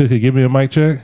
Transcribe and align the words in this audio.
Cookie, 0.00 0.18
give 0.18 0.34
me 0.34 0.42
a 0.44 0.48
mic 0.48 0.70
check. 0.70 1.02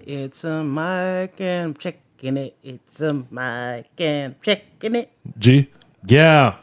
It's 0.00 0.42
a 0.42 0.64
mic 0.64 1.38
and 1.42 1.66
I'm 1.66 1.74
checking 1.74 2.38
it. 2.38 2.56
It's 2.62 3.02
a 3.02 3.12
mic 3.12 4.00
and 4.00 4.32
I'm 4.32 4.36
checking 4.40 4.94
it. 4.94 5.10
G. 5.38 5.68
Yeah. 6.06 6.54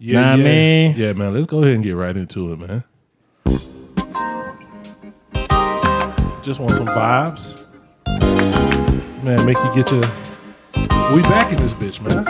Yeah, 0.00 0.20
Nah, 0.20 0.34
yeah. 0.34 0.42
man. 0.42 0.94
Yeah, 0.96 1.12
man. 1.12 1.34
Let's 1.34 1.46
go 1.46 1.62
ahead 1.62 1.74
and 1.76 1.84
get 1.84 1.92
right 1.92 2.16
into 2.16 2.52
it, 2.52 2.58
man. 2.58 2.82
Just 6.42 6.58
want 6.58 6.72
some 6.72 6.88
vibes. 6.88 7.64
Man, 9.22 9.46
make 9.46 9.58
you 9.58 9.72
get 9.76 9.88
your. 9.92 10.02
We 11.14 11.22
back 11.22 11.52
in 11.52 11.58
this 11.58 11.74
bitch, 11.74 12.00
man. 12.00 12.24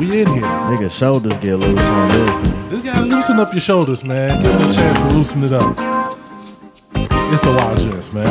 We 0.00 0.20
in 0.20 0.26
here. 0.26 0.42
Nigga 0.42 0.90
shoulders 0.90 1.38
get 1.38 1.54
loose 1.54 1.78
on 1.80 2.08
this. 2.08 2.50
Just 2.72 2.84
gotta 2.86 3.06
loosen 3.06 3.38
up 3.38 3.52
your 3.52 3.60
shoulders, 3.60 4.02
man. 4.02 4.42
Give 4.42 4.50
them 4.50 4.68
a 4.68 4.74
chance 4.74 4.98
to 4.98 5.08
loosen 5.10 5.44
it 5.44 5.52
up. 5.52 5.94
It's 7.34 7.42
the 7.42 7.50
Wild 7.50 7.78
Gents, 7.78 8.12
man. 8.12 8.26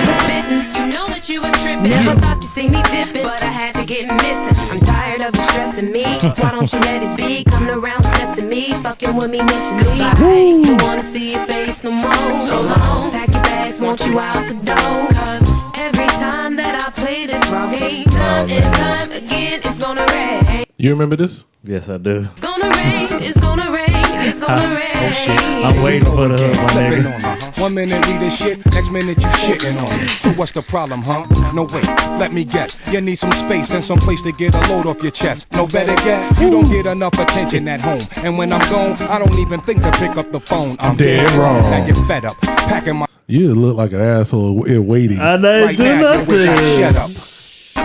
was 0.00 0.16
spittin', 0.24 0.64
you 0.72 0.88
know 0.88 1.04
that 1.04 1.28
you 1.28 1.42
was 1.42 1.52
trippin'. 1.60 1.84
Never 1.84 2.18
thought 2.18 2.40
to 2.40 2.48
see 2.48 2.70
me 2.70 2.80
dippin', 2.88 3.22
but 3.22 3.42
I 3.42 3.52
had 3.52 3.74
to 3.74 3.84
get 3.84 4.08
missing. 4.16 4.66
I'm 4.70 4.80
tired 4.80 5.20
of 5.20 5.34
you 5.36 5.42
stressing 5.52 5.92
me. 5.92 6.04
Why 6.40 6.52
don't 6.52 6.72
you 6.72 6.80
let 6.80 7.02
it 7.04 7.14
be? 7.18 7.44
Coming 7.44 7.76
around 7.76 8.00
testing 8.04 8.48
me, 8.48 8.72
fucking 8.80 9.14
with 9.14 9.28
me 9.28 9.44
mentally. 9.44 10.08
Goodbye. 10.08 10.64
Don't 10.64 10.80
wanna 10.80 11.02
see 11.02 11.32
your 11.32 11.44
face 11.44 11.84
no 11.84 11.90
more. 11.90 12.32
So 12.32 12.62
long, 12.62 13.10
pack 13.10 13.28
your 13.28 13.42
bags, 13.42 13.78
want 13.78 14.00
you 14.06 14.18
out 14.18 14.40
the 14.48 14.54
door. 14.64 15.06
Cause 15.20 15.59
every 15.80 16.06
time 16.20 16.56
that 16.56 16.74
I 16.76 16.90
play 17.00 17.26
this 17.26 17.40
wrong 17.52 17.70
game, 17.76 18.04
time 18.06 18.48
and 18.50 18.64
time 18.76 19.10
again, 19.12 19.60
it's 19.64 19.78
gonna 19.78 20.04
rain. 20.06 20.64
You 20.76 20.90
remember 20.90 21.16
this? 21.16 21.44
Yes, 21.64 21.88
I 21.88 21.98
do. 21.98 22.28
It's 22.32 22.40
gonna 22.40 22.68
rain, 22.70 23.08
it's 23.28 23.40
gonna 23.40 23.70
rain, 23.70 23.88
it's 24.28 24.40
gonna 24.40 24.68
rain. 24.76 24.90
Oh, 25.02 25.62
I'm 25.68 25.82
waiting 25.84 26.04
for 26.04 26.28
the 26.28 26.36
hook, 26.40 26.56
my 26.74 26.82
nigga. 26.88 27.60
One 27.60 27.74
minute 27.74 28.00
reading 28.08 28.30
shit, 28.30 28.64
next 28.72 28.90
minute 28.90 29.16
you 29.16 29.30
shitting 29.44 29.76
on 29.76 29.88
it. 30.00 30.08
So 30.08 30.30
what's 30.30 30.52
the 30.52 30.62
problem, 30.62 31.02
huh? 31.02 31.26
No 31.52 31.64
wait, 31.72 31.84
let 32.18 32.32
me 32.32 32.44
guess. 32.44 32.80
You 32.92 33.00
need 33.00 33.16
some 33.16 33.32
space 33.32 33.74
and 33.74 33.84
some 33.84 33.98
place 33.98 34.22
to 34.22 34.32
get 34.32 34.54
a 34.54 34.60
load 34.72 34.86
off 34.86 35.02
your 35.02 35.12
chest. 35.12 35.52
No 35.52 35.66
better 35.66 35.92
yet, 36.08 36.40
you 36.40 36.50
don't 36.50 36.68
get 36.70 36.86
enough 36.86 37.12
attention 37.14 37.68
at 37.68 37.80
home. 37.82 38.00
And 38.24 38.38
when 38.38 38.52
I'm 38.52 38.64
gone, 38.70 38.96
I 39.08 39.18
don't 39.18 39.38
even 39.38 39.60
think 39.60 39.82
to 39.82 39.90
pick 39.92 40.16
up 40.16 40.32
the 40.32 40.40
phone. 40.40 40.76
I'm 40.80 40.96
Dead 40.96 41.24
dead, 41.24 41.36
wrong. 41.38 41.60
wrong. 41.60 41.70
Now 41.70 41.84
you're 41.86 42.06
fed 42.06 42.24
up, 42.24 42.40
packing 42.40 42.96
my 42.96 43.06
You 43.30 43.54
look 43.54 43.76
like 43.76 43.92
an 43.92 44.00
asshole 44.00 44.64
in 44.64 44.88
waiting. 44.88 45.20
I 45.20 45.36
didn't 45.36 45.62
right 45.62 45.76
do 45.76 45.84
now. 45.84 46.14
You 46.14 46.24
wish 46.24 46.48
I 46.48 46.90
shut 46.90 46.96
up. 46.96 47.10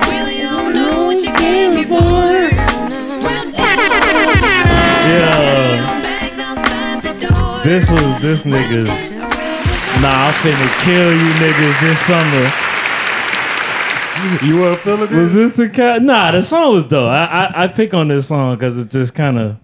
Really 0.10 0.38
don't 0.42 0.74
know 0.74 1.06
what 1.06 1.22
you 1.22 1.32
came 1.34 1.72
for. 1.86 2.02
Yeah. 5.06 6.02
Bags 6.02 6.40
outside 6.40 7.04
the 7.04 7.28
door. 7.28 7.64
This 7.64 7.92
was 7.92 8.22
this 8.24 8.44
nigga's. 8.46 9.12
Nah, 10.02 10.30
I'm 10.30 10.34
finna 10.42 10.68
kill 10.84 11.14
you 11.14 11.30
niggas 11.34 11.80
this 11.82 12.00
summer. 12.00 12.50
You 14.48 14.62
weren't 14.62 14.80
feeling 14.80 15.04
it? 15.04 15.12
Was 15.12 15.36
this? 15.36 15.52
this 15.52 15.68
the 15.68 15.70
cat? 15.72 16.02
Nah, 16.02 16.32
the 16.32 16.42
song 16.42 16.74
was 16.74 16.88
dope. 16.88 17.12
I 17.12 17.26
I, 17.26 17.64
I 17.66 17.68
pick 17.68 17.94
on 17.94 18.08
this 18.08 18.28
song 18.28 18.56
because 18.56 18.80
it's 18.80 18.92
just 18.92 19.14
kind 19.14 19.38
of. 19.38 19.58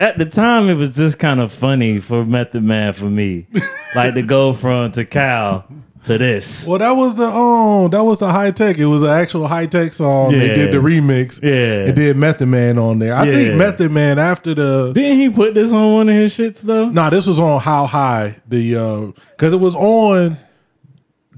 At 0.00 0.16
the 0.16 0.24
time, 0.24 0.68
it 0.70 0.74
was 0.74 0.96
just 0.96 1.18
kind 1.18 1.40
of 1.40 1.52
funny 1.52 1.98
for 1.98 2.24
Method 2.24 2.62
Man 2.64 2.94
for 2.94 3.04
me, 3.04 3.46
like 3.94 4.14
to 4.14 4.22
go 4.22 4.54
from 4.54 4.92
to 4.92 5.04
Cal 5.04 5.66
to 6.04 6.16
this. 6.16 6.66
Well, 6.66 6.78
that 6.78 6.92
was 6.92 7.16
the 7.16 7.26
um, 7.28 7.90
that 7.90 8.02
was 8.02 8.18
the 8.18 8.32
Hi-Tek. 8.32 8.78
It 8.78 8.86
was 8.86 9.02
an 9.02 9.10
actual 9.10 9.46
Hi-Tek 9.46 9.92
song. 9.92 10.32
They 10.32 10.48
Yeah. 10.48 10.54
did 10.54 10.72
the 10.72 10.78
remix. 10.78 11.42
Yeah. 11.42 11.88
It 11.90 11.96
did 11.96 12.16
Method 12.16 12.48
Man 12.48 12.78
on 12.78 12.98
there. 12.98 13.14
I 13.14 13.24
Yeah. 13.26 13.32
think 13.34 13.54
Method 13.56 13.90
Man 13.90 14.18
after 14.18 14.54
the 14.54 14.92
Didn't 14.94 15.18
he 15.18 15.28
put 15.28 15.52
this 15.52 15.70
on 15.70 15.92
one 15.92 16.08
of 16.08 16.14
his 16.14 16.32
shits 16.34 16.62
though? 16.62 16.88
Nah, 16.88 17.10
this 17.10 17.26
was 17.26 17.38
on 17.38 17.60
How 17.60 17.84
High 17.84 18.36
the 18.48 18.76
uh 18.76 19.00
because 19.36 19.52
it 19.52 19.60
was 19.60 19.74
on 19.74 20.38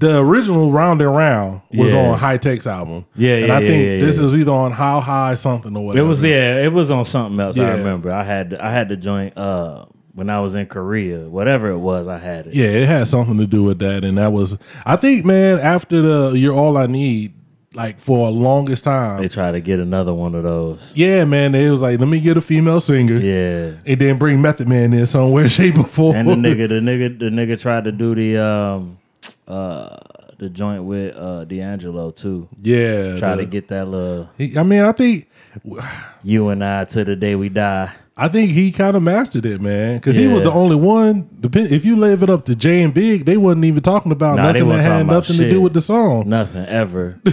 the 0.03 0.19
original 0.19 0.71
Round 0.71 1.01
and 1.01 1.15
Round 1.15 1.61
was 1.73 1.93
Yeah. 1.93 1.99
on 2.11 2.17
Hi-Tek's 2.19 2.67
album. 2.67 3.05
Yeah, 3.15 3.35
and 3.37 3.47
yeah, 3.47 3.55
I 3.55 3.59
yeah, 3.61 3.67
think 3.67 3.85
yeah, 3.87 4.05
this 4.05 4.19
yeah. 4.19 4.25
is 4.25 4.35
either 4.35 4.51
on 4.51 4.71
How 4.71 4.99
High 4.99 5.35
something 5.35 5.75
or 5.75 5.85
whatever. 5.85 6.05
It 6.05 6.07
whatever. 6.07 6.07
was 6.09 6.25
yeah, 6.25 6.63
it 6.63 6.73
was 6.73 6.91
on 6.91 7.05
something 7.05 7.39
else. 7.39 7.57
I 7.57 7.61
Yeah. 7.63 7.77
remember. 7.77 8.11
I 8.11 8.23
had 8.23 8.53
I 8.55 8.71
had 8.71 8.89
the 8.89 8.97
joint 8.97 9.37
uh 9.37 9.85
when 10.15 10.29
I 10.29 10.39
was 10.41 10.53
in 10.55 10.67
Korea, 10.67 11.21
whatever 11.27 11.69
it 11.71 11.79
was, 11.79 12.07
I 12.07 12.19
had 12.19 12.45
it. 12.47 12.53
Yeah, 12.53 12.65
it 12.67 12.87
had 12.87 13.07
something 13.07 13.37
to 13.37 13.47
do 13.47 13.63
with 13.63 13.79
that, 13.79 14.03
and 14.03 14.17
that 14.17 14.31
was 14.31 14.59
I 14.85 14.95
think, 14.95 15.25
man. 15.25 15.57
After 15.59 16.01
the 16.01 16.31
"You're 16.37 16.53
All 16.53 16.77
I 16.77 16.85
Need," 16.85 17.33
like 17.73 17.99
for 17.99 18.27
a 18.27 18.29
longest 18.29 18.83
time, 18.83 19.21
They 19.21 19.27
tried 19.27 19.53
to 19.53 19.59
get 19.61 19.79
another 19.79 20.13
one 20.13 20.35
of 20.35 20.43
those. 20.43 20.91
yeah, 20.95 21.25
man. 21.25 21.55
It 21.55 21.71
was 21.71 21.81
like, 21.81 21.99
let 21.99 22.07
me 22.09 22.19
get 22.19 22.37
a 22.37 22.41
female 22.41 22.79
singer, 22.79 23.15
Yeah. 23.17 23.71
and 23.87 23.99
then 23.99 24.17
bring 24.19 24.39
Method 24.41 24.67
Man 24.67 24.93
in 24.93 25.05
somewhere, 25.07 25.49
shape, 25.57 25.79
or 25.79 25.83
form. 25.85 26.15
And 26.15 26.29
the 26.29 26.35
nigga, 26.35 26.67
the 26.69 26.75
nigga, 26.81 27.17
the 27.17 27.29
nigga 27.31 27.59
tried 27.59 27.85
to 27.85 27.91
do 27.91 28.13
the 28.13 28.37
um 28.37 28.97
uh 29.47 29.97
the 30.37 30.49
joint 30.49 30.83
with 30.83 31.15
uh 31.15 31.43
D'Angelo 31.45 32.11
too. 32.11 32.47
yeah, 32.61 33.17
Try 33.17 33.35
the- 33.35 33.43
to 33.43 33.47
get 33.49 33.67
that 33.69 33.87
little 33.87 34.29
he- 34.37 34.57
I 34.57 34.63
mean, 34.63 34.83
I 34.83 34.91
think 34.91 35.29
you 36.23 36.49
and 36.49 36.63
I 36.63 36.85
to 36.85 37.03
the 37.03 37.15
day 37.15 37.35
we 37.35 37.49
die. 37.49 37.91
I 38.15 38.27
think 38.27 38.51
he 38.51 38.71
kind 38.71 38.95
of 38.95 39.01
mastered 39.01 39.43
it, 39.43 39.59
man, 39.59 39.97
because 39.97 40.15
he 40.15 40.27
was 40.27 40.43
the 40.43 40.51
only 40.51 40.75
one. 40.75 41.27
Depend 41.41 41.71
if 41.71 41.83
you 41.83 41.95
leave 41.95 42.21
it 42.21 42.29
up 42.29 42.45
to 42.45 42.55
Jay 42.55 42.83
and 42.83 42.93
Big, 42.93 43.25
they 43.25 43.37
wasn't 43.37 43.65
even 43.65 43.81
talking 43.81 44.11
about 44.11 44.35
Nah, 44.35 44.43
nothing 44.43 44.61
that 44.61 44.65
wasn't 44.67 44.83
had 44.85 44.89
talking 44.91 45.07
about 45.07 45.15
nothing 45.15 45.37
to 45.37 45.49
do 45.49 45.59
with 45.61 45.73
the 45.73 45.81
song. 45.81 46.29
Nothing 46.29 46.65
ever. 46.67 47.19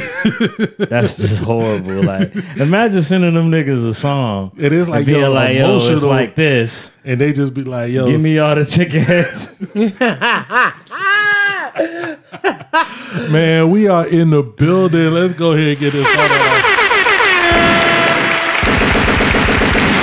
That's 0.79 1.19
just 1.19 1.43
horrible. 1.45 2.03
Like 2.03 2.35
imagine 2.57 3.03
sending 3.03 3.35
them 3.35 3.51
niggas 3.51 3.87
a 3.87 3.93
song. 3.93 4.53
It 4.59 4.73
is 4.73 4.87
and 4.87 4.97
like, 4.97 5.05
being 5.07 5.21
yo, 5.21 5.31
like, 5.33 5.55
yo, 5.57 5.77
it's 5.77 5.87
emotional. 5.87 6.11
like 6.11 6.35
this. 6.35 6.97
And 7.05 7.21
they 7.21 7.35
just 7.35 7.53
be 7.53 7.63
like, 7.65 7.93
"Yo, 7.93 8.07
Give 8.07 8.23
me 8.23 8.39
all 8.39 8.55
the 8.55 8.65
chicken 8.65 9.03
heads. 9.03 9.59
man, 13.31 13.71
we 13.71 13.87
are 13.89 14.07
in 14.07 14.31
the 14.31 14.43
building. 14.43 15.13
Let's 15.13 15.35
go 15.35 15.53
ahead 15.53 15.69
and 15.69 15.79
get 15.79 15.93
this 15.93 16.07
started. 16.07 16.37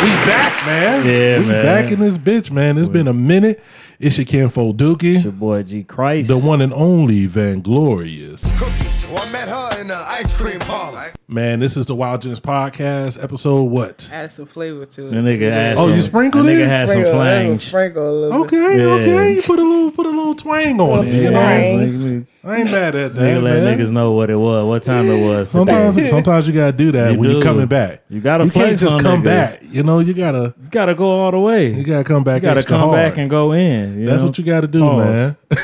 we 0.03 0.09
back, 0.25 0.65
man. 0.65 1.05
Yeah, 1.05 1.39
we 1.39 1.45
man. 1.45 1.63
back 1.63 1.91
in 1.91 1.99
this 1.99 2.17
bitch, 2.17 2.51
man. 2.51 2.77
It's 2.77 2.89
been 2.89 3.07
a 3.07 3.13
minute. 3.13 3.61
It's 3.99 4.17
your 4.19 4.25
Kinfo 4.25 4.75
Dookie, 4.75 5.23
Your 5.23 5.31
boy 5.31 5.63
G 5.63 5.83
Christ. 5.83 6.27
the 6.27 6.37
one 6.37 6.61
and 6.61 6.71
only 6.71 7.25
Van 7.25 7.61
Glorious. 7.61 8.43
Cookies. 8.59 9.07
Well, 9.07 9.23
I 9.27 9.31
met 9.31 9.49
her 9.49 9.81
in 9.81 9.87
the 9.87 9.97
ice 9.97 10.37
cream 10.39 10.59
parlor. 10.59 11.05
Man, 11.27 11.59
this 11.59 11.75
is 11.75 11.87
the 11.87 11.95
Wild 11.95 12.21
Gents 12.21 12.39
podcast, 12.39 13.21
episode 13.23 13.63
what? 13.63 14.07
Add 14.13 14.31
some 14.31 14.45
flavor 14.45 14.85
to 14.85 15.07
it. 15.07 15.11
The 15.11 15.17
nigga 15.17 15.51
had 15.51 15.77
Oh, 15.79 15.87
some, 15.87 15.95
you 15.95 16.01
sprinkled 16.03 16.45
the 16.45 16.51
nigga 16.51 16.59
it? 16.65 16.67
had 16.69 16.87
some 16.89 16.97
Sprinkle, 17.01 17.21
add 17.23 17.45
flange. 17.45 17.61
Sprinkle 17.65 18.07
a 18.09 18.13
little 18.21 18.43
bit. 18.45 18.53
Okay, 18.53 18.77
Yeah. 18.77 18.85
okay. 18.93 19.33
You 19.35 19.41
put 19.41 19.57
a 19.59 19.63
little 19.63 19.91
put 19.91 20.05
a 20.05 20.09
little 20.09 20.35
twang 20.35 20.79
on 20.79 21.07
it. 21.07 21.13
You 21.13 21.31
know, 21.31 21.39
Nigga, 21.39 22.25
I 22.47 22.61
ain't 22.61 22.71
mad 22.71 22.95
at 22.95 23.13
that. 23.13 23.21
nigga 23.21 23.43
let 23.43 23.63
man. 23.63 23.77
niggas 23.77 23.91
know 23.91 24.13
what 24.13 24.29
it 24.29 24.37
was, 24.37 24.65
what 24.65 24.81
time 24.83 25.09
it 25.09 25.21
was. 25.21 25.49
Today. 25.49 25.59
Sometimes, 25.59 26.09
sometimes 26.09 26.47
you 26.47 26.53
gotta 26.53 26.71
do 26.71 26.93
that 26.93 27.11
You 27.11 27.19
when 27.19 27.31
you're 27.31 27.41
coming 27.41 27.67
back. 27.67 28.03
You 28.09 28.21
gotta. 28.21 28.45
You 28.45 28.51
can't 28.51 28.79
just 28.79 29.01
come 29.01 29.21
niggas. 29.21 29.25
back. 29.25 29.59
You 29.63 29.83
know, 29.83 29.99
you 29.99 30.13
gotta 30.13 30.53
You 30.61 30.69
gotta 30.71 30.95
go 30.95 31.11
all 31.11 31.31
the 31.31 31.39
way. 31.39 31.73
you 31.73 31.83
gotta 31.83 32.05
come 32.05 32.23
back. 32.23 32.41
You 32.41 32.47
gotta 32.47 32.63
come 32.63 32.79
hard. 32.79 32.93
back 32.93 33.17
and 33.17 33.29
go 33.29 33.51
in. 33.51 34.05
That's 34.05 34.21
know? 34.21 34.29
what 34.29 34.37
you 34.37 34.45
gotta 34.45 34.67
do, 34.67 34.79
Pause. 34.79 35.35
man. 35.51 35.51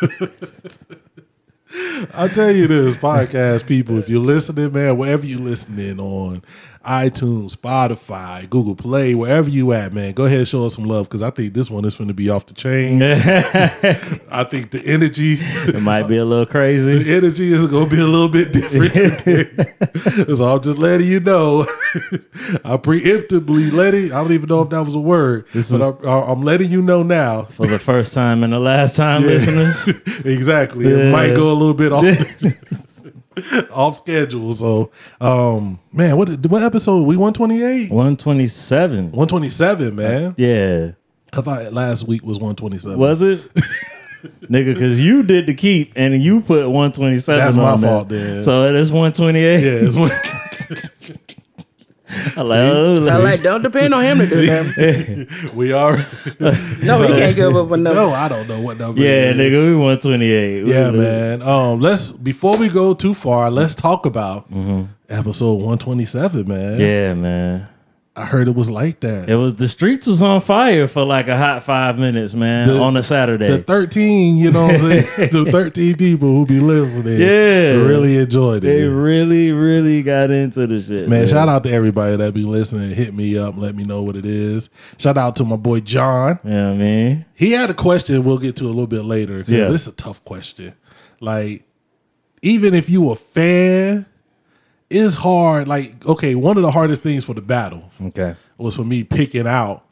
I'll 2.14 2.28
tell 2.28 2.52
you 2.52 2.66
this, 2.66 2.96
podcast 2.96 3.66
people, 3.66 3.98
if 3.98 4.08
you're 4.08 4.20
listening, 4.20 4.72
man, 4.72 4.96
wherever 4.96 5.26
you're 5.26 5.40
listening 5.40 5.98
on 5.98 6.42
iTunes, 6.84 7.56
Spotify, 7.56 8.48
Google 8.48 8.74
Play, 8.76 9.14
wherever 9.14 9.48
you 9.48 9.72
at, 9.72 9.92
man, 9.92 10.12
go 10.12 10.24
ahead 10.26 10.38
and 10.38 10.48
show 10.48 10.66
us 10.66 10.74
some 10.74 10.84
love 10.84 11.08
because 11.08 11.22
I 11.22 11.30
think 11.30 11.54
this 11.54 11.70
one 11.70 11.84
is 11.84 11.96
going 11.96 12.08
to 12.08 12.14
be 12.14 12.28
off 12.30 12.46
the 12.46 12.54
chain. 12.54 13.02
I 13.02 14.44
think 14.44 14.70
the 14.70 14.82
energy, 14.84 15.38
It 15.40 15.80
might 15.82 16.04
be 16.08 16.16
a 16.18 16.24
little 16.24 16.46
crazy. 16.46 17.02
the 17.02 17.14
energy 17.14 17.52
is 17.52 17.66
going 17.66 17.88
to 17.88 17.96
be 17.96 18.00
a 18.02 18.06
little 18.06 18.28
bit 18.28 18.52
different 18.52 18.94
so 20.36 20.44
I'm 20.46 20.62
just 20.62 20.78
letting 20.78 21.06
you 21.06 21.20
know. 21.20 21.60
I 22.64 22.76
preemptively 22.76 23.72
letting, 23.72 24.12
I 24.12 24.20
don't 24.20 24.32
even 24.32 24.48
know 24.48 24.62
if 24.62 24.70
that 24.70 24.82
was 24.84 24.94
a 24.94 25.00
word, 25.00 25.46
This 25.52 25.70
but 25.70 25.76
is- 25.76 26.06
I'm, 26.06 26.30
I'm 26.30 26.42
letting 26.42 26.70
you 26.70 26.82
know 26.82 27.02
now. 27.02 27.42
For 27.42 27.66
the 27.66 27.78
first 27.78 28.12
time 28.14 28.42
and 28.44 28.52
the 28.52 28.58
last 28.60 28.96
time, 28.96 29.22
listeners. 29.22 29.88
exactly. 30.24 30.86
It 30.86 31.10
might 31.10 31.34
go 31.34 31.50
a 31.50 31.54
little 31.54 31.74
bit 31.74 31.92
off 31.92 32.04
off 33.72 33.98
schedule. 33.98 34.52
So, 34.52 34.90
um, 35.20 35.78
man, 35.92 36.16
what 36.16 36.28
what 36.46 36.62
episode? 36.62 37.02
We 37.02 37.16
one 37.16 37.32
twenty 37.32 37.62
eight, 37.62 37.90
127. 37.90 39.12
one 39.12 39.28
twenty 39.28 39.50
seven, 39.50 39.96
man. 39.96 40.34
Yeah. 40.36 40.92
I 41.32 41.40
thought 41.40 41.72
last 41.72 42.06
week 42.06 42.22
was 42.24 42.38
one 42.38 42.54
twenty 42.54 42.78
seven. 42.78 42.98
Was 42.98 43.22
it? 43.22 43.40
Nigga, 44.44 44.72
because 44.72 45.00
you 45.00 45.22
did 45.22 45.46
the 45.46 45.52
keep 45.54 45.92
and 45.96 46.22
you 46.22 46.40
put 46.40 46.66
127 46.70 47.38
That's 47.44 47.56
my 47.56 47.72
on 47.72 47.80
there. 47.82 47.90
fault 47.90 48.08
then. 48.08 48.40
So 48.40 48.66
it 48.68 48.74
is 48.74 48.90
128. 48.90 49.60
Yeah, 49.62 49.86
it's 49.86 49.96
one. 49.96 50.10
Oh, 52.36 52.42
I 52.42 53.16
like, 53.18 53.42
don't 53.42 53.62
depend 53.62 53.94
on 53.94 54.02
him 54.02 54.18
to 54.18 54.26
do 54.26 54.46
that. 54.46 55.52
we 55.54 55.72
are. 55.72 55.98
No, 56.38 57.02
he 57.02 57.12
can't 57.14 57.34
give 57.36 57.56
up 57.56 57.70
a 57.70 57.76
number. 57.76 57.94
no, 57.94 58.10
I 58.10 58.28
don't 58.28 58.46
know 58.48 58.60
what 58.60 58.76
number. 58.78 59.00
yeah, 59.00 59.32
nigga, 59.32 59.66
we 59.66 59.76
one 59.76 59.98
twenty 59.98 60.30
eight. 60.30 60.62
28. 60.62 60.74
Yeah, 60.74 60.90
man. 60.90 61.42
Um, 61.42 61.80
let's 61.80 62.12
before 62.12 62.58
we 62.58 62.68
go 62.68 62.92
too 62.92 63.14
far, 63.14 63.50
let's 63.50 63.74
talk 63.74 64.04
about 64.04 64.46
episode 65.08 65.54
one 65.54 65.78
twenty 65.78 66.04
seven, 66.04 66.46
man. 66.46 66.72
Mm-hmm. 66.78 66.80
Yeah, 66.82 67.14
man. 67.14 67.68
I 68.16 68.26
heard 68.26 68.46
it 68.46 68.54
was 68.54 68.70
like 68.70 69.00
that. 69.00 69.28
It 69.28 69.34
was 69.34 69.56
the 69.56 69.66
streets 69.66 70.06
was 70.06 70.22
on 70.22 70.40
fire 70.40 70.86
for 70.86 71.04
like 71.04 71.26
a 71.26 71.36
hot 71.36 71.64
five 71.64 71.98
minutes, 71.98 72.32
man, 72.32 72.68
The- 72.68 72.78
on 72.78 72.96
a 72.96 73.02
Saturday. 73.02 73.48
the 73.48 73.58
thirteen, 73.62 74.36
you 74.36 74.52
know 74.52 74.66
what 74.66 74.74
I'm 74.76 74.80
saying? 74.80 75.30
the 75.32 75.48
thirteen 75.50 75.96
people 75.96 76.28
who 76.28 76.46
be 76.46 76.60
listening, 76.60 77.20
Yeah. 77.20 77.72
really 77.72 78.18
enjoyed 78.18 78.58
it. 78.58 78.68
they 78.68 78.82
really, 78.84 79.50
really 79.50 80.04
got 80.04 80.30
into 80.30 80.64
the 80.68 80.80
shit. 80.80 81.08
Man, 81.08 81.26
shout 81.26 81.48
out 81.48 81.64
to 81.64 81.72
everybody 81.72 82.14
that 82.16 82.32
be 82.34 82.44
listening. 82.44 82.94
Hit 82.94 83.14
me 83.14 83.36
up, 83.36 83.56
let 83.56 83.74
me 83.74 83.82
know 83.82 84.02
what 84.02 84.14
it 84.14 84.26
is. 84.26 84.70
Shout 84.96 85.16
out 85.18 85.34
to 85.36 85.44
my 85.44 85.56
boy 85.56 85.80
John. 85.80 86.38
You 86.44 86.50
know 86.50 86.70
I 86.70 86.76
mean? 86.76 87.24
He 87.34 87.50
had 87.50 87.68
a 87.70 87.74
question 87.74 88.22
we'll 88.22 88.38
get 88.38 88.54
to 88.56 88.66
a 88.66 88.68
little 88.68 88.86
bit 88.86 89.04
later 89.04 89.38
because 89.38 89.68
Yeah. 89.68 89.74
it's 89.74 89.88
a 89.88 89.92
tough 89.92 90.22
question. 90.24 90.74
Like, 91.18 91.64
even 92.42 92.74
if 92.74 92.88
you 92.88 93.10
a 93.10 93.16
fan, 93.16 94.06
it's 94.94 95.14
hard. 95.14 95.68
Like, 95.68 96.06
okay, 96.06 96.34
one 96.34 96.56
of 96.56 96.62
the 96.62 96.70
hardest 96.70 97.02
things 97.02 97.24
for 97.24 97.34
the 97.34 97.42
battle 97.42 97.90
Okay. 98.00 98.34
was 98.58 98.76
for 98.76 98.84
me 98.84 99.04
picking 99.04 99.46
out 99.46 99.82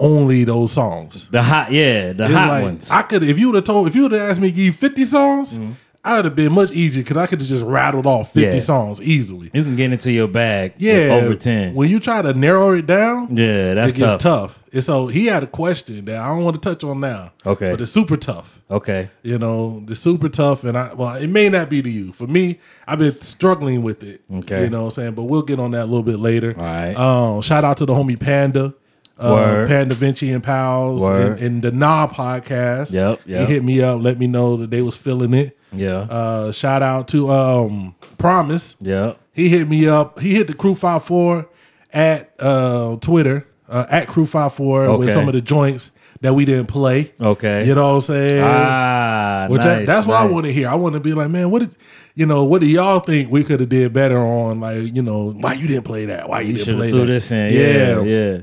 only 0.00 0.44
those 0.44 0.72
songs. 0.72 1.28
The 1.30 1.42
hot, 1.42 1.70
yeah, 1.72 2.12
the 2.12 2.24
It's 2.24 2.34
hot 2.34 2.48
like, 2.48 2.62
ones. 2.64 2.90
I 2.90 3.02
could 3.02 3.22
if 3.22 3.38
you 3.38 3.46
would 3.48 3.56
have 3.56 3.64
told 3.64 3.86
if 3.88 3.94
you 3.94 4.02
would 4.02 4.12
have 4.12 4.30
asked 4.30 4.40
me 4.40 4.48
to 4.48 4.54
give 4.54 4.64
you 4.64 4.72
50 4.72 5.04
songs, 5.04 5.58
I 6.04 6.16
would 6.16 6.24
have 6.24 6.34
been 6.34 6.52
much 6.52 6.72
easier 6.72 7.04
because 7.04 7.16
I 7.16 7.26
could 7.28 7.40
have 7.40 7.48
just 7.48 7.64
rattled 7.64 8.06
off 8.06 8.32
50 8.32 8.40
Mm-hmm. 8.48 8.54
Yeah. 8.56 8.60
songs 8.60 9.00
easily. 9.00 9.50
you 9.52 9.62
can 9.62 9.76
get 9.76 9.92
into 9.92 10.10
your 10.10 10.26
bag 10.26 10.72
Yeah. 10.76 11.14
with 11.14 11.24
over 11.24 11.34
10. 11.36 11.74
When 11.76 11.88
you 11.88 12.00
try 12.00 12.22
to 12.22 12.32
narrow 12.34 12.72
it 12.72 12.86
down, 12.86 13.36
yeah, 13.36 13.74
that's 13.74 13.92
it 13.92 13.98
gets 13.98 14.14
tough. 14.14 14.20
tough. 14.56 14.62
And 14.72 14.82
so 14.82 15.06
he 15.06 15.26
had 15.26 15.44
a 15.44 15.46
question 15.46 16.04
that 16.06 16.18
I 16.18 16.26
don't 16.26 16.42
want 16.42 16.60
to 16.60 16.68
touch 16.70 16.82
on 16.82 16.98
now. 16.98 17.30
Okay. 17.46 17.70
But 17.70 17.80
it's 17.82 17.92
super 17.92 18.16
tough. 18.16 18.60
Okay. 18.68 19.10
You 19.22 19.38
know, 19.38 19.80
the 19.86 19.94
super 19.94 20.28
tough, 20.28 20.64
and 20.64 20.76
I 20.76 20.92
well, 20.92 21.14
it 21.14 21.28
may 21.28 21.48
not 21.48 21.68
be 21.70 21.80
to 21.82 21.90
you. 21.90 22.12
For 22.12 22.26
me, 22.26 22.58
I've 22.88 22.98
been 22.98 23.20
struggling 23.20 23.82
with 23.82 24.02
it. 24.02 24.22
Okay. 24.38 24.64
you 24.64 24.70
know 24.70 24.80
what 24.80 24.84
I'm 24.86 24.90
saying, 24.90 25.12
but 25.14 25.24
we'll 25.24 25.42
get 25.42 25.60
on 25.60 25.70
that 25.70 25.84
a 25.84 25.86
little 25.86 26.02
bit 26.02 26.18
later. 26.18 26.52
All 26.58 26.64
right. 26.64 26.94
Um, 26.96 27.42
shout 27.42 27.62
out 27.64 27.76
to 27.76 27.86
the 27.86 27.92
homie 27.94 28.18
Panda, 28.18 28.74
uh. 29.18 29.66
Panda 29.68 29.94
Vinci 29.94 30.32
and 30.32 30.42
Pals, 30.42 31.06
and, 31.06 31.38
and 31.38 31.62
the 31.62 31.70
Nah 31.70 32.08
podcast. 32.08 32.92
Yep, 32.92 33.20
yep. 33.26 33.46
He 33.46 33.54
hit 33.54 33.62
me 33.62 33.80
up, 33.82 34.00
let 34.02 34.18
me 34.18 34.26
know 34.26 34.56
that 34.56 34.70
they 34.70 34.82
was 34.82 34.96
feeling 34.96 35.32
it. 35.34 35.56
Yeah. 35.72 35.98
Uh, 36.00 36.52
shout 36.52 36.82
out 36.82 37.08
to 37.08 37.30
um, 37.30 37.94
Promise. 38.18 38.76
yeah. 38.80 39.14
He 39.32 39.48
hit 39.48 39.66
me 39.68 39.88
up. 39.88 40.20
He 40.20 40.34
hit 40.34 40.46
the 40.46 40.54
Crew 40.54 40.74
Five 40.74 41.04
Four 41.04 41.48
at 41.92 42.34
uh, 42.38 42.96
Twitter 42.96 43.46
uh, 43.68 43.86
at 43.88 44.06
Crew 44.08 44.26
Five 44.26 44.52
Four 44.54 44.96
with 44.98 45.10
some 45.10 45.26
of 45.26 45.32
the 45.34 45.40
joints 45.40 45.98
that 46.20 46.34
we 46.34 46.44
didn't 46.44 46.66
play. 46.66 47.12
Okay. 47.20 47.66
You 47.66 47.74
know 47.74 47.88
what 47.88 47.94
I'm 47.94 48.00
saying? 48.02 48.42
Ah, 48.44 49.46
Which 49.48 49.64
I- 49.64 49.78
nice, 49.78 49.86
that's 49.86 50.06
what 50.06 50.16
I 50.20 50.24
nice. 50.24 50.32
want 50.32 50.46
to 50.46 50.52
hear. 50.52 50.68
I 50.68 50.74
want 50.74 50.92
to 50.94 51.00
be 51.00 51.14
like, 51.14 51.30
man, 51.30 51.50
what 51.50 51.60
did 51.60 51.76
you 52.14 52.26
know? 52.26 52.44
What 52.44 52.60
do 52.60 52.66
y'all 52.66 53.00
think 53.00 53.30
we 53.32 53.42
could 53.42 53.60
have 53.60 53.70
did 53.70 53.92
better 53.94 54.18
on? 54.18 54.60
Like, 54.60 54.94
you 54.94 55.00
know, 55.02 55.30
why 55.32 55.54
you 55.54 55.66
didn't 55.66 55.84
play 55.84 56.04
that? 56.06 56.28
Why 56.28 56.42
you, 56.42 56.52
You 56.52 56.58
didn't 56.58 56.76
play 56.76 56.90
threw 56.90 57.00
that? 57.00 57.06
this 57.06 57.32
in. 57.32 57.52
Yeah. 57.54 58.02
Yeah. 58.02 58.40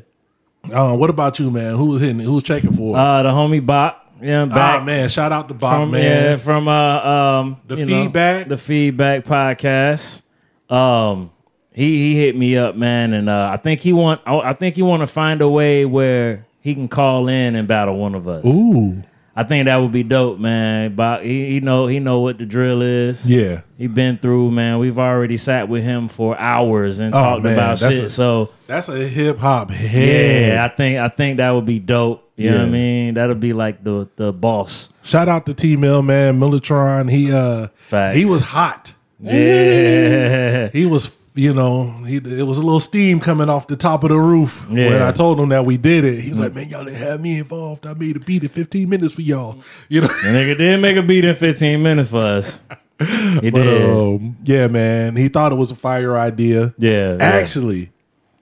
Uh, 0.76 0.96
what 0.96 1.10
about 1.12 1.38
you, 1.40 1.50
man? 1.52 1.76
Who 1.76 1.86
was 1.86 2.02
hitting? 2.02 2.20
it? 2.20 2.24
Who 2.24 2.34
was 2.34 2.44
checking 2.44 2.74
for? 2.74 2.98
Uh, 2.98 3.24
the 3.24 3.30
homie 3.30 3.64
Bop. 3.66 4.09
Yeah, 4.22 4.46
back 4.46 4.82
ah, 4.82 4.84
man, 4.84 5.08
shout 5.10 5.32
out 5.32 5.48
to 5.48 5.54
Bob, 5.54 5.82
from 5.82 5.92
man. 5.92 6.04
yeah 6.04 6.36
from 6.38 6.68
uh 6.68 7.06
um 7.06 7.58
The 7.68 7.76
you 7.78 7.86
know, 7.86 8.04
feedback. 8.04 8.48
the 8.48 8.58
feedback 8.58 9.24
podcast. 9.26 10.24
Um, 10.70 11.32
he 11.74 11.98
he 11.98 12.16
hit 12.20 12.36
me 12.36 12.58
up, 12.58 12.76
man, 12.76 13.14
and 13.14 13.30
uh, 13.30 13.50
I 13.54 13.58
think 13.58 13.80
he 13.82 13.94
want 13.94 14.22
I 14.26 14.36
I 14.38 14.54
think 14.54 14.76
he 14.76 14.82
want 14.82 15.02
to 15.02 15.08
find 15.08 15.42
a 15.42 15.50
way 15.50 15.86
where 15.86 16.46
he 16.62 16.74
can 16.76 16.88
call 16.88 17.28
in 17.28 17.56
and 17.56 17.68
battle 17.68 17.98
one 17.98 18.16
of 18.16 18.28
us. 18.28 18.44
Ooh, 18.46 19.02
I 19.36 19.44
think 19.46 19.66
that 19.66 19.78
would 19.78 19.94
be 19.94 20.04
dope, 20.04 20.38
man. 20.40 20.96
But 20.96 21.24
he, 21.24 21.52
he 21.52 21.60
know 21.62 21.88
he 21.88 22.00
know 22.00 22.20
what 22.20 22.38
the 22.38 22.46
drill 22.46 22.82
is. 22.82 23.26
yeah. 23.26 23.62
He 23.78 23.88
been 23.88 24.18
through, 24.18 24.52
man. 24.52 24.78
We've 24.80 25.00
already 25.00 25.38
sat 25.38 25.70
with 25.70 25.84
him 25.86 26.10
for 26.10 26.38
hours 26.38 27.00
and 27.00 27.16
Oh, 27.16 27.18
talked 27.18 27.44
man, 27.44 27.54
about 27.54 27.78
shit. 27.80 28.04
a- 28.04 28.10
so 28.10 28.50
That's 28.68 28.90
a 28.90 28.98
hip 29.08 29.38
hop 29.40 29.72
head. 29.72 30.52
yeah, 30.54 30.66
I 30.66 30.68
think 30.76 31.00
I 31.00 31.08
think 31.08 31.38
that 31.38 31.52
would 31.52 31.66
be 31.66 31.80
dope. 31.80 32.29
You 32.40 32.52
know 32.52 32.58
what 32.60 32.66
I 32.68 32.70
mean? 32.70 33.14
That'll 33.16 33.36
be 33.36 33.54
like 33.54 33.84
the 33.84 34.08
the 34.16 34.32
boss. 34.32 34.94
Shout 35.04 35.28
out 35.28 35.46
to 35.48 35.54
T 35.54 35.76
Mill, 35.76 36.02
man. 36.02 36.40
Militron. 36.40 37.10
He 37.12 37.32
uh, 37.32 37.68
Facts. 37.76 38.16
he 38.18 38.26
was 38.26 38.42
hot. 38.42 38.94
Yeah. 39.20 40.70
He 40.72 40.86
was, 40.86 41.16
you 41.36 41.54
know, 41.54 41.92
he 42.06 42.18
it 42.18 42.46
was 42.48 42.58
a 42.58 42.62
little 42.64 42.80
steam 42.80 43.20
coming 43.20 43.50
off 43.50 43.68
the 43.68 43.76
top 43.78 44.04
of 44.04 44.10
the 44.10 44.18
roof 44.18 44.70
when 44.70 45.02
I 45.02 45.12
told 45.12 45.40
him 45.40 45.50
that 45.50 45.66
we 45.66 45.78
did 45.78 46.04
it. 46.06 46.22
He 46.22 46.30
was 46.32 46.40
like, 46.40 46.54
man, 46.54 46.68
y'all 46.70 46.84
didn't 46.86 47.00
have 47.00 47.20
me 47.22 47.40
involved. 47.40 47.86
I 47.86 47.94
made 47.94 48.16
a 48.18 48.20
beat 48.20 48.44
in 48.44 48.50
15 48.50 48.90
minutes 48.90 49.14
for 49.14 49.22
y'all. 49.22 49.62
You 49.90 50.02
know. 50.02 50.08
The 50.08 50.30
nigga 50.30 50.58
did 50.58 50.82
make 50.82 50.98
a 50.98 51.02
beat 51.02 51.26
in 51.26 51.36
15 51.36 51.82
minutes 51.82 52.10
for 52.10 52.24
us. 52.24 52.62
He 53.00 53.50
But 53.50 53.64
did. 53.64 53.90
um, 53.90 54.38
yeah, 54.44 54.68
man, 54.68 55.16
he 55.16 55.30
thought 55.30 55.52
it 55.52 55.56
was 55.56 55.72
a 55.72 55.76
fire 55.76 56.18
idea. 56.18 56.74
yeah, 56.78 57.14
yeah. 57.14 57.18
Actually, 57.22 57.92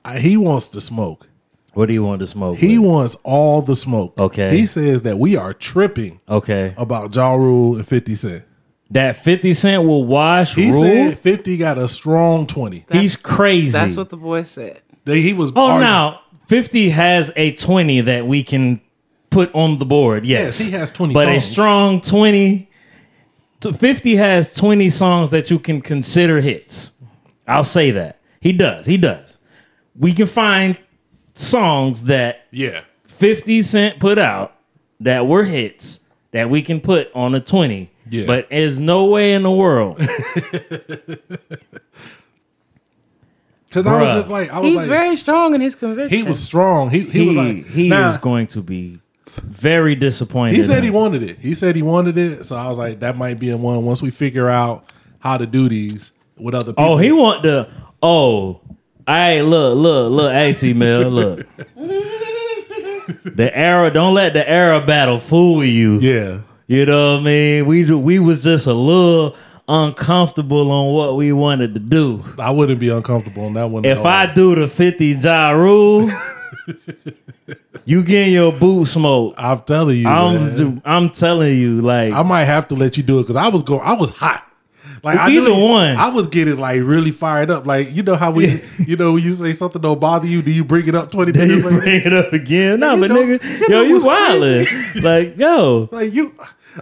I, 0.03 0.19
he 0.19 0.35
wants 0.35 0.67
to 0.69 0.81
smoke. 0.81 1.26
What 1.77 1.87
do 1.87 1.93
you 1.93 2.03
want 2.03 2.19
to 2.21 2.25
smoke? 2.25 2.57
He 2.57 2.79
with? 2.79 2.89
wants 2.89 3.15
all 3.23 3.61
the 3.61 3.75
smoke. 3.75 4.17
Okay. 4.17 4.57
He 4.57 4.65
says 4.65 5.03
that 5.03 5.19
we 5.19 5.35
are 5.35 5.53
tripping 5.53 6.19
okay. 6.27 6.73
about 6.75 7.15
Ja 7.15 7.35
Rule 7.35 7.75
and 7.75 7.87
50 7.87 8.15
Cent. 8.15 8.43
That 8.89 9.15
50 9.17 9.53
Cent 9.53 9.83
will 9.83 10.03
wash 10.03 10.55
He 10.55 10.71
rule. 10.71 10.81
said 10.81 11.19
50 11.19 11.57
got 11.57 11.77
a 11.77 11.87
strong 11.87 12.47
20. 12.47 12.85
He's 12.91 13.15
crazy. 13.15 13.73
That's 13.73 13.95
what 13.95 14.09
the 14.09 14.17
boy 14.17 14.41
said. 14.43 14.81
They, 15.05 15.21
he 15.21 15.33
was 15.33 15.51
oh, 15.55 15.65
arguing- 15.65 15.81
now 15.81 16.21
50 16.47 16.89
has 16.89 17.31
a 17.35 17.51
20 17.51 18.01
that 18.01 18.25
we 18.25 18.41
can 18.41 18.81
put 19.29 19.53
on 19.53 19.77
the 19.77 19.85
board. 19.85 20.25
Yes, 20.25 20.59
Yes, 20.59 20.69
he 20.69 20.75
has 20.75 20.91
20 20.91 21.13
But 21.13 21.27
a 21.29 21.39
strong 21.39 22.01
20. 22.01 22.71
50 23.61 24.15
has 24.15 24.51
20 24.51 24.89
songs 24.89 25.29
that 25.29 25.51
you 25.51 25.59
can 25.59 25.81
consider 25.81 26.41
hits. 26.41 26.99
I'll 27.47 27.63
say 27.63 27.91
that. 27.91 28.19
He 28.41 28.51
does. 28.51 28.87
He 28.87 28.97
does. 28.97 29.37
We 29.95 30.13
can 30.13 30.25
find 30.25 30.75
songs 31.37 32.03
that 32.05 32.45
Yeah. 32.51 32.81
50 33.05 33.61
Cent 33.61 33.99
put 33.99 34.17
out 34.17 34.55
that 34.99 35.27
were 35.27 35.43
hits 35.43 36.09
that 36.31 36.49
we 36.49 36.61
can 36.61 36.81
put 36.81 37.09
on 37.15 37.33
a 37.35 37.39
20. 37.39 37.89
Yeah. 38.09 38.25
But 38.25 38.47
there's 38.49 38.79
no 38.79 39.05
way 39.05 39.33
in 39.33 39.43
the 39.43 39.51
world. 39.51 39.99
Because 43.69 43.85
I 43.85 44.03
was 44.05 44.13
just 44.13 44.29
like, 44.29 44.49
I 44.49 44.59
was 44.59 44.69
He's 44.69 44.77
like, 44.77 44.87
very 44.87 45.15
strong 45.17 45.53
in 45.53 45.61
his 45.61 45.75
conviction. 45.75 46.17
he 46.17 46.23
was 46.23 46.41
strong. 46.41 46.89
He, 46.89 47.01
he, 47.01 47.09
he 47.09 47.25
was 47.27 47.35
like, 47.35 47.65
he 47.67 47.89
nah, 47.89 48.09
is 48.09 48.17
going 48.17 48.47
to 48.47 48.61
be 48.61 48.99
very 49.41 49.93
disappointed. 49.93 50.55
He 50.55 50.63
said 50.63 50.83
he 50.83 50.89
wanted 50.89 51.21
it. 51.21 51.39
He 51.39 51.53
said 51.53 51.75
he 51.75 51.81
wanted 51.81 52.17
it. 52.17 52.45
So 52.45 52.55
I 52.55 52.67
was 52.69 52.77
like, 52.77 53.01
that 53.01 53.17
might 53.17 53.39
be 53.39 53.49
a 53.49 53.57
one 53.57 53.83
once 53.85 54.01
we 54.01 54.09
figure 54.09 54.47
out 54.47 54.91
how 55.19 55.37
to 55.37 55.45
do 55.45 55.67
these 55.67 56.11
with 56.37 56.55
other 56.55 56.71
people. 56.71 56.85
Oh, 56.85 56.97
he 56.97 57.11
want 57.11 57.43
the 57.43 57.69
oh. 58.01 58.61
Hey, 59.07 59.41
look, 59.41 59.77
look, 59.77 60.11
look, 60.11 60.33
AT 60.33 60.61
Mill, 60.75 61.09
look. 61.09 61.47
the 61.77 63.49
era, 63.53 63.89
don't 63.89 64.13
let 64.13 64.33
the 64.33 64.47
era 64.47 64.85
battle 64.85 65.17
fool 65.17 65.63
you. 65.63 65.99
Yeah. 65.99 66.39
You 66.67 66.85
know 66.85 67.13
what 67.13 67.21
I 67.21 67.23
mean? 67.23 67.65
We 67.65 67.89
we 67.95 68.19
was 68.19 68.43
just 68.43 68.67
a 68.67 68.73
little 68.73 69.37
uncomfortable 69.69 70.69
on 70.71 70.93
what 70.93 71.15
we 71.15 71.31
wanted 71.31 71.73
to 71.75 71.79
do. 71.79 72.25
I 72.37 72.51
wouldn't 72.51 72.81
be 72.81 72.89
uncomfortable 72.89 73.45
on 73.45 73.53
that 73.53 73.69
one. 73.69 73.85
If. 73.85 74.05
I 74.05 74.25
do 74.33 74.55
the 74.55 74.67
50 74.67 75.05
Ja 75.13 75.51
Rule, 75.51 76.09
you 77.85 78.03
getting 78.03 78.33
your 78.33 78.51
boot 78.51 78.87
smoke. 78.87 79.35
I'm 79.37 79.61
telling 79.61 79.97
you, 79.97 80.07
I'm 80.07 80.51
man. 80.51 80.81
I'm 80.83 81.09
telling 81.09 81.57
you, 81.57 81.79
like 81.79 82.11
I 82.11 82.23
might 82.23 82.43
have 82.43 82.67
to 82.69 82.75
let 82.75 82.97
you 82.97 83.03
do 83.03 83.19
it 83.19 83.23
because 83.23 83.37
I 83.37 83.47
was 83.47 83.63
going. 83.63 83.81
I 83.81 83.93
was 83.93 84.09
hot. 84.11 84.46
Like 85.07 85.17
I 85.19 85.29
Either 85.31 85.49
knew- 85.49 85.63
one. 85.65 85.95
I 85.95 86.09
was 86.09 86.27
getting 86.27 86.57
like 86.57 86.81
really 86.83 87.11
fired 87.11 87.49
up. 87.49 87.65
Like 87.65 87.95
you 87.95 88.03
know 88.03 88.15
how 88.15 88.31
we, 88.31 88.61
you 88.85 88.95
know, 88.97 89.15
you 89.15 89.33
say 89.33 89.53
something 89.53 89.81
don't 89.81 89.99
bother 89.99 90.27
you, 90.27 90.41
do 90.41 90.51
you 90.51 90.63
bring 90.65 90.87
it 90.87 90.95
up 90.95 91.11
twenty 91.11 91.31
Then 91.31 91.47
minutes 91.47 91.65
later? 91.65 91.79
bring 91.81 92.01
it 92.05 92.13
up 92.13 92.33
again. 92.33 92.79
No, 92.79 92.99
but 92.99 93.09
know- 93.09 93.23
nigga, 93.23 93.59
you 93.59 93.67
yo, 93.75 93.81
you 93.83 93.99
wildin'. 93.99 95.03
like, 95.03 95.37
yo, 95.37 95.89
Like 95.91 96.13
you, 96.13 96.33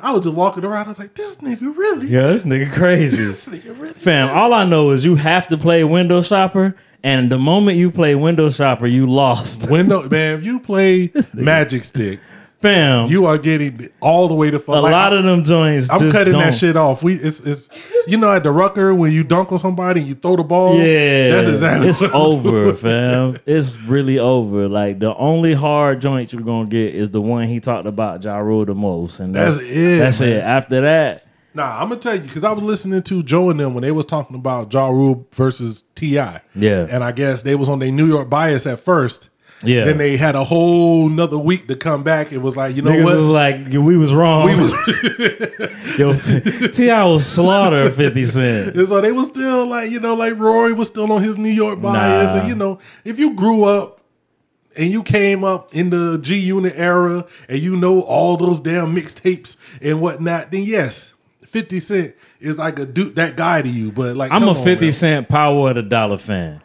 I 0.01 0.11
was 0.11 0.23
just 0.23 0.35
walking 0.35 0.65
around. 0.65 0.85
I 0.85 0.89
was 0.89 0.99
like, 0.99 1.13
this 1.13 1.37
nigga 1.37 1.75
really, 1.75 2.07
Yeah, 2.07 2.27
this 2.27 2.43
nigga 2.43 2.71
crazy. 2.73 3.23
this 3.27 3.47
nigga 3.47 3.79
really. 3.79 3.93
Fam, 3.93 4.29
all 4.35 4.53
I 4.53 4.65
know 4.65 4.91
is 4.91 5.05
you 5.05 5.15
have 5.15 5.47
to 5.49 5.57
play 5.57 5.83
window 5.83 6.21
shopper, 6.21 6.75
and 7.03 7.31
the 7.31 7.37
moment 7.37 7.77
you 7.77 7.91
play 7.91 8.15
window 8.15 8.49
shopper, 8.49 8.87
you 8.87 9.05
lost. 9.05 9.69
Window 9.69 10.09
man, 10.09 10.39
if 10.39 10.43
you 10.43 10.59
play 10.59 11.11
Magic 11.33 11.85
Stick, 11.85 12.19
Fam, 12.61 13.09
you 13.09 13.25
are 13.25 13.37
getting 13.37 13.89
all 13.99 14.27
the 14.27 14.33
way 14.33 14.49
to 14.49 14.59
fuck. 14.59 14.75
a 14.77 14.79
like, 14.79 14.91
lot 14.91 15.13
of 15.13 15.23
them 15.23 15.43
joints 15.43 15.89
I'm 15.89 15.99
cutting 16.11 16.31
don't. 16.33 16.41
that 16.41 16.55
shit 16.55 16.75
off. 16.75 17.03
We 17.03 17.15
it's 17.15 17.45
it's 17.45 17.93
you 18.07 18.17
know 18.17 18.31
at 18.31 18.43
the 18.43 18.51
rucker 18.51 18.93
when 18.95 19.11
you 19.11 19.23
dunk 19.23 19.51
on 19.51 19.57
somebody 19.59 19.99
and 20.01 20.09
you 20.09 20.15
throw 20.15 20.35
the 20.35 20.43
ball. 20.43 20.75
Yeah, 20.77 21.29
that's 21.31 21.47
exactly. 21.47 21.89
It's 21.89 22.01
over, 22.01 22.73
fam. 22.73 23.37
It's 23.45 23.79
really 23.81 24.17
over. 24.19 24.67
Like 24.67 24.99
the 24.99 25.15
only 25.15 25.53
hard 25.53 26.01
joint 26.01 26.33
you're 26.33 26.41
gonna 26.41 26.67
get 26.67 26.95
is 26.95 27.11
the 27.11 27.21
one 27.21 27.47
he 27.47 27.59
talked 27.59 27.85
about 27.87 28.23
Ja 28.23 28.37
Rule 28.37 28.65
the 28.65 28.73
most, 28.75 29.19
and 29.19 29.35
That's 29.35 29.59
it, 29.59 29.97
That's 29.99 30.21
man. 30.21 30.29
it. 30.29 30.41
After 30.43 30.81
that, 30.81 31.21
Nah, 31.53 31.81
I'm 31.81 31.87
gonna 31.89 32.01
tell 32.01 32.15
you 32.15 32.21
because 32.21 32.43
I 32.43 32.51
was 32.51 32.63
listening 32.63 33.01
to 33.03 33.23
Joe 33.23 33.49
and 33.49 33.59
them 33.59 33.73
when 33.73 33.81
they 33.83 33.91
was 33.91 34.05
talking 34.05 34.35
about 34.35 34.73
Ja 34.73 34.87
Rule 34.89 35.25
versus 35.33 35.83
Ti. 35.95 36.13
Yeah. 36.15 36.41
and 36.89 37.01
I 37.03 37.11
guess 37.13 37.43
they 37.43 37.55
was 37.55 37.69
on 37.69 37.79
their 37.79 37.91
New 37.91 38.07
York 38.07 38.29
bias 38.29 38.67
at 38.67 38.79
first. 38.79 39.29
Yeah. 39.65 39.85
Then 39.85 39.97
they 39.97 40.17
had 40.17 40.35
a 40.35 40.43
whole 40.43 41.09
nother 41.09 41.37
week 41.37 41.67
to 41.67 41.75
come 41.75 42.03
back. 42.03 42.31
It 42.31 42.39
was 42.39 42.55
like, 42.57 42.75
you 42.75 42.81
know 42.81 42.91
Niggas 42.91 43.03
what? 43.03 43.15
was 43.15 43.29
like, 43.29 43.67
we 43.67 43.97
was 43.97 44.13
wrong. 44.13 44.47
we 44.47 44.55
was, 44.55 44.71
Yo, 45.99 46.13
T.I. 46.73 47.03
was 47.05 47.25
slaughter 47.25 47.89
Fifty 47.91 48.25
Cent. 48.25 48.75
and 48.75 48.87
so 48.87 48.99
they 49.01 49.11
was 49.11 49.29
still 49.29 49.65
like, 49.67 49.89
you 49.89 49.99
know, 49.99 50.13
like 50.13 50.37
Rory 50.37 50.73
was 50.73 50.89
still 50.89 51.11
on 51.11 51.21
his 51.23 51.37
New 51.37 51.49
York 51.49 51.81
bias, 51.81 52.33
Nah. 52.33 52.39
and 52.41 52.49
you 52.49 52.55
know, 52.55 52.79
if 53.03 53.17
you 53.19 53.33
grew 53.33 53.63
up 53.63 54.01
and 54.75 54.91
you 54.91 55.03
came 55.03 55.43
up 55.45 55.73
in 55.73 55.89
the 55.89 56.17
G 56.21 56.37
Unit 56.37 56.73
era 56.75 57.25
and 57.47 57.59
you 57.59 57.77
know 57.77 58.01
all 58.01 58.35
those 58.37 58.59
damn 58.59 58.93
mixtapes 58.95 59.61
and 59.81 60.01
whatnot, 60.01 60.51
then 60.51 60.63
yes, 60.63 61.15
Fifty 61.45 61.79
Cent 61.79 62.13
is 62.41 62.59
like 62.59 62.77
a 62.79 62.85
dude 62.85 63.15
that 63.15 63.37
guy 63.37 63.61
to 63.61 63.69
you. 63.69 63.91
But 63.91 64.17
like, 64.17 64.31
I'm 64.31 64.43
a 64.43 64.49
on, 64.49 64.63
Fifty 64.63 64.87
man. 64.87 64.91
Cent 64.91 65.29
Power 65.29 65.69
of 65.69 65.75
the 65.75 65.83
Dollar 65.83 66.17
fan. 66.17 66.61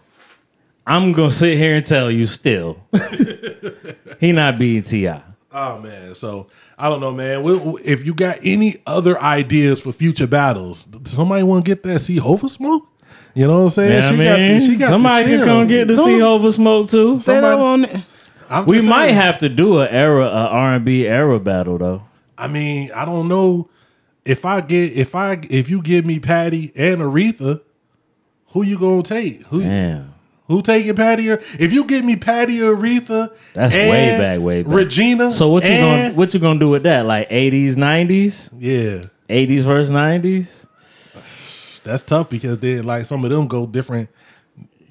I'm 0.91 1.13
gonna 1.13 1.31
sit 1.31 1.57
here 1.57 1.77
and 1.77 1.85
tell 1.87 2.11
you 2.11 2.27
still, 2.27 2.79
he 4.21 4.33
not 4.33 4.59
being 4.59 4.83
Ti. 4.83 5.09
Oh 5.53 5.79
man, 5.81 6.15
so 6.15 6.49
I 6.79 6.89
don't 6.89 7.01
know, 7.01 7.13
man. 7.13 7.43
we 7.43 7.53
if 7.85 8.05
you 8.05 8.15
got 8.15 8.39
any 8.45 8.77
other 8.87 9.21
ideas 9.21 9.81
for 9.81 9.93
future 9.93 10.27
battles, 10.27 10.89
somebody 11.05 11.43
want 11.43 11.65
to 11.65 11.71
get 11.71 11.83
that 11.85 11.99
C-Hova 12.01 12.49
smoke? 12.49 12.89
You 13.35 13.47
know 13.47 13.59
what 13.59 13.63
I'm 13.65 13.69
saying? 13.71 14.03
Yeah, 14.03 14.09
I 14.09 14.13
mean, 14.39 14.59
the- 14.59 14.77
the 14.77 14.87
somebody 14.87 15.23
can 15.25 15.37
chill. 15.39 15.45
come 15.47 15.67
get 15.69 15.89
to 15.89 15.95
Don't- 15.95 16.05
C-Hova 16.07 16.53
smoke 16.53 16.89
too. 16.89 17.21
Say 17.21 17.35
Somebody- 17.41 17.63
on. 17.97 18.03
I'm 18.49 18.67
We 18.67 18.85
might 18.87 19.07
saying. 19.07 19.15
have 19.17 19.39
to 19.39 19.49
do 19.49 19.79
an 19.79 19.89
era, 19.91 20.25
a 20.27 20.47
R 20.49 20.75
and 20.75 20.85
B 20.85 21.07
era 21.07 21.39
battle 21.39 21.79
though. 21.79 22.03
I 22.37 22.49
mean, 22.49 22.91
I 22.93 23.05
don't 23.05 23.29
know 23.29 23.69
if 24.25 24.45
I 24.45 24.61
get 24.61 24.93
if 24.95 25.15
I 25.15 25.39
if 25.49 25.71
you 25.71 25.83
give 25.83 26.05
me 26.05 26.19
Patti 26.19 26.73
and 26.75 27.01
Aretha, 27.01 27.61
who 28.49 28.63
you 28.65 28.77
gonna 28.79 29.05
take? 29.05 29.47
Who 29.47 29.61
Damn, 29.63 30.10
who 30.51 30.61
taking 30.63 30.95
Patti? 30.97 31.31
Or, 31.31 31.41
if 31.59 31.73
you 31.73 31.85
give 31.85 32.05
me 32.05 32.17
Patti 32.17 32.61
or 32.61 32.77
Aretha, 32.77 33.31
That's 33.55 33.75
way 33.75 34.19
back, 34.19 34.41
way 34.41 34.63
back. 34.63 34.73
Regina. 34.75 35.31
so 35.31 35.51
what 35.51 35.65
you 35.65 35.71
and- 35.71 36.03
gonna 36.13 36.15
what 36.15 36.35
you 36.35 36.41
gonna 36.41 36.61
do 36.61 36.69
with 36.69 36.83
that? 36.83 37.07
Like 37.07 37.29
80s, 37.31 37.77
90s, 37.77 38.51
Yeah, 38.59 39.03
80s 39.29 39.63
versus 39.63 39.91
90s. 39.91 40.67
that's 41.85 42.03
tough 42.03 42.29
because 42.29 42.61
then 42.61 42.85
like 42.85 43.05
some 43.05 43.25
of 43.25 43.31
them 43.31 43.47
go 43.47 43.67
different, 43.67 44.09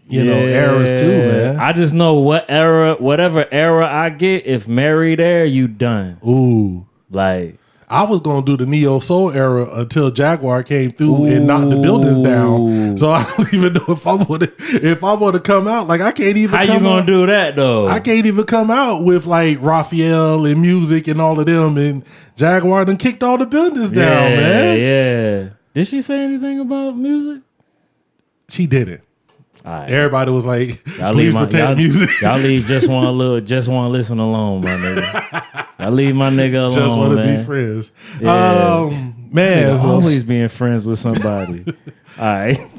you 0.08 0.24
know, 0.24 0.40
eras 0.40 1.00
too, 1.00 1.08
man. 1.28 1.60
I 1.60 1.74
just 1.74 1.94
know 1.94 2.16
what 2.16 2.46
era, 2.50 2.96
whatever 2.96 3.46
era 3.52 3.86
I 3.88 4.10
get, 4.10 4.46
if 4.46 4.68
Mary 4.68 5.16
there, 5.16 5.46
you 5.46 5.68
done. 5.68 6.18
Ooh. 6.26 6.86
Like 7.12 7.58
I 7.92 8.04
was 8.04 8.22
gonna 8.22 8.46
do 8.46 8.56
the 8.56 8.68
neo 8.68 9.00
soul 9.00 9.32
era 9.32 9.68
until 9.80 10.12
Jaguar 10.12 10.62
came 10.62 10.92
through 10.92 11.26
and 11.26 11.48
knocked 11.48 11.72
the 11.72 11.78
buildings 11.78 12.20
down. 12.20 12.98
So 12.98 13.10
I 13.10 13.24
don't 13.24 13.52
even 13.54 13.74
know 13.74 13.86
if 13.88 14.06
I 14.06 14.14
want 14.14 14.44
to 14.44 14.52
if 14.70 15.04
I 15.04 15.14
want 15.14 15.34
to 15.36 15.40
come 15.40 15.68
out. 15.68 15.88
Like 15.88 16.00
I 16.02 16.12
can't 16.12 16.38
even. 16.38 16.56
how 16.56 16.62
you 16.62 16.68
come 16.74 16.84
gonna 16.84 17.02
out- 17.02 17.08
do 17.08 17.26
that 17.26 17.56
though? 17.56 17.88
I 17.88 18.00
can't 18.00 18.28
even 18.28 18.46
come 18.46 18.70
out 18.70 19.04
with 19.04 19.26
like 19.26 19.58
Raphael 19.60 20.46
and 20.46 20.64
Musiq 20.64 21.08
and 21.10 21.20
all 21.20 21.40
of 21.40 21.48
them 21.48 21.78
and 21.78 22.04
Jaguar 22.36 22.86
done 22.86 22.98
kicked 22.98 23.24
all 23.24 23.38
the 23.40 23.48
buildings 23.48 23.92
down, 23.92 24.32
yeah, 24.32 24.36
man. 24.38 24.80
Yeah. 24.80 25.50
Did 25.74 25.88
she 25.88 26.02
say 26.04 26.24
anything 26.24 26.60
about 26.60 26.96
Musiq? 26.96 27.42
She 28.50 28.68
didn't. 28.68 29.02
Right. 29.70 29.90
Everybody 29.90 30.32
was 30.32 30.46
like, 30.46 30.86
Y'all 30.98 31.12
"Please 31.14 31.26
leave 31.26 31.34
my 31.34 31.46
protect 31.46 31.68
y'all, 31.68 31.76
music." 31.76 32.10
y'all 32.22 32.40
leave 32.40 32.66
just 32.66 32.90
one 32.90 33.18
little 33.18 33.40
just 33.42 33.68
one 33.68 33.92
listen 33.92 34.20
alone, 34.20 34.62
my 34.62 34.70
nigga. 34.72 35.66
I 35.80 35.90
leave 35.90 36.16
my 36.16 36.30
nigga 36.30 36.56
alone. 36.60 36.72
Just 36.72 36.98
want 36.98 37.18
to 37.18 37.38
be 37.38 37.44
friends. 37.44 37.92
Yeah. 38.20 38.76
Um, 38.78 39.30
man, 39.32 39.80
so- 39.80 39.88
always 39.90 40.24
being 40.24 40.48
friends 40.48 40.88
with 40.88 41.00
somebody. 41.00 41.66
All 42.18 42.26
right. 42.26 42.60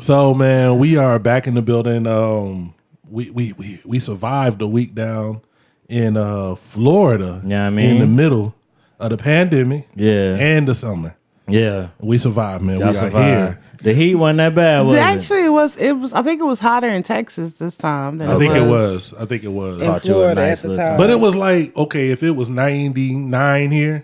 So 0.00 0.32
man, 0.32 0.78
we 0.78 0.96
are 0.96 1.18
back 1.18 1.46
in 1.46 1.52
the 1.52 1.60
building. 1.60 2.06
Um, 2.06 2.72
we 3.10 3.28
we 3.28 3.52
we 3.52 3.78
we 3.84 3.98
survived 3.98 4.62
a 4.62 4.66
week 4.66 4.94
down 4.94 5.42
in 5.86 6.16
uh 6.16 6.54
Florida. 6.54 7.42
Yeah, 7.44 7.66
I 7.66 7.70
mean 7.70 7.90
in 7.90 7.98
the 7.98 8.06
middle 8.06 8.54
of 8.98 9.10
the 9.10 9.18
pandemic 9.18 9.86
Yeah. 9.94 10.36
and 10.38 10.66
the 10.66 10.72
summer. 10.72 11.14
Yeah. 11.48 11.88
We 11.98 12.18
survived, 12.18 12.62
man. 12.62 12.78
Y'all 12.78 12.88
we 12.88 12.94
survived. 12.94 13.14
are 13.16 13.46
here. 13.52 13.58
The 13.82 13.94
heat 13.94 14.14
wasn't 14.14 14.36
that 14.38 14.54
bad, 14.54 14.86
was 14.86 14.96
it? 14.96 15.00
Actually, 15.00 15.44
it 15.46 15.48
was. 15.52 15.76
It 15.76 15.92
was. 15.94 16.14
I 16.14 16.22
think 16.22 16.40
it 16.40 16.44
was 16.44 16.60
hotter 16.60 16.86
in 16.88 17.02
Texas 17.02 17.54
this 17.54 17.74
time 17.76 18.18
than 18.18 18.30
I 18.30 18.36
it 18.36 18.38
think 18.38 18.54
was 18.54 18.62
it 18.62 18.68
was. 18.70 19.14
I 19.14 19.24
think 19.26 19.42
it 19.42 19.48
was. 19.48 19.74
in 19.82 19.88
Thought 19.88 20.04
you 20.04 20.14
were 20.14 20.20
Florida 20.20 20.40
nice 20.40 20.58
at 20.58 20.62
the 20.62 20.68
little 20.68 20.84
time. 20.84 20.86
time. 20.92 20.98
But 20.98 21.10
it 21.10 21.18
was 21.18 21.34
like 21.34 21.76
okay, 21.76 22.10
if 22.10 22.22
it 22.22 22.30
was 22.30 22.48
ninety 22.48 23.14
nine 23.16 23.72
here, 23.72 24.02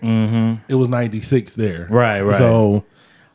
it 0.67 0.75
was 0.75 0.89
ninety 0.89 1.21
six 1.21 1.55
there. 1.55 1.85
Mm-hmm. 1.85 1.93
Right, 1.93 2.21
right. 2.21 2.35
So 2.35 2.83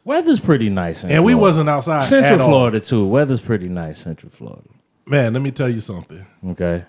Weather's 0.05 0.39
pretty 0.39 0.69
nice. 0.69 1.03
In 1.03 1.13
and 1.13 1.25
we 1.25 1.33
Florida. 1.33 1.41
wasn't 1.47 1.69
outside. 1.71 2.01
Central 2.03 2.35
at 2.35 2.41
all. 2.43 2.49
Florida 2.49 2.81
too. 2.81 3.07
Weather's 3.07 3.41
pretty 3.41 3.69
nice. 3.71 3.99
Central 4.01 4.31
Florida. 4.31 4.69
Man, 5.07 5.33
let 5.33 5.41
me 5.41 5.51
tell 5.51 5.71
you 5.71 5.81
something. 5.81 6.27
Okay. 6.49 6.85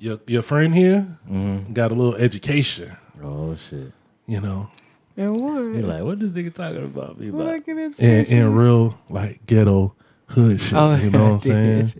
Your 0.00 0.18
your 0.26 0.42
friend 0.42 0.74
here 0.74 1.16
Mm-hmm. 1.30 1.74
got 1.74 1.92
a 1.92 1.94
little 1.94 2.16
education. 2.16 2.96
Oh 3.22 3.54
shit. 3.54 3.92
You 4.26 4.40
know, 4.40 4.68
And 5.16 5.40
what? 5.40 5.74
He 5.74 5.82
like, 5.82 6.02
what 6.02 6.18
this 6.18 6.30
nigga 6.32 6.54
talking 6.54 6.84
about? 6.84 7.18
Me 7.18 7.30
What 7.30 7.46
I 7.48 7.54
about? 7.56 7.66
get 7.66 7.98
in, 7.98 8.24
in 8.26 8.54
real 8.54 8.98
like 9.08 9.44
ghetto 9.46 9.94
hood 10.26 10.60
shit. 10.60 10.72
Oh, 10.74 10.94
you 10.96 11.10
know 11.10 11.24
what 11.24 11.32
I'm 11.32 11.40
saying? 11.88 11.92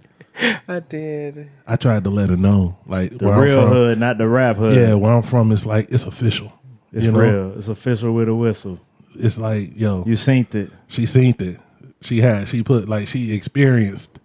I 0.68 0.80
did. 0.80 1.50
I 1.66 1.76
tried 1.76 2.04
to 2.04 2.10
let 2.10 2.30
her 2.30 2.36
know, 2.36 2.78
like 2.86 3.18
The 3.18 3.26
where 3.26 3.40
real 3.40 3.60
I'm 3.60 3.66
from. 3.66 3.72
hood, 3.76 3.98
not 3.98 4.16
the 4.18 4.28
rap 4.28 4.56
hood. 4.56 4.76
Yeah, 4.76 4.94
where 4.94 5.12
I'm 5.12 5.22
from, 5.22 5.52
it's 5.52 5.66
like 5.66 5.88
it's 5.90 6.04
official. 6.04 6.52
it's 6.92 7.04
you 7.04 7.12
know? 7.12 7.18
real. 7.18 7.58
It's 7.58 7.68
official 7.68 8.12
with 8.14 8.28
a 8.28 8.34
whistle. 8.34 8.80
It's 9.16 9.36
like 9.36 9.76
yo, 9.76 10.04
You 10.06 10.14
synced 10.14 10.54
it. 10.54 10.70
she 10.86 11.04
seen 11.04 11.34
it. 11.40 11.60
She 12.02 12.20
had, 12.20 12.48
she 12.48 12.62
put 12.62 12.88
like 12.88 13.08
she 13.08 13.32
experienced. 13.34 14.18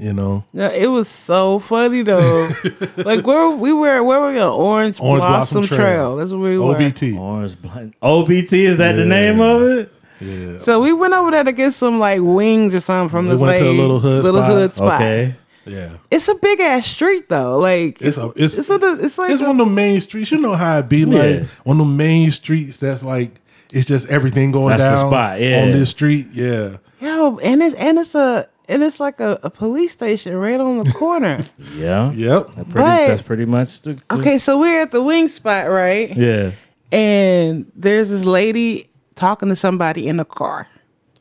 You 0.00 0.14
know, 0.14 0.44
No, 0.54 0.70
it 0.70 0.86
was 0.86 1.08
so 1.08 1.58
funny 1.58 2.00
though. 2.02 2.48
like 2.96 3.26
where 3.26 3.50
we 3.50 3.72
were, 3.72 4.02
where 4.02 4.20
were 4.20 4.32
we 4.32 4.38
on 4.40 4.50
Orange, 4.52 4.98
Orange 4.98 5.20
Blossom, 5.22 5.60
Blossom 5.60 5.66
Trail. 5.66 5.76
Trail. 5.78 6.16
That's 6.16 6.30
where 6.30 6.40
we 6.40 6.58
were. 6.58 6.74
OBT. 6.74 7.18
Orange 7.18 7.60
blind. 7.60 7.94
OBT 8.02 8.52
is 8.64 8.78
that 8.78 8.92
the 8.92 9.04
name 9.04 9.40
of 9.42 9.62
it? 9.62 9.92
Yeah, 10.20 10.58
So 10.58 10.80
we 10.80 10.92
went 10.94 11.12
over 11.12 11.30
there 11.30 11.44
to 11.44 11.52
get 11.52 11.72
some 11.72 11.98
like 11.98 12.20
wings 12.22 12.74
or 12.74 12.80
something 12.80 13.10
from 13.10 13.26
We 13.26 13.32
this 13.32 13.40
went 13.40 13.58
to 13.58 13.68
a 13.68 13.72
little 13.72 14.00
hood 14.00 14.24
little 14.24 14.40
spot. 14.40 14.50
hood 14.52 14.74
spot. 14.74 15.00
Okay. 15.02 15.34
yeah. 15.66 15.90
It's 16.10 16.28
a 16.28 16.34
big 16.36 16.60
ass 16.60 16.86
street 16.86 17.28
though. 17.28 17.58
Like 17.58 18.00
It's 18.00 18.16
a, 18.16 18.32
it's 18.36 18.56
it's, 18.58 18.70
a, 18.70 18.78
it's 19.04 19.18
like 19.18 19.30
it's 19.32 19.42
a- 19.42 19.44
one 19.46 19.60
of 19.60 19.66
the 19.66 19.72
main 19.72 20.00
streets. 20.00 20.30
You 20.30 20.38
know 20.38 20.54
how 20.54 20.78
it 20.78 20.88
be 20.88 21.04
like 21.04 21.40
Yeah. 21.40 21.44
one 21.64 21.78
of 21.80 21.86
the 21.86 21.92
main 21.92 22.30
streets 22.32 22.78
that's 22.78 23.02
like 23.04 23.38
it's 23.72 23.86
just 23.86 24.08
everything 24.08 24.50
going 24.50 24.70
That's 24.76 24.82
the 24.82 24.90
down 24.96 25.10
spot, 25.10 25.40
yeah. 25.40 25.62
on 25.62 25.72
this 25.72 25.90
street. 25.90 26.28
Yeah. 26.32 26.78
yo, 27.00 27.38
and 27.38 27.62
it's 27.62 27.74
and 27.76 27.98
it's 27.98 28.14
a 28.14 28.46
and 28.70 28.82
it's 28.82 28.98
like 29.00 29.20
a, 29.20 29.38
a 29.42 29.50
police 29.50 29.92
station 29.92 30.34
right 30.36 30.58
on 30.60 30.78
the 30.78 30.90
corner. 30.92 31.44
Yeah. 31.76 32.10
Yep. 32.12 32.52
Pretty, 32.52 32.72
But- 32.72 33.06
that's 33.08 33.22
pretty 33.22 33.44
much 33.44 33.82
the. 33.82 33.92
the- 33.92 34.14
okay, 34.18 34.38
so 34.38 34.58
we're 34.58 34.80
at 34.82 34.90
the 34.92 35.02
wing 35.02 35.28
spot, 35.28 35.68
right? 35.68 36.14
Yeah. 36.16 36.52
and 36.92 37.70
there's 37.76 38.10
this 38.10 38.24
lady 38.24 38.88
talking 39.14 39.48
to 39.50 39.56
somebody 39.56 40.08
in 40.08 40.16
the 40.16 40.24
car, 40.24 40.66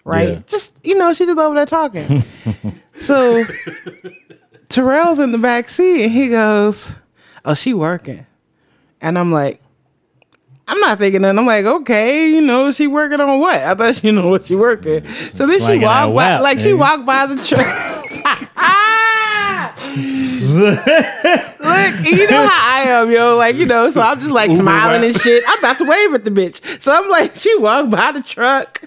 right? 0.06 0.29
Yeah. 0.29 0.41
Just 0.48 0.77
you 0.84 0.98
know, 0.98 1.12
she's 1.13 1.27
just 1.27 1.39
over 1.39 1.56
there 1.56 1.65
talking. 1.65 2.22
so 2.96 3.44
Terrell's 4.70 5.20
in 5.20 5.32
the 5.32 5.38
back 5.38 5.68
seat, 5.70 6.03
and 6.03 6.12
he 6.12 6.29
goes, 6.29 6.96
"Oh, 7.46 7.53
she 7.53 7.74
working," 7.74 8.25
and 9.01 9.18
I'm 9.18 9.32
like. 9.32 9.62
I'm 10.70 10.80
not 10.80 11.00
thinking 11.00 11.24
that. 11.24 11.36
I'm 11.36 11.46
like, 11.48 11.66
okay, 11.66 12.30
you 12.30 12.42
know, 12.42 12.72
she 12.72 12.86
working 12.86 13.20
on 13.20 13.40
what? 13.40 13.56
I 13.56 13.74
thought 13.74 13.96
she 13.96 14.12
know 14.12 14.30
what 14.30 14.46
she 14.46 14.56
working. 14.56 15.04
So 15.08 15.48
then 15.48 15.58
she 15.58 15.66
Slanging 15.66 15.82
walked 15.82 16.10
by, 16.10 16.14
whap, 16.14 16.42
like 16.42 16.60
she 16.60 16.74
walked 16.74 17.08
by 17.08 17.26
the 17.26 17.36
truck. 17.36 17.66
Look, 20.50 22.06
you 22.06 22.28
know 22.30 22.48
how 22.48 22.76
I 22.76 22.84
am, 22.88 23.10
yo. 23.10 23.36
Like, 23.36 23.56
you 23.56 23.66
know, 23.66 23.90
so 23.90 24.02
I'm 24.02 24.20
just 24.20 24.32
like 24.32 24.52
Uber 24.52 24.62
smiling 24.62 25.04
and 25.04 25.16
shit. 25.16 25.44
I'm 25.48 25.58
about 25.60 25.80
to 25.80 25.86
wave 25.86 26.14
at 26.14 26.24
the 26.24 26.30
bitch. 26.30 26.64
So 26.82 26.94
I'm 26.94 27.10
like, 27.10 27.34
she 27.36 27.58
walked 27.58 27.90
by 27.90 28.12
the 28.12 28.22
truck. 28.22 28.84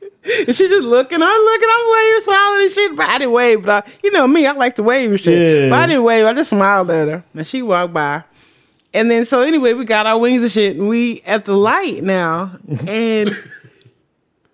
And 0.00 0.56
she 0.56 0.68
just 0.68 0.84
looking, 0.84 1.22
I'm 1.22 1.44
looking, 1.44 1.68
I'm 1.70 1.92
waving, 1.92 2.22
smiling 2.22 2.62
and 2.64 2.72
shit. 2.72 2.96
But 2.96 3.08
I 3.10 3.18
didn't 3.18 3.32
wave. 3.32 3.62
But 3.62 3.86
I, 3.86 3.92
you 4.02 4.10
know 4.10 4.26
me, 4.26 4.46
I 4.46 4.52
like 4.52 4.74
to 4.76 4.82
wave 4.82 5.10
and 5.10 5.20
shit. 5.20 5.62
Yeah. 5.62 5.68
But 5.68 5.80
I 5.80 5.86
didn't 5.86 6.02
wave. 6.04 6.24
I 6.24 6.32
just 6.32 6.50
smiled 6.50 6.90
at 6.90 7.08
her. 7.08 7.24
And 7.34 7.46
she 7.46 7.62
walked 7.62 7.92
by. 7.92 8.24
And 8.96 9.10
then 9.10 9.24
so 9.24 9.42
anyway, 9.42 9.72
we 9.74 9.84
got 9.84 10.06
our 10.06 10.18
wings 10.18 10.42
and 10.42 10.50
shit. 10.50 10.76
And 10.76 10.88
we 10.88 11.22
at 11.26 11.44
the 11.44 11.54
light 11.56 12.02
now. 12.02 12.58
And 12.88 13.30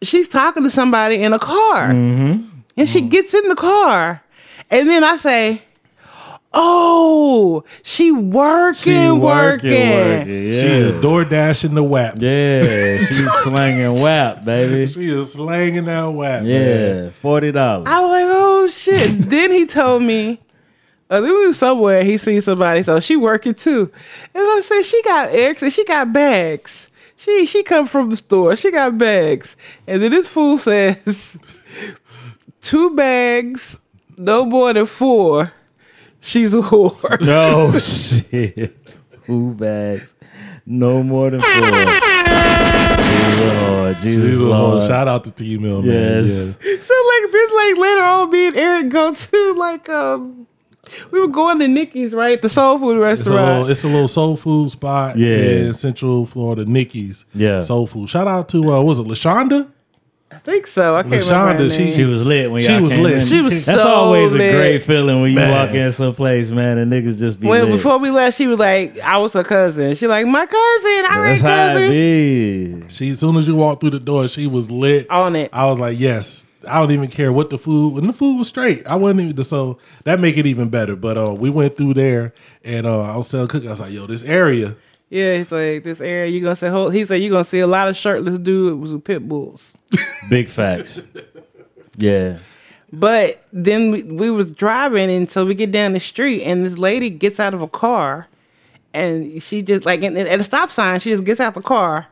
she's 0.03 0.29
talking 0.29 0.63
to 0.65 0.71
somebody 0.71 1.23
in 1.23 1.33
a 1.33 1.39
car. 1.39 1.89
Mm-hmm. 1.91 2.45
And 2.77 2.89
she 2.89 3.01
gets 3.03 3.35
in 3.35 3.49
the 3.49 3.55
car. 3.57 4.23
And 4.71 4.89
then 4.89 5.05
I 5.05 5.17
say, 5.17 5.63
Oh, 6.55 7.65
she 7.83 8.13
working, 8.13 8.83
She 8.93 9.11
working. 9.11 9.91
working. 9.91 10.53
Yeah. 10.53 10.61
She 10.61 10.67
is 10.67 10.93
door 11.01 11.25
dashing 11.25 11.73
the 11.75 11.83
WAP. 11.83 12.17
Yeah. 12.19 12.99
She's 12.99 13.33
slanging 13.43 14.03
WAP, 14.03 14.45
baby. 14.45 14.87
She 14.87 15.09
is 15.09 15.33
slanging 15.33 15.87
that 15.87 16.05
WAP. 16.05 16.43
man. 16.43 16.47
Yeah. 16.47 17.11
Forty 17.11 17.53
dollars. 17.53 17.87
I 17.89 18.01
was 18.01 18.11
like, 18.11 18.25
oh 18.27 18.67
shit. 18.69 19.11
then 19.31 19.51
he 19.51 19.65
told 19.67 20.03
me, 20.03 20.41
uh, 21.13 21.21
then 21.21 21.31
we 21.35 21.47
was 21.47 21.59
somewhere, 21.59 21.99
and 22.01 22.09
he 22.09 22.17
seen 22.17 22.41
somebody, 22.41 22.83
so 22.83 22.99
she 23.01 23.17
working 23.17 23.53
too. 23.53 23.91
And 24.35 24.43
I 24.43 24.61
said, 24.63 24.83
she 24.85 25.03
got 25.03 25.29
Eric 25.29 25.59
said 25.59 25.73
she 25.73 25.85
got 25.85 26.11
bags. 26.11 26.89
She 27.17 27.45
she 27.45 27.63
come 27.63 27.87
from 27.87 28.09
the 28.09 28.17
store. 28.17 28.57
She 28.57 28.71
got 28.71 28.97
bags, 28.97 29.57
and 29.87 30.01
then 30.03 30.11
this 30.11 30.27
fool 30.29 30.57
says, 30.69 31.39
two 32.63 32.97
bags, 32.97 33.79
no 34.17 34.47
more 34.47 34.73
than 34.73 34.87
four. 34.87 35.53
She's 36.21 36.55
a 36.55 36.63
whore. 36.63 37.21
No 37.27 37.79
shit. 37.79 38.97
Two 39.27 39.55
bags. 39.55 40.17
No 40.65 41.03
more 41.03 41.29
than 41.31 41.41
four. 41.41 41.51
Jesus 41.51 43.41
Lord. 43.43 43.97
Jesus 43.99 44.31
She's 44.31 44.41
a 44.41 44.45
Lord. 44.45 44.89
shout 44.89 45.09
out 45.09 45.25
to 45.25 45.31
T 45.33 45.59
Mill, 45.59 45.83
man. 45.83 46.25
Yes. 46.25 46.59
Yeah. 46.65 46.77
So 46.81 46.95
like 46.95 47.33
then 47.33 47.49
like 47.57 47.77
later 47.77 48.03
on, 48.03 48.31
me 48.31 48.47
and 48.47 48.57
Eric 48.57 48.89
go 48.89 49.13
to 49.13 49.55
like 49.55 49.89
um, 49.89 50.47
we 51.13 51.21
were 51.21 51.29
going 51.29 51.59
to 51.61 51.69
Nikki's 51.69 52.13
right, 52.15 52.41
the 52.43 52.49
soul 52.49 52.79
food 52.79 52.93
It's 52.97 52.99
a, 52.99 53.03
restaurant. 53.31 53.47
little, 53.59 53.71
it's 53.71 53.85
a 53.85 53.89
little 53.89 54.09
soul 54.09 54.37
food 54.37 54.71
spot 54.71 55.17
Yeah. 55.17 55.29
in 55.37 55.73
Central 55.75 56.27
Florida, 56.27 56.65
Nikki's. 56.65 57.25
Yeah. 57.35 57.61
Soul 57.61 57.87
food. 57.87 58.09
Shout 58.09 58.27
out 58.29 58.49
to 58.51 58.73
uh 58.73 58.81
was 58.83 58.99
it 58.99 59.07
Lashonda? 59.07 59.71
I 60.31 60.37
think 60.39 60.67
so. 60.67 60.97
I 60.97 61.03
can't 61.03 61.15
LaShonda, 61.23 61.41
remember. 61.43 61.63
her 61.65 61.71
she- 61.71 61.85
name. 61.85 61.93
She 61.93 62.05
was 62.05 62.25
lit 62.25 62.51
when 62.51 62.63
She 62.63 62.73
y'all 62.73 62.81
was 62.83 62.95
came 62.95 63.03
lit. 63.03 63.19
in. 63.19 63.27
She 63.27 63.41
was 63.43 63.67
That's 63.67 63.83
so 63.83 63.89
always 63.95 64.33
lit. 64.33 64.55
a 64.55 64.57
great 64.57 64.83
feeling 64.83 65.21
when 65.21 65.31
you 65.31 65.37
Man. 65.37 65.51
walk 65.51 65.75
in 65.75 65.93
some 65.93 66.15
place, 66.15 66.51
man, 66.51 66.79
and 66.79 66.91
niggas 66.91 67.19
just 67.19 67.39
be 67.39 67.47
when 67.47 67.65
lit. 67.65 67.73
before 67.73 67.99
we 67.99 68.11
left, 68.11 68.39
she 68.39 68.47
was 68.47 68.59
like, 68.59 68.99
"I 69.01 69.19
was 69.19 69.35
her 69.35 69.45
cousin." 69.45 69.95
She 69.95 70.07
like, 70.07 70.27
"My 70.27 70.47
cousin, 70.47 71.05
all 71.13 71.21
right, 71.21 71.29
That's 71.39 71.43
how 71.43 71.65
it 71.69 71.73
cousin." 71.75 71.91
be. 71.91 72.89
She 72.89 73.11
as 73.11 73.21
soon 73.21 73.37
as 73.37 73.47
you 73.47 73.55
walked 73.57 73.83
through 73.83 73.91
the 73.91 74.01
door, 74.01 74.27
she 74.27 74.47
was 74.47 74.71
lit. 74.71 75.09
On 75.11 75.37
it. 75.37 75.51
I 75.53 75.67
was 75.67 75.79
like, 75.79 76.01
yes. 76.01 76.47
I 76.69 76.79
don't 76.79 76.91
even 76.93 77.09
care 77.09 77.33
what 77.33 77.51
the 77.51 77.59
food 77.59 77.97
and 77.99 78.07
the 78.07 78.13
food 78.13 78.39
was 78.39 78.49
straight. 78.49 78.87
I 78.87 78.95
wasn't 78.97 79.21
even 79.21 79.45
so 79.45 79.79
that 80.05 80.21
make 80.21 80.37
it 80.37 80.47
even 80.47 80.69
better. 80.69 80.97
But 80.97 81.17
uh, 81.19 81.35
we 81.39 81.51
went 81.51 81.77
through 81.77 81.95
there 81.95 82.33
and 82.65 82.87
uh, 82.87 83.03
I 83.13 83.17
was 83.17 83.29
telling 83.31 83.49
Cook, 83.49 83.65
I 83.65 83.71
was 83.71 83.81
like, 83.81 83.93
yo, 83.93 84.07
this 84.07 84.25
area. 84.25 84.77
Yeah, 85.11 85.37
he's 85.37 85.53
like, 85.53 85.83
"This 85.83 86.01
area, 86.01 86.31
you 86.31 86.41
gonna 86.41 86.57
see." 86.57 86.69
whole- 86.69 86.89
He 86.89 87.05
said, 87.05 87.17
"You 87.17 87.29
gonna 87.29 87.45
see 87.45 87.61
a 87.61 87.67
lot 87.67 87.87
of 87.87 87.99
shirtless 87.99 88.39
dudes 88.39 88.93
with 88.93 89.05
pit 89.05 89.29
bulls." 89.29 89.75
Big 90.31 90.49
facts. 90.49 91.03
Yeah. 91.99 92.39
But 92.95 93.43
then 93.53 93.91
we, 93.91 94.03
we 94.05 94.31
was 94.31 94.51
driving, 94.51 95.11
and 95.11 95.31
so 95.31 95.45
we 95.45 95.55
get 95.55 95.71
down 95.71 95.93
the 95.93 96.01
street, 96.01 96.43
and 96.45 96.65
this 96.65 96.79
lady 96.79 97.11
gets 97.11 97.39
out 97.41 97.53
of 97.53 97.61
a 97.61 97.69
car, 97.69 98.27
and 98.95 99.43
she 99.43 99.61
just 99.61 99.85
like 99.85 100.03
and- 100.03 100.17
and 100.17 100.27
at 100.29 100.41
a 100.41 100.45
stop 100.45 100.71
sign, 100.71 100.99
she 101.01 101.11
just 101.11 101.25
gets 101.25 101.41
out 101.41 101.53
the 101.53 101.61
car, 101.61 102.07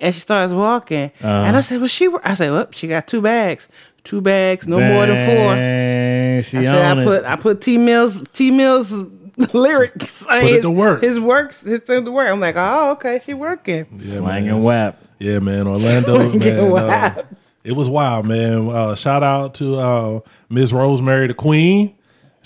and 0.00 0.14
she 0.14 0.20
starts 0.20 0.52
walking. 0.52 1.10
And 1.20 1.56
I 1.56 1.60
said, 1.60 1.78
"Well, 1.80 1.88
she," 1.88 2.08
I 2.24 2.34
said, 2.34 2.50
"Well, 2.50 2.68
she 2.72 2.88
got 2.88 3.06
two 3.06 3.20
bags, 3.22 3.68
two 4.04 4.20
bags, 4.20 4.66
no 4.68 4.78
more 4.78 5.06
than 5.06 5.16
four." 5.26 5.54
Dang, 5.54 6.42
She 6.42 6.58
I 6.58 6.64
said, 6.64 6.84
on 6.86 6.98
"I 6.98 7.02
it. 7.02 7.04
put 7.04 7.24
I 7.24 7.36
put 7.36 7.60
T 7.60 7.78
Mills 7.78 8.22
T 8.32 8.50
Mills 8.50 8.92
lyrics, 9.54 10.24
put 10.26 10.44
it 10.44 10.50
his, 10.50 10.62
to 10.62 10.70
work. 10.70 11.00
His 11.02 11.20
works, 11.20 11.62
his 11.62 11.80
thing 11.80 12.04
to 12.04 12.12
work." 12.12 12.28
I'm 12.30 12.40
like, 12.40 12.56
"Oh, 12.56 12.90
okay, 12.92 13.20
she 13.24 13.34
working." 13.34 13.86
Yeah, 13.98 14.16
Slang 14.18 14.44
man. 14.46 14.54
and 14.54 14.64
WAP. 14.64 14.98
Yeah, 15.18 15.38
man. 15.38 15.66
Orlando, 15.66 16.38
Get 16.38 16.56
man. 16.56 16.72
uh, 16.76 17.22
it 17.64 17.72
was 17.72 17.88
wild, 17.88 18.26
man. 18.26 18.68
Uh, 18.68 18.94
shout 18.94 19.22
out 19.22 19.54
to 19.54 19.76
uh, 19.76 20.20
Miss 20.50 20.72
Rosemary 20.72 21.26
the 21.26 21.34
Queen. 21.34 21.95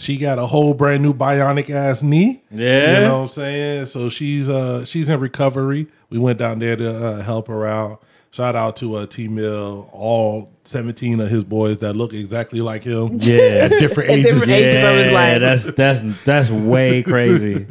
She 0.01 0.17
got 0.17 0.39
a 0.39 0.47
whole 0.47 0.73
brand 0.73 1.03
new 1.03 1.13
bionic 1.13 1.69
ass 1.69 2.03
knee. 2.03 2.43
Yeah. 2.51 3.01
You 3.01 3.05
know 3.05 3.15
what 3.17 3.23
I'm 3.23 3.29
saying? 3.29 3.85
So 3.85 4.09
she's 4.09 4.49
uh 4.49 4.85
she's 4.87 5.09
in 5.11 5.21
recovery. 5.21 5.89
We 6.09 6.19
went 6.19 6.39
down 6.39 6.59
there 6.59 6.75
to 6.77 7.05
uh, 7.07 7.23
help 7.23 7.49
her 7.49 7.67
out. 7.67 8.03
Shout 8.33 8.57
out 8.57 8.77
to 8.77 8.95
uh, 8.95 9.07
T 9.07 9.27
Mill, 9.29 9.91
all 9.93 10.53
17 10.65 11.21
of 11.21 11.29
his 11.29 11.43
boys 11.45 11.81
that 11.81 11.95
look 11.97 12.13
exactly 12.15 12.61
like 12.61 12.85
him. 12.85 13.17
Yeah. 13.21 13.37
At 13.63 13.69
different 13.73 14.09
At 14.11 14.19
ages. 14.21 14.33
different 14.33 14.53
ages. 14.53 14.83
of 14.85 14.97
his 14.97 15.07
Yeah, 15.13 15.19
life. 15.19 15.41
that's 15.41 15.75
that's 15.75 16.25
that's 16.25 16.49
way 16.51 17.03
crazy. 17.13 17.67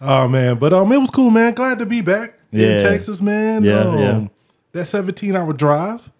Oh 0.00 0.26
man, 0.28 0.56
but 0.58 0.72
um, 0.72 0.90
it 0.92 0.98
was 0.98 1.10
cool, 1.10 1.30
man. 1.30 1.52
Glad 1.52 1.80
to 1.80 1.86
be 1.86 2.00
back 2.00 2.34
Yeah. 2.50 2.68
in 2.68 2.78
Texas, 2.80 3.20
man. 3.20 3.62
Yeah, 3.64 3.78
um, 3.80 3.98
yeah. 3.98 4.12
Mm. 4.12 4.30
That 4.72 4.86
17 4.86 5.36
hour 5.36 5.52
drive, 5.52 6.10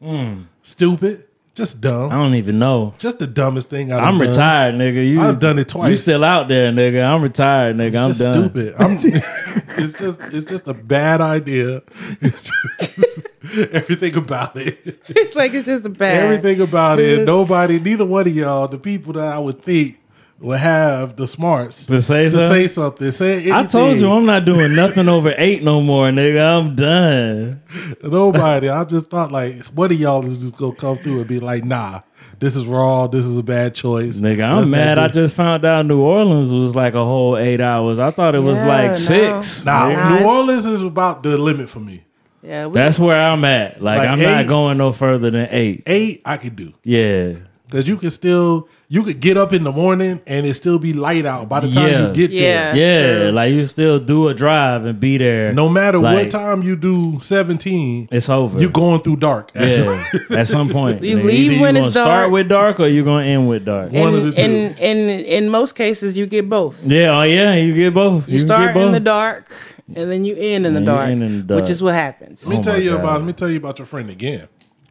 stupid, 0.62 1.23
just 1.54 1.80
dumb, 1.80 2.10
I 2.10 2.14
don't 2.16 2.34
even 2.34 2.58
know. 2.58 2.94
just 2.98 3.18
the 3.20 3.26
dumbest 3.26 3.70
thing 3.70 3.92
I've 3.92 4.02
I'm 4.02 4.18
done. 4.18 4.28
retired, 4.28 4.74
nigga. 4.74 5.08
You, 5.08 5.20
I've 5.20 5.38
done 5.38 5.58
it 5.58 5.68
twice. 5.68 5.90
You 5.90 5.96
still 5.96 6.24
out 6.24 6.48
there, 6.48 6.72
nigga? 6.72 7.04
I'm 7.08 7.22
retired, 7.22 7.76
nigga. 7.76 7.94
It's 7.94 8.02
I'm 8.02 8.08
just 8.08 8.20
done. 8.20 8.50
stupid. 8.50 8.74
I'm, 8.78 8.92
it's 9.82 9.98
just 9.98 10.20
it's 10.34 10.46
just 10.46 10.66
a 10.68 10.74
bad 10.74 11.20
idea. 11.20 11.82
It's 12.20 12.50
just- 12.50 13.28
everything 13.72 14.16
about 14.16 14.56
it, 14.56 14.98
It's 15.06 15.36
like 15.36 15.52
it's 15.52 15.66
just 15.66 15.84
a 15.84 15.90
bad. 15.90 16.24
everything 16.24 16.60
about 16.62 16.98
it. 16.98 17.18
Yes. 17.18 17.26
Nobody, 17.26 17.78
neither 17.78 18.06
one 18.06 18.26
of 18.26 18.34
y'all, 18.34 18.66
the 18.68 18.78
people 18.78 19.12
that 19.12 19.34
I 19.34 19.38
would 19.38 19.62
think 19.62 19.98
would 20.44 20.58
have 20.60 21.16
the 21.16 21.26
smarts 21.26 21.86
To 21.86 22.00
say 22.02 22.24
to 22.24 22.30
so? 22.30 22.48
say 22.48 22.66
something. 22.66 23.10
Say 23.10 23.32
anything. 23.34 23.52
I 23.52 23.64
told 23.66 23.98
you 23.98 24.10
I'm 24.10 24.26
not 24.26 24.44
doing 24.44 24.74
nothing 24.74 25.08
over 25.08 25.34
eight 25.38 25.62
no 25.62 25.80
more, 25.80 26.08
nigga. 26.10 26.58
I'm 26.58 26.76
done. 26.76 27.62
Nobody. 28.02 28.68
I 28.68 28.84
just 28.84 29.10
thought 29.10 29.32
like 29.32 29.64
one 29.66 29.90
of 29.90 29.98
y'all 29.98 30.24
is 30.26 30.40
just 30.40 30.56
gonna 30.56 30.74
come 30.74 30.98
through 30.98 31.20
and 31.20 31.26
be 31.28 31.40
like, 31.40 31.64
nah, 31.64 32.02
this 32.40 32.56
is 32.56 32.66
raw. 32.66 33.06
This 33.06 33.24
is 33.24 33.38
a 33.38 33.42
bad 33.42 33.74
choice. 33.74 34.20
Nigga, 34.20 34.44
I'm 34.48 34.56
Let's 34.58 34.70
mad. 34.70 34.98
I 34.98 35.08
just 35.08 35.34
found 35.34 35.64
out 35.64 35.86
New 35.86 36.00
Orleans 36.00 36.52
was 36.52 36.76
like 36.76 36.94
a 36.94 37.04
whole 37.04 37.36
eight 37.36 37.60
hours. 37.60 37.98
I 38.00 38.10
thought 38.10 38.34
it 38.34 38.40
was 38.42 38.58
Yeah, 38.60 38.68
like 38.68 38.86
no. 38.88 38.92
six. 38.94 39.64
Nah, 39.64 39.88
Nah, 39.90 40.18
New 40.18 40.26
Orleans 40.26 40.66
is 40.66 40.82
about 40.82 41.22
the 41.22 41.38
limit 41.38 41.68
for 41.70 41.80
me. 41.80 42.04
Yeah, 42.42 42.66
we, 42.66 42.74
That's 42.74 42.98
where 42.98 43.18
I'm 43.18 43.42
at. 43.46 43.82
Like, 43.82 43.98
Like 44.00 44.08
I'm 44.10 44.20
eight? 44.20 44.24
not 44.24 44.46
going 44.46 44.76
no 44.76 44.92
further 44.92 45.30
than 45.30 45.48
eight. 45.50 45.82
Eight, 45.86 46.20
I 46.26 46.36
could 46.36 46.54
do. 46.56 46.74
Yeah. 46.82 47.36
Cause 47.74 47.88
you 47.88 47.96
could 47.96 48.12
still 48.12 48.68
you 48.88 49.02
could 49.02 49.18
get 49.18 49.36
up 49.36 49.52
in 49.52 49.64
the 49.64 49.72
morning 49.72 50.20
and 50.28 50.46
it 50.46 50.54
still 50.54 50.78
be 50.78 50.92
light 50.92 51.26
out 51.26 51.48
by 51.48 51.58
the 51.58 51.72
time 51.72 51.90
Yeah. 51.90 52.06
you 52.08 52.14
get 52.14 52.30
Yeah. 52.30 52.72
Yeah. 52.74 53.18
true. 53.22 53.30
Like 53.32 53.52
you 53.52 53.66
still 53.66 53.98
do 53.98 54.28
a 54.28 54.34
drive 54.34 54.84
and 54.84 55.00
be 55.00 55.18
there. 55.18 55.46
there. 55.46 55.52
No 55.54 55.68
matter 55.68 55.98
Like, 55.98 56.14
what 56.16 56.30
time 56.30 56.62
you 56.62 56.76
do 56.76 57.18
seventeen, 57.20 58.08
It's 58.12 58.28
over. 58.28 58.60
You're 58.60 58.70
going 58.70 59.00
through 59.00 59.16
dark. 59.16 59.50
That's- 59.52 59.78
Yeah, 59.80 60.04
at 60.38 60.46
some 60.46 60.68
point. 60.68 61.02
You 61.02 61.18
Nigga, 61.18 61.24
leave 61.24 61.60
when 61.60 61.74
you 61.74 61.84
it's 61.86 61.94
dark. 61.94 62.06
Start 62.06 62.30
with 62.30 62.48
dark, 62.48 62.78
or 62.78 62.86
you're 62.86 63.04
gonna 63.04 63.26
end 63.26 63.48
with 63.48 63.64
dark. 63.64 63.90
One 63.90 64.14
in, 64.14 64.14
of 64.14 64.24
the 64.26 64.32
two. 64.32 64.40
in 64.40 64.52
in 64.78 64.96
in 65.36 65.48
most 65.50 65.72
cases 65.74 66.16
you 66.16 66.26
get 66.26 66.48
both. 66.48 66.86
Yeah, 66.86 67.18
oh 67.18 67.22
yeah, 67.24 67.56
you 67.56 67.74
get 67.74 67.92
both. 67.92 68.28
You, 68.28 68.38
can 68.38 68.46
start 68.46 68.74
both. 68.74 68.86
in 68.86 68.92
the 68.92 69.00
dark 69.00 69.50
and 69.96 70.12
then 70.12 70.24
you 70.24 70.36
end 70.38 70.64
in 70.64 70.74
the 70.74 70.80
dark, 70.80 71.08
end 71.10 71.22
in 71.24 71.38
the 71.38 71.42
dark. 71.42 71.60
which 71.62 71.70
is 71.70 71.82
what 71.82 71.94
happens. 71.94 72.46
Let 72.46 72.52
me 72.54 72.58
Oh 72.60 72.62
tell 72.62 72.80
you 72.80 72.90
God. 72.92 73.00
about 73.00 73.16
let 73.20 73.26
me 73.26 73.32
tell 73.32 73.50
you 73.50 73.56
about 73.56 73.80
your 73.80 73.86
friend 73.86 74.08
again. 74.10 74.46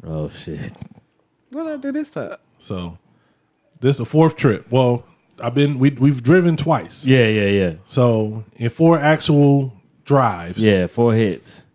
Oh 0.06 0.28
shit. 0.28 0.74
What 1.52 1.68
I 1.68 1.78
do 1.78 1.92
this 1.94 2.12
time? 2.12 2.36
So 2.64 2.98
this 3.82 3.92
is 3.92 3.98
the 3.98 4.06
fourth 4.06 4.36
trip. 4.36 4.66
Well, 4.72 5.06
I've 5.44 5.56
been 5.56 5.80
we 5.80 5.90
we've 5.92 6.24
driven 6.24 6.56
twice. 6.56 7.06
Yeah, 7.06 7.28
yeah, 7.28 7.48
yeah, 7.48 7.74
So 7.88 8.46
in 8.56 8.70
four 8.70 8.98
actual 8.98 9.74
drives, 10.06 10.58
yeah. 10.60 10.88
Four 10.88 11.14
hits. 11.14 11.66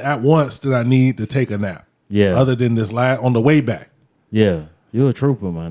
at 0.00 0.20
once 0.20 0.58
did 0.58 0.72
I 0.72 0.82
need 0.84 1.16
to 1.18 1.26
take 1.26 1.50
a 1.50 1.58
nap. 1.58 1.86
Yeah, 2.08 2.34
Other 2.36 2.54
than 2.54 2.74
this 2.74 2.92
last 2.92 3.20
on 3.22 3.32
the 3.32 3.40
way 3.40 3.60
back. 3.60 3.88
yeah. 4.30 4.66
You're 4.94 5.08
a 5.08 5.12
trooper, 5.14 5.46
my 5.50 5.68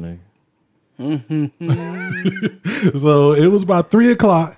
nigga. 0.99 1.51
So 2.99 3.33
it 3.33 3.47
was 3.47 3.63
about 3.63 3.91
three 3.91 4.11
o'clock. 4.11 4.57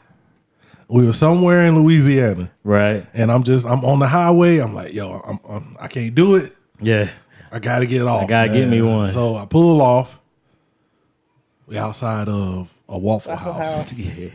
We 0.87 1.05
were 1.05 1.13
somewhere 1.13 1.65
in 1.65 1.75
Louisiana, 1.81 2.51
Right. 2.63 3.05
and 3.13 3.31
I'm 3.31 3.43
just 3.43 3.65
I'm 3.65 3.83
on 3.83 3.99
the 3.99 4.07
highway. 4.07 4.59
I'm 4.59 4.73
like, 4.73 4.93
yo, 4.93 5.19
I'm, 5.25 5.39
I'm 5.49 5.77
I 5.79 5.87
can't 5.87 6.13
do 6.15 6.35
it. 6.35 6.55
Yeah. 6.81 7.09
I 7.53 7.59
gotta 7.59 7.85
get 7.85 8.01
off. 8.01 8.23
I 8.23 8.25
gotta 8.25 8.49
get 8.51 8.67
me 8.67 8.81
one. 8.81 9.09
So 9.11 9.35
I 9.35 9.45
pull 9.45 9.79
off. 9.81 10.19
We 11.67 11.77
outside 11.77 12.27
of 12.27 12.73
a 12.89 12.97
Waffle, 12.97 13.31
Waffle 13.31 13.53
House. 13.53 13.73
House. 13.75 13.93
Yeah. 14.19 14.29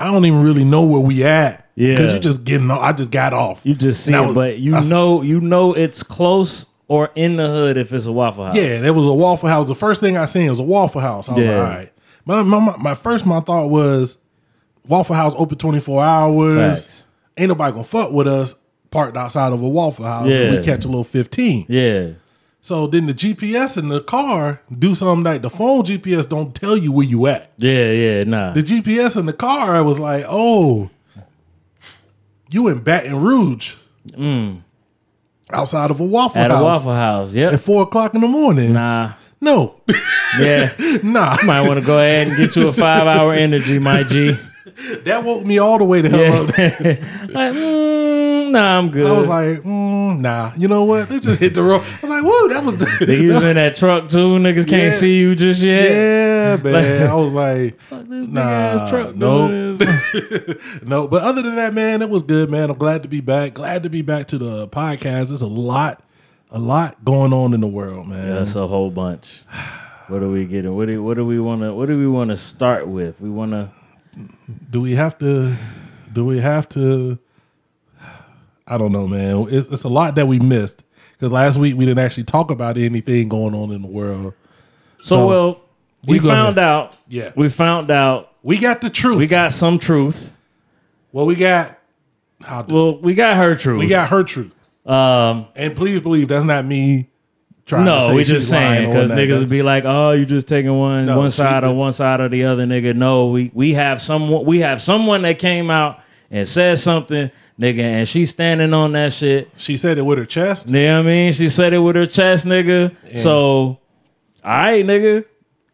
I 0.00 0.04
don't 0.10 0.24
even 0.24 0.42
really 0.42 0.64
know 0.64 0.84
where 0.84 1.00
we 1.00 1.22
at. 1.24 1.68
Yeah. 1.74 1.90
Because 1.90 2.14
you 2.14 2.18
just 2.20 2.44
getting 2.44 2.70
off. 2.70 2.80
I 2.80 2.92
just 2.92 3.10
got 3.10 3.34
off. 3.34 3.60
You 3.64 3.74
just 3.74 4.04
see 4.04 4.14
it, 4.14 4.20
was- 4.20 4.34
but 4.34 4.58
you 4.58 4.74
I 4.74 4.78
s- 4.78 4.88
know, 4.88 5.20
you 5.22 5.38
know 5.40 5.74
it's 5.74 6.02
close 6.02 6.72
or 6.88 7.10
in 7.14 7.36
the 7.36 7.46
hood 7.46 7.76
if 7.76 7.92
it's 7.92 8.06
a 8.06 8.12
Waffle 8.12 8.46
House. 8.46 8.56
Yeah, 8.56 8.80
there 8.80 8.94
was 8.94 9.04
a 9.06 9.12
Waffle 9.12 9.48
House. 9.50 9.68
The 9.68 9.74
first 9.74 10.00
thing 10.00 10.16
I 10.16 10.24
seen 10.24 10.48
was 10.48 10.58
a 10.58 10.62
Waffle 10.62 11.00
House. 11.02 11.28
I 11.28 11.34
was 11.34 11.44
Yeah. 11.44 11.58
like, 11.58 11.68
all 11.68 11.74
right. 11.76 11.92
But 12.24 12.44
my, 12.44 12.58
my, 12.60 12.76
my 12.78 12.94
first 12.94 13.26
my 13.26 13.40
thought 13.40 13.68
was 13.68 14.16
Waffle 14.86 15.14
House 15.16 15.34
open 15.36 15.58
24 15.58 16.02
hours. 16.02 16.86
Facts. 16.86 17.06
Ain't 17.36 17.48
nobody 17.48 17.72
gonna 17.72 17.84
fuck 17.84 18.12
with 18.12 18.28
us 18.28 18.61
parked 18.92 19.16
outside 19.16 19.52
of 19.52 19.60
a 19.62 19.68
Waffle 19.68 20.04
House 20.04 20.32
and 20.32 20.56
we 20.56 20.62
catch 20.62 20.84
a 20.84 20.88
little 20.88 21.02
15. 21.02 21.66
Yeah. 21.68 22.10
So 22.60 22.86
then 22.86 23.06
the 23.06 23.12
GPS 23.14 23.76
in 23.76 23.88
the 23.88 24.00
car 24.00 24.60
do 24.78 24.94
something 24.94 25.24
like 25.24 25.42
the 25.42 25.50
phone 25.50 25.82
GPS 25.82 26.28
don't 26.28 26.54
tell 26.54 26.76
you 26.76 26.92
where 26.92 27.04
you 27.06 27.26
at. 27.26 27.50
Yeah. 27.58 27.90
Yeah. 27.90 28.24
Nah. 28.24 28.52
The 28.52 28.62
GPS 28.62 29.16
in 29.18 29.26
the 29.26 29.32
car 29.32 29.74
I 29.74 29.80
was 29.80 29.98
like, 29.98 30.24
oh, 30.28 30.88
you 32.50 32.68
in 32.68 32.80
Baton 32.80 33.16
Rouge. 33.20 33.74
Outside 35.52 35.90
of 35.90 36.00
a 36.00 36.04
Waffle 36.04 36.40
Mm. 36.40 36.44
At 36.44 36.50
House. 36.50 36.60
a 36.60 36.64
Waffle 36.64 36.92
House. 36.94 37.34
Yep. 37.34 37.52
At 37.54 37.60
four 37.60 37.82
o'clock 37.82 38.14
in 38.14 38.20
the 38.20 38.28
morning. 38.28 38.72
Nah. 38.74 39.14
No. 39.40 39.80
Yeah. 40.40 40.72
nah. 41.02 41.36
Might 41.44 41.60
want 41.68 41.78
to 41.78 41.84
go 41.84 41.98
ahead 41.98 42.28
and 42.28 42.36
get 42.38 42.56
you 42.56 42.66
a 42.68 42.72
five 42.72 43.06
hour 43.06 43.34
energy, 43.34 43.78
my 43.78 44.02
G. 44.02 44.34
That 45.04 45.24
woke 45.24 45.44
me 45.44 45.58
all 45.58 45.76
the 45.76 45.84
way 45.84 46.00
to 46.00 46.08
hell 46.08 46.22
Yeah. 46.22 46.40
up. 46.40 46.56
like, 47.34 47.52
mm, 47.52 48.21
nah, 48.52 48.78
I'm 48.78 48.90
good. 48.90 49.06
I 49.06 49.12
was 49.12 49.26
like, 49.28 49.58
mm, 49.60 50.20
nah. 50.20 50.52
You 50.56 50.68
know 50.68 50.84
what? 50.84 51.10
Let's 51.10 51.26
just 51.26 51.40
hit 51.40 51.54
the 51.54 51.62
road. 51.62 51.82
I 51.82 51.98
was 52.06 52.10
like, 52.10 52.24
whoa, 52.24 52.48
that 52.48 52.64
was 52.64 52.76
Niggas 52.76 53.34
was 53.34 53.44
in 53.44 53.56
that 53.56 53.76
truck 53.76 54.08
too. 54.08 54.38
Niggas 54.38 54.68
can't 54.68 54.84
Yeah. 54.84 54.90
see 54.90 55.18
you 55.18 55.34
just 55.34 55.60
yet. 55.60 55.90
yeah, 55.90 56.56
man. 56.62 57.10
I 57.10 57.14
was 57.14 57.34
like, 57.34 57.80
Fuck 57.80 58.06
this 58.08 58.28
Nah, 58.28 58.88
truck. 58.90 59.16
nope. 59.16 59.80
no. 60.82 61.08
But 61.08 61.22
other 61.22 61.42
than 61.42 61.56
that, 61.56 61.74
man, 61.74 62.02
it 62.02 62.10
was 62.10 62.22
good, 62.22 62.50
man. 62.50 62.70
I'm 62.70 62.78
glad 62.78 63.02
to 63.02 63.08
be 63.08 63.20
back. 63.20 63.54
Glad 63.54 63.82
to 63.82 63.90
be 63.90 64.02
back 64.02 64.26
to 64.28 64.38
the 64.38 64.68
podcast. 64.68 65.28
There's 65.28 65.42
a 65.42 65.46
lot, 65.46 66.02
a 66.50 66.58
lot 66.58 67.04
going 67.04 67.32
on 67.32 67.54
in 67.54 67.60
the 67.60 67.66
world, 67.68 68.06
man. 68.08 68.30
That's 68.30 68.54
a 68.54 68.66
whole 68.66 68.90
bunch. 68.90 69.42
What 70.08 70.22
are 70.22 70.28
we 70.28 70.44
getting? 70.44 70.74
What 70.76 70.86
do 70.88 71.02
what 71.02 71.14
do 71.14 71.24
we 71.24 71.38
want 71.40 71.62
to 71.62 71.72
what 71.72 71.86
do 71.88 71.96
we 71.98 72.06
want 72.08 72.30
to 72.30 72.36
start 72.36 72.86
with? 72.88 73.20
We 73.20 73.30
want 73.30 73.52
to 73.52 73.70
do 74.70 74.80
we 74.80 74.94
have 74.94 75.16
to 75.20 75.54
do 76.12 76.24
we 76.26 76.38
have 76.40 76.68
to 76.70 77.18
i 78.72 78.78
don't 78.78 78.92
know 78.92 79.06
man 79.06 79.46
it's, 79.50 79.70
it's 79.72 79.84
a 79.84 79.88
lot 79.88 80.14
that 80.14 80.26
we 80.26 80.38
missed 80.38 80.82
because 81.12 81.30
last 81.32 81.58
week 81.58 81.76
we 81.76 81.84
didn't 81.84 82.04
actually 82.04 82.24
talk 82.24 82.50
about 82.50 82.76
anything 82.76 83.28
going 83.28 83.54
on 83.54 83.70
in 83.70 83.82
the 83.82 83.88
world 83.88 84.34
So, 84.98 85.04
So, 85.16 85.28
well, 85.28 85.60
we 86.06 86.18
we 86.18 86.28
found 86.28 86.58
ahead. 86.58 86.70
out. 86.70 86.96
Yeah. 87.08 87.32
We 87.36 87.48
found 87.48 87.90
out. 87.90 88.32
we 88.42 88.58
got 88.58 88.80
the 88.80 88.90
truth 88.90 89.18
We 89.18 89.26
got 89.26 89.52
some 89.52 89.78
truth. 89.78 90.34
well 91.12 91.26
we 91.26 91.34
got 91.36 91.78
how 92.40 92.62
do, 92.62 92.74
Well, 92.74 92.98
we 92.98 93.14
got 93.14 93.36
her 93.36 93.54
truth. 93.54 93.78
we 93.78 93.86
got 93.88 94.08
her 94.10 94.24
truth 94.24 94.52
um 94.88 95.46
and 95.54 95.76
please 95.76 96.00
believe 96.00 96.26
that's 96.28 96.44
not 96.44 96.64
me 96.64 97.08
trying 97.66 97.84
to 97.84 98.08
no, 98.08 98.14
we 98.16 98.24
just 98.24 98.48
saying 98.50 98.90
because 98.90 99.10
niggas 99.10 99.38
would 99.38 99.48
be 99.48 99.62
like, 99.62 99.84
"Oh, 99.84 100.10
you 100.10 100.26
just 100.26 100.48
taking 100.48 100.76
one 100.76 101.06
No, 101.06 101.18
one 101.18 101.30
side 101.30 101.62
or 101.62 101.72
one 101.72 101.92
side 101.92 102.20
or 102.20 102.28
the 102.28 102.42
other." 102.46 102.66
Nigga, 102.66 102.92
no, 102.96 103.28
we 103.28 103.52
we 103.54 103.74
have 103.74 104.02
someone 104.02 104.44
we 104.44 104.58
have 104.58 104.82
someone 104.82 105.22
that 105.22 105.38
came 105.38 105.70
out 105.70 106.00
and 106.32 106.48
said 106.48 106.80
something, 106.80 107.30
nigga, 107.60 107.80
and 107.80 108.08
she's 108.08 108.30
standing 108.30 108.72
on 108.74 108.92
that 108.92 109.12
shit. 109.12 109.48
she 109.56 109.76
said 109.76 109.98
it 109.98 110.02
with 110.02 110.18
her 110.18 110.26
chest 110.26 110.68
You 110.70 110.74
know 110.86 110.98
what 110.98 111.06
I 111.06 111.10
mean? 111.10 111.32
She 111.32 111.48
said 111.48 111.72
it 111.72 111.78
with 111.78 111.96
her 111.96 112.06
chest, 112.06 112.46
nigga. 112.46 112.94
So, 113.16 113.32
all 113.34 113.78
right, 114.44 114.84
nigga. 114.84 115.24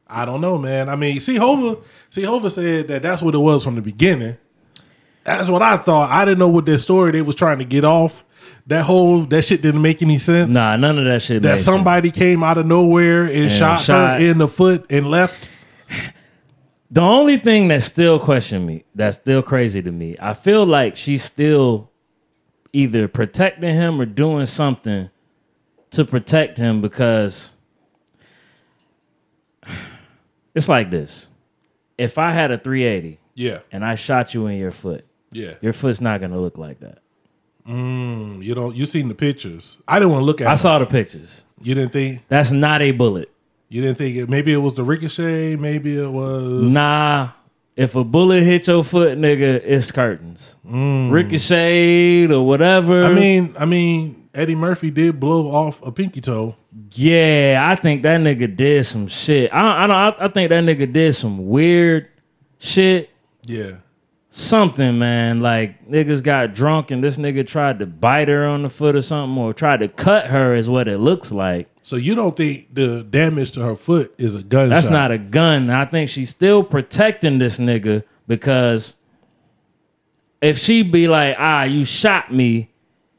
i 0.06 0.24
don't 0.24 0.40
know 0.40 0.56
man 0.58 0.88
i 0.88 0.96
mean 0.96 1.20
C-Hova 1.20 1.80
see 2.10 2.22
hova 2.22 2.48
said 2.50 2.88
that 2.88 3.02
that's 3.02 3.20
what 3.22 3.34
it 3.34 3.38
was 3.38 3.62
from 3.64 3.74
the 3.76 3.82
beginning 3.82 4.36
that's 5.24 5.48
what 5.50 5.60
i 5.62 5.76
thought 5.76 6.10
i 6.10 6.24
didn't 6.24 6.38
know 6.38 6.48
what 6.48 6.64
their 6.66 6.78
story 6.78 7.12
they 7.12 7.20
was 7.22 7.34
trying 7.34 7.58
to 7.58 7.64
get 7.66 7.84
off 7.84 8.24
that 8.66 8.84
whole 8.84 9.20
that 9.24 9.42
shit 9.42 9.60
didn't 9.62 9.80
make 9.82 10.00
any 10.02 10.16
sense 10.18 10.52
Nah, 10.54 10.76
none 10.76 10.98
of 10.98 11.04
that 11.06 11.20
shit. 11.22 11.42
that 11.42 11.48
makes 11.50 11.64
sense. 11.64 11.74
somebody 11.76 12.10
came 12.10 12.42
out 12.42 12.56
of 12.58 12.66
nowhere 12.66 13.24
and, 13.24 13.50
shot, 13.52 13.80
shot- 13.82 14.18
her 14.20 14.26
in 14.26 14.36
the 14.38 14.48
foot 14.48 14.84
and 14.90 15.06
left. 15.06 15.50
The 16.90 17.02
only 17.02 17.36
thing 17.36 17.68
that 17.68 17.82
still 17.82 18.18
question 18.18 18.64
me, 18.64 18.84
that's 18.94 19.18
still 19.18 19.42
crazy 19.42 19.82
to 19.82 19.92
me, 19.92 20.16
I 20.20 20.32
feel 20.34 20.64
like 20.64 20.96
she's 20.96 21.22
still 21.22 21.90
either 22.72 23.08
protecting 23.08 23.74
him 23.74 24.00
or 24.00 24.06
doing 24.06 24.46
something 24.46 25.10
to 25.90 26.04
protect 26.04 26.56
him 26.56 26.80
because 26.80 27.54
it's 30.54 30.68
like 30.68 30.90
this. 30.90 31.28
If 31.96 32.16
I 32.18 32.32
had 32.32 32.50
a 32.50 32.58
380 32.58 33.18
Yeah, 33.34 33.60
and 33.72 33.84
I 33.84 33.94
shot 33.94 34.32
you 34.34 34.46
in 34.46 34.58
your 34.58 34.72
foot, 34.72 35.04
yeah. 35.32 35.54
your 35.60 35.72
foot's 35.72 36.00
not 36.00 36.20
gonna 36.20 36.40
look 36.40 36.56
like 36.58 36.80
that. 36.80 36.98
Mm, 37.68 38.42
you 38.42 38.54
don't. 38.54 38.74
You 38.74 38.86
seen 38.86 39.08
the 39.08 39.14
pictures? 39.14 39.82
I 39.86 39.98
didn't 39.98 40.12
want 40.12 40.22
to 40.22 40.26
look 40.26 40.40
at. 40.40 40.46
I 40.46 40.50
them. 40.50 40.56
saw 40.56 40.78
the 40.78 40.86
pictures. 40.86 41.44
You 41.60 41.74
didn't 41.74 41.92
think. 41.92 42.22
That's 42.28 42.50
not 42.50 42.80
a 42.80 42.92
bullet. 42.92 43.30
You 43.68 43.82
didn't 43.82 43.98
think 43.98 44.16
it. 44.16 44.28
Maybe 44.28 44.52
it 44.52 44.58
was 44.58 44.74
the 44.74 44.82
ricochet. 44.84 45.56
Maybe 45.56 45.98
it 45.98 46.10
was. 46.10 46.62
Nah. 46.62 47.30
If 47.76 47.94
a 47.94 48.02
bullet 48.02 48.42
hit 48.42 48.66
your 48.66 48.82
foot, 48.82 49.18
nigga, 49.18 49.62
it's 49.64 49.92
curtains. 49.92 50.56
Mm. 50.66 51.12
Ricocheted 51.12 52.32
or 52.32 52.44
whatever. 52.44 53.04
I 53.04 53.12
mean, 53.14 53.54
I 53.56 53.66
mean, 53.66 54.28
Eddie 54.34 54.56
Murphy 54.56 54.90
did 54.90 55.20
blow 55.20 55.48
off 55.48 55.80
a 55.86 55.92
pinky 55.92 56.20
toe. 56.20 56.56
yeah, 56.94 57.64
I 57.70 57.76
think 57.76 58.02
that 58.02 58.20
nigga 58.20 58.56
did 58.56 58.84
some 58.84 59.06
shit. 59.06 59.54
I, 59.54 59.84
I 59.84 59.86
don't. 59.86 59.96
I, 59.96 60.24
I 60.24 60.28
think 60.28 60.48
that 60.48 60.64
nigga 60.64 60.92
did 60.92 61.14
some 61.14 61.48
weird 61.48 62.08
shit. 62.58 63.10
Yeah, 63.44 63.76
Something, 64.30 64.98
man. 64.98 65.40
Like 65.40 65.88
niggas 65.88 66.22
got 66.22 66.54
drunk 66.54 66.90
and 66.90 67.02
this 67.02 67.16
nigga 67.16 67.46
tried 67.46 67.78
to 67.78 67.86
bite 67.86 68.28
her 68.28 68.46
on 68.46 68.62
the 68.62 68.68
foot 68.68 68.94
or 68.94 69.00
something, 69.00 69.38
or 69.42 69.52
tried 69.52 69.80
to 69.80 69.88
cut 69.88 70.26
her, 70.26 70.54
is 70.54 70.68
what 70.68 70.86
it 70.88 70.98
looks 70.98 71.32
like. 71.32 71.68
So 71.88 71.96
you 71.96 72.14
don't 72.14 72.36
think 72.36 72.74
the 72.74 73.02
damage 73.02 73.52
to 73.52 73.62
her 73.62 73.74
foot 73.74 74.14
is 74.18 74.34
a 74.34 74.42
gunshot? 74.42 74.68
That's 74.68 74.90
not 74.90 75.10
a 75.10 75.16
gun. 75.16 75.70
I 75.70 75.86
think 75.86 76.10
she's 76.10 76.28
still 76.28 76.62
protecting 76.62 77.38
this 77.38 77.58
nigga 77.58 78.04
because 78.26 78.96
if 80.42 80.58
she 80.58 80.82
be 80.82 81.06
like, 81.08 81.36
ah, 81.38 81.62
you 81.62 81.86
shot 81.86 82.30
me, 82.30 82.70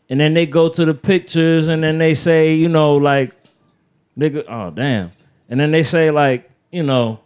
and 0.08 0.19
then 0.19 0.36
they 0.36 0.45
go 0.45 0.69
to 0.69 0.86
the 0.86 0.93
pictures 0.93 1.67
and 1.67 1.82
then 1.84 1.97
they 1.97 2.13
say, 2.13 2.53
you 2.53 2.69
know, 2.69 2.97
like, 2.97 3.34
nigga, 4.15 4.45
oh 4.47 4.69
damn. 4.69 5.10
And 5.49 5.60
then 5.60 5.71
they 5.71 5.82
say, 5.82 6.12
like, 6.12 6.47
you 6.71 6.84
know, 6.84 7.21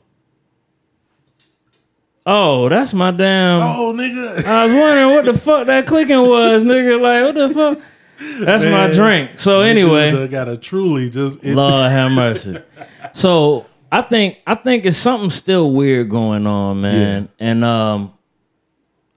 oh, 2.25 2.69
that's 2.69 2.93
my 2.93 3.11
damn. 3.11 3.63
Oh, 3.63 3.93
nigga. 3.93 4.45
I 4.45 4.65
was 4.67 4.73
wondering 4.73 5.09
what 5.09 5.25
the 5.25 5.33
fuck 5.33 5.65
that 5.67 5.87
clicking 5.87 6.21
was, 6.21 6.63
nigga. 6.63 7.01
Like, 7.01 7.35
what 7.35 7.35
the 7.35 7.53
fuck? 7.53 7.85
That's 8.39 8.65
my 8.65 8.91
drink. 8.91 9.37
So 9.39 9.61
anyway. 9.61 10.27
Gotta 10.27 10.57
truly 10.57 11.09
just. 11.09 11.43
It, 11.43 11.55
Lord 11.55 11.91
have 11.91 12.11
mercy. 12.11 12.57
So 13.15 13.67
I 13.91 14.01
think 14.01 14.37
I 14.47 14.55
think 14.55 14.85
it's 14.85 14.97
something 14.97 15.29
still 15.29 15.71
weird 15.71 16.09
going 16.09 16.47
on, 16.47 16.81
man. 16.81 17.29
And 17.39 17.63
um, 17.63 18.13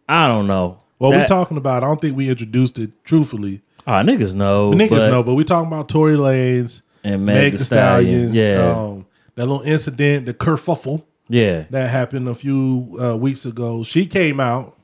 I 0.08 0.26
don't 0.28 0.46
know. 0.46 0.78
well, 0.98 1.12
we 1.12 1.16
That- 1.18 1.28
talking 1.28 1.56
about. 1.56 1.82
I 1.82 1.86
don't 1.86 2.00
think 2.00 2.16
we 2.16 2.28
introduced 2.28 2.78
it 2.78 2.90
truthfully. 3.04 3.62
Oh, 3.86 3.92
niggas 3.92 4.34
know. 4.34 4.70
The 4.70 4.76
niggas 4.76 4.90
but- 4.90 5.10
know, 5.10 5.22
but 5.22 5.34
we 5.34 5.44
talking 5.44 5.68
about 5.68 5.88
Tory 5.88 6.14
Lanez 6.14 6.82
And 7.04 7.24
Meg, 7.24 7.36
Meg 7.36 7.52
the 7.52 7.58
Thee 7.58 7.64
Stallion. 7.64 8.28
Stallion. 8.30 8.34
Yeah. 8.34 8.76
Um, 8.76 9.06
that 9.36 9.46
little 9.46 9.62
incident, 9.62 10.26
the 10.26 10.34
kerfuffle 10.34 11.04
Yeah. 11.28 11.64
that 11.70 11.88
happened 11.90 12.28
a 12.28 12.34
few 12.34 12.98
uh, 13.00 13.16
weeks 13.16 13.46
ago. 13.46 13.82
She 13.82 14.04
came 14.06 14.40
out 14.40 14.75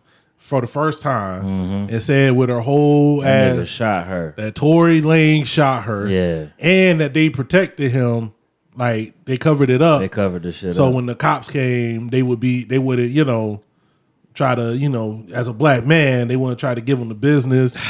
for 0.42 0.61
the 0.61 0.66
first 0.66 1.00
time 1.02 1.88
and 1.88 2.02
said 2.02 2.33
with 2.37 2.48
her 2.50 2.61
whole 2.61 3.20
Mm-hmm. 3.22 3.61
Ass 3.61 3.68
shot 3.68 4.07
her. 4.09 4.35
that 4.37 4.55
Tory 4.55 5.00
Lanez 5.00 5.46
shot 5.46 5.85
her. 5.85 6.09
Yeah. 6.09 6.46
And 6.59 7.00
that 7.00 7.14
they 7.14 7.31
protected 7.31 7.90
him. 7.92 8.33
Like 8.74 9.24
they 9.26 9.37
covered 9.38 9.70
it 9.70 9.81
up. 9.83 10.00
They 10.00 10.09
covered 10.09 10.42
the 10.44 10.52
shit 10.52 10.74
so 10.74 10.88
up. 10.88 10.94
when 10.94 11.07
the 11.07 11.14
cops 11.14 11.50
came, 11.50 12.09
they 12.09 12.22
would 12.22 12.40
be 12.40 12.64
they 12.64 12.78
would 12.78 12.98
you 12.98 13.24
know 13.24 13.62
try 14.35 14.55
to 14.55 14.76
you 14.76 14.88
know 14.88 15.24
as 15.35 15.46
a 15.46 15.52
black 15.52 15.85
man 15.87 16.28
they 16.28 16.37
wouldn't 16.37 16.59
try 16.59 16.74
to 16.74 16.81
give 16.81 16.98
him 16.98 17.09
the 17.09 17.14
business. 17.14 17.78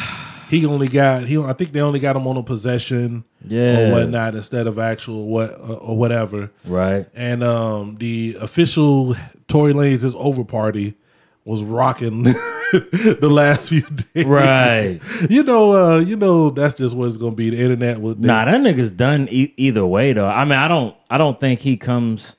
He 0.53 0.67
only 0.67 0.87
got 0.89 1.25
he 1.29 1.39
I 1.39 1.55
think 1.55 1.73
they 1.73 1.81
only 1.81 1.99
got 1.99 2.15
him 2.15 2.27
on 2.27 2.37
a 2.37 2.43
possession 2.43 3.25
Yeah. 3.49 3.89
or 3.89 3.93
whatnot 3.93 4.35
instead 4.35 4.67
of 4.67 4.79
actual 4.79 5.27
what 5.27 5.49
or 5.59 5.97
whatever. 5.97 6.51
right. 6.67 7.07
And 7.15 7.43
um 7.43 7.97
the 7.99 8.37
official 8.39 9.15
Tory 9.49 9.73
Lanez 9.73 10.05
is 10.05 10.15
over 10.15 10.45
party 10.45 10.95
was 11.45 11.63
rocking 11.63 12.23
the 12.73 13.29
last 13.31 13.69
few 13.71 13.83
days. 13.83 14.25
Right. 14.27 15.01
You 15.31 15.43
know, 15.43 15.73
uh, 15.73 15.99
you 16.01 16.17
know 16.17 16.51
that's 16.51 16.75
just 16.75 16.95
what 16.95 17.09
it's 17.09 17.17
gonna 17.17 17.35
be. 17.35 17.51
The 17.51 17.61
internet 17.61 18.01
will 18.01 18.15
Nah, 18.17 18.45
that 18.45 18.61
nigga's 18.61 18.91
done 18.91 19.29
e- 19.31 19.55
either 19.57 19.85
way 19.87 20.13
though. 20.13 20.27
I 20.29 20.45
mean, 20.45 20.59
I 20.59 20.69
don't, 20.69 20.95
I 21.11 21.17
don't 21.17 21.39
think 21.41 21.61
he 21.61 21.77
comes, 21.77 22.37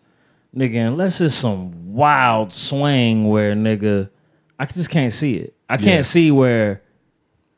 nigga, 0.56 0.88
unless 0.88 1.20
it's 1.22 1.34
some 1.36 1.94
wild 1.94 2.54
swing 2.54 3.28
where 3.30 3.56
nigga, 3.56 4.10
I 4.60 4.66
just 4.66 4.90
can't 4.90 5.12
see 5.14 5.38
it. 5.38 5.56
I 5.70 5.78
can't 5.78 5.88
Yeah. 5.88 6.02
see 6.02 6.32
where 6.32 6.83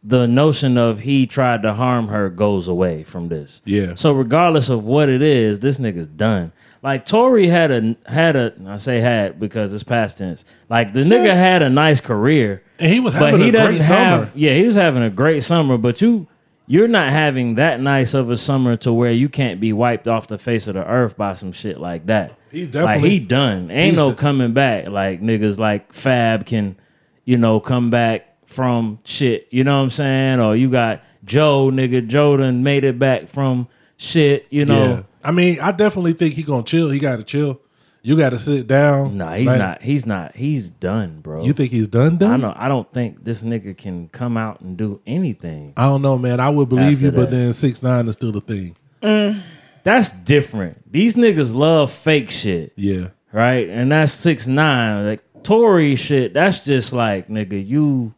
the 0.07 0.27
notion 0.27 0.77
of 0.77 0.99
he 0.99 1.25
tried 1.25 1.63
to 1.63 1.73
harm 1.73 2.09
her 2.09 2.29
goes 2.29 2.67
away 2.67 3.03
from 3.03 3.27
this. 3.29 3.61
Yeah. 3.65 3.95
So 3.95 4.13
regardless 4.13 4.69
of 4.69 4.85
what 4.85 5.09
it 5.09 5.21
is, 5.21 5.59
this 5.61 5.79
nigga's 5.79 6.07
done. 6.07 6.51
Like 6.83 7.05
Tory 7.07 7.47
had 7.47 7.71
a 7.71 7.95
had 8.05 8.35
a 8.35 8.53
I 8.67 8.77
say 8.77 8.99
had 8.99 9.39
because 9.39 9.73
it's 9.73 9.83
past 9.83 10.19
tense. 10.19 10.45
Like 10.69 10.93
the 10.93 10.99
nigga 11.01 11.33
had 11.33 11.63
a 11.63 11.69
nice 11.69 11.99
career 11.99 12.61
And 12.77 12.91
he 12.93 12.99
was 12.99 13.15
but 13.15 13.31
having 13.31 13.41
he 13.41 13.49
a 13.49 13.51
doesn't 13.51 13.75
great 13.77 13.81
have 13.85 14.21
summer. 14.27 14.31
yeah 14.35 14.53
he 14.53 14.63
was 14.65 14.75
having 14.75 15.01
a 15.01 15.09
great 15.09 15.41
summer 15.41 15.77
but 15.79 15.99
you 16.03 16.27
you're 16.67 16.87
not 16.87 17.09
having 17.11 17.55
that 17.55 17.79
nice 17.81 18.13
of 18.13 18.29
a 18.29 18.37
summer 18.37 18.75
to 18.77 18.93
where 18.93 19.11
you 19.11 19.29
can't 19.29 19.59
be 19.59 19.73
wiped 19.73 20.07
off 20.07 20.27
the 20.27 20.37
face 20.37 20.67
of 20.67 20.75
the 20.75 20.85
earth 20.85 21.17
by 21.17 21.33
some 21.33 21.51
shit 21.51 21.79
like 21.79 22.05
that 22.05 22.37
He's 22.51 22.65
like 22.67 22.71
definitely- 22.73 23.09
he 23.09 23.19
done 23.19 23.71
ain't 23.71 23.97
no 23.97 24.13
coming 24.13 24.53
back 24.53 24.87
like 24.87 25.21
niggas 25.23 25.57
like 25.57 25.91
fab 25.91 26.45
can 26.45 26.75
you 27.23 27.37
know 27.39 27.59
come 27.59 27.89
back 27.89 28.34
from 28.55 28.97
shit 29.03 29.47
you 29.51 29.63
know 29.63 29.77
what 29.77 29.83
i'm 29.83 29.89
saying 29.89 30.39
or 30.39 30.55
you 30.55 30.69
got 30.69 31.01
joe 31.25 31.69
nigga 31.71 32.05
joe 32.07 32.37
done 32.37 32.63
made 32.63 32.83
it 32.83 32.97
back 32.97 33.27
from 33.27 33.67
shit 33.97 34.47
you 34.49 34.65
know 34.65 34.89
Yeah. 34.89 35.03
I 35.23 35.31
mean, 35.31 35.59
I 35.59 35.71
definitely 35.71 36.13
think 36.13 36.35
he 36.35 36.43
gonna 36.43 36.61
chill. 36.61 36.91
He 36.91 36.99
got 36.99 37.15
to 37.17 37.23
chill. 37.23 37.59
You 38.03 38.15
got 38.15 38.29
to 38.29 38.39
sit 38.39 38.67
down. 38.67 39.17
nah 39.17 39.33
he's 39.33 39.47
Like, 39.47 39.57
not 39.57 39.81
he's 39.81 40.05
not 40.05 40.35
he's 40.35 40.69
done 40.69 41.19
bro 41.21 41.43
You 41.43 41.51
think 41.53 41.71
he's 41.71 41.87
done? 41.87 42.17
Done? 42.17 42.31
i 42.31 42.37
don't 42.47 42.57
i 42.57 42.67
don't 42.67 42.93
think 42.93 43.23
this 43.23 43.41
nigga 43.41 43.75
can 43.75 44.07
come 44.09 44.37
out 44.37 44.61
and 44.61 44.77
do 44.77 45.01
anything 45.07 45.73
I 45.77 45.85
don't 45.85 46.03
know, 46.03 46.17
man. 46.19 46.39
I 46.39 46.49
would 46.49 46.69
believe 46.69 47.01
you, 47.01 47.11
but 47.11 47.31
then 47.31 47.53
six 47.53 47.81
nine 47.81 48.07
is 48.07 48.13
still 48.13 48.31
the 48.31 48.41
thing. 48.41 48.75
Mm. 49.01 49.41
That's 49.83 50.11
different. 50.23 50.91
These 50.91 51.15
niggas 51.15 51.53
love 51.55 51.91
fake 51.91 52.29
shit, 52.31 52.73
Yeah, 52.75 53.07
right? 53.31 53.67
And 53.69 53.91
that's 53.91 54.11
six 54.11 54.47
nine. 54.47 55.05
Like 55.07 55.21
Tory 55.43 55.95
shit, 55.95 56.33
that's 56.33 56.63
just 56.65 56.91
like 56.93 57.27
nigga, 57.29 57.63
you 57.67 58.13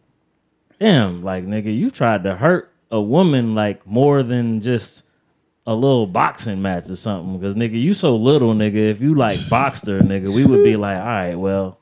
damn, 0.80 1.24
like 1.24 1.46
nigga, 1.46 1.76
you 1.76 1.90
tried 1.90 2.24
to 2.24 2.36
hurt 2.36 2.72
a 2.92 3.02
woman 3.02 3.56
like 3.56 3.86
more 3.86 4.24
than 4.24 4.62
just 4.62 5.08
a 5.66 5.74
little 5.74 6.08
boxing 6.08 6.62
match 6.62 6.90
or 6.90 6.96
something. 6.96 7.38
Because 7.38 7.56
nigga, 7.56 7.80
you 7.82 7.94
so 7.94 8.16
little, 8.16 8.54
nigga. 8.54 8.76
If 8.90 9.02
you 9.02 9.16
like 9.16 9.38
boxed 9.50 9.88
her, 9.88 10.00
nigga, 10.00 10.34
we 10.34 10.46
would 10.46 10.64
be 10.64 10.76
like, 10.78 10.98
all 10.98 11.06
right, 11.06 11.36
well, 11.36 11.78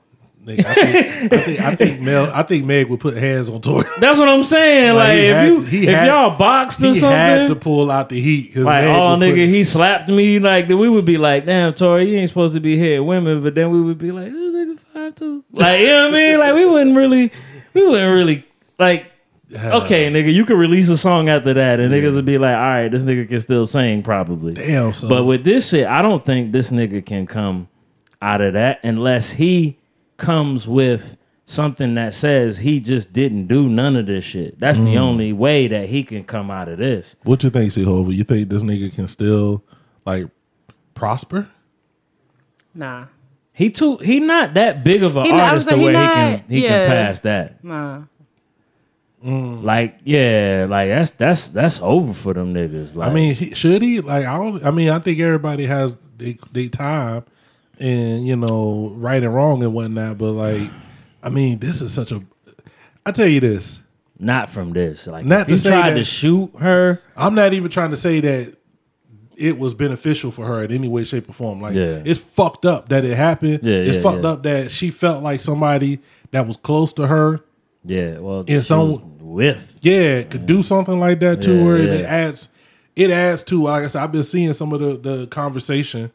Nigga, 0.46 0.64
I 0.64 0.76
think, 0.76 1.34
I 1.34 1.38
think 1.42 1.60
I 1.60 1.76
think 1.76 2.02
Mel 2.02 2.32
I 2.32 2.44
think 2.44 2.66
Meg 2.66 2.88
would 2.90 3.00
put 3.00 3.18
hands 3.18 3.50
on 3.50 3.62
Tory. 3.62 3.88
that's 4.00 4.20
what 4.20 4.30
I'm 4.30 4.44
saying. 4.44 4.94
Like, 4.94 5.08
Like, 5.08 5.18
if 5.18 5.36
had 5.36 5.48
you 5.48 5.58
if 5.82 5.90
had, 5.90 6.08
y'all 6.08 6.38
boxed 6.38 6.84
or 6.84 6.94
He 6.94 7.02
had 7.02 7.48
to 7.48 7.56
pull 7.56 7.90
out 7.90 8.10
the 8.10 8.22
heat 8.22 8.56
Like, 8.56 8.84
oh 8.84 9.18
nigga, 9.18 9.48
he 9.48 9.64
slapped 9.64 10.08
me. 10.08 10.38
Like, 10.38 10.68
we 10.68 10.88
would 10.88 11.06
be 11.06 11.18
like, 11.18 11.48
damn, 11.48 11.74
Tory, 11.74 12.12
you 12.12 12.18
ain't 12.18 12.30
supposed 12.30 12.54
to 12.54 12.60
be 12.60 12.78
hitting 12.78 13.08
women. 13.08 13.42
But 13.42 13.56
then 13.56 13.72
we 13.72 13.82
would 13.82 13.98
be 13.98 14.12
like, 14.12 14.32
this 14.32 14.40
nigga 14.40 14.80
five 14.80 15.16
two. 15.16 15.44
Like, 15.54 15.80
you 15.80 15.88
know 15.88 16.06
what 16.06 16.14
I 16.14 16.18
mean? 16.18 16.40
Like, 16.40 16.54
we 16.54 16.66
wouldn't 16.68 16.96
really, 16.96 17.32
we 17.74 17.88
wouldn't 17.88 18.14
really 18.14 18.44
like. 18.80 19.12
Uh, 19.56 19.84
okay, 19.84 20.12
nigga, 20.12 20.34
you 20.34 20.44
could 20.44 20.58
release 20.58 20.90
a 20.90 20.98
song 20.98 21.30
after 21.30 21.54
that, 21.54 21.80
and 21.80 21.94
niggas 21.94 22.16
would 22.16 22.26
be 22.26 22.40
like, 22.40 22.56
"All 22.56 22.62
right, 22.62 22.88
this 22.90 23.06
nigga 23.06 23.30
can 23.30 23.38
still 23.38 23.64
sing, 23.64 24.02
probably." 24.02 24.56
damn. 24.56 24.92
So, 24.92 25.08
But 25.08 25.26
with 25.26 25.44
this 25.44 25.70
shit, 25.70 25.86
I 25.86 26.02
don't 26.02 26.26
think 26.26 26.52
this 26.52 26.72
nigga 26.72 27.06
can 27.06 27.28
come 27.28 27.68
out 28.24 28.42
of 28.42 28.54
that 28.54 28.80
unless 28.84 29.34
he 29.34 29.78
comes 30.18 30.68
with 30.68 31.16
something 31.46 31.94
that 31.94 32.14
says 32.14 32.58
he 32.58 32.80
just 32.80 33.14
didn't 33.14 33.46
do 33.46 33.70
none 33.70 33.96
of 33.96 34.08
this 34.08 34.24
shit. 34.24 34.60
That's 34.60 34.80
the 34.80 34.96
mm. 34.96 35.00
only 35.00 35.32
way 35.32 35.68
that 35.68 35.90
he 35.90 36.04
can 36.04 36.24
come 36.24 36.50
out 36.50 36.68
of 36.68 36.80
this. 36.80 37.16
what 37.24 37.44
you 37.44 37.52
think, 37.52 37.72
C-Hova? 37.72 38.12
You 38.14 38.24
think 38.24 38.50
this 38.50 38.64
nigga 38.64 38.94
can 38.94 39.08
still 39.08 39.64
like 40.06 40.28
prosper? 40.96 41.48
Nah. 42.74 43.06
He 43.54 43.70
too 43.70 43.98
he 43.98 44.20
not 44.20 44.56
that 44.56 44.84
big 44.84 45.02
of 45.04 45.16
an 45.16 45.24
He 45.24 45.32
not- 45.32 45.40
I 45.40 45.48
artist 45.50 45.70
to 45.70 45.76
like, 45.76 45.86
where 45.86 45.94
he 45.94 46.00
he 46.00 46.08
can 46.14 46.32
not- 46.32 46.50
he 46.50 46.64
yeah. 46.64 46.70
can 46.70 46.90
pass 46.90 47.20
that. 47.22 47.64
Nah. 47.64 48.02
Mm. 49.26 49.64
Like 49.64 50.00
yeah, 50.04 50.68
like 50.70 50.90
that's 50.90 51.12
that's 51.12 51.48
that's 51.48 51.82
over 51.82 52.14
for 52.14 52.34
them 52.34 52.52
niggas. 52.52 52.96
Like 52.96 53.10
I 53.10 53.14
mean, 53.14 53.34
he, 53.34 53.56
should 53.56 53.82
he? 53.82 54.00
Like, 54.02 54.26
I 54.26 54.38
don't. 54.38 54.64
I 54.64 54.70
mean, 54.72 54.90
I 54.90 55.00
think 55.00 55.20
everybody 55.20 55.66
has 55.66 55.98
they, 56.18 56.38
they 56.52 56.68
time, 56.68 57.24
and 57.80 58.26
you 58.28 58.36
know, 58.36 58.94
right 58.96 59.24
and 59.24 59.34
wrong 59.34 59.64
and 59.64 59.74
whatnot. 59.74 60.18
But 60.20 60.32
like, 60.34 60.70
I 61.24 61.30
mean, 61.30 61.58
this 61.60 61.82
is 61.82 61.92
such 61.94 62.12
a. 62.12 62.22
I 63.06 63.12
tell 63.12 63.28
you 63.28 63.40
this. 63.40 63.80
not 64.20 64.50
from 64.50 64.74
this. 64.74 65.08
Like 65.08 65.26
Not 65.26 65.50
if 65.50 65.60
say 65.60 65.70
tried 65.70 65.92
that- 65.92 65.96
to 65.98 66.04
shoot 66.04 66.52
her, 66.60 67.02
I'm 67.18 67.34
not 67.36 67.54
even 67.54 67.72
trying 67.72 67.90
to 67.92 67.98
say 67.98 68.20
that 68.20 68.56
it 69.38 69.58
was 69.60 69.74
beneficial 69.74 70.32
for 70.32 70.46
her 70.46 70.64
in 70.64 70.72
any 70.72 70.88
way, 70.88 71.04
shape, 71.04 71.28
or 71.30 71.34
form. 71.34 71.62
Like, 71.62 71.76
Yeah. 71.76 72.02
it's 72.06 72.20
fucked 72.22 72.66
up 72.66 72.90
that 72.90 73.04
it 73.04 73.16
happened. 73.18 73.60
Yeah, 73.64 73.76
it's 73.78 73.98
yeah, 73.98 74.02
fucked 74.04 74.24
up 74.24 74.44
that 74.44 74.72
she 74.72 74.92
felt 74.92 75.22
like 75.24 75.42
somebody 75.42 76.00
that 76.32 76.48
was 76.48 76.56
close 76.58 76.94
to 76.94 77.08
her, 77.08 77.42
yeah, 77.84 78.20
well, 78.20 78.46
she 78.48 78.62
some- 78.62 79.15
with 79.36 79.78
yeah, 79.82 80.24
could 80.24 80.46
do 80.48 80.64
something 80.64 81.00
like 81.00 81.20
that 81.20 81.42
to 81.44 81.54
Yeah, 81.54 81.64
her, 81.66 81.76
and 81.76 81.86
yeah. 81.88 81.94
it 81.94 82.06
adds. 82.06 82.52
It 82.96 83.12
adds 83.12 83.44
to, 83.46 83.62
like 83.62 83.84
I 83.84 83.88
said, 83.88 84.04
I've 84.04 84.12
been 84.14 84.24
seeing 84.24 84.54
some 84.54 84.72
of 84.74 84.80
the 84.80 84.98
the 84.98 85.28
conversation. 85.28 86.12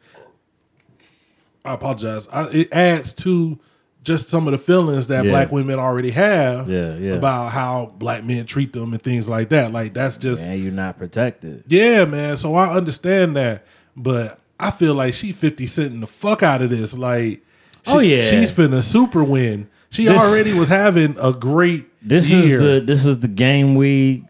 I 1.64 1.74
apologize. 1.74 2.26
I, 2.32 2.48
it 2.48 2.68
adds 2.72 3.12
to 3.16 3.58
just 4.02 4.30
some 4.30 4.48
of 4.48 4.52
the 4.52 4.58
feelings 4.58 5.08
that 5.08 5.24
Yeah. 5.26 5.30
black 5.30 5.52
women 5.52 5.78
already 5.78 6.10
have 6.12 6.70
Yeah, 6.70 6.96
yeah. 6.96 7.12
about 7.12 7.50
how 7.52 7.92
black 7.98 8.24
men 8.24 8.46
treat 8.46 8.72
them 8.72 8.92
and 8.94 9.02
things 9.02 9.28
like 9.28 9.50
that. 9.50 9.72
Like 9.72 9.92
that's 9.92 10.16
just 10.16 10.46
and 10.46 10.62
you're 10.62 10.72
not 10.72 10.96
protected. 10.98 11.64
Yeah, 11.68 12.06
man. 12.06 12.38
So 12.38 12.54
I 12.54 12.74
understand 12.74 13.36
that, 13.36 13.66
but 13.94 14.38
I 14.58 14.70
feel 14.70 14.94
like 14.94 15.12
she 15.12 15.32
fifty 15.32 15.66
centing 15.66 16.00
the 16.00 16.06
fuck 16.06 16.42
out 16.42 16.62
of 16.62 16.70
this. 16.70 16.96
Like, 16.96 17.42
oh, 17.86 17.90
she, 17.90 17.96
Oh, 17.96 17.98
yeah. 17.98 18.18
she's 18.20 18.50
finna 18.50 18.82
super 18.82 19.22
win. 19.22 19.68
She 19.90 20.06
This- 20.06 20.18
already 20.18 20.54
was 20.54 20.68
having 20.68 21.14
a 21.20 21.32
great 21.34 21.86
This 22.02 22.30
year. 22.32 22.42
is 22.42 22.50
the 22.62 22.80
this 22.84 23.06
is 23.06 23.20
the 23.20 23.28
game 23.28 23.74
we 23.74 24.24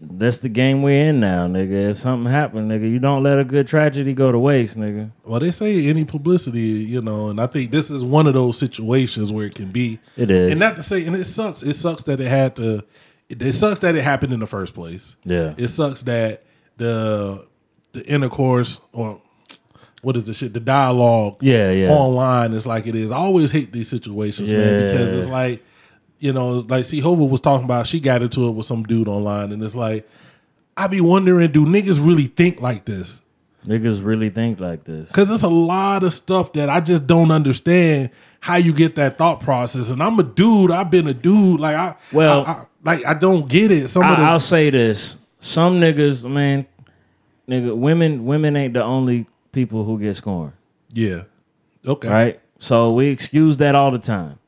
that's 0.00 0.38
the 0.38 0.48
game 0.48 0.82
we're 0.82 1.08
in 1.10 1.20
now, 1.20 1.46
nigga. 1.46 1.90
If 1.90 1.98
something 1.98 2.30
happened, 2.30 2.68
nigga, 2.70 2.90
you 2.90 2.98
don't 2.98 3.22
let 3.22 3.38
a 3.38 3.44
good 3.44 3.68
tragedy 3.68 4.14
go 4.14 4.32
to 4.32 4.38
waste, 4.38 4.76
nigga. 4.76 5.12
well, 5.24 5.38
they 5.38 5.52
say 5.52 5.86
any 5.86 6.04
publicity, 6.04 6.60
you 6.60 7.00
know, 7.00 7.28
and 7.28 7.40
I 7.40 7.46
think 7.46 7.70
this 7.70 7.88
is 7.88 8.02
one 8.02 8.26
of 8.26 8.34
those 8.34 8.58
situations 8.58 9.30
where 9.30 9.46
it 9.46 9.54
can 9.54 9.70
be. 9.70 10.00
It 10.16 10.28
is. 10.30 10.50
and 10.50 10.58
not 10.58 10.74
to 10.76 10.82
say, 10.82 11.06
and 11.06 11.14
it 11.14 11.24
sucks. 11.26 11.62
It 11.62 11.74
sucks 11.74 12.02
that 12.04 12.20
it 12.20 12.26
had 12.26 12.56
to. 12.56 12.82
It, 13.28 13.40
it 13.40 13.52
sucks 13.52 13.78
that 13.80 13.94
it 13.94 14.02
happened 14.02 14.32
in 14.32 14.40
the 14.40 14.46
first 14.46 14.74
place. 14.74 15.14
Yeah. 15.24 15.54
it 15.56 15.68
sucks 15.68 16.02
that 16.02 16.42
the 16.78 17.46
the 17.92 18.04
intercourse 18.06 18.80
or 18.92 19.20
what 20.02 20.16
is 20.16 20.26
the 20.26 20.34
shit? 20.34 20.52
The 20.52 20.58
dialogue, 20.60 21.36
Yeah, 21.40 21.70
yeah. 21.70 21.90
online 21.90 22.54
is 22.54 22.66
like 22.66 22.88
it 22.88 22.96
is. 22.96 23.12
I 23.12 23.18
always 23.18 23.52
hate 23.52 23.70
these 23.72 23.88
situations, 23.88 24.50
man, 24.52 24.82
because 24.82 25.14
it's 25.14 25.30
like, 25.30 25.62
you 26.22 26.32
know, 26.32 26.60
like 26.68 26.84
see, 26.84 27.00
Hova 27.00 27.24
was 27.24 27.40
talking 27.40 27.64
about 27.64 27.86
she 27.86 27.98
got 27.98 28.22
into 28.22 28.46
it 28.48 28.52
with 28.52 28.66
some 28.66 28.84
dude 28.84 29.08
online, 29.08 29.50
and 29.52 29.62
it's 29.62 29.74
like, 29.74 30.08
I 30.76 30.86
be 30.86 31.00
wondering, 31.00 31.50
do 31.50 31.66
niggas 31.66 32.04
really 32.04 32.26
think 32.28 32.60
like 32.60 32.84
this? 32.84 33.22
Niggas 33.66 34.04
really 34.04 34.30
think 34.30 34.60
like 34.60 34.84
this. 34.84 35.08
Because 35.08 35.30
it's 35.30 35.42
a 35.42 35.48
lot 35.48 36.02
of 36.04 36.12
stuff 36.14 36.52
that 36.54 36.68
I 36.68 36.80
just 36.80 37.06
don't 37.06 37.30
understand 37.30 38.10
how 38.40 38.56
you 38.56 38.72
get 38.72 38.96
that 38.96 39.18
thought 39.18 39.40
process. 39.40 39.90
And 39.90 40.02
I'm 40.02 40.18
a 40.18 40.22
dude. 40.24 40.70
I've 40.72 40.90
been 40.90 41.06
a 41.06 41.12
dude. 41.12 41.60
Like 41.60 41.76
I, 41.76 41.94
Well- 42.12 42.44
I- 42.46 42.50
I- 42.52 42.64
like 42.84 43.04
I 43.06 43.14
don't 43.14 43.48
get 43.48 43.70
it. 43.70 43.88
Some 43.88 44.02
of 44.02 44.16
the 44.16 44.22
I, 44.24 44.30
I'll 44.30 44.40
say 44.40 44.68
this: 44.70 45.24
some 45.40 45.80
niggas, 45.80 46.28
man, 46.28 46.66
nigga, 47.48 47.76
women, 47.76 48.24
women 48.26 48.56
ain't 48.56 48.74
the 48.74 48.82
only 48.82 49.26
people 49.52 49.84
who 49.84 49.98
get 50.00 50.16
scorned, 50.16 50.52
yeah, 50.92 51.22
okay, 51.86 52.08
right? 52.08 52.40
So 52.58 52.92
we 52.92 53.06
excuse 53.08 53.56
that 53.58 53.74
all 53.76 53.90
the 53.92 53.98
time. 54.00 54.38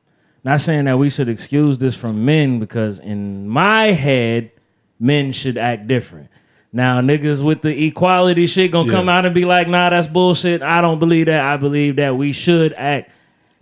Not 0.45 0.61
saying 0.61 0.85
that 0.85 0.99
we 0.99 1.09
should 1.09 1.29
excuse 1.29 1.79
this 1.79 1.95
from 1.95 2.25
men 2.25 2.61
because 2.61 3.01
in 3.01 3.49
my 3.49 3.93
head, 3.93 4.53
men 5.01 5.33
should 5.33 5.57
act 5.57 5.89
different. 5.89 6.29
Now 6.71 7.01
niggas 7.01 7.43
with 7.45 7.63
the 7.63 7.87
equality 7.87 8.47
shit 8.47 8.73
gonna 8.73 8.91
come 8.91 9.09
out 9.09 9.25
and 9.25 9.35
be 9.35 9.45
like, 9.45 9.69
nah, 9.69 9.91
that's 9.91 10.07
bullshit. 10.07 10.63
I 10.63 10.81
don't 10.81 10.99
believe 10.99 11.27
that. 11.27 11.45
I 11.45 11.57
believe 11.57 11.97
that 11.97 12.17
we 12.17 12.33
should 12.33 12.73
act 12.75 13.11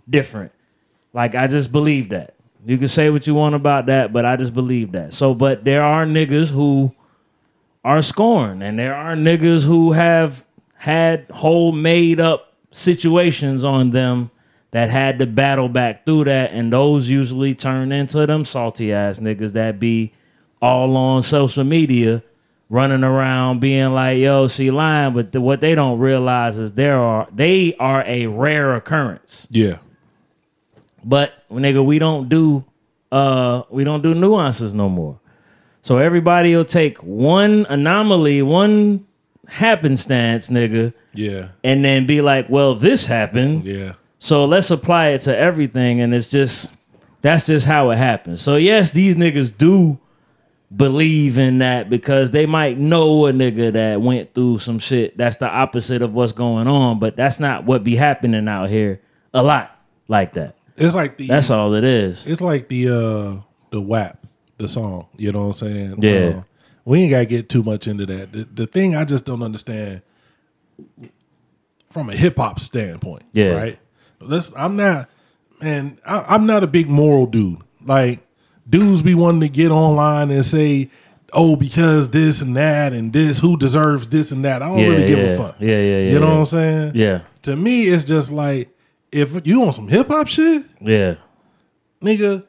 different. 0.09 0.51
Like 1.13 1.35
I 1.35 1.47
just 1.47 1.71
believe 1.71 2.09
that. 2.09 2.33
You 2.65 2.77
can 2.77 2.87
say 2.87 3.09
what 3.09 3.27
you 3.27 3.35
want 3.35 3.55
about 3.55 3.85
that, 3.85 4.11
but 4.11 4.25
I 4.25 4.35
just 4.35 4.53
believe 4.53 4.93
that. 4.93 5.13
So, 5.13 5.33
but 5.35 5.63
there 5.63 5.83
are 5.83 6.05
niggas 6.05 6.51
who 6.51 6.95
are 7.83 8.01
scorned, 8.01 8.63
and 8.63 8.79
there 8.79 8.95
are 8.95 9.15
niggas 9.15 9.65
who 9.65 9.91
have 9.91 10.45
had 10.77 11.25
whole 11.29 11.71
made 11.71 12.19
up 12.19 12.53
situations 12.71 13.63
on 13.63 13.91
them 13.91 14.31
that 14.73 14.89
had 14.89 15.17
to 15.19 15.25
battle 15.25 15.69
back 15.69 16.05
through 16.05 16.25
that, 16.25 16.51
and 16.51 16.73
those 16.73 17.09
usually 17.09 17.55
turn 17.55 17.91
into 17.91 18.25
them 18.25 18.43
salty 18.43 18.91
ass 18.91 19.19
niggas 19.19 19.53
that 19.53 19.79
be 19.79 20.11
all 20.61 20.97
on 20.97 21.23
social 21.23 21.63
media 21.63 22.21
running 22.69 23.03
around 23.03 23.59
being 23.59 23.93
like, 23.93 24.17
"Yo, 24.17 24.47
she 24.47 24.71
lying," 24.71 25.13
but 25.13 25.31
the, 25.31 25.39
what 25.39 25.61
they 25.61 25.75
don't 25.75 25.99
realize 25.99 26.57
is 26.57 26.73
there 26.73 26.97
are 26.97 27.27
they 27.33 27.75
are 27.79 28.03
a 28.05 28.27
rare 28.27 28.75
occurrence. 28.75 29.47
yeah, 29.51 29.77
But 31.05 31.33
nigga, 31.51 31.83
we 31.85 31.99
don't 31.99 32.27
do 32.29 32.65
uh 33.11 33.63
we 33.69 33.83
don't 33.83 34.01
do 34.01 34.13
nuances 34.15 34.73
no 34.73 34.89
more. 34.89 35.19
So 35.83 35.97
everybody 35.97 36.55
will 36.55 36.65
take 36.65 36.97
one 37.03 37.65
anomaly, 37.69 38.41
one 38.41 39.05
happenstance, 39.49 40.49
nigga, 40.49 40.93
yeah, 41.13 41.49
and 41.63 41.83
then 41.85 42.05
be 42.07 42.21
like, 42.21 42.49
well, 42.49 42.73
this 42.73 43.05
happened. 43.05 43.65
yeah. 43.65 43.93
So 44.23 44.45
let's 44.45 44.71
apply 44.71 45.09
it 45.09 45.19
to 45.23 45.37
everything. 45.37 45.99
And 45.99 46.15
it's 46.15 46.27
just 46.27 46.73
that's 47.21 47.45
just 47.45 47.65
how 47.65 47.89
it 47.89 47.97
happens. 47.97 48.41
So 48.41 48.55
yes, 48.55 48.93
these 48.93 49.17
niggas 49.17 49.57
do 49.57 49.99
believe 50.73 51.37
in 51.37 51.57
that 51.57 51.89
because 51.89 52.31
they 52.31 52.45
might 52.45 52.77
know 52.77 53.27
a 53.27 53.33
nigga 53.33 53.73
that 53.73 53.99
went 53.99 54.33
through 54.33 54.59
some 54.59 54.79
shit 54.79 55.17
that's 55.17 55.37
the 55.37 55.49
opposite 55.49 56.01
of 56.01 56.13
what's 56.13 56.31
going 56.31 56.69
on, 56.69 56.99
but 56.99 57.17
that's 57.17 57.41
not 57.41 57.65
what 57.65 57.83
be 57.83 57.97
happening 57.97 58.47
out 58.47 58.69
here 58.69 59.01
a 59.33 59.43
lot 59.43 59.77
like 60.07 60.31
that. 60.35 60.55
It's 60.77 60.95
like 60.95 61.17
the 61.17 61.27
That's 61.27 61.49
all 61.49 61.73
it 61.73 61.83
is. 61.83 62.25
it's 62.25 62.39
like 62.39 62.69
the 62.69 62.87
uh 62.87 63.41
the 63.71 63.81
WAP, 63.81 64.25
the 64.57 64.69
song. 64.69 65.07
You 65.17 65.33
know 65.33 65.47
what 65.47 65.61
I'm 65.61 65.67
saying? 65.67 65.95
Yeah. 66.01 66.37
Uh, 66.37 66.43
we 66.85 67.01
ain't 67.01 67.11
gotta 67.11 67.25
get 67.25 67.49
too 67.49 67.61
much 67.61 67.89
into 67.89 68.05
that. 68.05 68.31
The, 68.31 68.45
the 68.45 68.67
thing 68.67 68.95
I 68.95 69.03
just 69.03 69.25
don't 69.25 69.43
understand 69.43 70.01
from 71.89 72.09
a 72.09 72.15
hip 72.15 72.37
hop 72.37 72.61
standpoint. 72.61 73.23
Yeah. 73.33 73.49
Right. 73.49 73.79
Let's. 74.25 74.51
I'm 74.55 74.75
not. 74.75 75.09
Man, 75.61 75.97
I, 76.05 76.25
I'm 76.29 76.45
not 76.45 76.63
a 76.63 76.67
big 76.67 76.89
moral 76.89 77.25
dude. 77.25 77.59
Like 77.85 78.19
dudes 78.69 79.01
be 79.01 79.15
wanting 79.15 79.41
to 79.41 79.49
get 79.49 79.71
online 79.71 80.31
and 80.31 80.43
say, 80.43 80.89
"Oh, 81.31 81.55
because 81.55 82.11
this 82.11 82.41
and 82.41 82.55
that 82.57 82.93
and 82.93 83.13
this, 83.13 83.39
who 83.39 83.57
deserves 83.57 84.07
this 84.09 84.31
and 84.31 84.43
that." 84.45 84.61
I 84.61 84.67
don't 84.67 84.79
Yeah, 84.79 84.87
really 84.87 85.05
give 85.07 85.19
yeah. 85.19 85.25
a 85.25 85.37
fuck. 85.37 85.55
Yeah, 85.59 85.67
yeah, 85.69 85.97
yeah, 85.99 86.11
You 86.11 86.19
know 86.19 86.29
what 86.31 86.39
I'm 86.39 86.45
saying? 86.45 86.91
Yeah. 86.95 87.21
To 87.43 87.55
me, 87.55 87.83
it's 87.83 88.03
just 88.05 88.31
like 88.31 88.69
if 89.11 89.45
you 89.45 89.63
on 89.63 89.73
some 89.73 89.87
hip 89.87 90.07
hop 90.07 90.27
shit, 90.27 90.63
Yeah. 90.81 91.15
nigga, 92.01 92.43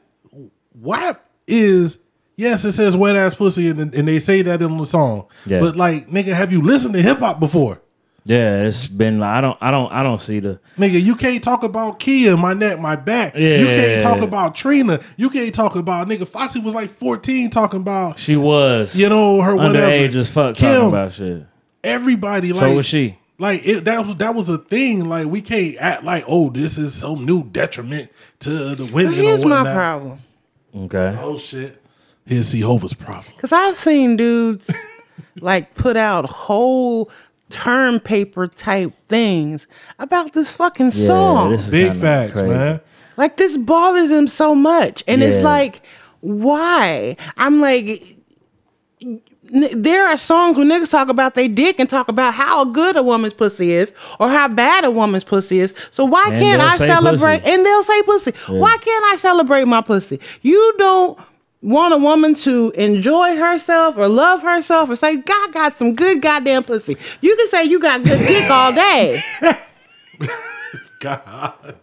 WAP 0.73 1.23
is 1.47 1.99
yes, 2.37 2.65
it 2.65 2.73
says 2.73 2.97
wet 2.97 3.15
ass 3.15 3.35
pussy, 3.35 3.69
and, 3.69 3.93
and 3.93 4.07
they 4.07 4.19
say 4.19 4.41
that 4.41 4.61
in 4.61 4.77
the 4.77 4.85
song. 4.85 5.25
Yeah. 5.45 5.59
But 5.59 5.75
like, 5.75 6.09
nigga, 6.09 6.33
have 6.33 6.51
you 6.51 6.61
listened 6.61 6.93
to 6.95 7.01
hip 7.01 7.19
hop 7.19 7.39
before? 7.39 7.81
Yeah, 8.27 8.63
it's 8.63 8.87
been 8.87 9.19
like 9.19 9.29
I 9.37 9.41
don't 9.41 9.57
I 9.61 9.69
don't 9.69 9.91
I 9.91 10.01
don't 10.01 10.19
see 10.19 10.39
the 10.39 10.59
Nigga, 10.77 10.99
you 11.01 11.15
can't 11.15 11.43
talk 11.43 11.63
about 11.63 11.99
Khia, 11.99 12.39
my 12.39 12.53
neck, 12.53 12.79
my 12.79 12.95
back. 12.95 13.35
Yeah. 13.35 13.57
You 13.57 13.65
can't 13.67 14.01
talk 14.01 14.21
about 14.21 14.55
Trina. 14.55 14.99
You 15.15 15.29
can't 15.29 15.53
talk 15.53 15.75
about 15.75 16.07
nigga. 16.07 16.27
Foxy 16.27 16.59
was 16.59 16.73
like 16.73 16.89
14 16.89 17.51
talking 17.51 17.81
about, 17.81 18.17
she 18.17 18.35
was 18.35 18.95
you 18.95 19.09
know, 19.09 19.41
her 19.41 19.55
whatever. 19.55 19.77
underage 19.77 20.15
as 20.15 20.31
fuck 20.31 20.55
Kim, 20.55 20.69
talking 20.71 20.87
about 20.87 21.11
shit. 21.13 21.45
everybody 21.83 22.51
like 22.51 22.59
So 22.59 22.75
was 22.75 22.85
she. 22.85 23.17
Like 23.37 23.65
it, 23.67 23.83
that 23.83 24.05
was 24.05 24.15
that 24.17 24.33
was 24.33 24.49
a 24.49 24.57
thing. 24.57 25.07
Like 25.09 25.27
we 25.27 25.41
can't 25.41 25.75
act 25.77 26.03
like, 26.03 26.23
oh, 26.27 26.49
this 26.49 26.77
is 26.77 26.93
some 26.95 27.25
new 27.25 27.43
detriment 27.43 28.09
to 28.39 28.73
the 28.75 28.85
women. 28.91 29.11
But 29.11 29.21
here's 29.21 29.43
or 29.43 29.49
my 29.49 29.57
whatnot. 29.57 29.75
problem. 29.75 30.19
Okay. 30.75 31.15
Oh 31.19 31.37
shit. 31.37 31.81
Here's 32.25 32.47
C-Hova's 32.47 32.93
problem. 32.95 33.25
Because 33.35 33.51
I've 33.51 33.75
seen 33.75 34.15
dudes 34.15 34.73
like 35.41 35.75
put 35.75 35.95
out 35.97 36.25
whole 36.27 37.11
term 37.55 37.99
paper 37.99 38.47
type 38.47 38.91
things 39.07 39.65
about 39.97 40.33
this 40.33 40.53
fucking 40.55 40.91
song. 40.91 41.51
this 41.51 41.69
Big 41.69 41.93
facts, 41.95 42.33
crazy. 42.33 42.47
man. 42.49 42.81
like 43.17 43.37
this 43.37 43.57
bothers 43.57 44.11
him 44.11 44.27
so 44.27 44.53
much. 44.53 45.03
And 45.07 45.23
it's 45.23 45.41
like, 45.43 45.81
why? 46.19 47.15
I'm 47.37 47.61
like, 47.61 47.85
n- 49.01 49.21
there 49.73 50.05
are 50.07 50.17
songs 50.17 50.57
where 50.57 50.65
niggas 50.65 50.89
talk 50.89 51.07
about 51.09 51.35
they 51.35 51.47
dick 51.47 51.79
and 51.79 51.89
talk 51.89 52.07
about 52.07 52.33
how 52.33 52.65
good 52.65 52.95
a 52.95 53.03
woman's 53.03 53.33
pussy 53.33 53.71
is 53.71 53.93
or 54.19 54.29
how 54.29 54.47
bad 54.47 54.83
a 54.83 54.91
woman's 54.91 55.23
pussy 55.23 55.59
is. 55.59 55.73
So 55.91 56.05
why 56.05 56.25
And 56.29 56.35
can't 56.37 56.61
I 56.61 56.75
celebrate? 56.77 57.39
pussy. 57.41 57.53
And 57.53 57.65
they'll 57.65 57.83
say 57.83 58.01
pussy. 58.03 58.31
Why 58.49 58.77
can't 58.77 59.05
I 59.13 59.15
celebrate 59.17 59.65
my 59.65 59.81
pussy? 59.81 60.19
You 60.41 60.73
don't 60.77 61.17
want 61.61 61.93
a 61.93 61.97
woman 61.97 62.35
to 62.35 62.71
enjoy 62.71 63.35
herself 63.37 63.97
or 63.97 64.07
love 64.07 64.41
herself 64.41 64.89
or 64.89 64.95
say, 64.95 65.17
God 65.17 65.53
got 65.53 65.77
some 65.77 65.95
good 65.95 66.21
goddamn 66.21 66.63
pussy. 66.63 66.97
You 67.21 67.35
can 67.35 67.47
say 67.47 67.65
you 67.65 67.79
got 67.79 68.03
good 68.03 68.27
dick 68.27 68.49
all 68.49 68.73
day. 68.73 69.23
God. 70.99 71.75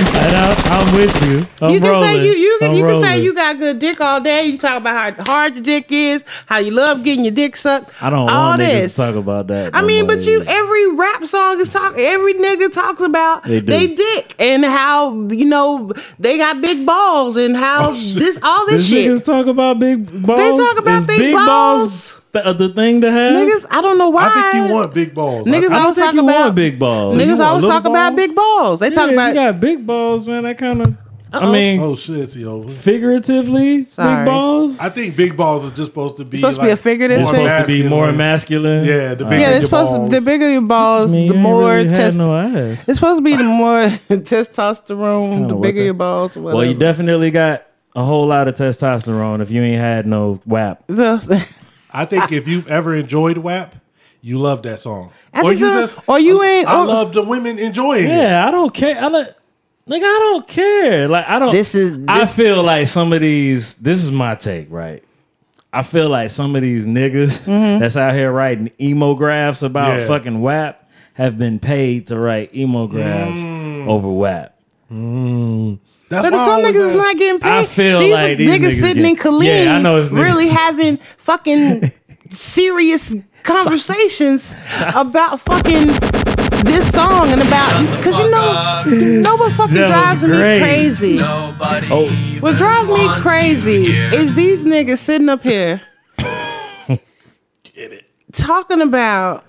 And 0.00 0.36
I, 0.36 0.54
I'm 0.66 0.94
with 0.96 1.28
you. 1.28 1.46
I'm 1.60 1.74
you 1.74 1.80
can 1.80 1.90
rolling. 1.90 2.08
say 2.10 2.26
you 2.26 2.32
you 2.32 2.58
can 2.60 2.70
I'm 2.70 2.76
you 2.76 2.84
can 2.84 3.02
say 3.02 3.22
you 3.22 3.34
got 3.34 3.58
good 3.58 3.78
dick 3.78 4.00
all 4.00 4.20
day. 4.20 4.46
You 4.46 4.58
talk 4.58 4.80
about 4.80 5.16
how 5.18 5.24
hard 5.24 5.54
your 5.54 5.62
dick 5.62 5.86
is, 5.90 6.24
how 6.46 6.58
you 6.58 6.70
love 6.70 7.04
getting 7.04 7.24
your 7.24 7.32
dick 7.34 7.56
sucked. 7.56 8.02
I 8.02 8.08
don't 8.08 8.30
all 8.30 8.50
want 8.50 8.60
this. 8.60 8.94
to 8.94 9.00
talk 9.02 9.14
about 9.16 9.48
that. 9.48 9.74
I 9.74 9.82
mean, 9.82 10.06
but 10.06 10.22
you 10.24 10.42
every 10.46 10.94
rap 10.96 11.24
song 11.24 11.60
is 11.60 11.68
talking. 11.68 12.00
Every 12.02 12.34
nigga 12.34 12.72
talks 12.72 13.00
about 13.00 13.44
They 13.44 13.60
they 13.60 13.94
dick 13.94 14.34
and 14.38 14.64
how 14.64 15.28
you 15.28 15.44
know 15.44 15.92
they 16.18 16.38
got 16.38 16.60
big 16.60 16.86
balls 16.86 17.36
and 17.36 17.56
how 17.56 17.90
oh, 17.90 17.92
this 17.92 18.38
all 18.42 18.66
this 18.66 18.88
These 18.88 18.88
shit. 18.88 19.12
niggas 19.12 19.24
talk 19.24 19.46
about 19.46 19.78
big 19.78 20.06
balls. 20.22 20.38
They 20.38 20.64
talk 20.64 20.78
about 20.78 20.98
Is 21.00 21.06
big 21.06 21.34
balls. 21.34 22.19
The, 22.32 22.46
uh, 22.46 22.52
the 22.52 22.68
thing 22.72 23.00
to 23.00 23.10
have. 23.10 23.32
Niggas, 23.34 23.66
I 23.70 23.80
don't 23.80 23.98
know 23.98 24.10
why. 24.10 24.30
I 24.32 24.52
think 24.52 24.68
you 24.68 24.72
want 24.74 24.94
big 24.94 25.14
balls. 25.14 25.46
Niggas 25.48 25.52
I, 25.52 25.56
I 25.56 25.68
don't 25.68 25.72
always 25.80 25.96
talk 25.96 26.14
you 26.14 26.20
about 26.20 26.40
want 26.44 26.54
big 26.54 26.78
balls. 26.78 27.16
you 27.16 27.20
Niggas 27.22 27.28
want 27.28 27.40
always 27.40 27.64
little 27.64 27.80
talk 27.80 27.90
about 27.90 28.14
big 28.16 28.34
balls. 28.36 28.80
They 28.80 28.86
Yeah, 28.88 28.94
talk 28.94 29.08
if 29.08 29.14
about 29.14 29.28
you 29.28 29.34
got 29.34 29.60
big 29.60 29.86
balls, 29.86 30.26
man. 30.28 30.42
That 30.44 30.58
kind 30.58 30.86
of. 30.86 30.96
I 31.32 31.50
mean, 31.52 31.78
oh 31.80 31.94
shit, 31.94 32.28
C-Hova. 32.28 32.68
figuratively, 32.68 33.86
Sorry. 33.86 34.16
big 34.16 34.26
balls. 34.26 34.78
I 34.80 34.88
think 34.90 35.16
big 35.16 35.36
balls 35.36 35.64
is 35.64 35.70
just 35.72 35.92
supposed 35.92 36.16
to 36.16 36.24
be 36.24 36.38
Supposed 36.38 36.58
to 36.58 36.66
be 36.66 36.70
a 36.72 36.76
figurative 36.76 37.20
It's 37.20 37.30
thing. 37.30 37.48
supposed 37.48 37.68
to 37.68 37.72
be 37.82 37.88
more 37.88 38.10
masculine. 38.10 38.84
Yeah, 38.84 39.14
the 39.14 39.24
bigger 39.26 39.36
yeah, 39.36 39.48
your 39.50 39.56
it's 39.58 39.64
supposed 39.66 39.96
balls. 39.96 40.10
to 40.10 40.16
the 40.16 40.22
bigger 40.24 40.50
your 40.50 40.62
balls, 40.62 41.12
the 41.14 41.32
more 41.34 41.66
really 41.74 41.88
test. 41.90 42.18
no 42.18 42.36
ass. 42.36 42.88
It's 42.88 42.98
supposed 42.98 43.18
to 43.18 43.22
be 43.22 43.36
the 43.36 43.44
more 43.62 43.82
testosterone, 44.10 45.48
the 45.48 45.54
bigger 45.54 45.82
your 45.82 45.94
balls. 45.94 46.36
Whatever. 46.36 46.56
Well, 46.56 46.64
you 46.66 46.74
definitely 46.74 47.30
got 47.30 47.64
a 47.94 48.04
whole 48.04 48.26
lot 48.26 48.48
of 48.48 48.54
testosterone 48.54 49.40
if 49.40 49.50
you 49.52 49.62
ain't 49.62 49.80
had 49.80 50.06
no 50.06 50.40
WAP. 50.46 50.82
So- 50.92 51.18
I 51.92 52.04
think 52.04 52.32
if 52.32 52.46
you've 52.48 52.68
ever 52.68 52.94
enjoyed 52.94 53.38
WAP, 53.38 53.74
you 54.22 54.38
love 54.38 54.62
that 54.64 54.80
song. 54.80 55.10
I 55.32 55.42
think 55.42 55.58
just 55.58 55.98
Or 56.06 56.18
you 56.20 56.42
ain't- 56.42 56.68
I 56.68 56.80
or- 56.80 56.86
love 56.86 57.12
the 57.12 57.22
women 57.22 57.58
enjoying 57.58 58.04
it. 58.04 58.08
Yeah, 58.08 58.46
I 58.46 58.50
don't 58.50 58.72
care. 58.74 58.96
I 58.98 59.08
don't, 59.08 59.28
like 59.86 60.02
I 60.02 60.18
don't 60.18 60.46
care. 60.46 61.08
Like 61.08 61.28
I 61.28 61.38
don't. 61.38 61.52
This 61.52 61.74
is- 61.74 61.94
I 62.06 62.26
feel 62.26 62.62
like 62.62 62.86
some 62.86 63.12
of 63.12 63.20
these. 63.20 63.76
This 63.76 64.02
is 64.04 64.10
my 64.12 64.34
take, 64.34 64.68
right? 64.70 65.02
I 65.72 65.82
feel 65.82 66.08
like 66.08 66.30
some 66.30 66.54
of 66.56 66.62
these 66.62 66.84
niggas 66.86 67.46
Mm-hmm. 67.46 67.78
that's 67.80 67.96
out 67.96 68.14
here 68.14 68.30
writing 68.32 68.70
emo 68.80 69.14
graphs 69.14 69.62
about 69.62 70.00
Yeah. 70.00 70.06
fucking 70.06 70.40
WAP 70.42 70.76
have 71.14 71.38
been 71.38 71.58
paid 71.58 72.08
to 72.08 72.18
write 72.18 72.54
emo 72.54 72.86
graphs 72.88 73.40
Mm. 73.40 73.86
over 73.86 74.08
WAP. 74.10 74.54
That's 76.10 76.22
But 76.28 76.32
why 76.32 76.44
some 76.44 76.60
niggas 76.62 76.88
is 76.88 76.94
not 76.94 77.16
getting 77.16 77.40
paid. 77.40 77.50
I 77.50 77.64
feel 77.66 78.00
these 78.00 78.12
like 78.12 78.36
these 78.36 78.50
niggas, 78.50 78.58
niggas 78.66 78.80
sitting 78.80 79.02
get- 79.04 79.10
in 79.10 79.16
Colleen 79.16 79.64
Yeah, 79.66 79.76
I 79.76 79.82
know 79.82 79.96
it's 79.96 80.10
really 80.10 80.46
niggas. 80.46 80.56
having 80.56 80.96
fucking 80.96 81.92
serious 82.30 83.14
conversations 83.44 84.54
about 84.94 85.38
fucking 85.40 85.86
this 86.64 86.92
song 86.92 87.30
and 87.32 87.40
about 87.40 87.96
because 87.96 88.18
you 88.18 88.30
know 88.30 88.82
you 88.86 89.20
know 89.22 89.36
what 89.36 89.52
fucking 89.52 89.74
That 89.76 89.82
was 89.82 89.90
drives 89.90 90.22
me 90.22 90.28
great. 90.28 90.58
crazy. 90.60 91.18
Oh, 91.22 92.06
What 92.40 92.56
drives 92.56 92.88
me 92.88 93.08
crazy 93.20 93.82
is 94.16 94.34
these 94.34 94.64
niggas 94.64 94.98
sitting 94.98 95.28
up 95.28 95.42
here 95.42 95.80
talking 98.32 98.80
about 98.82 99.44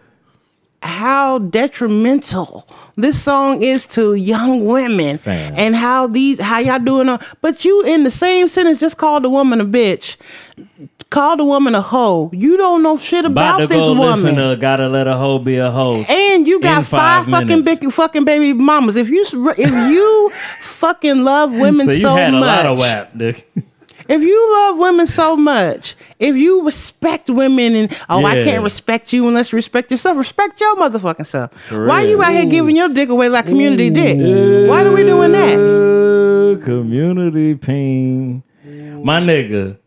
how 0.83 1.37
detrimental 1.37 2.67
this 2.95 3.21
song 3.21 3.61
is 3.61 3.85
to 3.85 4.15
young 4.15 4.65
women 4.65 5.17
Fam. 5.17 5.53
and 5.55 5.75
how 5.75 6.07
these 6.07 6.41
how 6.41 6.57
y'all 6.59 6.79
doing 6.79 7.07
on 7.07 7.19
but 7.41 7.63
you 7.63 7.83
in 7.85 8.03
the 8.03 8.09
same 8.09 8.47
sentence 8.47 8.79
just 8.79 8.97
called 8.97 9.23
the 9.23 9.29
woman 9.29 9.61
a 9.61 9.65
bitch 9.65 10.17
called 11.11 11.39
a 11.39 11.45
woman 11.45 11.75
a 11.75 11.81
hoe 11.81 12.31
you 12.33 12.57
don't 12.57 12.81
know 12.81 12.97
shit 12.97 13.25
about 13.25 13.59
about, 13.61 13.69
this 13.69 13.77
go 13.77 13.91
listen 13.91 14.35
woman 14.35 14.49
to 14.49 14.59
"Gotta 14.59 14.87
Let 14.87 15.07
a 15.07 15.17
Hoe 15.17 15.39
Be 15.39 15.57
a 15.57 15.69
Hoe." 15.69 16.01
and 16.09 16.47
you 16.47 16.59
got 16.61 16.85
five, 16.85 17.25
five 17.25 17.47
fucking 17.47 17.63
big 17.63 17.83
fucking 17.91 18.23
baby 18.25 18.53
mamas. 18.53 18.95
If 18.95 19.09
you 19.09 19.25
if 19.57 19.91
you 19.91 20.31
fucking 20.61 21.23
love 21.23 21.53
women 21.53 21.85
So 21.85 21.91
so, 21.91 22.11
you 22.11 22.17
had 22.17 22.33
a 22.33 22.39
much, 22.39 22.47
lot 22.47 22.65
of 22.65 22.77
WAP, 22.77 23.15
Nick. 23.15 23.47
If 24.07 24.21
you 24.21 24.53
love 24.53 24.77
women 24.79 25.07
so 25.07 25.35
much, 25.35 25.95
if 26.19 26.35
you 26.35 26.65
respect 26.65 27.29
women 27.29 27.75
and 27.75 28.03
oh 28.09 28.25
I 28.25 28.41
can't 28.41 28.63
respect 28.63 29.13
you 29.13 29.27
unless 29.27 29.51
you 29.51 29.57
respect 29.57 29.91
yourself, 29.91 30.17
respect 30.17 30.59
your 30.61 30.75
motherfucking 30.75 31.25
self. 31.25 31.71
Why 31.71 32.01
real. 32.01 32.09
you 32.09 32.23
out 32.23 32.31
here 32.31 32.45
giving 32.45 32.75
your 32.75 32.89
dick 32.89 33.09
away 33.09 33.29
like 33.29 33.45
community 33.45 33.89
dick? 33.89 34.19
Why 34.69 34.83
are 34.83 34.91
we 34.91 35.03
doing 35.03 35.31
that? 35.31 36.61
Community 36.63 37.55
pain. 37.55 38.43
My 38.63 39.19
nigga. 39.19 39.77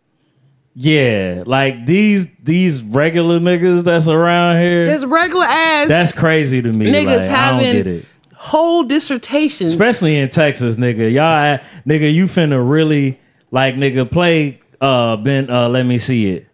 Yeah, 0.77 1.45
like 1.47 1.87
these 1.87 2.35
these 2.39 2.83
regular 2.83 3.39
niggas 3.39 3.85
that's 3.85 4.09
around 4.09 4.69
here. 4.69 4.85
Just 4.85 5.07
regular 5.07 5.47
ass 5.47 5.87
that's 5.87 6.13
crazy 6.13 6.61
to 6.63 6.73
me. 6.73 6.87
niggas 6.87 7.29
like, 7.29 7.31
I 7.31 7.51
don't 7.51 7.61
get 7.61 7.77
having 7.77 7.95
it. 7.99 8.07
whole 8.35 8.83
dissertations. 8.83 9.73
Especially 9.73 10.17
in 10.19 10.31
Texas, 10.31 10.77
nigga. 10.77 11.13
Y'all 11.13 11.61
nigga, 11.87 12.13
you 12.13 12.27
finna 12.27 12.69
really 12.69 13.21
like 13.55 13.77
nigga 13.77 14.11
play 14.11 14.61
uh 14.81 15.17
Ben 15.17 15.49
uh 15.49 15.69
let 15.69 15.87
me 15.87 15.97
see 15.97 16.29
it. 16.29 16.49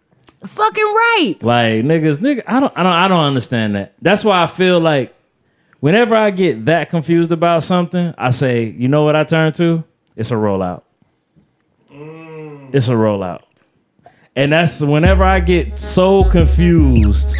fucking 0.45 0.83
right. 0.83 1.35
Like 1.41 1.83
niggas, 1.83 2.19
nigga, 2.19 2.43
I 2.45 2.59
don't 2.59 2.71
I 2.77 2.83
don't 2.83 2.93
I 2.93 3.07
don't 3.07 3.23
understand 3.23 3.73
that. 3.75 3.95
That's 4.01 4.23
why 4.23 4.43
I 4.43 4.47
feel 4.47 4.79
like 4.79 5.13
whenever 5.79 6.15
I 6.15 6.29
get 6.29 6.65
that 6.65 6.91
confused 6.91 7.31
about 7.31 7.63
something, 7.63 8.13
I 8.19 8.29
say, 8.29 8.65
you 8.65 8.87
know 8.87 9.03
what 9.03 9.15
I 9.15 9.23
turn 9.23 9.51
to? 9.53 9.83
It's 10.15 10.29
a 10.29 10.35
rollout. 10.35 10.83
It's 12.71 12.87
a 12.87 12.93
rollout. 12.93 13.41
And 14.35 14.51
that's 14.51 14.79
whenever 14.79 15.23
I 15.23 15.39
get 15.39 15.79
so 15.79 16.23
confused 16.23 17.35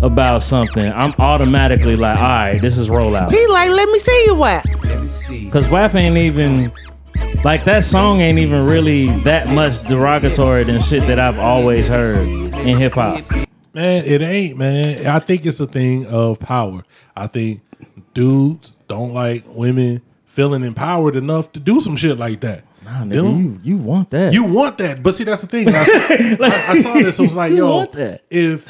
about 0.00 0.40
something, 0.42 0.90
I'm 0.92 1.12
automatically 1.18 1.96
like, 1.96 2.16
all 2.18 2.26
right, 2.26 2.58
this 2.58 2.78
is 2.78 2.88
rollout. 2.88 3.30
He 3.30 3.46
like, 3.48 3.68
let 3.70 3.88
me 3.88 3.98
see 3.98 4.24
you 4.26 4.34
what. 4.34 4.64
Let 4.84 5.02
me 5.02 5.06
see. 5.08 5.50
Cause 5.50 5.68
WAP 5.68 5.94
ain't 5.94 6.16
even 6.16 6.72
like 7.44 7.64
that 7.64 7.84
song 7.84 8.20
ain't 8.20 8.38
even 8.38 8.66
really 8.66 9.06
that 9.22 9.48
much 9.48 9.84
derogatory 9.88 10.64
than 10.64 10.80
shit 10.80 11.02
that 11.08 11.18
I've 11.18 11.38
always 11.38 11.88
heard 11.88 12.26
in 12.26 12.78
hip 12.78 12.92
hop. 12.92 13.24
Man, 13.74 14.04
it 14.04 14.22
ain't, 14.22 14.58
man. 14.58 15.06
I 15.06 15.18
think 15.18 15.44
it's 15.46 15.58
a 15.58 15.66
thing 15.66 16.06
of 16.06 16.38
power. 16.38 16.84
I 17.16 17.26
think 17.26 17.62
dudes 18.14 18.74
don't 18.86 19.12
like 19.12 19.44
women 19.48 20.02
feeling 20.26 20.64
empowered 20.64 21.16
enough 21.16 21.52
to 21.52 21.60
do 21.60 21.80
some 21.80 21.96
shit 21.96 22.18
like 22.18 22.40
that. 22.40 22.64
Nah, 22.84 23.02
nigga, 23.02 23.12
Them- 23.14 23.40
you, 23.40 23.60
you 23.62 23.76
want 23.76 24.10
that. 24.10 24.32
You 24.32 24.44
want 24.44 24.78
that, 24.78 25.02
but 25.02 25.14
see, 25.14 25.24
that's 25.24 25.42
the 25.42 25.46
thing. 25.46 25.68
I, 25.68 25.80
I, 26.40 26.64
I 26.72 26.80
saw 26.80 26.94
this. 26.94 27.18
It 27.18 27.22
was 27.22 27.34
like, 27.34 27.52
yo, 27.52 27.84
if 28.30 28.68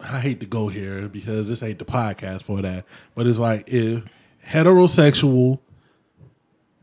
I 0.00 0.20
hate 0.20 0.40
to 0.40 0.46
go 0.46 0.68
here 0.68 1.08
because 1.08 1.48
this 1.48 1.62
ain't 1.62 1.78
the 1.78 1.84
podcast 1.84 2.42
for 2.42 2.60
that, 2.62 2.84
but 3.14 3.26
it's 3.26 3.38
like 3.38 3.64
if 3.68 4.04
heterosexual 4.46 5.60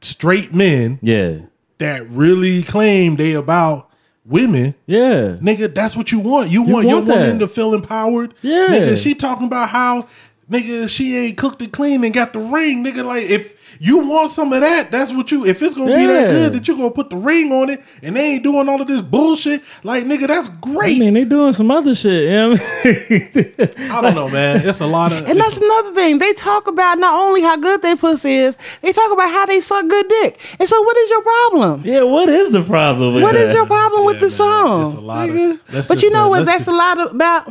straight 0.02 0.54
men 0.54 1.00
yeah. 1.02 1.38
that 1.78 2.08
really 2.10 2.64
claim 2.64 3.16
they 3.16 3.34
about 3.34 3.90
women, 4.26 4.76
Yeah. 4.86 5.38
nigga, 5.42 5.74
that's 5.74 5.96
what 5.98 6.12
you 6.12 6.20
want. 6.20 6.50
You, 6.50 6.62
want, 6.62 6.88
your 6.88 6.98
want 6.98 7.10
woman 7.10 7.40
to 7.40 7.48
feel 7.48 7.74
empowered. 7.74 8.34
Yeah. 8.42 8.68
nigga, 8.68 9.02
she 9.02 9.16
talking 9.16 9.48
about 9.48 9.70
how 9.70 10.08
nigga 10.50 10.90
she 10.90 11.18
ain't 11.18 11.38
cooked 11.38 11.62
and 11.62 11.72
clean 11.72 12.04
and 12.04 12.14
got 12.14 12.34
the 12.34 12.40
ring, 12.40 12.84
nigga. 12.84 13.04
Like 13.04 13.26
if 13.26 13.59
you 13.82 14.00
want 14.00 14.32
some 14.32 14.52
of 14.52 14.60
that. 14.62 14.92
That's 14.92 15.12
what 15.14 15.32
you. 15.32 15.46
If 15.46 15.62
it's 15.62 15.74
gonna 15.74 15.96
be 15.96 16.06
that 16.06 16.30
good, 16.30 16.54
that 16.54 16.68
you're 16.68 16.76
gonna 16.78 16.92
put 16.92 17.10
the 17.10 17.16
ring 17.16 17.52
on 17.54 17.70
it, 17.70 17.80
and 18.04 18.16
they 18.16 18.34
ain't 18.36 18.44
doing 18.44 18.68
all 18.68 18.82
of 18.82 18.88
this 18.88 19.02
bullshit. 19.02 19.62
Like 19.84 20.04
nigga, 20.04 20.28
that's 20.28 20.48
great. 20.50 20.98
I 20.98 21.00
mean, 21.00 21.14
they 21.14 21.24
doing 21.24 21.54
some 21.54 21.72
other 21.72 21.96
shit. 21.96 22.24
You 22.26 22.32
know 22.32 22.50
what 22.52 22.62
I 22.62 23.06
mean? 23.10 23.92
I 23.92 24.02
don't 24.02 24.16
know, 24.16 24.28
man. 24.30 24.68
It's 24.68 24.82
a 24.82 24.88
lot 24.88 25.14
of. 25.14 25.28
And 25.30 25.40
that's 25.40 25.58
another 25.58 25.94
thing. 25.94 26.20
They 26.20 26.34
talk 26.34 26.68
about 26.68 26.98
not 27.00 27.14
only 27.26 27.42
how 27.42 27.56
good 27.58 27.82
they 27.82 27.96
pussy 27.96 28.34
is, 28.34 28.58
they 28.82 28.92
talk 28.92 29.12
about 29.12 29.30
how 29.30 29.46
they 29.46 29.62
suck 29.62 29.88
good 29.88 30.08
dick. 30.10 30.40
And 30.60 30.68
so, 30.68 30.82
what 30.82 30.98
is 30.98 31.10
your 31.10 31.22
problem? 31.22 31.82
yeah, 31.86 32.04
what 32.04 32.28
is 32.30 32.52
the 32.52 32.64
problem 32.64 33.14
with 33.14 33.24
What 33.24 33.34
that? 33.34 33.48
is 33.50 33.56
your 33.56 33.66
problem 33.66 34.06
with 34.06 34.16
yeah, 34.18 34.22
the 34.22 34.30
song? 34.32 34.84
It's 34.84 34.94
a 34.94 35.00
lot 35.00 35.30
Nigga. 35.30 35.54
of. 35.54 35.74
let's 35.74 35.88
But 35.88 35.94
just 35.96 36.04
you 36.04 36.12
know 36.12 36.26
say- 36.26 36.30
what? 36.30 36.46
That's 36.46 36.66
just- 36.66 36.68
a 36.68 36.74
lot 36.76 37.12
about. 37.12 37.48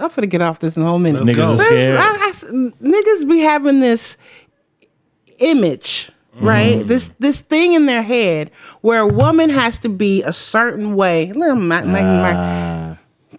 I'm 0.00 0.10
gonna 0.10 0.26
get 0.28 0.40
off 0.42 0.60
this 0.60 0.76
in 0.76 0.82
a 0.82 0.86
whole 0.86 0.98
minute. 1.00 1.24
Let's 1.24 1.36
Niggas 1.38 1.42
go. 1.42 1.52
are 1.52 1.56
There's- 1.56 1.68
scared. 1.68 1.98
I- 1.98 2.24
I 2.24 2.28
s- 2.28 2.44
niggas 2.80 3.28
be 3.28 3.40
having 3.40 3.80
this 3.80 4.16
image, 5.38 6.10
right? 6.40 6.78
Mm-hmm. 6.78 6.86
This 6.88 7.08
this 7.18 7.40
thing 7.40 7.72
in 7.74 7.86
their 7.86 8.02
head 8.02 8.50
where 8.80 9.00
a 9.00 9.08
woman 9.08 9.50
has 9.50 9.78
to 9.80 9.88
be 9.88 10.22
a 10.22 10.32
certain 10.32 10.94
way. 10.96 11.32
Let 11.32 11.54
me- 11.56 11.66
let 11.68 11.86
me- 11.86 12.87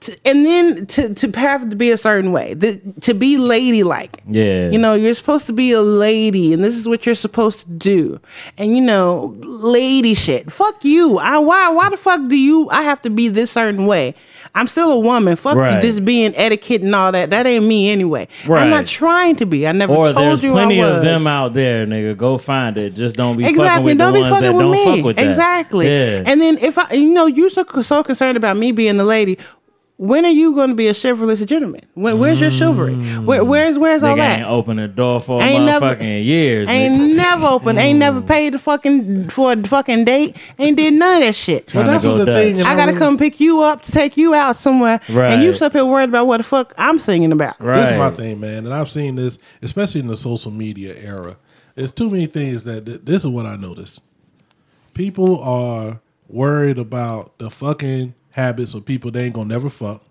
to- 0.01 0.17
and 0.25 0.45
then 0.45 0.85
to 0.87 1.13
to 1.13 1.39
have 1.39 1.69
to 1.69 1.75
be 1.75 1.91
a 1.91 1.97
certain 1.97 2.31
way, 2.31 2.53
the, 2.53 2.79
to 3.01 3.13
be 3.13 3.37
ladylike. 3.37 4.21
Yeah. 4.27 4.69
you 4.69 4.77
know, 4.77 4.93
you're 4.93 5.13
supposed 5.13 5.45
to 5.47 5.53
be 5.53 5.71
a 5.71 5.81
lady, 5.81 6.53
and 6.53 6.63
this 6.63 6.75
is 6.77 6.87
what 6.87 7.05
you're 7.05 7.15
supposed 7.15 7.59
to 7.61 7.69
do. 7.71 8.19
And 8.57 8.75
you 8.77 8.81
know, 8.81 9.35
lady 9.39 10.13
shit. 10.13 10.51
Fuck 10.51 10.83
you. 10.85 11.17
I 11.17 11.37
why 11.39 11.69
why 11.69 11.89
the 11.89 11.97
fuck 11.97 12.27
do 12.29 12.37
you? 12.37 12.69
I 12.69 12.83
have 12.83 13.01
to 13.03 13.09
be 13.09 13.27
this 13.27 13.51
certain 13.51 13.85
way. 13.85 14.15
I'm 14.55 14.67
still 14.67 14.91
a 14.91 14.99
woman. 14.99 15.35
Fuck 15.35 15.55
Right. 15.55 15.81
this 15.81 15.99
being 15.99 16.33
etiquette 16.35 16.81
and 16.81 16.95
all 16.95 17.11
that. 17.11 17.29
That 17.29 17.45
ain't 17.45 17.65
me 17.65 17.91
anyway. 17.91 18.27
I'm 18.49 18.69
not 18.69 18.87
trying 18.87 19.35
to 19.37 19.45
be. 19.45 19.67
I 19.67 19.71
never 19.73 19.93
or 19.93 20.05
told 20.05 20.17
there's 20.17 20.43
you 20.43 20.51
plenty 20.51 20.81
I 20.81 20.89
was. 20.89 20.97
of 20.97 21.03
them 21.03 21.27
out 21.27 21.53
there, 21.53 21.85
nigga. 21.85 22.17
Go 22.17 22.37
find 22.37 22.75
it. 22.77 22.95
Just 22.95 23.15
don't 23.15 23.37
be 23.37 23.43
fucking 23.43 23.55
Exactly. 23.55 23.95
Don't 23.95 24.13
be 24.13 24.21
fucking 24.21 24.55
with 24.55 24.65
me. 24.71 24.85
fuck 24.95 25.05
with 25.05 25.19
exactly. 25.19 25.87
Yeah. 25.89 26.23
And 26.25 26.41
then 26.41 26.57
if 26.57 26.77
I, 26.77 26.91
you 26.93 27.13
know, 27.13 27.25
you're 27.27 27.49
so 27.49 27.63
so 27.81 28.01
concerned 28.03 28.37
about 28.37 28.57
me 28.57 28.71
being 28.71 28.97
the 28.97 29.03
lady. 29.03 29.37
When 30.01 30.23
are 30.25 30.29
you 30.31 30.55
going 30.55 30.69
to 30.69 30.75
be 30.75 30.87
a 30.87 30.93
chivalrous 30.93 31.43
gentleman? 31.43 31.81
When, 31.93 32.19
where's 32.19 32.39
your 32.39 32.51
chivalry? 32.51 32.95
Where, 32.95 33.41
mm. 33.41 33.47
where's 33.47 33.77
where's 33.77 34.01
all 34.01 34.13
Nigga 34.15 34.19
that? 34.19 34.39
ain't 34.39 34.47
opened 34.49 34.79
the 34.79 34.87
door 34.87 35.19
for 35.19 35.41
a 35.41 35.43
Ain't 35.43 35.65
never- 35.65 35.87
motherfucking 35.87 36.23
years. 36.25 36.69
Ain't 36.69 37.01
nigga. 37.01 37.15
never 37.17 37.45
open. 37.47 37.77
Ain't 37.77 37.99
never 37.99 38.21
mm. 38.21 38.27
paid 38.29 38.53
the 38.53 38.59
fucking 38.59 39.27
for 39.27 39.51
a 39.51 39.57
fucking 39.57 40.05
date. 40.05 40.37
Ain't 40.57 40.77
did 40.77 40.93
none 40.93 41.17
of 41.17 41.23
that 41.27 41.35
shit. 41.35 41.65
But 41.65 41.73
Tryna 41.73 41.85
that's 41.87 42.03
go 42.05 42.11
what 42.13 42.19
the 42.19 42.25
Dutch. 42.27 42.55
thing. 42.55 42.65
I 42.65 42.75
gotta 42.77 42.93
come 42.97 43.17
pick 43.17 43.41
you 43.41 43.61
up 43.61 43.81
to 43.81 43.91
take 43.91 44.15
you 44.15 44.33
out 44.33 44.55
somewhere, 44.55 45.01
and 45.09 45.43
you 45.43 45.49
Right. 45.49 45.57
sit 45.57 45.73
here 45.73 45.83
worried 45.83 46.07
about 46.07 46.27
what 46.27 46.37
the 46.37 46.43
fuck 46.43 46.73
I'm 46.77 46.97
singing 46.97 47.33
about. 47.33 47.61
Right. 47.61 47.81
This 47.81 47.91
is 47.91 47.97
my 47.97 48.11
thing, 48.11 48.39
man, 48.39 48.65
and 48.65 48.73
I've 48.73 48.89
seen 48.89 49.17
this, 49.17 49.37
especially 49.61 49.99
in 49.99 50.07
the 50.07 50.15
social 50.15 50.51
media 50.51 50.95
era. 50.95 51.35
There's 51.75 51.91
too 51.91 52.09
many 52.09 52.25
things 52.25 52.63
that 52.63 52.85
th- 52.85 53.01
this 53.03 53.25
is 53.25 53.27
what 53.27 53.45
I 53.45 53.57
noticed. 53.57 54.01
People 54.93 55.41
are 55.41 55.99
worried 56.29 56.77
about 56.77 57.37
the 57.37 57.49
fucking 57.49 58.13
habits 58.31 58.73
of 58.73 58.85
people 58.85 59.11
they 59.11 59.25
ain't 59.25 59.33
gonna 59.35 59.49
never 59.49 59.69
fuck. 59.69 60.03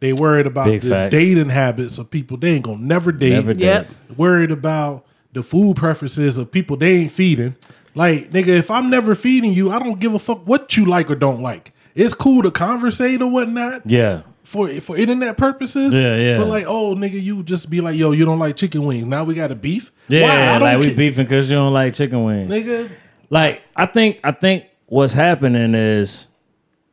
They 0.00 0.14
worried 0.14 0.46
about 0.46 0.64
Big 0.66 0.80
the 0.80 0.88
facts. 0.88 1.10
dating 1.12 1.50
habits 1.50 1.98
of 1.98 2.10
people 2.10 2.36
they 2.38 2.52
ain't 2.54 2.64
gonna 2.64 2.82
never 2.82 3.12
date. 3.12 3.30
Never 3.30 3.52
date. 3.52 3.64
Yep. 3.64 3.88
Worried 4.16 4.50
about 4.50 5.04
the 5.32 5.42
food 5.42 5.76
preferences 5.76 6.38
of 6.38 6.50
people 6.50 6.76
they 6.78 6.96
ain't 6.96 7.12
feeding. 7.12 7.54
Like 7.94 8.30
nigga, 8.30 8.48
if 8.48 8.70
I'm 8.70 8.88
never 8.88 9.14
feeding 9.14 9.52
you, 9.52 9.70
I 9.70 9.78
don't 9.78 10.00
give 10.00 10.14
a 10.14 10.18
fuck 10.18 10.46
what 10.46 10.76
you 10.76 10.86
like 10.86 11.10
or 11.10 11.16
don't 11.16 11.42
like. 11.42 11.72
It's 11.94 12.14
cool 12.14 12.42
to 12.44 12.50
conversate 12.50 13.20
or 13.20 13.30
whatnot 13.30 13.82
Yeah. 13.84 14.22
for 14.42 14.68
for 14.68 14.96
internet 14.96 15.36
purposes. 15.36 15.92
Yeah, 15.92 16.16
yeah. 16.16 16.38
But 16.38 16.46
like, 16.48 16.64
oh 16.66 16.94
nigga, 16.94 17.20
you 17.20 17.42
just 17.42 17.68
be 17.68 17.80
like, 17.82 17.96
yo, 17.96 18.12
you 18.12 18.24
don't 18.24 18.38
like 18.38 18.56
chicken 18.56 18.84
wings. 18.86 19.04
Now 19.06 19.24
we 19.24 19.34
got 19.34 19.50
a 19.50 19.54
beef. 19.56 19.92
Yeah, 20.08 20.22
Why? 20.22 20.30
I 20.54 20.58
don't 20.58 20.62
like 20.68 20.78
we 20.84 20.90
ca- 20.92 20.96
beefing 20.96 21.24
because 21.26 21.50
you 21.50 21.56
don't 21.56 21.72
like 21.74 21.92
chicken 21.94 22.24
wings. 22.24 22.50
nigga. 22.50 22.90
Like 23.28 23.62
I 23.76 23.84
think 23.84 24.18
I 24.24 24.30
think 24.32 24.64
what's 24.86 25.12
happening 25.12 25.74
is 25.74 26.26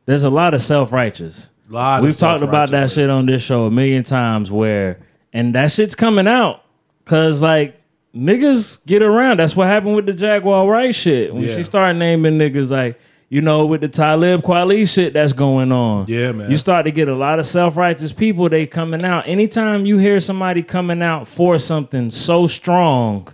there's 0.08 0.24
a 0.24 0.30
lot 0.30 0.54
of 0.54 0.62
self 0.62 0.90
righteous. 0.90 1.50
We've 1.68 2.16
talked 2.16 2.42
about 2.42 2.70
that 2.70 2.90
shit 2.90 3.10
on 3.10 3.26
this 3.26 3.42
show 3.42 3.66
a 3.66 3.70
million 3.70 4.04
times 4.04 4.50
where 4.50 5.00
and 5.34 5.54
that 5.54 5.70
shit's 5.70 5.94
coming 5.94 6.26
out 6.26 6.64
cause 7.04 7.42
like 7.42 7.78
niggas 8.14 8.86
get 8.86 9.02
around. 9.02 9.38
That's 9.38 9.54
what 9.54 9.66
happened 9.66 9.96
with 9.96 10.06
the 10.06 10.14
Jaguar 10.14 10.66
Wright 10.66 10.94
shit. 10.94 11.34
When 11.34 11.44
Yeah. 11.44 11.54
she 11.56 11.62
started 11.62 11.98
naming 11.98 12.38
niggas 12.38 12.70
like 12.70 12.98
you 13.28 13.42
know, 13.42 13.66
with 13.66 13.82
the 13.82 13.88
Talib 13.88 14.40
Kweli 14.40 14.90
shit 14.90 15.12
that's 15.12 15.34
going 15.34 15.70
on. 15.70 16.06
Yeah, 16.08 16.32
man. 16.32 16.50
You 16.50 16.56
start 16.56 16.86
to 16.86 16.90
get 16.90 17.08
a 17.08 17.14
lot 17.14 17.38
of 17.38 17.44
self-righteous 17.44 18.14
people, 18.14 18.48
they 18.48 18.64
coming 18.64 19.04
out. 19.04 19.28
Anytime 19.28 19.84
you 19.84 19.98
hear 19.98 20.18
somebody 20.20 20.62
coming 20.62 21.02
out 21.02 21.28
for 21.28 21.58
something 21.58 22.10
so 22.10 22.46
strong 22.46 23.28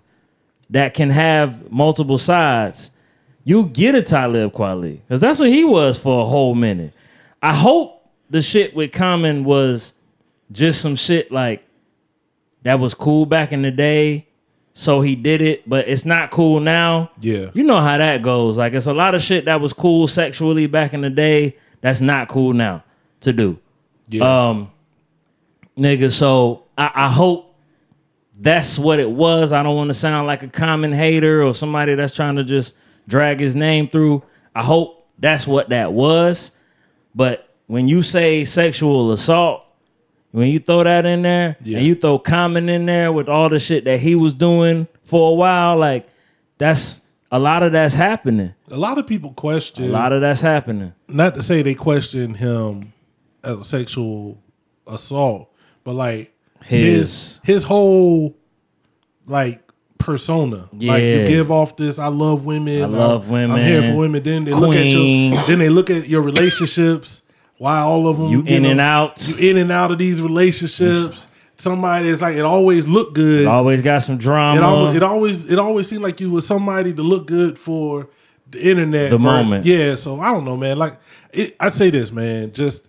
that 0.71 0.95
can 0.95 1.11
have 1.11 1.71
multiple 1.71 2.19
sides, 2.19 2.91
you 3.45 3.67
get 3.67 3.95
a 3.95 4.03
Talib 4.03 4.53
Kweli. 4.53 5.01
Because 5.01 5.21
that's 5.21 5.39
what 5.39 5.51
he 5.51 5.65
was 5.65 5.99
for 5.99 6.23
a 6.23 6.25
whole 6.25 6.55
minute. 6.55 6.93
I 7.43 7.55
hope 7.55 8.03
the 8.31 8.41
shit 8.43 8.75
with 8.75 8.93
Common 8.93 9.45
was 9.45 10.01
just 10.51 10.81
some 10.81 10.97
shit 10.97 11.31
like 11.31 11.65
that 12.63 12.81
was 12.81 12.95
cool 12.95 13.27
back 13.27 13.53
in 13.53 13.63
the 13.63 13.71
day. 13.71 14.27
So 14.73 15.03
he 15.03 15.15
did 15.15 15.41
it, 15.41 15.69
but 15.69 15.87
it's 15.87 16.05
not 16.05 16.31
cool 16.31 16.59
now. 16.59 17.13
Yeah. 17.21 17.51
You 17.55 17.63
know 17.63 17.81
how 17.81 17.97
that 17.99 18.23
goes. 18.23 18.59
Like 18.59 18.73
it's 18.73 18.87
a 18.87 18.95
lot 18.95 19.15
of 19.15 19.23
shit 19.23 19.45
that 19.45 19.61
was 19.61 19.73
cool 19.73 20.09
sexually 20.09 20.67
back 20.67 20.93
in 20.95 21.03
the 21.03 21.11
day 21.11 21.57
that's 21.81 22.01
not 22.01 22.29
cool 22.29 22.55
now 22.55 22.83
to 23.21 23.33
do. 23.33 23.59
Yeah. 24.09 24.49
Um, 24.49 24.73
nigga. 25.77 26.11
So 26.11 26.65
I, 26.79 26.91
I 26.95 27.09
hope 27.11 27.55
that's 28.41 28.79
what 28.79 28.99
it 28.99 29.11
was. 29.11 29.53
I 29.53 29.63
don't 29.63 29.77
want 29.77 29.89
to 29.89 29.95
sound 29.95 30.27
like 30.27 30.43
a 30.43 30.49
Common 30.49 30.93
hater 30.93 31.43
or 31.43 31.55
somebody 31.55 31.95
that's 31.95 32.15
trying 32.15 32.37
to 32.37 32.45
just 32.45 32.81
drag 33.09 33.41
his 33.41 33.55
name 33.57 33.89
through. 33.89 34.23
I 34.55 34.63
hope 34.63 35.09
that's 35.19 35.47
what 35.47 35.69
that 35.71 35.93
was. 35.93 36.59
But 37.15 37.49
when 37.67 37.89
you 37.89 38.03
say 38.03 38.45
sexual 38.45 39.13
assault, 39.13 39.65
when 40.33 40.49
you 40.49 40.59
throw 40.59 40.83
that 40.85 41.07
in 41.07 41.23
there 41.23 41.57
Yeah. 41.63 41.79
and 41.79 41.87
you 41.87 41.95
throw 41.95 42.19
Common 42.19 42.69
in 42.69 42.87
there 42.87 43.13
with 43.13 43.29
all 43.29 43.49
the 43.49 43.61
shit 43.61 43.85
that 43.85 44.01
he 44.01 44.15
was 44.15 44.35
doing 44.35 44.89
for 45.05 45.31
a 45.31 45.35
while, 45.35 45.77
like 45.77 46.07
that's 46.59 47.11
a 47.31 47.39
lot 47.39 47.63
of 47.63 47.73
that's 47.73 47.95
happening. 47.95 48.55
a 48.71 48.77
lot 48.77 48.99
of 48.99 49.07
people 49.07 49.33
question. 49.33 49.85
A 49.85 49.89
lot 49.89 50.13
of 50.13 50.21
that's 50.21 50.41
happening. 50.41 50.93
not 51.09 51.35
to 51.37 51.43
say 51.43 51.63
they 51.63 51.75
question 51.75 52.35
him 52.35 52.93
as 53.45 53.59
a 53.59 53.65
sexual 53.65 54.39
assault, 54.87 55.49
but 55.85 55.95
like 55.95 56.33
his 56.65 56.81
His- 56.83 57.41
his 57.45 57.63
whole 57.65 58.37
like 59.27 59.64
persona, 59.99 60.69
like 60.73 60.81
to 61.03 61.21
Yeah. 61.21 61.27
give 61.27 61.51
off 61.51 61.77
this 61.77 61.99
"I 61.99 62.09
love 62.09 62.45
women, 62.45 62.83
I 62.83 62.87
love 62.87 63.31
I'm, 63.33 63.51
I'm 63.53 63.63
here 63.63 63.83
for 63.83 63.97
women." 63.97 64.23
Then 64.23 64.45
they 64.45 64.53
look 64.53 64.75
at 64.75 64.83
queen. 64.83 65.33
you, 65.33 65.39
then 65.47 65.59
they 65.59 65.69
look 65.69 65.91
at 65.91 66.09
your 66.09 66.23
relationships. 66.23 67.23
Why 67.59 67.79
all 67.81 68.09
of 68.09 68.19
them 68.19 68.31
You 68.31 68.43
in 68.47 68.65
and 68.65 68.81
out. 68.81 69.27
you 69.29 69.37
in 69.37 69.57
and 69.57 69.71
out 69.73 69.91
of 69.93 69.99
these 69.99 70.21
relationships. 70.21 71.29
Somebody 71.57 72.09
is 72.09 72.21
like 72.21 72.35
it 72.37 72.43
always 72.45 72.87
looked 72.89 73.15
good. 73.15 73.47
Always 73.47 73.81
got 73.81 74.01
some 74.03 74.19
drama. 74.19 74.57
It 74.57 74.63
always, 74.65 74.95
it 74.97 75.03
always, 75.05 75.51
it 75.53 75.59
always 75.59 75.89
seemed 75.89 76.03
like 76.03 76.21
you 76.21 76.31
was 76.31 76.45
somebody 76.47 76.93
to 76.93 77.03
look 77.03 77.27
good 77.29 77.59
for 77.59 78.09
the 78.51 78.61
internet. 78.71 79.11
The 79.11 79.17
first. 79.17 79.23
moment. 79.23 79.65
yeah. 79.65 79.95
So 79.95 80.19
I 80.21 80.33
don't 80.33 80.45
know, 80.45 80.57
man. 80.57 80.79
Like, 80.79 80.99
it, 81.33 81.55
I 81.61 81.69
say 81.69 81.91
this, 81.91 82.11
man. 82.11 82.53
Just 82.53 82.89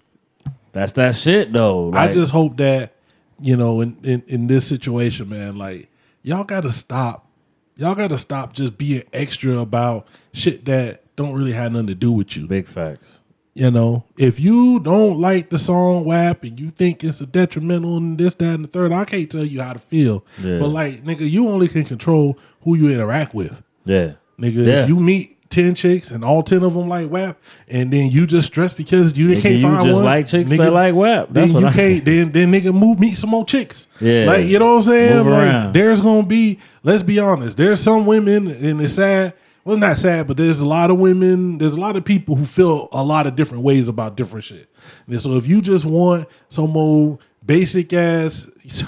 that's 0.74 0.94
that 0.94 1.16
shit 1.16 1.54
though. 1.54 1.92
I 1.94 2.08
just 2.12 2.32
hope 2.32 2.58
that 2.58 2.94
you 3.40 3.56
know, 3.56 3.82
in, 3.82 3.98
in 4.04 4.24
in 4.28 4.48
this 4.48 4.66
situation, 4.68 5.30
man, 5.30 5.58
like 5.58 5.88
y'all 6.26 6.44
got 6.44 6.64
to 6.64 6.72
stop. 6.72 7.30
Y'all 7.78 7.96
got 7.96 8.10
to 8.10 8.18
stop 8.18 8.54
just 8.54 8.78
being 8.78 9.04
extra 9.14 9.58
about 9.60 10.08
shit 10.34 10.66
that 10.66 11.04
don't 11.16 11.34
really 11.34 11.52
have 11.54 11.72
nothing 11.72 11.88
to 11.88 11.96
do 11.96 12.12
with 12.12 12.36
you. 12.36 12.48
big 12.48 12.68
facts. 12.68 13.20
You 13.54 13.72
know, 13.72 14.04
if 14.18 14.38
you 14.40 14.82
don't 14.82 15.18
like 15.18 15.50
the 15.50 15.58
song 15.60 16.04
WAP 16.04 16.44
and 16.44 16.60
you 16.60 16.72
think 16.72 17.04
it's 17.06 17.22
a 17.22 17.26
detrimental 17.26 17.96
and 17.98 18.18
this, 18.18 18.36
that, 18.36 18.54
and 18.56 18.66
the 18.66 18.68
third, 18.68 18.92
I 18.92 19.06
can't 19.06 19.30
tell 19.32 19.46
you 19.46 19.62
how 19.62 19.72
to 19.74 19.80
feel. 19.80 20.26
Yeah. 20.42 20.60
But 20.60 20.68
like, 20.70 21.06
nigga, 21.06 21.30
you 21.30 21.48
only 21.48 21.70
can 21.70 21.86
control 21.86 22.38
who 22.64 22.76
you 22.76 22.90
interact 22.90 23.34
with. 23.34 23.64
Yeah. 23.86 24.14
Nigga, 24.38 24.66
Yeah. 24.66 24.84
if 24.84 24.90
you 24.90 25.00
meet 25.00 25.35
ten 25.56 25.74
chicks 25.74 26.12
and 26.12 26.24
all 26.24 26.44
ten 26.44 26.64
of 26.64 26.74
them 26.74 26.90
like 26.90 27.10
WAP, 27.10 27.38
and 27.68 27.92
then 27.92 28.12
you 28.12 28.28
just 28.28 28.48
stress 28.48 28.74
because 28.74 29.18
you 29.18 29.30
Nigga, 29.30 29.42
can't 29.42 29.56
you 29.56 29.62
find 29.62 29.86
just 29.86 29.96
one, 29.96 30.04
like 30.04 30.28
chicks 30.28 30.52
nigga, 30.52 30.58
that 30.58 30.74
like 30.74 30.94
WAP. 30.94 31.30
That's 31.32 31.54
then 31.54 31.54
what 31.54 31.60
you 31.62 31.68
I 31.68 31.74
can't. 31.74 32.06
Then 32.06 32.32
then 32.32 32.52
nigga 32.52 32.74
move 32.74 33.00
meet 33.00 33.18
some 33.18 33.30
more 33.30 33.46
chicks. 33.46 33.92
Yeah. 34.02 34.26
like 34.26 34.46
you 34.46 34.60
know 34.60 34.74
what 34.74 34.78
I'm 34.78 34.84
saying. 34.84 35.18
Move 35.18 35.28
like 35.28 35.48
around. 35.48 35.74
there's 35.74 36.02
gonna 36.02 36.28
be. 36.28 36.60
Let's 36.84 37.04
be 37.04 37.20
honest. 37.20 37.58
There's 37.58 37.82
some 37.82 38.06
women, 38.06 38.48
and 38.48 38.82
it's 38.82 38.96
sad. 38.96 39.34
Well, 39.64 39.78
not 39.78 39.98
sad, 39.98 40.28
but 40.28 40.38
there's 40.38 40.60
a 40.60 40.66
lot 40.66 40.92
of 40.92 41.00
women. 41.00 41.58
There's 41.58 41.74
a 41.74 41.80
lot 41.80 41.96
of 41.96 42.06
people 42.06 42.36
who 42.36 42.46
feel 42.46 42.88
a 42.92 43.04
lot 43.04 43.26
of 43.26 43.36
different 43.36 43.64
ways 43.64 43.88
about 43.88 44.16
different 44.16 44.46
shit. 44.46 44.70
And 45.08 45.20
so 45.20 45.34
if 45.38 45.48
you 45.48 45.62
just 45.62 45.86
want 45.86 46.28
some 46.50 46.78
old 46.78 47.20
basic 47.44 47.92
ass, 47.92 48.48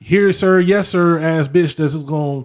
here 0.00 0.32
sir, 0.32 0.58
yes 0.58 0.88
sir, 0.88 1.18
ass 1.18 1.46
bitch 1.48 1.76
that's 1.76 1.96
gonna 1.96 2.44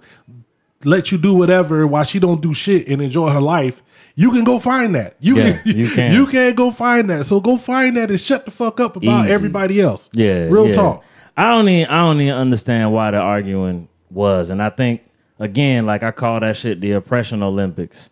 let 0.86 1.12
you 1.12 1.18
do 1.18 1.34
whatever 1.34 1.86
while 1.88 2.04
she 2.04 2.20
don't 2.20 2.42
do 2.42 2.54
shit 2.54 2.88
and 2.88 3.02
enjoy 3.02 3.30
her 3.30 3.42
life. 3.42 3.82
You 4.16 4.32
can 4.32 4.44
go 4.44 4.60
find 4.60 4.94
that. 4.96 5.16
You 5.20 5.38
Yeah, 5.38 5.58
can. 5.58 5.76
you 5.78 5.90
can. 5.90 6.14
You 6.14 6.26
can 6.28 6.54
go 6.56 6.72
find 6.72 7.10
that. 7.10 7.26
So 7.26 7.40
go 7.40 7.58
find 7.58 7.96
that 7.98 8.10
and 8.10 8.20
shut 8.20 8.46
the 8.46 8.52
fuck 8.52 8.80
up 8.80 8.96
about 8.96 9.26
Easy. 9.26 9.34
everybody 9.34 9.80
else. 9.82 10.10
Yeah, 10.14 10.46
real 10.46 10.68
yeah. 10.68 10.74
talk. 10.74 11.04
I 11.38 11.50
don't 11.50 11.68
even 11.70 11.90
I 11.90 12.00
don't 12.02 12.20
even 12.22 12.34
understand 12.36 12.92
why 12.94 13.12
the 13.12 13.18
arguing 13.18 13.88
was, 14.10 14.50
and 14.50 14.62
I 14.62 14.70
think 14.70 15.02
again, 15.40 15.86
like 15.86 16.04
I 16.04 16.12
call 16.12 16.40
that 16.42 16.58
shit 16.58 16.82
the 16.82 16.92
oppression 16.92 17.42
Olympics. 17.42 18.10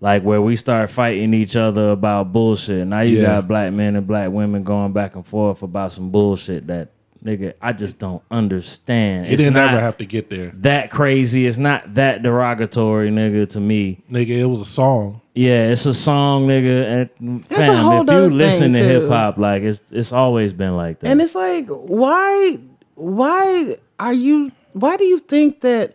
Like 0.00 0.24
where 0.24 0.42
we 0.42 0.56
start 0.56 0.90
fighting 0.90 1.32
each 1.32 1.54
other 1.54 1.90
about 1.90 2.32
bullshit. 2.32 2.84
Now 2.88 3.02
you 3.02 3.18
Yeah. 3.20 3.26
got 3.36 3.46
black 3.48 3.72
men 3.72 3.94
and 3.94 4.04
black 4.04 4.30
women 4.32 4.64
going 4.64 4.92
back 4.92 5.14
and 5.14 5.24
forth 5.24 5.62
about 5.62 5.92
some 5.92 6.10
bullshit 6.10 6.66
that 6.66 6.88
nigga 7.24 7.54
I 7.60 7.72
just 7.72 7.98
don't 7.98 8.22
understand. 8.30 9.26
It 9.26 9.34
It's 9.34 9.42
didn't 9.42 9.56
ever 9.56 9.80
have 9.80 9.96
to 9.98 10.06
get 10.06 10.30
there, 10.30 10.50
that 10.56 10.90
crazy. 10.90 11.46
It's 11.46 11.58
not 11.58 11.94
that 11.94 12.22
derogatory, 12.22 13.10
nigga, 13.10 13.48
to 13.50 13.60
me. 13.60 14.02
nigga. 14.10 14.30
It 14.38 14.46
was 14.46 14.60
a 14.60 14.64
song. 14.66 15.20
Yeah, 15.34 15.68
it's 15.70 15.86
a 15.86 15.94
song, 15.94 16.46
nigga. 16.46 17.08
And 17.20 17.40
That's 17.44 17.62
a 17.68 17.72
fam, 17.72 17.84
whole 17.84 18.02
if 18.02 18.10
you 18.10 18.36
listen 18.36 18.72
to 18.74 18.78
hip 18.78 19.08
hop, 19.08 19.38
like 19.38 19.62
it's 19.62 19.82
it's 19.90 20.12
always 20.12 20.52
been 20.52 20.76
like 20.76 21.00
that. 21.00 21.08
And 21.10 21.22
it's 21.22 21.34
like, 21.34 21.68
why, 21.68 22.58
why 22.94 23.76
are 23.98 24.12
you? 24.12 24.52
Why 24.74 24.96
do 24.96 25.04
you 25.04 25.18
think 25.18 25.62
that? 25.62 25.94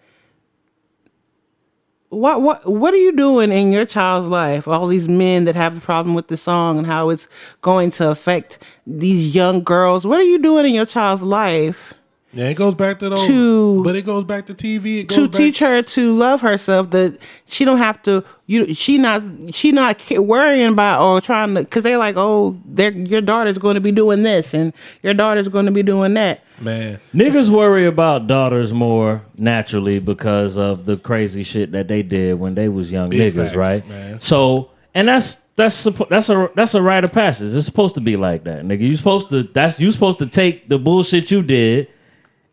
What 2.17 2.41
what 2.41 2.65
what 2.65 2.93
are 2.93 2.97
you 2.97 3.15
doing 3.15 3.51
in 3.51 3.71
your 3.71 3.85
child's 3.85 4.27
life? 4.27 4.67
All 4.67 4.87
these 4.87 5.07
men 5.07 5.45
that 5.45 5.55
have 5.55 5.75
the 5.75 5.81
problem 5.81 6.15
with 6.15 6.27
the 6.27 6.37
song 6.37 6.79
and 6.79 6.87
how 6.87 7.09
it's 7.09 7.29
going 7.61 7.91
to 7.91 8.09
affect 8.09 8.57
these 8.87 9.35
young 9.35 9.63
girls. 9.63 10.05
What 10.05 10.19
are 10.19 10.23
you 10.23 10.39
doing 10.39 10.65
in 10.65 10.73
your 10.73 10.87
child's 10.87 11.21
life 11.21 11.93
Yeah, 12.37 12.49
it 12.49 12.53
goes 12.53 12.75
back 12.75 12.99
to 12.99 13.09
those. 13.09 13.25
To- 13.25 13.83
but 13.83 13.95
it 13.95 14.05
goes 14.05 14.23
back 14.23 14.45
to 14.45 14.53
TV. 14.53 14.99
It 14.99 15.07
goes 15.07 15.15
to 15.15 15.27
back, 15.27 15.37
teach 15.37 15.57
her 15.57 15.81
to 15.81 16.11
love 16.11 16.41
herself? 16.41 16.91
That 16.91 17.17
she 17.47 17.65
don't 17.65 17.79
have 17.79 17.99
to. 18.03 18.23
You 18.45 18.75
she 18.75 18.99
not 18.99 19.23
she 19.51 19.71
not 19.71 20.03
worrying 20.11 20.69
about 20.71 21.01
or 21.03 21.19
trying 21.19 21.55
to 21.55 21.63
because 21.63 21.81
they're 21.81 21.97
like, 21.97 22.13
oh, 22.15 22.55
their 22.63 22.91
your 22.91 23.21
daughter's 23.21 23.57
going 23.57 23.73
to 23.73 23.81
be 23.81 23.91
doing 23.91 24.21
this 24.21 24.53
and 24.53 24.71
your 25.01 25.15
daughter's 25.15 25.49
going 25.49 25.65
to 25.65 25.71
be 25.71 25.81
doing 25.81 26.13
that. 26.13 26.41
man. 26.59 26.99
Niggas 27.11 27.49
worry 27.49 27.87
about 27.87 28.27
daughters 28.27 28.71
more 28.71 29.23
naturally 29.35 29.97
because 29.97 30.59
of 30.59 30.85
the 30.85 30.95
crazy 30.95 31.43
shit 31.43 31.71
that 31.71 31.87
they 31.87 32.03
did 32.03 32.39
when 32.39 32.53
they 32.53 32.69
was 32.69 32.91
young 32.91 33.09
Big 33.09 33.33
niggas, 33.33 33.45
facts, 33.45 33.55
right? 33.55 33.87
man. 33.89 34.21
So, 34.21 34.69
and 34.93 35.07
that's 35.07 35.37
that's 35.55 35.83
suppo- 35.87 36.07
that's 36.07 36.29
a 36.29 36.51
that's 36.55 36.75
a 36.75 36.83
rite 36.83 37.03
of 37.03 37.11
passage. 37.11 37.51
It's 37.55 37.65
supposed 37.65 37.95
to 37.95 38.01
be 38.01 38.15
like 38.15 38.43
that, 38.43 38.63
nigga. 38.63 38.81
You 38.81 38.95
supposed 38.95 39.29
to 39.31 39.41
that's 39.41 39.79
you 39.79 39.89
supposed 39.91 40.19
to 40.19 40.27
take 40.27 40.69
the 40.69 40.77
bullshit 40.77 41.31
you 41.31 41.41
did 41.41 41.87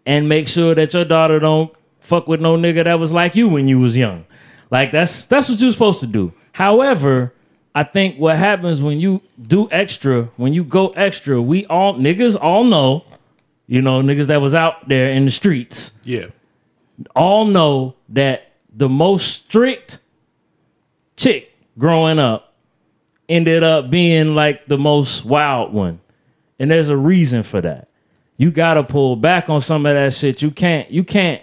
and 0.06 0.28
make 0.28 0.48
sure 0.48 0.74
that 0.74 0.92
your 0.94 1.04
daughter 1.04 1.38
don't 1.38 1.74
fuck 2.00 2.26
with 2.28 2.40
no 2.40 2.56
nigga 2.56 2.84
that 2.84 2.98
was 2.98 3.12
like 3.12 3.34
you 3.34 3.48
when 3.48 3.68
you 3.68 3.80
was 3.80 3.96
young. 3.96 4.24
Like 4.70 4.92
that's 4.92 5.26
that's 5.26 5.48
what 5.48 5.60
you're 5.60 5.72
supposed 5.72 6.00
to 6.00 6.06
do. 6.06 6.32
However, 6.52 7.32
I 7.74 7.82
think 7.82 8.18
what 8.18 8.36
happens 8.36 8.80
when 8.80 9.00
you 9.00 9.22
do 9.40 9.68
extra, 9.70 10.24
when 10.36 10.52
you 10.52 10.62
go 10.64 10.88
extra, 10.90 11.42
we 11.42 11.66
all 11.66 11.94
niggas 11.94 12.40
all 12.40 12.64
know, 12.64 13.04
you 13.66 13.82
know, 13.82 14.00
niggas 14.00 14.26
that 14.28 14.40
was 14.40 14.54
out 14.54 14.88
there 14.88 15.10
in 15.10 15.24
the 15.24 15.30
streets, 15.30 16.00
Yeah, 16.04 16.26
all 17.16 17.44
know 17.46 17.96
that 18.10 18.52
the 18.72 18.88
most 18.88 19.44
strict 19.44 19.98
chick 21.16 21.56
growing 21.78 22.18
up 22.18 22.54
ended 23.28 23.62
up 23.62 23.90
being 23.90 24.34
like 24.34 24.66
the 24.66 24.78
most 24.78 25.24
wild 25.24 25.72
one. 25.72 26.00
And 26.58 26.70
there's 26.70 26.88
a 26.88 26.96
reason 26.96 27.42
for 27.42 27.60
that. 27.60 27.88
You 28.36 28.50
gotta 28.50 28.82
pull 28.82 29.16
back 29.16 29.48
on 29.48 29.60
some 29.60 29.86
of 29.86 29.94
that 29.94 30.12
shit. 30.12 30.42
You 30.42 30.50
can't, 30.50 30.90
you 30.90 31.04
can't, 31.04 31.40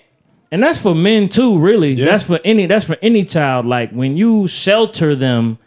and 0.52 0.62
that's 0.62 0.80
for 0.80 0.94
men 0.94 1.30
too, 1.30 1.58
really. 1.58 1.94
Yeah. 1.94 2.06
That's 2.06 2.24
for 2.24 2.40
any 2.44 2.66
that's 2.66 2.86
for 2.86 2.98
any 3.02 3.24
child. 3.24 3.66
Like 3.66 3.92
when 3.92 4.18
you 4.18 4.48
shelter 4.48 5.16
them, 5.16 5.58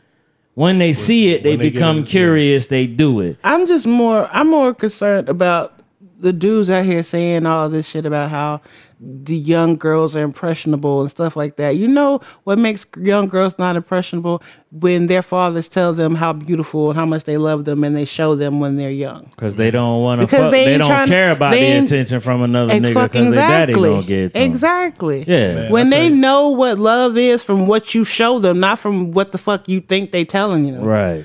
when 0.55 0.79
they 0.79 0.93
see 0.93 1.31
it, 1.33 1.43
they 1.43 1.57
they 1.57 1.71
become 1.71 1.99
it, 1.99 2.01
yeah. 2.01 2.07
curious, 2.07 2.67
they 2.67 2.87
do 2.87 3.21
it. 3.21 3.39
I'm 3.43 3.67
just 3.67 3.87
more 3.87 4.29
I'm 4.33 4.51
more 4.51 4.75
concerned 4.75 5.29
about 5.29 5.73
the 6.19 6.33
dudes 6.33 6.71
out 6.71 6.85
here 6.85 7.03
saying 7.03 7.47
all 7.47 7.69
this 7.69 7.89
shit 7.89 8.07
about 8.07 8.31
how 8.31 8.61
the 9.01 9.37
young 9.37 9.77
girls 9.77 10.17
are 10.17 10.23
impressionable 10.23 11.01
and 11.01 11.11
stuff 11.11 11.37
like 11.37 11.57
that. 11.57 11.77
You 11.77 11.89
know 11.89 12.21
what 12.45 12.59
makes 12.59 12.87
young 13.01 13.29
girls 13.29 13.59
not 13.59 13.77
impressionable 13.77 14.43
when 14.71 15.07
their 15.07 15.23
fathers 15.23 15.69
tell 15.69 15.93
them 15.93 16.15
how 16.15 16.33
beautiful 16.33 16.91
and 16.91 16.99
how 16.99 17.07
much 17.07 17.25
they 17.25 17.37
love 17.37 17.65
them 17.65 17.85
and 17.85 17.97
they 17.97 18.05
show 18.05 18.35
them 18.35 18.61
when 18.61 18.77
they're 18.77 18.91
young. 18.91 19.31
Cause 19.37 19.57
they 19.57 19.71
don't 19.71 20.03
want 20.03 20.21
to. 20.21 20.27
Because 20.27 20.45
Fuck, 20.45 20.53
they 20.53 20.65
they, 20.65 20.79
don't 20.79 20.87
trying- 20.89 21.09
care 21.09 21.31
about 21.33 21.53
they 21.53 21.61
the 21.61 21.67
ain't- 21.67 21.87
attention 21.87 22.21
from 22.21 22.43
another 22.43 22.73
And 22.73 22.85
nigga 22.85 22.95
fuck 22.95 23.13
because 23.13 23.31
their 23.35 23.49
daddy 23.49 23.73
exactly. 23.73 23.91
don't 23.91 24.07
get 24.07 24.19
it. 24.19 24.33
to 24.33 24.39
'em. 24.41 24.51
Exactly. 24.51 25.25
Yeah. 25.27 25.55
Man, 25.55 25.73
when 25.73 25.91
they 25.91 26.09
you- 26.09 26.17
know 26.17 26.49
what 26.49 26.79
love 26.79 27.17
is 27.19 27.43
from 27.45 27.67
what 27.67 27.95
you 27.95 28.05
show 28.05 28.39
them, 28.39 28.59
not 28.61 28.79
from 28.79 29.13
what 29.13 29.33
the 29.33 29.39
fuck 29.39 29.69
you 29.69 29.81
think 29.81 30.11
they 30.13 30.25
telling 30.25 30.65
you. 30.65 30.77
Right. 30.79 31.25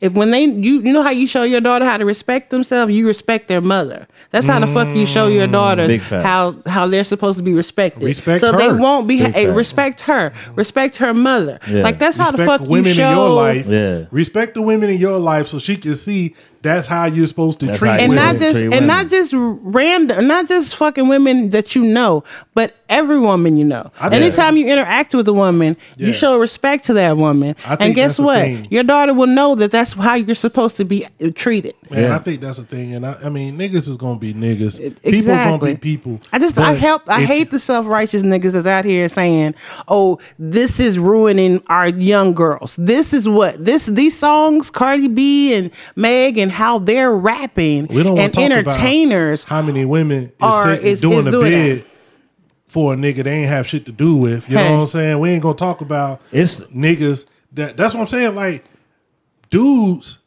If 0.00 0.12
when 0.12 0.30
they 0.30 0.44
you 0.44 0.80
you 0.80 0.92
know 0.92 1.02
how 1.02 1.10
you 1.10 1.26
show 1.26 1.42
your 1.42 1.60
daughter 1.60 1.84
how 1.84 1.96
to 1.96 2.04
respect 2.04 2.50
themselves, 2.50 2.92
you 2.92 3.06
respect 3.08 3.48
their 3.48 3.60
mother. 3.60 4.06
That's 4.30 4.46
how 4.46 4.60
the 4.60 4.68
fuck 4.68 4.94
you 4.94 5.06
show 5.06 5.26
your 5.26 5.48
daughters 5.48 6.08
how 6.08 6.54
how 6.66 6.86
they're 6.86 7.02
supposed 7.02 7.36
to 7.38 7.42
be 7.42 7.52
respected. 7.52 8.04
Respect 8.04 8.40
so 8.40 8.52
they 8.52 8.68
her. 8.68 8.76
won't 8.76 9.08
be 9.08 9.18
Big 9.18 9.34
hey, 9.34 9.46
facts. 9.46 9.56
respect 9.56 10.00
her, 10.02 10.32
respect 10.54 10.98
her 10.98 11.12
mother. 11.12 11.58
Yeah. 11.68 11.82
Like 11.82 11.98
that's 11.98 12.16
how 12.16 12.30
the 12.30 12.38
respect 12.38 12.60
fuck 12.60 12.66
the 12.66 12.70
women 12.70 12.88
you 12.88 12.94
show. 12.94 13.10
in 13.10 13.16
your 13.16 13.30
life. 13.30 13.66
Yeah. 13.66 14.04
respect 14.12 14.54
the 14.54 14.62
women 14.62 14.88
in 14.90 14.98
your 14.98 15.18
life 15.18 15.48
so 15.48 15.58
she 15.58 15.76
can 15.76 15.96
see 15.96 16.36
that's 16.62 16.86
how 16.86 17.04
you're 17.06 17.26
supposed 17.26 17.60
to 17.60 17.66
That's 17.66 17.78
treat 17.78 17.88
how 17.90 17.96
and 17.98 18.08
women. 18.10 18.24
not 18.24 18.36
just 18.36 18.52
treat 18.54 18.62
and 18.64 18.72
women. 18.72 18.86
not 18.86 19.08
just 19.08 19.32
random, 19.36 20.26
not 20.26 20.48
just 20.48 20.76
fucking 20.76 21.08
women 21.08 21.50
that 21.50 21.74
you 21.74 21.82
know, 21.84 22.24
but 22.54 22.74
every 22.88 23.18
woman 23.20 23.56
you 23.56 23.64
know. 23.64 23.90
I 24.00 24.08
think- 24.08 24.22
Anytime 24.22 24.56
you 24.56 24.66
interact 24.66 25.14
with 25.14 25.28
a 25.28 25.32
woman, 25.32 25.76
Yeah. 25.96 26.06
you 26.08 26.12
show 26.12 26.38
respect 26.38 26.84
to 26.86 26.94
that 26.94 27.16
woman, 27.16 27.54
I 27.64 27.76
think 27.76 27.80
and 27.80 27.94
guess 27.94 28.16
the 28.16 28.22
what? 28.24 28.38
thing. 28.40 28.66
Your 28.70 28.82
daughter 28.82 29.14
will 29.14 29.26
know 29.26 29.54
that 29.56 29.70
that's 29.70 29.92
how 29.92 30.14
you're 30.14 30.34
supposed 30.34 30.76
to 30.78 30.84
be 30.84 31.04
uh, 31.04 31.30
treated. 31.34 31.74
Man, 31.90 32.02
Yeah. 32.02 32.16
I 32.16 32.18
think 32.18 32.40
that's 32.40 32.58
the 32.58 32.64
thing, 32.64 32.94
and 32.94 33.06
I, 33.06 33.16
I 33.24 33.28
mean, 33.28 33.58
niggas 33.58 33.88
is 33.88 33.96
gonna 33.96 34.18
be 34.18 34.34
niggas. 34.34 34.78
It- 34.80 35.02
People 35.02 35.10
gonna 35.10 35.16
exactly. 35.18 35.72
be 35.74 35.78
people. 35.78 36.18
I 36.32 36.38
just 36.38 36.58
I 36.58 36.72
But 36.72 36.78
help 36.80 37.02
I 37.08 37.22
if- 37.22 37.28
hate 37.28 37.50
the 37.50 37.58
self 37.58 37.86
righteous 37.86 38.22
niggas 38.22 38.52
that's 38.52 38.66
out 38.66 38.84
here 38.84 39.08
saying, 39.08 39.54
"Oh, 39.86 40.18
this 40.38 40.80
is 40.80 40.98
ruining 40.98 41.62
our 41.68 41.88
young 41.88 42.34
girls. 42.34 42.76
This 42.78 43.12
is 43.12 43.28
what 43.28 43.64
this 43.64 43.86
these 43.86 44.18
songs, 44.18 44.70
Cardi 44.70 45.08
B 45.08 45.54
and 45.54 45.70
Meg, 45.96 46.38
and 46.38 46.47
how 46.50 46.78
they're 46.78 47.12
rapping 47.12 47.86
We 47.88 48.02
don't 48.02 48.18
and 48.18 48.32
talk 48.32 48.44
entertainers." 48.44 49.44
about 49.44 49.54
how 49.54 49.62
many 49.62 49.84
women 49.84 50.24
is, 50.24 50.32
are- 50.40 50.74
sitting 50.76 50.86
is- 50.86 51.00
doing 51.00 51.18
is 51.18 51.24
the 51.26 51.30
doing 51.30 51.50
bid 51.50 51.78
that. 51.78 51.84
for 52.68 52.94
a 52.94 52.96
nigga 52.96 53.24
they 53.24 53.32
ain't 53.40 53.48
have 53.48 53.66
shit 53.66 53.84
to 53.86 53.92
do 53.92 54.16
with. 54.16 54.48
You 54.50 54.56
Hey. 54.58 54.64
know 54.68 54.74
what 54.76 54.80
I'm 54.82 54.86
saying? 54.88 55.18
We 55.20 55.30
ain't 55.30 55.42
gonna 55.42 55.54
talk 55.56 55.80
about 55.80 56.20
It's 56.32 56.64
niggas. 56.72 57.28
That 57.54 57.76
that's 57.76 57.94
what 57.94 58.00
I'm 58.02 58.06
saying. 58.08 58.34
Like, 58.34 58.64
dudes, 59.50 60.18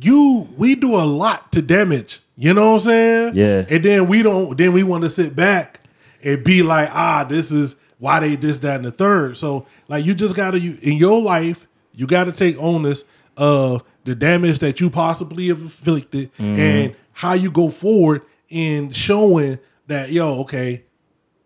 you 0.00 0.48
we 0.56 0.74
do 0.74 0.94
a 0.94 1.04
lot 1.04 1.52
to 1.52 1.62
damage. 1.62 2.20
You 2.36 2.54
know 2.54 2.70
what 2.72 2.82
I'm 2.82 2.88
saying? 2.88 3.32
Yeah. 3.36 3.64
And 3.68 3.84
then 3.84 4.06
we 4.06 4.22
don't. 4.22 4.56
Then 4.56 4.72
we 4.72 4.82
want 4.82 5.02
to 5.02 5.10
sit 5.10 5.34
back 5.34 5.80
and 6.22 6.42
be 6.44 6.62
like, 6.62 6.88
ah, 6.92 7.24
this 7.28 7.50
is 7.50 7.76
why 7.98 8.20
they 8.20 8.36
this 8.36 8.58
that 8.58 8.76
and 8.76 8.84
the 8.84 8.92
third. 8.92 9.36
So 9.36 9.66
like, 9.88 10.04
you 10.04 10.14
just 10.14 10.36
gotta 10.36 10.58
you 10.60 10.78
in 10.82 10.94
your 10.94 11.20
life, 11.20 11.66
you 11.94 12.06
gotta 12.06 12.30
take 12.32 12.56
onus 12.58 13.04
of 13.38 13.82
the 14.04 14.14
damage 14.14 14.58
that 14.58 14.80
you 14.80 14.90
possibly 14.90 15.48
have 15.48 15.60
inflicted 15.60 16.32
mm-hmm. 16.34 16.60
and 16.60 16.96
how 17.12 17.32
you 17.32 17.50
go 17.50 17.70
forward 17.70 18.22
in 18.48 18.90
showing 18.90 19.58
that 19.86 20.10
yo, 20.10 20.40
okay, 20.40 20.84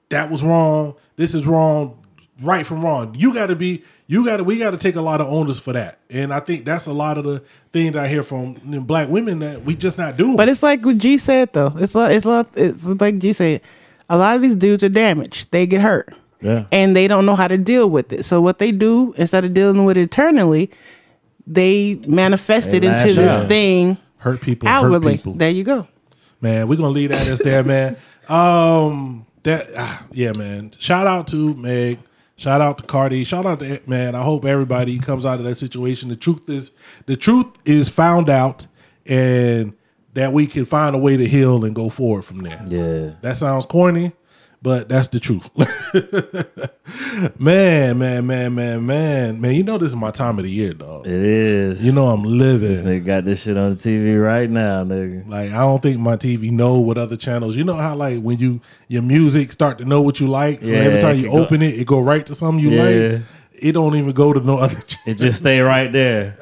that 0.09 0.31
was 0.31 0.43
wrong. 0.43 0.95
This 1.17 1.35
is 1.35 1.47
wrong. 1.47 1.99
Right 2.41 2.67
from 2.67 2.85
wrong. 2.85 3.15
You 3.17 3.33
got 3.33 3.47
to 3.49 3.57
be. 3.57 3.85
You 4.09 4.25
got 4.25 4.39
to. 4.39 4.45
We 4.45 4.57
got 4.57 4.73
to 4.73 4.79
take 4.79 4.97
a 4.97 5.01
lot 5.01 5.21
of 5.21 5.29
onus 5.29 5.61
for 5.61 5.73
that. 5.75 6.01
And 6.11 6.35
I 6.35 6.41
think 6.41 6.65
that's 6.65 6.87
a 6.87 6.93
lot 6.93 7.17
of 7.17 7.25
the 7.25 7.41
things 7.73 7.95
I 7.95 8.09
hear 8.09 8.25
from 8.25 8.55
black 8.85 9.09
women 9.09 9.39
that 9.41 9.63
we 9.63 9.77
just 9.77 9.97
not 9.97 10.17
doing. 10.17 10.35
But 10.35 10.49
it's 10.49 10.63
like 10.63 10.85
what 10.85 10.99
G 10.99 11.19
said 11.19 11.53
though. 11.53 11.73
It's 11.77 11.95
like 11.95 12.17
it's 12.17 12.27
like 12.27 12.47
it's 12.57 12.89
like 13.01 13.19
G 13.19 13.33
said. 13.33 13.61
A 14.09 14.17
lot 14.17 14.35
of 14.35 14.43
these 14.43 14.57
dudes 14.57 14.83
are 14.83 14.89
damaged. 14.89 15.51
They 15.53 15.67
get 15.67 15.83
hurt. 15.83 16.09
Yeah. 16.41 16.67
And 16.73 16.97
they 16.97 17.07
don't 17.07 17.25
know 17.25 17.37
how 17.37 17.49
to 17.49 17.57
deal 17.57 17.89
with 17.89 18.13
it. 18.13 18.25
So 18.25 18.41
what 18.41 18.59
they 18.59 18.73
do 18.73 19.15
instead 19.17 19.45
of 19.45 19.55
dealing 19.55 19.85
with 19.85 19.97
it 19.97 20.01
internally, 20.03 20.71
they 21.47 22.01
manifested 22.07 22.83
They 22.83 22.87
into 22.89 23.05
lash 23.07 23.15
this 23.15 23.33
out. 23.43 23.49
thing 23.49 23.97
hurt 24.19 24.41
people. 24.41 24.69
Hurt 24.69 24.75
outwardly. 24.85 25.17
people. 25.17 25.35
There 25.35 25.51
you 25.51 25.65
go. 25.65 25.89
man, 26.41 26.69
we're 26.69 26.77
gonna 26.77 26.89
leave 26.91 27.11
that 27.11 27.27
as 27.29 27.39
there, 27.39 27.65
man. 27.65 27.97
Um, 28.29 29.27
that 29.43 29.67
ah, 29.77 30.07
yeah, 30.13 30.33
man. 30.37 30.71
Shout 30.79 31.09
out 31.09 31.27
to 31.29 31.55
Meg. 31.55 31.99
Shout 32.37 32.61
out 32.61 32.79
to 32.79 32.85
Cardi. 32.85 33.25
Shout 33.25 33.45
out 33.45 33.59
to 33.59 33.81
man. 33.87 34.15
I 34.15 34.23
hope 34.23 34.45
everybody 34.45 34.99
comes 35.01 35.27
out 35.27 35.41
of 35.41 35.45
that 35.45 35.57
situation. 35.57 36.09
The 36.09 36.15
truth 36.17 36.49
is, 36.49 36.77
the 37.07 37.17
truth 37.17 37.49
is 37.65 37.89
found 37.89 38.31
out, 38.31 38.67
and 39.05 39.75
that 40.15 40.33
we 40.33 40.47
can 40.47 40.65
find 40.65 40.95
a 40.95 40.99
way 40.99 41.17
to 41.17 41.27
heal 41.27 41.65
and 41.65 41.75
go 41.75 41.89
forward 41.89 42.23
from 42.25 42.39
there. 42.43 42.65
yeah. 42.69 43.15
That 43.23 43.37
sounds 43.37 43.67
corny, 43.67 44.13
but 44.63 44.89
that's 44.89 45.09
the 45.09 45.19
truth. 45.21 45.51
man, 47.39 47.99
man, 47.99 48.27
man, 48.27 48.55
man, 48.55 48.87
man, 48.87 49.41
man. 49.41 49.55
You 49.55 49.63
know 49.63 49.79
this 49.79 49.91
is 49.91 49.97
my 49.97 50.11
time 50.11 50.39
of 50.39 50.45
the 50.45 50.51
year, 50.51 50.73
dog. 50.73 51.07
It 51.07 51.13
is. 51.13 51.85
You 51.85 51.93
know 51.93 52.09
I'm 52.09 52.23
living. 52.25 52.77
Nigga 52.77 53.05
got 53.05 53.25
this 53.25 53.43
shit 53.43 53.57
on 53.57 53.71
the 53.71 53.77
TV 53.77 54.23
right 54.23 54.49
now, 54.49 54.85
nigga. 54.85 55.29
Like 55.29 55.51
I 55.53 55.59
don't 55.59 55.83
think 55.83 55.99
my 55.99 56.17
TV 56.17 56.51
know 56.51 56.79
what 56.79 56.99
other 56.99 57.17
channels. 57.17 57.57
You 57.57 57.65
know 57.65 57.75
how 57.75 57.95
like 57.97 58.21
when 58.21 58.39
you 58.39 58.61
your 58.89 59.03
music 59.03 59.53
start 59.53 59.79
to 59.79 59.85
know 59.85 60.01
what 60.01 60.21
you 60.21 60.29
like. 60.29 60.61
So 60.61 60.67
Yeah, 60.73 60.79
every 60.79 61.01
time 61.01 61.17
you 61.17 61.25
can 61.25 61.33
go- 61.33 61.43
open 61.45 61.63
it, 61.63 61.75
it 61.79 61.87
go 61.87 62.01
right 62.01 62.25
to 62.27 62.35
something 62.35 62.63
you 62.65 62.71
Yeah. 62.73 62.85
like. 63.17 63.23
It 63.55 63.73
don't 63.73 63.95
even 63.95 64.13
go 64.13 64.33
to 64.33 64.41
no 64.41 64.59
other 64.65 64.81
channel. 64.81 65.05
It 65.07 65.19
just 65.19 65.41
stay 65.41 65.61
right 65.61 65.93
there. 65.93 66.37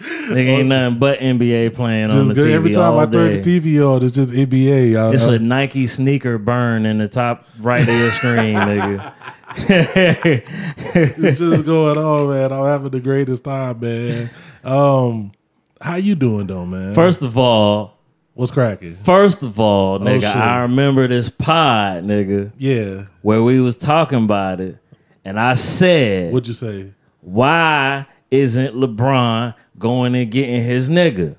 Nigga 0.00 0.36
ain't 0.58 0.68
nothing 0.68 0.98
but 0.98 1.18
NBA 1.20 1.74
playing 1.74 2.04
on 2.06 2.10
Just 2.10 2.28
the 2.28 2.34
good. 2.34 2.48
TV 2.48 2.52
Every 2.54 2.72
time 2.74 2.92
all 2.94 2.98
I 3.00 3.06
turn 3.06 3.32
day. 3.32 3.38
the 3.40 3.60
TV 3.60 3.80
on, 3.94 4.02
it's 4.04 4.14
just 4.14 4.32
NBA. 4.32 4.92
y'all. 4.92 5.12
It's 5.12 5.26
a 5.26 5.38
Nike 5.38 5.86
sneaker 5.86 6.36
burn 6.38 6.84
in 6.84 6.98
the 6.98 7.08
top 7.08 7.46
right 7.58 7.80
of 7.82 7.88
your 7.88 8.10
screen, 8.10 8.56
nigga. 8.56 9.12
it's 9.58 11.38
just 11.38 11.64
going 11.66 11.96
on, 11.96 12.28
man. 12.30 12.52
I'm 12.52 12.64
having 12.66 12.90
the 12.90 13.00
greatest 13.00 13.44
time, 13.44 13.80
man. 13.80 14.30
Um, 14.64 15.32
how 15.80 15.96
you 15.96 16.14
doing, 16.14 16.46
though, 16.46 16.66
man? 16.66 16.94
First 16.94 17.22
of 17.22 17.38
all, 17.38 17.98
what's 18.34 18.50
cracking? 18.50 18.94
first 18.94 19.42
of 19.42 19.58
all, 19.60 19.98
nigga, 19.98 20.32
Oh. 20.34 20.38
I 20.38 20.58
remember 20.60 21.06
this 21.08 21.28
pod, 21.28 22.04
nigga, 22.04 22.52
Yeah. 22.58 23.04
where 23.22 23.42
we 23.42 23.60
was 23.60 23.76
talking 23.78 24.24
about 24.24 24.60
it, 24.60 24.76
and 25.24 25.38
I 25.40 25.54
said, 25.54 26.32
What'd 26.32 26.48
you 26.48 26.54
say? 26.54 26.92
why 27.20 28.06
isn't 28.30 28.74
LeBron 28.74 29.54
going 29.78 30.14
and 30.14 30.30
getting 30.30 30.62
his 30.62 30.90
nigga? 30.90 31.36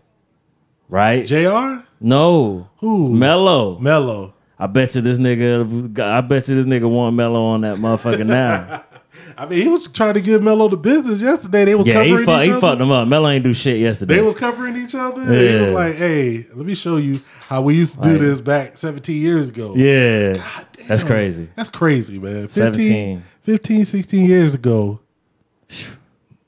Right? 0.89 1.25
Jr. 1.25 1.83
no. 1.99 2.69
Who? 2.77 3.13
Melo. 3.13 3.77
Melo. 3.79 4.33
I 4.59 4.65
bet 4.67 4.95
you 4.95 5.01
this 5.01 5.19
nigga 5.19 5.99
I 5.99 6.21
bet 6.21 6.47
you 6.47 6.55
this 6.55 6.65
nigga 6.65 6.89
want 6.89 7.15
Melo 7.15 7.43
on 7.43 7.61
that 7.61 7.77
motherfucker 7.77 8.25
now. 8.25 8.83
I 9.37 9.45
mean, 9.45 9.61
he 9.61 9.67
was 9.67 9.87
trying 9.87 10.13
to 10.15 10.21
give 10.21 10.41
Melo 10.41 10.67
the 10.67 10.77
business 10.77 11.21
yesterday. 11.21 11.65
They 11.65 11.75
was 11.75 11.85
yeah, 11.85 11.93
covering 11.93 12.19
he, 12.19 12.25
fuck, 12.25 12.45
each 12.45 12.53
he 12.53 12.59
fucked 12.59 12.81
him 12.81 12.91
up. 12.91 13.07
Melo 13.07 13.29
ain't 13.29 13.43
do 13.43 13.53
shit 13.53 13.79
yesterday. 13.79 14.15
They 14.15 14.21
was 14.21 14.35
covering 14.35 14.75
each 14.77 14.95
other. 14.95 15.21
and 15.21 15.31
He 15.31 15.55
was 15.55 15.69
like, 15.71 15.95
"Hey, 15.95 16.47
let 16.53 16.65
me 16.65 16.73
show 16.73 16.97
you 16.97 17.19
how 17.47 17.61
we 17.61 17.75
used 17.75 17.97
to 17.97 18.03
do 18.03 18.11
Like- 18.11 18.21
this 18.21 18.41
back 18.41 18.77
17 18.77 19.19
years 19.21 19.49
ago." 19.49 19.75
yeah. 19.75 20.33
Damn. 20.73 20.87
That's 20.87 21.03
crazy. 21.03 21.49
That's 21.55 21.69
crazy, 21.69 22.17
man. 22.17 22.47
15, 22.47 22.73
17. 22.73 23.23
15, 23.41 23.85
16 23.85 24.25
years 24.25 24.53
ago. 24.55 24.99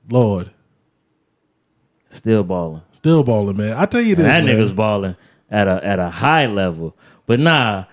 Lord, 0.09 0.51
Still 2.09 2.43
balling. 2.43 2.81
still 2.91 3.23
balling, 3.23 3.57
man. 3.57 3.73
I 3.73 3.85
tell 3.85 4.01
you 4.01 4.15
this, 4.15 4.25
that 4.25 4.43
man. 4.43 4.55
nigga's 4.55 4.73
balling 4.73 5.15
at 5.49 5.67
a 5.67 5.85
at 5.85 5.99
a 5.99 6.09
high 6.09 6.47
level. 6.47 6.95
But 7.27 7.39
nah, 7.39 7.85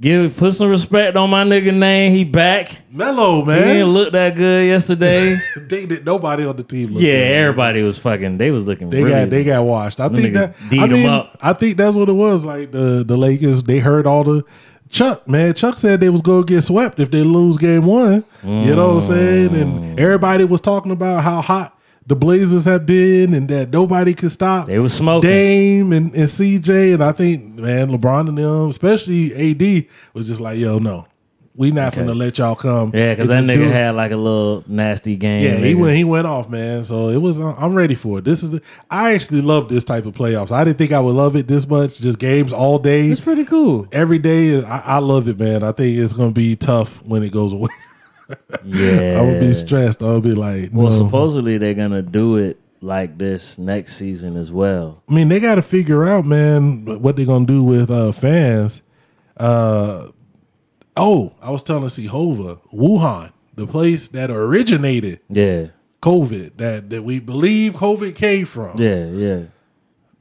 give 0.00 0.36
put 0.36 0.54
some 0.54 0.70
respect 0.70 1.16
on 1.16 1.30
my 1.30 1.44
nigga 1.44 1.72
name. 1.72 2.12
He 2.12 2.24
back. 2.24 2.78
Melo, 2.90 3.44
man. 3.44 3.58
He 3.58 3.72
didn't 3.74 3.92
look 3.92 4.12
that 4.12 4.34
good 4.34 4.66
yesterday. 4.66 5.36
they 5.56 5.86
did 5.86 6.04
nobody 6.04 6.44
on 6.44 6.56
the 6.56 6.64
team. 6.64 6.90
looked 6.90 7.02
yeah, 7.02 7.12
good. 7.12 7.36
everybody 7.36 7.82
was 7.82 7.98
fucking. 7.98 8.38
They 8.38 8.50
was 8.50 8.66
looking. 8.66 8.90
They 8.90 9.04
really, 9.04 9.20
got 9.20 9.30
they 9.30 9.44
got 9.44 9.64
washed. 9.64 10.00
I 10.00 10.08
Them 10.08 10.16
think 10.16 10.34
that 10.34 10.56
I 10.72 10.86
mean. 10.86 11.28
I 11.40 11.52
think 11.52 11.76
that's 11.76 11.96
what 11.96 12.08
it 12.08 12.14
was. 12.14 12.44
Like 12.44 12.72
the 12.72 13.04
the 13.06 13.16
Lakers, 13.16 13.62
they 13.62 13.78
heard 13.78 14.06
all 14.06 14.24
the 14.24 14.44
Chuck 14.90 15.28
man. 15.28 15.54
Chuck 15.54 15.76
said 15.76 16.00
they 16.00 16.08
was 16.08 16.20
gonna 16.20 16.44
get 16.44 16.62
swept 16.62 16.98
if 16.98 17.12
they 17.12 17.22
lose 17.22 17.56
game 17.58 17.86
one. 17.86 18.24
You 18.42 18.74
know 18.74 18.88
what 18.88 18.94
I'm 18.94 19.00
saying? 19.00 19.50
Mm. 19.50 19.62
And 19.62 20.00
everybody 20.00 20.44
was 20.44 20.60
talking 20.60 20.90
about 20.90 21.22
how 21.22 21.40
hot 21.40 21.79
the 22.10 22.16
Blazers 22.16 22.64
have 22.64 22.84
been 22.86 23.32
and 23.34 23.48
that 23.48 23.70
nobody 23.70 24.14
could 24.14 24.32
stop. 24.32 24.66
They 24.66 24.80
was 24.80 24.92
smoking. 24.92 25.30
Dame 25.30 25.92
and, 25.92 26.12
and 26.12 26.24
CJ 26.24 26.92
and 26.94 27.04
I 27.04 27.12
think 27.12 27.54
man 27.56 27.88
LeBron 27.88 28.28
and 28.28 28.36
them, 28.36 28.68
especially 28.68 29.32
AD, 29.32 29.86
was 30.12 30.26
just 30.26 30.40
like 30.40 30.58
yo 30.58 30.78
no, 30.80 31.06
we 31.54 31.70
not 31.70 31.92
Okay. 31.92 32.00
gonna 32.02 32.14
let 32.14 32.36
y'all 32.38 32.56
come. 32.56 32.90
Yeah, 32.92 33.14
because 33.14 33.28
that 33.28 33.44
nigga 33.44 33.54
do 33.54 33.68
had 33.68 33.94
like 33.94 34.10
a 34.10 34.16
little 34.16 34.64
nasty 34.66 35.14
game. 35.14 35.42
Yeah, 35.44 35.56
he 35.58 35.74
went. 35.76 35.96
He 35.96 36.02
went 36.04 36.26
off, 36.26 36.48
man. 36.48 36.82
So 36.84 37.10
it 37.10 37.18
was. 37.18 37.38
uh, 37.38 37.54
I'm 37.56 37.74
ready 37.74 37.94
for 37.94 38.18
it. 38.18 38.24
This 38.24 38.42
is. 38.42 38.50
The, 38.50 38.62
I 38.90 39.14
actually 39.14 39.42
love 39.42 39.68
this 39.68 39.84
type 39.84 40.04
of 40.04 40.14
playoffs. 40.14 40.50
I 40.52 40.64
didn't 40.64 40.78
think 40.78 40.90
I 40.92 40.98
would 41.00 41.14
love 41.14 41.36
it 41.36 41.46
this 41.46 41.68
much. 41.68 42.00
Just 42.00 42.18
games 42.18 42.52
all 42.52 42.78
day, 42.80 43.06
It's 43.08 43.20
pretty 43.20 43.44
cool. 43.44 43.86
every 43.92 44.18
day. 44.18 44.64
I, 44.64 44.78
I 44.80 44.98
love 44.98 45.28
it, 45.28 45.38
man. 45.38 45.62
I 45.62 45.70
think 45.72 45.96
it's 45.98 46.12
gonna 46.12 46.32
be 46.32 46.56
tough 46.56 47.02
when 47.04 47.22
it 47.22 47.30
goes 47.30 47.52
away. 47.52 47.70
Yeah, 48.64 49.16
I 49.18 49.22
would 49.22 49.40
be 49.40 49.52
stressed. 49.52 50.02
I 50.02 50.12
would 50.12 50.22
be 50.22 50.34
like, 50.34 50.70
Well, 50.72 50.90
no. 50.90 50.96
supposedly 50.96 51.58
they're 51.58 51.74
gonna 51.74 52.02
do 52.02 52.36
it 52.36 52.58
like 52.80 53.18
this 53.18 53.58
next 53.58 53.96
season 53.96 54.36
as 54.36 54.50
well. 54.50 55.02
I 55.08 55.12
mean, 55.12 55.28
they 55.28 55.38
got 55.40 55.56
to 55.56 55.62
figure 55.62 56.04
out, 56.08 56.24
man, 56.24 56.84
what 57.02 57.16
they're 57.16 57.26
gonna 57.26 57.44
do 57.46 57.62
with 57.62 57.90
uh, 57.90 58.12
fans. 58.12 58.82
Uh, 59.36 60.08
oh, 60.96 61.34
I 61.42 61.50
was 61.50 61.62
telling 61.62 61.88
Hova, 62.06 62.56
Wuhan, 62.72 63.32
the 63.54 63.66
place 63.66 64.08
that 64.08 64.30
originated 64.30 65.20
Yeah, 65.28 65.66
COVID, 66.02 66.56
that 66.56 66.90
that 66.90 67.02
we 67.02 67.20
believe 67.20 67.74
COVID 67.74 68.14
came 68.14 68.44
from. 68.46 68.78
yeah, 68.80 69.06
yeah. 69.06 69.40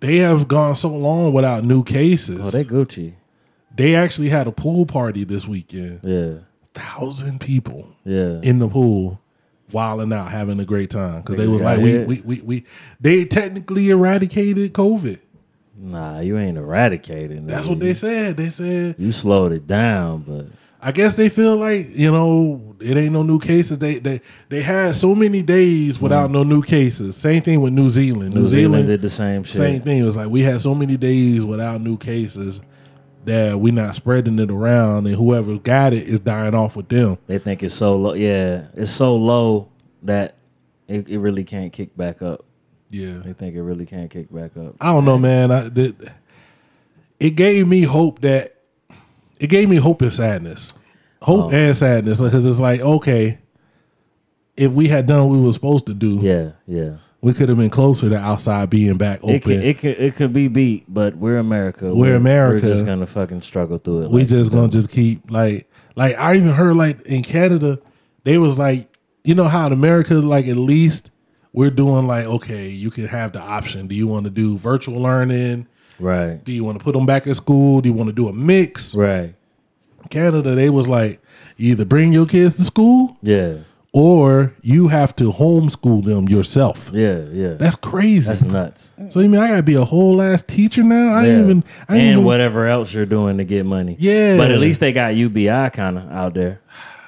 They 0.02 0.18
have 0.18 0.48
gone 0.48 0.76
so 0.78 0.90
long 0.90 1.34
without 1.34 1.66
new 1.66 1.84
cases. 1.84 2.40
Oh, 2.48 2.50
they 2.52 2.64
Gucci. 2.64 3.14
They 3.76 3.96
actually 3.96 4.30
had 4.30 4.48
a 4.48 4.52
pool 4.52 4.86
party 4.86 5.24
this 5.26 5.46
weekend. 5.48 6.00
Yeah, 6.04 6.40
Thousand 6.74 7.42
people 7.42 7.88
yeah. 8.06 8.40
in 8.42 8.60
the 8.60 8.68
pool, 8.68 9.20
wilding 9.72 10.14
out, 10.14 10.32
having 10.32 10.60
a 10.60 10.66
great 10.66 10.90
time 10.90 11.22
because 11.22 11.36
they 11.36 11.48
was 11.48 11.62
like, 11.62 11.80
we, 11.80 12.00
we, 12.00 12.22
we, 12.22 12.42
we, 12.42 12.66
they 13.00 13.26
technically 13.26 13.90
eradicated 13.90 14.74
COVID. 14.74 15.20
Nah, 15.82 16.20
you 16.20 16.38
ain't 16.38 16.58
eradicated. 16.58 17.48
That's 17.48 17.68
what 17.68 17.80
they 17.80 17.94
said. 17.94 18.38
They 18.38 18.50
said, 18.50 18.96
You 18.98 19.12
slowed 19.12 19.54
it 19.54 19.66
down, 19.66 20.24
but 20.28 20.48
I 20.82 20.92
guess 20.92 21.16
they 21.16 21.30
feel 21.30 21.58
like 21.58 21.90
you 21.96 22.12
know 22.12 22.76
it 22.80 22.96
ain't 22.96 23.12
no 23.12 23.24
new 23.24 23.40
cases. 23.40 23.80
They 23.80 24.00
they 24.00 24.22
they 24.48 24.62
had 24.62 24.96
so 24.96 25.14
many 25.14 25.42
days 25.42 26.00
without 26.00 26.32
no 26.32 26.44
new 26.44 26.62
cases. 26.62 27.18
Same 27.18 27.42
thing 27.42 27.62
with 27.62 27.74
New 27.74 27.90
Zealand. 27.90 28.34
Mm. 28.34 28.38
New 28.38 28.48
Zealand 28.48 28.88
did 28.88 29.02
the 29.02 29.10
same 29.10 29.44
shit. 29.44 29.58
Same 29.58 29.82
thing. 29.82 30.00
It 30.00 30.04
was 30.04 30.16
like 30.16 30.30
we 30.30 30.42
had 30.42 30.62
so 30.62 30.74
many 30.74 30.96
days 30.96 31.44
without 31.44 31.82
new 31.82 31.98
cases 31.98 32.62
that 33.26 33.60
we 33.60 33.72
not 33.72 33.96
spreading 33.96 34.40
it 34.40 34.50
around, 34.52 35.06
and 35.08 35.16
whoever 35.16 35.58
got 35.58 35.94
it 35.94 36.08
is 36.08 36.20
dying 36.20 36.56
off 36.56 36.76
with 36.76 36.90
them. 36.90 37.18
They 37.28 37.38
think 37.40 37.62
it's 37.64 37.74
so 37.74 37.96
low. 37.98 38.14
Yeah, 38.14 38.68
it's 38.76 38.92
so 38.92 39.16
low 39.16 39.70
that 40.04 40.36
it, 40.88 41.08
it 41.08 41.20
really 41.20 41.44
can't 41.44 41.72
kick 41.74 41.96
back 41.98 42.22
up. 42.22 42.46
Yeah, 42.92 43.20
They 43.24 43.34
think 43.34 43.56
it 43.56 43.62
really 43.62 43.86
can't 43.86 44.10
kick 44.10 44.34
back 44.34 44.58
up. 44.58 44.76
I 44.82 44.88
don't 44.92 45.06
know, 45.06 45.20
man. 45.20 45.52
I, 45.52 45.70
that, 45.70 46.14
it 47.20 47.32
gave 47.32 47.68
me 47.68 47.84
hope 47.84 48.22
that 48.22 48.56
it 49.40 49.48
gave 49.48 49.70
me 49.70 49.76
hope 49.76 50.02
and 50.02 50.14
sadness, 50.14 50.74
hope 51.22 51.46
Oh. 51.46 51.56
and 51.56 51.76
sadness, 51.78 52.20
because 52.20 52.46
it's 52.48 52.60
like 52.60 52.80
okay, 52.82 53.38
if 54.58 54.72
we 54.72 54.88
had 54.88 55.06
done 55.06 55.28
what 55.30 55.38
we 55.38 55.44
were 55.46 55.52
supposed 55.52 55.86
to 55.86 55.94
do, 55.94 56.18
Yeah, 56.22 56.52
yeah. 56.66 56.96
We 57.22 57.34
could 57.34 57.50
have 57.50 57.58
been 57.58 57.70
closer 57.70 58.10
to 58.10 58.18
outside 58.18 58.70
being 58.70 58.98
back 58.98 59.20
open. 59.24 59.36
It 59.36 59.42
could, 59.44 59.64
it 59.64 59.78
could 59.78 60.00
it 60.00 60.16
could 60.16 60.34
be 60.34 60.48
beat, 60.48 60.86
but 60.88 61.16
we're 61.16 61.38
America. 61.38 61.94
We're 61.94 62.16
America. 62.16 62.66
We're 62.66 62.74
just 62.74 62.86
gonna 62.86 63.08
fucking 63.08 63.42
struggle 63.42 63.78
through 63.78 64.04
it. 64.04 64.12
we 64.12 64.22
like 64.22 64.30
just 64.30 64.52
gonna 64.52 64.70
just 64.70 64.90
keep 64.90 65.30
like 65.30 65.70
like 65.96 66.18
I 66.18 66.36
even 66.36 66.54
heard 66.54 66.76
like 66.76 67.02
in 67.02 67.24
Canada 67.24 67.80
they 68.24 68.38
was 68.38 68.58
like 68.58 68.90
you 69.24 69.36
know 69.36 69.48
how 69.48 69.68
in 69.68 69.74
America 69.74 70.14
like 70.16 70.48
at 70.48 70.56
least 70.58 71.12
we're 71.52 71.72
doing 71.72 72.08
like 72.08 72.26
okay 72.26 72.70
you 72.70 72.90
can 72.90 73.08
have 73.08 73.34
the 73.34 73.40
option 73.40 73.88
do 73.88 73.96
you 73.96 74.08
want 74.08 74.24
to 74.24 74.30
do 74.30 74.58
virtual 74.58 75.02
learning 75.02 75.68
right, 76.00 76.44
do 76.44 76.52
you 76.52 76.64
want 76.64 76.78
to 76.78 76.84
put 76.84 76.94
them 76.94 77.06
back 77.06 77.28
at 77.28 77.36
school 77.36 77.82
do 77.82 77.90
you 77.90 77.94
want 77.94 78.08
to 78.08 78.14
do 78.14 78.28
a 78.30 78.34
mix 78.34 78.96
right. 78.96 79.36
Canada 80.10 80.56
they 80.56 80.70
was 80.70 80.88
like 80.88 81.22
either 81.58 81.86
bring 81.86 82.14
your 82.14 82.26
kids 82.26 82.56
to 82.56 82.64
school 82.64 83.18
Yeah, 83.22 83.58
or 83.92 84.54
you 84.62 84.90
have 84.90 85.16
to 85.16 85.32
homeschool 85.32 86.04
them 86.04 86.30
yourself 86.30 86.92
yeah, 86.94 87.24
yeah. 87.32 87.54
that's 87.56 87.76
crazy 87.76 88.28
That's 88.28 88.44
nuts. 88.44 88.92
so 89.10 89.20
you 89.20 89.28
mean 89.30 89.42
I 89.42 89.48
gotta 89.50 89.64
be 89.64 89.74
a 89.76 89.84
whole 89.86 90.22
ass 90.22 90.44
teacher 90.44 90.84
now 90.84 91.14
I 91.14 91.26
Yeah. 91.26 91.32
ain't 91.34 91.44
even 91.46 91.64
I 91.88 91.94
ain't 91.96 92.02
and 92.04 92.12
even, 92.12 92.24
whatever 92.24 92.68
else 92.68 92.94
you're 92.94 93.06
doing 93.08 93.38
to 93.40 93.44
get 93.44 93.66
money. 93.66 93.96
Yeah. 94.00 94.38
but 94.38 94.52
at 94.52 94.60
least 94.60 94.80
they 94.80 94.92
got 94.94 95.16
UBI 95.16 95.72
kind 95.74 95.98
of 95.98 96.12
out 96.12 96.34
there. 96.36 96.62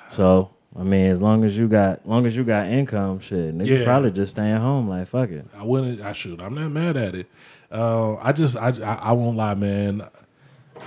So 0.10 0.50
I 0.78 0.84
mean, 0.84 1.12
as 1.12 1.22
long 1.22 1.44
as 1.44 1.58
you 1.58 1.68
got, 1.68 2.08
long 2.08 2.26
as 2.26 2.36
you 2.38 2.46
got 2.46 2.68
income, 2.68 3.20
shit, 3.20 3.56
niggas 3.58 3.80
Yeah. 3.80 3.84
probably 3.84 4.10
just 4.12 4.32
staying 4.32 4.56
home. 4.58 4.88
Like 4.88 5.06
fuck 5.08 5.30
it. 5.30 5.46
I 5.56 5.64
wouldn't. 5.66 6.00
I 6.02 6.14
should. 6.14 6.40
I'm 6.42 6.56
not 6.56 6.70
mad 6.72 6.96
at 6.96 7.14
it. 7.14 7.28
Uh, 7.70 8.16
I 8.16 8.32
just. 8.32 8.56
I, 8.56 8.70
I. 8.84 9.10
I 9.10 9.12
won't 9.12 9.36
lie, 9.36 9.54
man. 9.54 10.04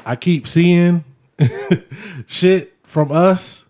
I 0.07 0.17
keep 0.17 0.49
seeing 0.49 1.05
shit 2.27 2.73
from 2.83 3.13
us, 3.13 3.64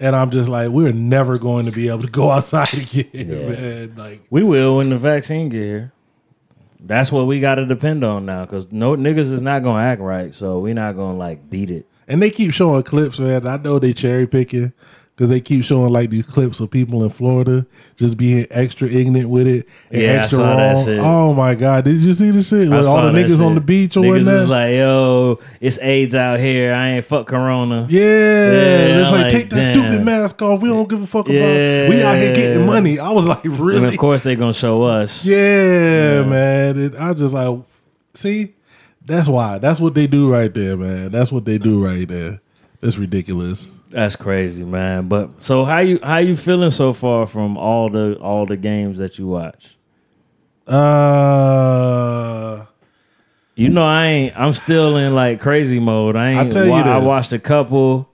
and 0.00 0.14
I'm 0.16 0.30
just 0.30 0.48
like, 0.48 0.70
we're 0.70 0.92
never 0.92 1.38
going 1.38 1.66
to 1.66 1.72
be 1.72 1.88
able 1.88 2.02
to 2.02 2.10
go 2.10 2.30
outside 2.30 2.72
again, 2.74 3.08
Yeah. 3.12 3.48
man. 3.48 3.94
Like, 3.96 4.22
We 4.30 4.42
will 4.42 4.78
when 4.78 4.90
the 4.90 4.98
vaccine 4.98 5.48
get 5.48 5.62
here. 5.62 5.92
That's 6.80 7.10
what 7.10 7.26
we 7.26 7.40
got 7.40 7.54
to 7.54 7.64
depend 7.66 8.04
on 8.04 8.26
now, 8.26 8.44
because 8.44 8.70
no 8.70 8.94
niggas 8.96 9.32
is 9.32 9.40
not 9.40 9.62
gonna 9.62 9.82
act 9.82 10.00
right, 10.02 10.34
so 10.34 10.58
we 10.58 10.74
not 10.74 10.96
gonna 10.96 11.16
like 11.16 11.48
beat 11.48 11.70
it. 11.70 11.86
and 12.06 12.20
they 12.20 12.28
keep 12.30 12.52
showing 12.52 12.82
clips, 12.82 13.18
man. 13.18 13.46
I 13.46 13.56
know 13.56 13.78
they 13.78 13.94
cherry 13.94 14.26
picking. 14.26 14.74
Because 15.16 15.30
they 15.30 15.40
keep 15.40 15.62
showing 15.62 15.92
like 15.92 16.10
these 16.10 16.26
clips 16.26 16.58
of 16.58 16.72
people 16.72 17.04
in 17.04 17.08
Florida 17.10 17.64
just 17.94 18.16
being 18.16 18.48
extra 18.50 18.88
ignorant 18.88 19.28
with 19.28 19.46
it 19.46 19.68
and 19.92 20.02
Yeah, 20.02 20.08
I 20.08 20.14
extra 20.16 20.38
wrong. 20.40 20.84
shit. 20.84 20.98
Oh 20.98 21.32
my 21.32 21.54
god! 21.54 21.84
Did 21.84 22.00
you 22.00 22.12
see 22.12 22.32
the 22.32 22.42
shit? 22.42 22.68
With 22.68 22.84
all 22.84 23.00
the 23.12 23.16
niggas 23.16 23.40
on 23.40 23.54
the 23.54 23.60
beach 23.60 23.96
or 23.96 24.00
niggas 24.00 24.08
whatnot. 24.10 24.34
is 24.34 24.48
like, 24.48 24.72
yo, 24.72 25.38
it's 25.60 25.80
AIDS 25.80 26.16
out 26.16 26.40
here. 26.40 26.74
I 26.74 26.88
ain't 26.96 27.04
fuck 27.04 27.28
Corona. 27.28 27.86
Yeah, 27.88 28.00
it's 28.02 29.12
like, 29.12 29.22
like, 29.22 29.30
take 29.32 29.50
that 29.50 29.72
damn. 29.72 29.74
stupid 29.74 30.04
mask 30.04 30.42
off. 30.42 30.60
We 30.60 30.68
don't 30.68 30.88
give 30.88 31.00
a 31.02 31.06
fuck 31.06 31.26
about. 31.28 31.38
We 31.38 32.02
out 32.02 32.16
here 32.16 32.34
getting 32.34 32.66
money. 32.66 32.98
I 32.98 33.10
was 33.12 33.28
like, 33.28 33.44
And 33.44 33.60
really? 33.60 33.86
of 33.86 33.96
course 33.96 34.24
they 34.24 34.34
gonna 34.34 34.52
show 34.52 34.82
us. 34.82 35.24
Yeah, 35.24 36.24
man. 36.24 36.76
It, 36.76 36.96
I 36.96 37.10
was 37.12 37.20
just 37.20 37.32
like, 37.32 37.56
see, 38.14 38.54
that's 39.06 39.28
why. 39.28 39.58
That's 39.58 39.78
what 39.78 39.94
they 39.94 40.08
do 40.08 40.28
right 40.28 40.52
there, 40.52 40.76
man. 40.76 41.12
That's 41.12 41.30
what 41.30 41.44
they 41.44 41.58
do 41.58 41.84
right 41.84 42.08
there. 42.08 42.40
That's 42.80 42.98
ridiculous. 42.98 43.70
That's 43.94 44.16
crazy, 44.16 44.64
man. 44.64 45.06
But 45.06 45.40
so 45.40 45.64
how 45.64 45.78
you 45.78 46.00
how 46.02 46.18
you 46.18 46.34
feeling 46.34 46.70
so 46.70 46.92
far 46.92 47.26
from 47.26 47.56
all 47.56 47.88
the 47.88 48.16
all 48.20 48.44
the 48.44 48.56
games 48.56 48.98
that 48.98 49.18
you 49.20 49.28
watch? 49.28 49.76
Uh, 51.34 52.64
You 53.54 53.68
know, 53.68 53.84
I 53.86 54.06
ain't. 54.06 54.36
I'm 54.38 54.52
still 54.52 54.96
in 54.96 55.14
like 55.14 55.40
crazy 55.40 55.78
mode. 55.78 56.16
I 56.16 56.30
ain't. 56.30 56.40
I 56.40 56.50
tell 56.50 56.64
you 56.64 56.70
wa- 56.72 56.82
I 56.82 56.98
watched 56.98 57.32
a 57.32 57.38
couple, 57.38 58.08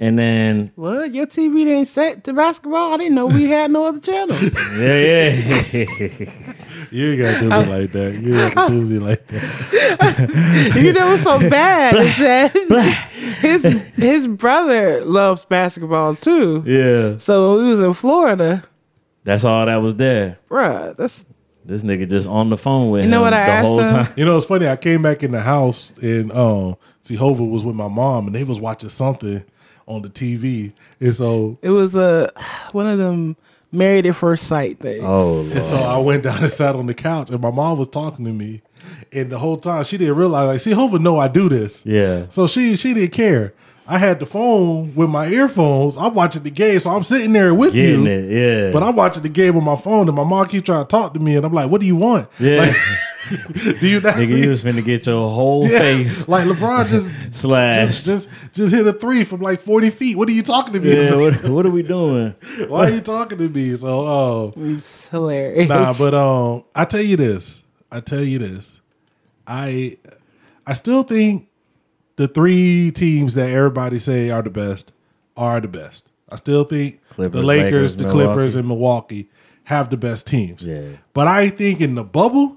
and 0.00 0.18
then 0.18 0.72
What? 0.76 1.12
Your 1.12 1.26
TV 1.26 1.66
ain't 1.68 1.88
set 1.88 2.24
to 2.24 2.32
basketball? 2.32 2.94
I 2.94 2.96
didn't 2.96 3.16
know 3.16 3.26
we 3.26 3.50
had 3.50 3.70
no 3.70 3.84
other 3.84 4.00
channels. 4.00 4.42
yeah, 4.78 5.28
yeah. 5.74 6.52
you 6.92 7.12
ain't 7.12 7.20
gotta 7.20 7.40
do 7.40 7.48
me 7.48 7.78
like 7.80 7.92
that. 7.92 8.14
You 8.22 8.34
ain't 8.40 8.54
gotta 8.54 8.72
do 8.72 8.80
me 8.86 8.98
like 8.98 9.26
that. 9.28 10.72
you 10.76 10.92
know 10.92 11.06
what's 11.08 11.22
so 11.22 11.38
bad 11.50 11.94
is 11.96 12.16
that 12.18 12.52
his 13.40 13.62
his 13.96 14.26
brother 14.26 15.04
loves 15.04 15.44
basketball 15.46 16.14
too. 16.14 16.62
yeah. 16.66 17.18
So 17.18 17.56
when 17.56 17.64
we 17.64 17.70
was 17.70 17.80
in 17.80 17.92
Florida, 17.94 18.64
That's 19.24 19.44
all 19.44 19.66
that 19.66 19.76
was 19.76 19.96
there. 19.96 20.38
bruh, 20.50 20.96
that's 20.96 21.26
This 21.64 21.82
nigga 21.82 22.08
just 22.08 22.28
on 22.28 22.50
the 22.50 22.56
phone 22.56 22.90
with 22.90 23.04
You 23.04 23.10
know 23.10 23.18
him 23.18 23.22
what 23.24 23.34
I 23.34 23.44
the 23.46 23.52
asked 23.52 23.68
whole 23.68 23.80
him? 23.86 24.06
You 24.16 24.24
know, 24.24 24.36
it's 24.36 24.46
funny. 24.46 24.68
I 24.68 24.76
came 24.76 25.02
back 25.02 25.22
in 25.22 25.32
the 25.32 25.40
house 25.40 25.92
and 26.00 26.30
um, 26.32 26.76
see, 27.00 27.14
Hova 27.16 27.44
was 27.44 27.64
with 27.64 27.74
my 27.76 27.88
mom, 27.88 28.26
and 28.26 28.34
they 28.34 28.44
was 28.44 28.60
watching 28.60 28.90
something 28.90 29.42
on 29.88 30.02
the 30.02 30.08
TV, 30.08 30.72
and 31.00 31.14
so 31.14 31.58
it 31.62 31.70
was 31.70 31.94
a 31.94 32.32
one 32.72 32.86
of 32.86 32.98
them 32.98 33.36
married 33.76 34.06
at 34.06 34.16
first 34.16 34.46
sight 34.46 34.80
thing. 34.80 35.02
Oh, 35.04 35.38
and 35.40 35.48
so 35.48 35.88
I 35.88 36.00
went 36.04 36.24
down 36.24 36.42
and 36.42 36.52
sat 36.52 36.74
on 36.74 36.86
the 36.86 36.94
couch, 36.94 37.30
and 37.30 37.40
my 37.40 37.50
mom 37.50 37.78
was 37.78 37.88
talking 37.88 38.24
to 38.24 38.32
me, 38.32 38.62
and 39.12 39.30
the 39.30 39.38
whole 39.38 39.56
time 39.56 39.84
she 39.84 39.96
didn't 39.98 40.16
realize. 40.16 40.48
Like, 40.48 40.60
see, 40.60 40.72
Hova 40.72 40.98
know 40.98 41.18
I 41.18 41.28
do 41.28 41.48
this, 41.48 41.84
yeah. 41.86 42.26
so 42.28 42.46
she 42.46 42.76
she 42.76 42.94
didn't 42.94 43.12
care. 43.12 43.54
I 43.88 43.98
had 43.98 44.18
the 44.18 44.26
phone 44.26 44.96
with 44.96 45.08
my 45.08 45.28
earphones. 45.28 45.96
I'm 45.96 46.12
watching 46.12 46.42
the 46.42 46.50
game, 46.50 46.80
so 46.80 46.90
I'm 46.90 47.04
sitting 47.04 47.32
there 47.32 47.54
with 47.54 47.72
Getting 47.72 48.04
you. 48.04 48.10
it, 48.10 48.30
yeah. 48.66 48.70
But 48.72 48.82
I'm 48.82 48.96
watching 48.96 49.22
the 49.22 49.28
game 49.28 49.56
on 49.56 49.62
my 49.62 49.76
phone, 49.76 50.08
and 50.08 50.16
my 50.16 50.24
mom 50.24 50.48
keep 50.48 50.64
trying 50.64 50.82
to 50.84 50.88
talk 50.88 51.14
to 51.14 51.20
me, 51.20 51.36
and 51.36 51.46
I'm 51.46 51.52
like, 51.52 51.70
"What 51.70 51.80
do 51.80 51.86
you 51.86 51.94
want? 51.94 52.28
yeah. 52.40 52.56
Like, 52.62 52.76
do 53.80 53.88
you 53.88 54.00
not 54.00 54.14
nigga, 54.14 54.26
see? 54.26 54.42
you 54.42 54.50
was 54.50 54.62
finna 54.64 54.84
get 54.84 55.06
your 55.06 55.30
whole 55.30 55.66
Yeah. 55.68 55.78
face 55.78 56.28
Like 56.28 56.44
LeBron 56.46 56.86
just 56.88 57.10
slashed. 57.38 58.04
just 58.04 58.06
just 58.06 58.52
just 58.52 58.74
hit 58.74 58.86
a 58.86 58.92
three 58.92 59.24
from 59.24 59.40
like 59.40 59.60
40 59.60 59.90
feet. 59.90 60.16
What 60.16 60.28
are 60.28 60.32
you 60.32 60.42
talking 60.42 60.72
to 60.74 60.80
me? 60.80 60.94
yeah, 60.94 61.14
what, 61.14 61.48
what 61.48 61.66
are 61.66 61.70
we 61.70 61.82
doing? 61.82 62.34
Why 62.68 62.86
are 62.86 62.90
you 62.90 63.00
talking 63.00 63.38
to 63.38 63.48
me? 63.48 63.74
So, 63.76 63.88
oh, 63.88 64.54
It's 64.56 65.08
hilarious. 65.08 65.68
nah, 65.68 65.94
but 65.98 66.14
um, 66.14 66.64
I 66.74 66.84
tell 66.84 67.02
you 67.02 67.16
this. 67.16 67.62
I 67.90 68.00
tell 68.00 68.22
you 68.22 68.38
this. 68.38 68.80
I 69.46 69.96
I 70.66 70.72
still 70.72 71.02
think 71.02 71.48
the 72.16 72.26
three 72.28 72.90
teams 72.90 73.34
that 73.34 73.50
everybody 73.50 73.98
say 73.98 74.30
are 74.30 74.42
the 74.42 74.50
best 74.50 74.92
are 75.36 75.60
the 75.60 75.68
best. 75.68 76.10
I 76.28 76.36
still 76.36 76.64
think 76.64 77.00
Clippers, 77.10 77.40
the 77.40 77.46
Lakers, 77.46 77.72
Lakers, 77.72 77.96
the 77.96 78.04
Milwaukee. 78.04 78.24
Clippers, 78.26 78.56
and 78.56 78.68
Milwaukee 78.68 79.28
have 79.64 79.90
the 79.90 79.96
best 79.96 80.26
teams. 80.26 80.66
Yeah. 80.66 80.88
But 81.12 81.28
I 81.28 81.48
think 81.50 81.80
in 81.80 81.94
the 81.94 82.02
bubble, 82.04 82.55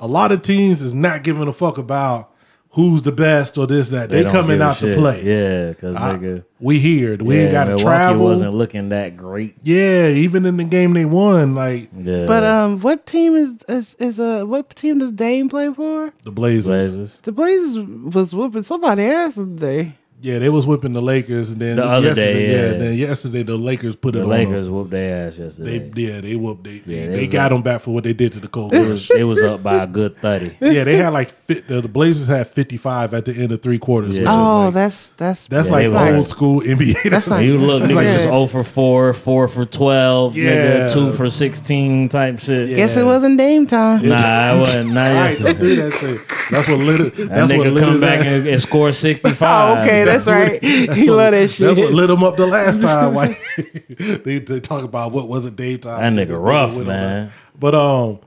a 0.00 0.08
lot 0.08 0.32
of 0.32 0.42
teams 0.42 0.82
is 0.82 0.94
not 0.94 1.22
giving 1.22 1.46
a 1.46 1.52
fuck 1.52 1.78
about 1.78 2.32
who's 2.70 3.02
the 3.02 3.12
best 3.12 3.58
or 3.58 3.66
this 3.66 3.88
that. 3.90 4.08
They, 4.08 4.22
don't 4.22 4.32
coming 4.32 4.62
out 4.62 4.78
to 4.78 4.92
play. 4.94 5.22
Yeah, 5.24 5.68
because 5.70 5.96
nigga. 5.96 6.44
we 6.58 6.78
here. 6.78 7.16
We 7.16 7.36
yeah, 7.36 7.42
ain't 7.42 7.52
got 7.52 7.64
to 7.64 7.70
Milwaukee 7.70 7.84
travel. 7.84 8.24
wasn't 8.24 8.54
looking 8.54 8.88
that 8.88 9.16
great. 9.16 9.56
yeah, 9.62 10.08
even 10.08 10.46
in 10.46 10.56
the 10.56 10.64
game 10.64 10.94
they 10.94 11.04
won, 11.04 11.54
like 11.54 11.90
Yeah. 11.96 12.26
But 12.26 12.44
um, 12.44 12.80
what 12.80 13.06
team 13.06 13.34
is 13.34 13.62
is 13.68 13.94
is 13.96 14.18
uh 14.18 14.44
what 14.44 14.70
team 14.70 14.98
does 14.98 15.12
Dame 15.12 15.48
play 15.48 15.72
for? 15.72 16.12
the 16.24 16.30
Blazers. 16.32 16.66
Blazers. 16.66 17.20
The 17.20 17.32
Blazers 17.32 17.78
was 18.14 18.34
whooping 18.34 18.62
somebody 18.62 19.04
ass 19.04 19.34
today. 19.34 19.96
Yeah, 20.22 20.38
they 20.38 20.50
was 20.50 20.66
whipping 20.66 20.92
the 20.92 21.00
Lakers, 21.00 21.50
and 21.50 21.60
then 21.60 21.76
The 21.76 21.84
other 21.84 22.08
yesterday, 22.08 22.32
day, 22.34 22.72
yeah. 22.72 22.78
then 22.78 22.94
yesterday 22.94 23.42
the 23.42 23.56
Lakers 23.56 23.96
put 23.96 24.12
The 24.12 24.20
it 24.20 24.22
on. 24.24 24.28
Lakers 24.28 24.66
them. 24.66 24.74
whooped 24.74 24.90
their 24.90 25.28
ass 25.28 25.38
yesterday. 25.38 25.78
They 25.78 26.02
yeah, 26.02 26.20
they 26.20 26.36
whooped. 26.36 26.64
They 26.64 26.78
they, 26.80 26.94
Yeah, 26.94 27.06
they 27.06 27.12
they 27.14 27.24
was 27.26 27.32
got 27.32 27.46
up. 27.46 27.56
them 27.56 27.62
back 27.62 27.80
for 27.80 27.92
what 27.94 28.04
they 28.04 28.12
did 28.12 28.32
to 28.32 28.40
the 28.40 28.48
Cold 28.48 28.74
it 28.74 28.86
was 28.86 29.10
it 29.10 29.24
was 29.24 29.42
up 29.42 29.62
by 29.62 29.82
a 29.82 29.86
good 29.86 30.20
thirty. 30.20 30.54
yeah, 30.60 30.84
they 30.84 30.96
had 30.96 31.14
like 31.14 31.46
the, 31.46 31.54
the 31.60 31.88
Blazers 31.88 32.28
had 32.28 32.46
fifty 32.48 32.76
five 32.76 33.14
at 33.14 33.24
the 33.24 33.32
end 33.34 33.50
of 33.52 33.62
three 33.62 33.78
quarters. 33.78 34.16
Yeah. 34.18 34.24
Which 34.24 34.30
Oh, 34.30 34.64
like, 34.66 34.74
that's 34.74 35.08
that's 35.10 35.46
that's 35.46 35.68
Yeah, 35.70 35.74
like 35.74 35.86
old 35.86 36.18
like- 36.18 36.26
school 36.26 36.60
NBA. 36.60 37.10
That's 37.10 37.28
not- 37.30 37.36
like, 37.36 37.46
you 37.46 37.56
look, 37.56 37.80
That's 37.80 37.92
niggas 37.92 37.96
like- 37.96 38.06
just 38.08 38.24
0 38.24 38.46
for 38.46 38.62
4, 38.64 39.12
4 39.14 39.48
for 39.48 39.64
12, 39.64 40.36
Yeah. 40.36 40.86
nigga, 40.86 40.92
2 40.92 41.12
for 41.12 41.30
16 41.30 42.08
type 42.10 42.38
shit. 42.40 42.68
Guess 42.76 42.96
it 42.98 43.04
wasn't 43.04 43.38
Dame 43.38 43.66
time. 43.66 44.06
Nah, 44.06 44.54
it 44.54 44.58
wasn't. 44.58 44.92
Not 44.92 45.14
yesterday. 45.14 45.52
don't 45.52 45.76
that. 45.90 46.46
That's 46.50 46.68
what 46.68 46.78
lit. 46.78 47.00
it- 47.00 47.16
That 47.16 47.28
That's 47.28 47.52
what 47.52 47.66
nigga 47.66 47.72
lit 47.72 47.84
come 47.84 48.00
back 48.00 48.26
and, 48.26 48.46
and 48.46 48.60
score 48.60 48.92
65. 48.92 49.40
Oh, 49.78 49.80
okay, 49.82 50.04
that's 50.12 50.26
right. 50.26 50.62
He 50.62 51.10
love 51.10 51.32
that 51.32 51.48
shit. 51.50 51.66
That's 51.66 51.78
what 51.78 51.92
lit 51.92 52.10
him 52.10 52.22
up 52.24 52.36
the 52.36 52.46
last 52.46 52.80
time. 52.82 53.14
Like 53.14 53.38
they, 54.24 54.38
they 54.38 54.60
talk 54.60 54.84
about 54.84 55.12
what 55.12 55.28
wasn't 55.28 55.56
daytime. 55.56 56.14
That 56.16 56.28
nigga 56.28 56.32
Niggas 56.32 56.44
rough, 56.46 56.72
lit 56.72 56.82
him 56.82 56.86
man. 56.88 57.30
But 57.58 57.74
um, 57.74 58.18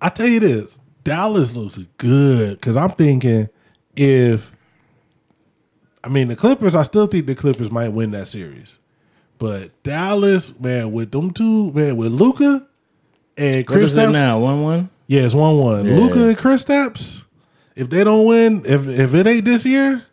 I 0.00 0.08
tell 0.08 0.26
you 0.26 0.40
this, 0.40 0.80
Dallas 1.04 1.54
looks 1.56 1.78
good 1.98 2.58
because 2.60 2.76
I'm 2.76 2.90
thinking 2.90 3.48
if 3.96 4.52
I 6.02 6.08
mean 6.08 6.28
the 6.28 6.36
Clippers, 6.36 6.74
I 6.74 6.82
still 6.82 7.06
think 7.06 7.26
the 7.26 7.34
Clippers 7.34 7.70
might 7.70 7.88
win 7.90 8.10
that 8.12 8.26
series. 8.28 8.78
But 9.38 9.82
Dallas, 9.82 10.60
man, 10.60 10.92
with 10.92 11.10
them 11.12 11.30
two, 11.30 11.72
man, 11.72 11.96
with 11.96 12.12
Luka 12.12 12.66
and 13.38 13.56
What 13.56 13.66
Chris 13.66 13.92
is 13.92 13.96
it 13.98 14.08
Stapps, 14.08 14.12
now? 14.12 14.38
1 14.38 14.62
1? 14.62 14.90
yeah, 15.06 15.22
it's 15.22 15.34
one 15.34 15.58
one. 15.58 15.86
Yeah. 15.86 15.96
Luka 15.96 16.28
and 16.28 16.36
Kristaps, 16.38 17.24
if 17.74 17.88
they 17.90 18.04
don't 18.04 18.26
win, 18.26 18.62
if 18.66 18.86
if 18.86 19.14
it 19.14 19.26
ain't 19.26 19.44
this 19.46 19.64
year, 19.64 20.04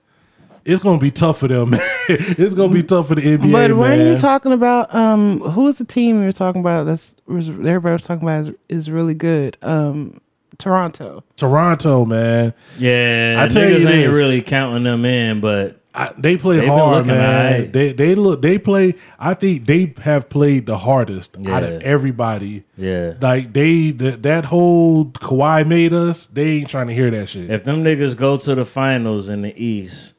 it's 0.68 0.84
gonna 0.84 1.00
be 1.00 1.12
tough 1.12 1.40
for 1.40 1.48
them. 1.48 1.72
it's 2.10 2.54
gonna 2.54 2.74
be 2.74 2.84
tough 2.84 3.08
for 3.08 3.16
the 3.16 3.22
NBA. 3.22 3.52
But 3.52 3.72
weren't 3.72 4.00
man. 4.00 4.12
you 4.14 4.18
talking 4.20 4.52
about 4.52 4.94
um 4.94 5.40
who 5.40 5.64
was 5.64 5.78
the 5.78 5.86
team 5.86 6.20
you 6.20 6.26
were 6.26 6.32
talking 6.34 6.60
about 6.60 6.84
that's 6.84 7.16
was 7.26 7.50
everybody 7.50 7.94
was 7.94 8.02
talking 8.02 8.24
about 8.24 8.42
is, 8.42 8.56
is 8.68 8.92
really 8.92 9.14
good? 9.14 9.58
Um 9.62 10.20
Toronto. 10.58 11.24
Toronto, 11.36 12.04
man, 12.04 12.54
Yeah, 12.80 13.36
I 13.38 13.48
tell 13.48 13.64
niggas 13.64 13.80
you 13.82 13.88
ain't 13.90 14.14
really 14.14 14.42
counting 14.42 14.84
them 14.84 15.06
in, 15.06 15.40
but 15.40 15.80
I, 15.94 16.14
they 16.18 16.36
play 16.38 16.58
They've 16.58 16.66
been 16.66 16.78
hard, 16.78 17.08
man. 17.08 17.54
alright. 17.56 17.74
They 17.74 17.92
they 17.94 18.16
look 18.16 18.42
they 18.42 18.58
play. 18.58 18.96
I 19.18 19.36
think 19.36 19.66
they 19.66 19.94
have 20.02 20.30
played 20.30 20.66
the 20.66 20.78
hardest 20.78 21.38
out 21.48 21.64
of 21.64 21.82
everybody. 21.82 22.64
yeah. 22.76 23.14
Like 23.22 23.54
they 23.54 23.92
that 23.92 24.24
that 24.24 24.46
whole 24.46 25.06
Kawhi 25.06 25.66
made 25.66 25.94
us. 25.94 26.28
They 26.28 26.58
ain't 26.58 26.70
trying 26.70 26.88
to 26.88 26.94
hear 26.94 27.10
that 27.12 27.30
shit. 27.30 27.50
If 27.50 27.64
them 27.64 27.84
niggas 27.84 28.18
go 28.18 28.36
to 28.38 28.54
the 28.54 28.66
finals 28.66 29.30
in 29.30 29.42
the 29.44 29.58
East, 29.64 30.17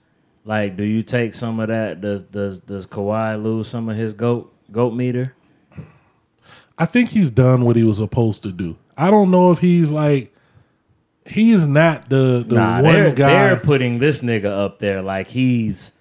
like, 0.48 0.78
do 0.78 0.82
you 0.82 1.02
take 1.02 1.34
some 1.34 1.60
of 1.60 1.68
that? 1.68 2.00
Does 2.00 2.22
does 2.22 2.60
does 2.60 2.86
Kawhi 2.86 3.40
lose 3.40 3.68
some 3.68 3.90
of 3.90 3.96
his 3.98 4.14
goat 4.14 4.50
goat 4.72 4.94
meter? 4.94 5.34
I 6.78 6.86
think 6.86 7.10
he's 7.10 7.28
done 7.30 7.62
what 7.66 7.76
he 7.76 7.82
was 7.84 7.98
supposed 7.98 8.42
to 8.44 8.52
do. 8.52 8.76
I 8.96 9.10
don't 9.10 9.30
know 9.30 9.52
if 9.52 9.58
he's 9.58 9.90
like 9.90 10.34
he's 11.26 11.66
not 11.66 12.08
the 12.08 12.42
the 12.46 12.54
Nah, 12.54 12.80
one 12.82 12.94
they're, 12.94 13.12
guy. 13.12 13.28
they're 13.48 13.56
putting 13.60 13.98
this 13.98 14.24
nigga 14.24 14.46
up 14.46 14.78
there 14.78 15.02
like 15.02 15.28
he's 15.28 15.98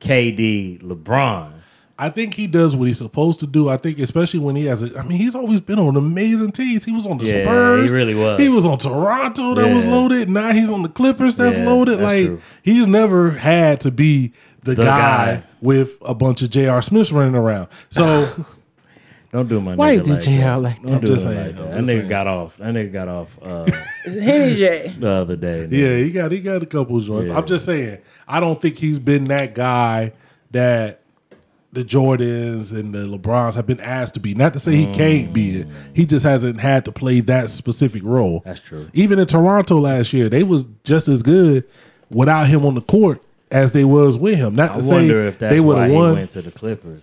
KD, 0.00 0.80
LeBron. 0.82 1.59
I 2.00 2.10
think 2.10 2.34
he 2.34 2.46
does 2.46 2.74
what 2.74 2.88
he's 2.88 2.98
supposed 2.98 3.40
to 3.40 3.46
do. 3.46 3.68
I 3.68 3.76
think 3.76 3.98
especially 3.98 4.40
when 4.40 4.56
he 4.56 4.64
has 4.66 4.82
a 4.82 4.98
I 4.98 5.02
mean, 5.02 5.18
he's 5.18 5.34
always 5.34 5.60
been 5.60 5.78
on 5.78 5.96
amazing 5.96 6.52
teams. 6.52 6.84
He 6.84 6.92
was 6.92 7.06
on 7.06 7.18
the 7.18 7.26
Yeah, 7.26 7.44
Spurs. 7.44 7.92
he 7.92 7.96
really 7.98 8.14
was. 8.14 8.40
He 8.40 8.48
was 8.48 8.66
on 8.66 8.78
Toronto 8.78 9.54
that 9.54 9.72
was 9.74 9.84
loaded. 9.84 10.28
Now 10.30 10.52
he's 10.52 10.72
on 10.72 10.82
the 10.82 10.88
Clippers 10.88 11.36
that's 11.36 11.58
Yeah, 11.58 11.66
loaded. 11.66 11.98
that's 11.98 12.02
like 12.12 12.26
true. 12.26 12.40
he's 12.62 12.86
never 12.86 13.32
had 13.32 13.80
to 13.82 13.90
be 13.90 14.32
the, 14.64 14.74
The 14.74 14.82
guy, 14.84 15.34
guy. 15.36 15.42
with 15.60 15.96
a 16.02 16.14
bunch 16.14 16.42
of 16.42 16.50
J.R. 16.50 16.82
Smiths 16.82 17.12
running 17.12 17.34
around. 17.34 17.68
So 17.90 18.46
Don't 19.32 19.48
do 19.48 19.60
my 19.60 19.76
Why 19.76 19.94
nigga 19.94 19.98
you 19.98 20.02
do 20.02 20.12
like 20.14 20.22
JR 20.22 20.30
that. 20.40 20.56
like 20.56 20.82
Don't 20.82 20.94
I'm 20.96 21.00
do 21.02 21.06
just 21.06 21.24
saying, 21.24 21.46
like 21.46 21.54
that. 21.56 21.62
I'm 21.62 21.70
That 21.70 21.82
nigga 21.84 21.86
saying. 21.98 22.08
got 22.08 22.26
off. 22.26 22.56
That 22.56 22.74
nigga 22.74 22.92
got 22.92 23.08
off 23.08 23.38
uh, 23.40 23.66
Henny 24.04 24.56
J. 24.56 24.94
the 24.98 25.08
other 25.08 25.36
day. 25.36 25.66
yeah, 25.70 26.04
he 26.04 26.10
got 26.10 26.32
he 26.32 26.40
got 26.40 26.62
a 26.62 26.66
couple 26.66 26.96
of 26.98 27.04
joints. 27.04 27.30
Yeah. 27.30 27.36
I'm 27.38 27.46
just 27.46 27.64
saying, 27.64 27.98
I 28.26 28.40
don't 28.40 28.60
think 28.60 28.76
he's 28.78 28.98
been 28.98 29.24
that 29.26 29.54
guy 29.54 30.12
that 30.50 30.99
the 31.72 31.84
Jordans 31.84 32.72
and 32.76 32.92
the 32.92 33.06
LeBrons 33.06 33.54
have 33.54 33.66
been 33.66 33.80
asked 33.80 34.14
to 34.14 34.20
be. 34.20 34.34
Not 34.34 34.52
to 34.54 34.58
say 34.58 34.74
he 34.74 34.86
can't 34.92 35.32
be 35.32 35.60
it. 35.60 35.68
He 35.94 36.04
just 36.04 36.24
hasn't 36.24 36.60
had 36.60 36.84
to 36.86 36.92
play 36.92 37.20
that 37.20 37.48
specific 37.50 38.02
role. 38.04 38.42
That's 38.44 38.60
true. 38.60 38.90
Even 38.92 39.18
in 39.18 39.26
Toronto 39.26 39.78
last 39.78 40.12
year, 40.12 40.28
they 40.28 40.42
was 40.42 40.64
just 40.84 41.06
as 41.08 41.22
good 41.22 41.64
without 42.10 42.48
him 42.48 42.64
on 42.66 42.74
the 42.74 42.80
court 42.80 43.22
as 43.52 43.72
they 43.72 43.84
was 43.84 44.18
with 44.18 44.36
him. 44.36 44.54
Not 44.56 44.72
I 44.72 44.74
to 44.74 44.82
say 44.82 44.94
wonder 44.96 45.20
if 45.22 45.38
that's 45.38 45.54
they 45.54 45.60
would 45.60 45.78
have 45.78 45.90
won. 45.90 46.14
went 46.14 46.30
to 46.32 46.42
the 46.42 46.50
Clippers 46.50 47.02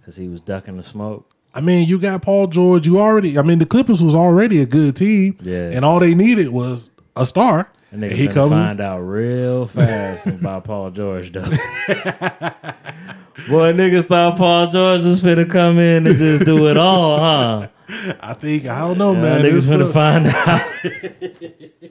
because 0.00 0.16
he 0.16 0.28
was 0.28 0.40
ducking 0.42 0.76
the 0.76 0.82
smoke. 0.82 1.24
I 1.54 1.60
mean, 1.62 1.88
you 1.88 1.98
got 1.98 2.20
Paul 2.22 2.46
George. 2.48 2.86
You 2.86 3.00
already. 3.00 3.38
I 3.38 3.42
mean, 3.42 3.58
the 3.58 3.66
Clippers 3.66 4.04
was 4.04 4.14
already 4.14 4.60
a 4.60 4.66
good 4.66 4.96
team. 4.96 5.38
Yeah. 5.40 5.70
and 5.70 5.82
all 5.84 5.98
they 5.98 6.14
needed 6.14 6.48
was 6.50 6.90
a 7.16 7.24
star. 7.24 7.70
And 7.90 8.04
And 8.04 8.12
he 8.12 8.28
comes. 8.28 8.50
find 8.52 8.82
out 8.82 8.98
real 9.00 9.66
fast 9.66 10.26
about 10.26 10.64
Paul 10.64 10.90
George 10.90 11.32
though. 11.32 11.40
Boy, 13.48 13.72
niggas 13.72 14.06
thought 14.06 14.36
Paul 14.36 14.66
George 14.70 15.02
was 15.04 15.22
finna 15.22 15.48
come 15.48 15.78
in 15.78 16.06
and 16.06 16.18
just 16.18 16.44
do 16.44 16.68
it 16.68 16.76
all, 16.76 17.18
huh? 17.60 17.68
I 18.20 18.34
think 18.34 18.66
I 18.66 18.80
don't 18.80 18.98
know, 18.98 19.12
Yeah, 19.12 19.22
man. 19.22 19.44
niggas 19.44 19.68
finna 19.68 19.92
find 19.92 20.26
out. 20.26 21.78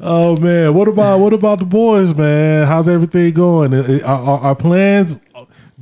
Oh 0.00 0.36
man, 0.36 0.74
what 0.74 0.86
about 0.88 1.20
what 1.20 1.32
about 1.32 1.60
the 1.60 1.64
boys, 1.64 2.14
man? 2.14 2.66
How's 2.66 2.88
everything 2.90 3.32
going? 3.32 3.72
Uh, 3.72 4.00
uh, 4.02 4.06
are, 4.06 4.22
are, 4.22 4.38
are 4.40 4.54
plans 4.54 5.18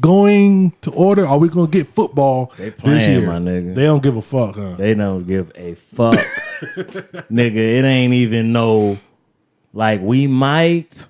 going 0.01 0.73
to 0.83 0.93
order? 0.93 1.27
Are 1.27 1.39
we 1.39 1.49
gonna 1.49 1.67
get 1.67 1.89
football 1.89 2.53
They 2.57 2.71
this 2.71 3.09
year? 3.09 3.27
my 3.27 3.39
nigga. 3.39 3.75
They 3.75 3.85
don't 3.85 4.03
give 4.03 4.17
a 4.17 4.23
fuck, 4.23 4.55
huh? 4.57 4.75
They 4.77 4.95
don't 4.95 5.27
give 5.27 5.51
a 5.57 5.75
fuck, 5.75 6.15
nigga. 7.33 7.57
It 7.57 7.85
ain't 7.85 8.15
even 8.15 8.53
no 8.53 8.97
like 9.73 10.01
we 10.01 10.29
might, 10.29 11.07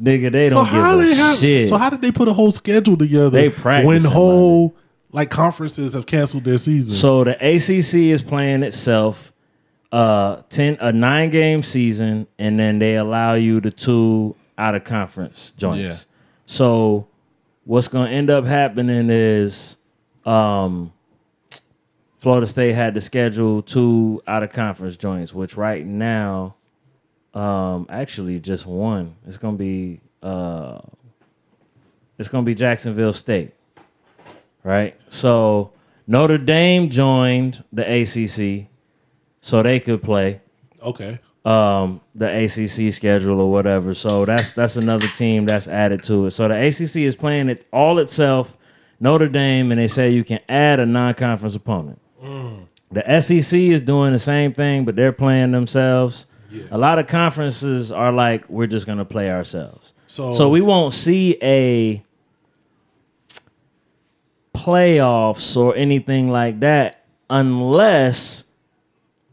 nigga. 0.00 0.32
They 0.32 0.48
don't 0.48 0.64
how 0.66 0.96
give 0.96 1.00
a 1.00 1.08
they 1.08 1.14
have? 1.14 1.38
shit. 1.38 1.68
So 1.68 1.76
how 1.76 1.90
did 1.90 2.02
they 2.02 2.12
put 2.12 2.28
a 2.28 2.32
whole 2.32 2.50
schedule 2.50 2.96
together? 2.96 3.30
They 3.30 3.50
practice 3.50 3.86
when 3.86 4.04
whole 4.04 4.76
like 5.10 5.30
conferences 5.30 5.94
have 5.94 6.06
canceled 6.06 6.44
their 6.44 6.58
season. 6.58 6.94
So 6.94 7.24
the 7.24 7.32
ACC 7.34 8.12
is 8.12 8.22
playing 8.22 8.62
itself 8.62 9.32
uh 9.90 10.42
10 10.50 10.76
a 10.80 10.92
9 10.92 11.30
game 11.30 11.62
season 11.62 12.26
and 12.38 12.58
then 12.58 12.78
they 12.78 12.96
allow 12.96 13.32
you 13.34 13.58
the 13.58 13.70
two 13.70 14.36
out 14.58 14.74
of 14.74 14.84
conference 14.84 15.52
joints. 15.56 15.80
Yeah. 15.80 16.14
So 16.44 17.08
what's 17.64 17.88
going 17.88 18.08
to 18.10 18.14
end 18.14 18.28
up 18.28 18.44
happening 18.44 19.08
is 19.10 19.78
um 20.26 20.92
Florida 22.18 22.46
State 22.46 22.74
had 22.74 22.94
to 22.94 23.00
schedule 23.00 23.62
two 23.62 24.20
out 24.26 24.42
of 24.42 24.50
conference 24.50 24.96
joints 24.98 25.32
which 25.32 25.56
right 25.56 25.86
now 25.86 26.56
um 27.38 27.86
actually 27.88 28.38
just 28.40 28.66
one. 28.66 29.14
It's 29.26 29.36
going 29.36 29.54
to 29.56 29.58
be 29.58 30.00
uh 30.22 30.80
it's 32.18 32.28
going 32.28 32.44
to 32.44 32.46
be 32.46 32.54
Jacksonville 32.54 33.12
State 33.12 33.52
right? 34.68 34.94
So 35.08 35.72
Notre 36.06 36.38
Dame 36.38 36.90
joined 36.90 37.64
the 37.72 37.82
ACC 37.82 38.68
so 39.40 39.62
they 39.62 39.80
could 39.80 40.02
play 40.02 40.40
okay, 40.82 41.18
um, 41.44 42.00
the 42.14 42.44
ACC 42.44 42.92
schedule 42.92 43.40
or 43.40 43.50
whatever. 43.50 43.94
So 43.94 44.24
that's 44.24 44.52
that's 44.52 44.76
another 44.76 45.06
team 45.06 45.44
that's 45.44 45.68
added 45.68 46.02
to 46.04 46.26
it. 46.26 46.32
So 46.32 46.48
the 46.48 46.54
ACC 46.66 46.96
is 46.96 47.16
playing 47.16 47.48
it 47.48 47.66
all 47.72 47.98
itself, 47.98 48.56
Notre 49.00 49.28
Dame, 49.28 49.72
and 49.72 49.80
they 49.80 49.86
say 49.86 50.10
you 50.10 50.24
can 50.24 50.40
add 50.48 50.80
a 50.80 50.86
non-conference 50.86 51.54
opponent. 51.54 52.00
The 52.90 53.20
SEC 53.20 53.58
is 53.58 53.82
doing 53.82 54.12
the 54.12 54.18
same 54.18 54.52
thing, 54.54 54.84
but 54.84 54.96
they're 54.96 55.12
playing 55.12 55.52
themselves. 55.52 56.26
A 56.70 56.78
lot 56.78 56.98
of 56.98 57.06
conferences 57.06 57.92
are 57.92 58.10
like, 58.12 58.48
we're 58.48 58.66
just 58.66 58.86
gonna 58.86 59.04
play 59.04 59.30
ourselves. 59.30 59.92
So- 60.06 60.32
so 60.32 60.48
we 60.48 60.60
won't 60.60 60.94
see 60.94 61.36
a 61.42 62.02
playoffs 64.54 65.56
or 65.56 65.74
anything 65.76 66.30
like 66.30 66.60
that 66.60 67.04
unless 67.30 68.44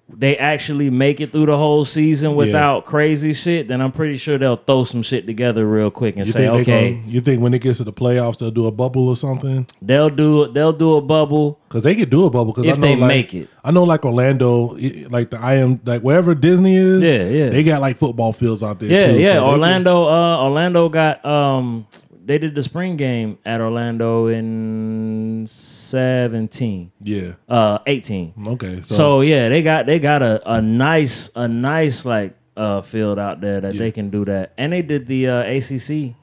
they 0.07 0.37
actually 0.37 0.89
make 0.89 1.19
it 1.19 1.31
through 1.31 1.47
the 1.47 1.57
whole 1.57 1.83
season 1.83 2.35
without 2.35 2.85
crazy 2.85 3.33
shit, 3.33 3.67
then 3.67 3.81
I'm 3.81 3.91
pretty 3.91 4.17
sure 4.17 4.37
they'll 4.37 4.55
throw 4.55 4.83
some 4.83 5.01
shit 5.01 5.25
together 5.25 5.67
real 5.67 5.89
quick 5.89 6.15
and 6.15 6.27
you 6.27 6.31
say, 6.31 6.47
okay, 6.47 6.93
gonna, 6.93 7.07
you 7.07 7.21
think 7.21 7.41
when 7.41 7.53
it 7.55 7.59
gets 7.59 7.79
to 7.79 7.83
the 7.83 7.93
playoffs 7.93 8.37
they'll 8.37 8.51
do 8.51 8.67
a 8.67 8.71
bubble 8.71 9.07
or 9.07 9.15
something? 9.15 9.65
they'll 9.81 10.09
do 10.09 10.47
they'll 10.47 10.73
do 10.73 10.95
a 10.95 11.01
bubble. 11.01 11.59
Because 11.67 11.83
they 11.83 11.95
could 11.95 12.11
do 12.11 12.25
a 12.25 12.29
bubble. 12.29 12.53
Because 12.53 12.67
If 12.67 12.77
I 12.77 12.81
know, 12.81 12.87
they 12.87 12.95
like, 12.95 13.07
make 13.07 13.33
it. 13.33 13.49
I 13.63 13.71
know 13.71 13.83
like 13.83 14.05
Orlando, 14.05 14.77
like 15.09 15.31
the 15.31 15.39
I 15.39 15.55
am 15.55 15.81
like 15.83 16.03
wherever 16.03 16.35
Disney 16.35 16.75
is. 16.75 17.01
Yeah, 17.01 17.27
yeah. 17.27 17.49
They 17.49 17.63
got 17.63 17.81
like 17.81 17.97
football 17.97 18.31
fields 18.31 18.63
out 18.63 18.79
there. 18.79 18.89
Yeah, 18.89 18.99
too, 18.99 19.19
yeah. 19.19 19.31
so 19.31 19.47
Orlando, 19.47 20.03
uh, 20.07 20.43
Orlando 20.43 20.87
got 20.87 21.25
um, 21.25 21.87
they 22.25 22.37
did 22.37 22.55
the 22.55 22.61
spring 22.61 22.95
game 22.95 23.37
at 23.45 23.59
Orlando 23.61 24.27
in 24.27 25.24
seventeen, 25.45 26.91
yeah. 27.01 27.33
uh, 27.49 27.79
eighteen. 27.85 28.33
Okay. 28.47 28.81
So, 28.81 28.95
So, 28.95 29.21
yeah, 29.21 29.49
they 29.49 29.61
got 29.61 29.85
they 29.85 29.99
got 29.99 30.21
a, 30.21 30.41
a 30.51 30.61
nice 30.61 31.35
a 31.35 31.47
nice 31.47 32.05
like 32.05 32.35
uh 32.57 32.81
field 32.81 33.19
out 33.19 33.41
there 33.41 33.61
that 33.61 33.73
they 33.77 33.91
can 33.91 34.09
do 34.09 34.25
that, 34.25 34.53
and 34.57 34.71
they 34.73 34.81
did 34.81 35.07
the 35.07 35.27
uh, 35.27 35.41
ACC 35.43 36.15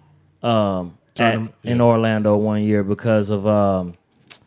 um 0.42 0.98
at, 1.14 1.16
Tournament, 1.16 1.54
in 1.62 1.80
Orlando 1.80 2.36
one 2.36 2.62
year 2.62 2.82
because 2.82 3.30
of 3.30 3.46
um 3.46 3.94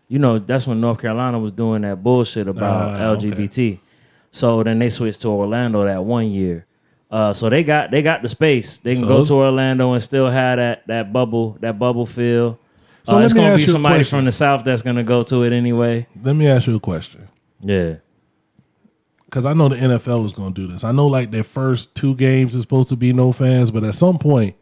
you 0.07 0.19
know 0.19 0.39
that's 0.39 0.65
when 0.67 0.81
North 0.81 0.99
Carolina 0.99 1.39
was 1.39 1.51
doing 1.51 1.81
that 1.83 2.01
bullshit 2.03 2.47
about 2.47 3.01
Ah, 3.01 3.09
okay. 3.11 3.27
LGBT. 3.31 3.79
So 4.31 4.63
then 4.63 4.79
they 4.79 4.89
switched 4.89 5.21
to 5.21 5.29
Orlando 5.29 5.85
that 5.85 6.03
one 6.03 6.29
year. 6.29 6.65
Uh, 7.09 7.31
so 7.33 7.49
they 7.49 7.63
got 7.63 7.91
they 7.91 8.01
got 8.01 8.21
the 8.21 8.27
space. 8.27 8.79
They 8.79 8.95
can 8.95 9.03
So 9.03 9.07
go 9.07 9.25
to 9.25 9.33
Orlando 9.35 9.93
and 9.93 10.01
still 10.03 10.29
have 10.29 10.57
that 10.57 10.85
that 10.87 11.13
bubble 11.13 11.57
that 11.61 11.77
bubble 11.79 12.05
feel. 12.05 12.59
So 13.05 13.17
uh, 13.17 13.21
it's 13.21 13.33
gonna 13.33 13.55
be 13.55 13.65
somebody 13.65 14.03
from 14.03 14.25
the 14.25 14.31
south 14.31 14.63
that's 14.63 14.81
gonna 14.81 15.03
go 15.03 15.23
to 15.23 15.43
it 15.43 15.53
anyway. 15.53 16.07
let 16.21 16.35
me 16.35 16.47
ask 16.47 16.67
you 16.67 16.75
a 16.75 16.79
question. 16.79 17.27
Yeah. 17.61 17.95
Because 19.25 19.45
I 19.45 19.53
know 19.53 19.69
the 19.69 19.75
NFL 19.75 20.23
is 20.25 20.33
going 20.33 20.53
to 20.53 20.61
do 20.61 20.71
this. 20.71 20.83
I 20.83 20.91
know 20.93 21.07
like 21.07 21.31
their 21.31 21.43
first 21.43 21.95
two 21.95 22.15
games 22.15 22.55
is 22.55 22.61
supposed 22.61 22.89
to 22.89 22.95
be 22.95 23.11
no 23.11 23.33
fans, 23.33 23.69
but 23.71 23.83
at 23.83 23.95
some 23.95 24.17
point 24.17 24.55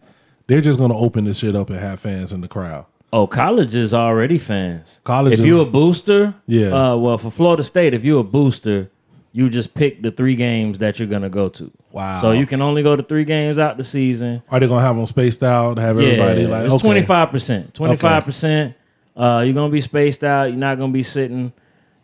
they're 0.47 0.61
just 0.61 0.79
going 0.79 0.89
to 0.89 0.97
open 0.97 1.25
this 1.25 1.39
shit 1.39 1.55
up 1.55 1.69
and 1.69 1.79
have 1.79 1.99
fans 1.99 2.31
in 2.31 2.41
the 2.41 2.47
crowd. 2.47 2.85
Oh, 3.11 3.27
college 3.27 3.75
is 3.75 3.93
already 3.93 4.39
fans. 4.39 4.99
College 5.03 5.33
If 5.33 5.39
is- 5.41 5.45
you 5.45 5.59
a 5.59 5.65
booster, 5.65 6.33
Yeah. 6.47 6.69
Uh, 6.93 6.95
well, 6.97 7.17
for 7.19 7.29
Florida 7.29 7.61
State, 7.61 7.93
if 7.93 8.03
you're 8.03 8.21
a 8.21 8.23
booster, 8.23 8.89
you 9.31 9.49
just 9.49 9.75
pick 9.75 10.01
the 10.01 10.09
three 10.09 10.35
games 10.35 10.79
that 10.79 10.97
you're 10.97 11.07
gonna 11.07 11.29
go 11.29 11.49
to. 11.49 11.71
Wow. 11.93 12.19
So 12.19 12.31
you 12.31 12.45
can 12.45 12.61
only 12.61 12.83
go 12.83 12.95
to 12.95 13.03
three 13.03 13.23
games 13.23 13.57
out 13.59 13.77
the 13.77 13.83
season. 13.83 14.41
Are 14.49 14.59
they 14.59 14.67
going 14.67 14.81
to 14.81 14.85
have 14.85 14.95
them 14.97 15.05
spaced 15.05 15.43
out? 15.43 15.77
Have 15.77 15.97
everybody 15.99 16.47
like 16.47 16.65
it's 16.65 16.81
twenty 16.81 17.03
five 17.03 17.29
percent. 17.29 17.73
Twenty 17.73 17.95
five 17.95 18.25
percent. 18.25 18.75
Uh, 19.15 19.43
you're 19.45 19.53
gonna 19.53 19.71
be 19.71 19.79
spaced 19.79 20.23
out. 20.23 20.45
You're 20.49 20.57
not 20.57 20.79
gonna 20.79 20.91
be 20.91 21.03
sitting. 21.03 21.53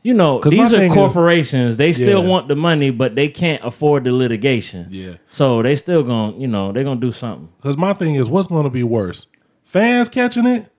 You 0.04 0.14
know, 0.14 0.40
these 0.42 0.72
are 0.74 0.78
thing 0.78 0.92
is- 0.92 0.96
corporations. 0.96 1.76
they 1.78 1.92
still 1.92 2.22
Yeah. 2.24 2.30
want 2.30 2.48
the 2.48 2.56
money, 2.56 2.92
but 2.92 3.16
they 3.16 3.28
can't 3.30 3.62
afford 3.66 4.04
the 4.04 4.14
litigation. 4.14 4.88
Yeah. 4.92 5.14
So 5.32 5.62
they 5.64 5.76
still 5.76 6.04
gonna, 6.04 6.38
you 6.38 6.48
know, 6.48 6.72
they're 6.72 6.84
gonna 6.84 7.02
do 7.02 7.12
something. 7.12 7.50
Because 7.58 7.76
my 7.78 7.94
thing 7.94 8.14
is, 8.16 8.30
what's 8.30 8.48
going 8.48 8.64
to 8.64 8.70
be 8.70 8.84
worse, 8.84 9.26
fans 9.66 10.08
catching 10.08 10.46
it, 10.46 10.72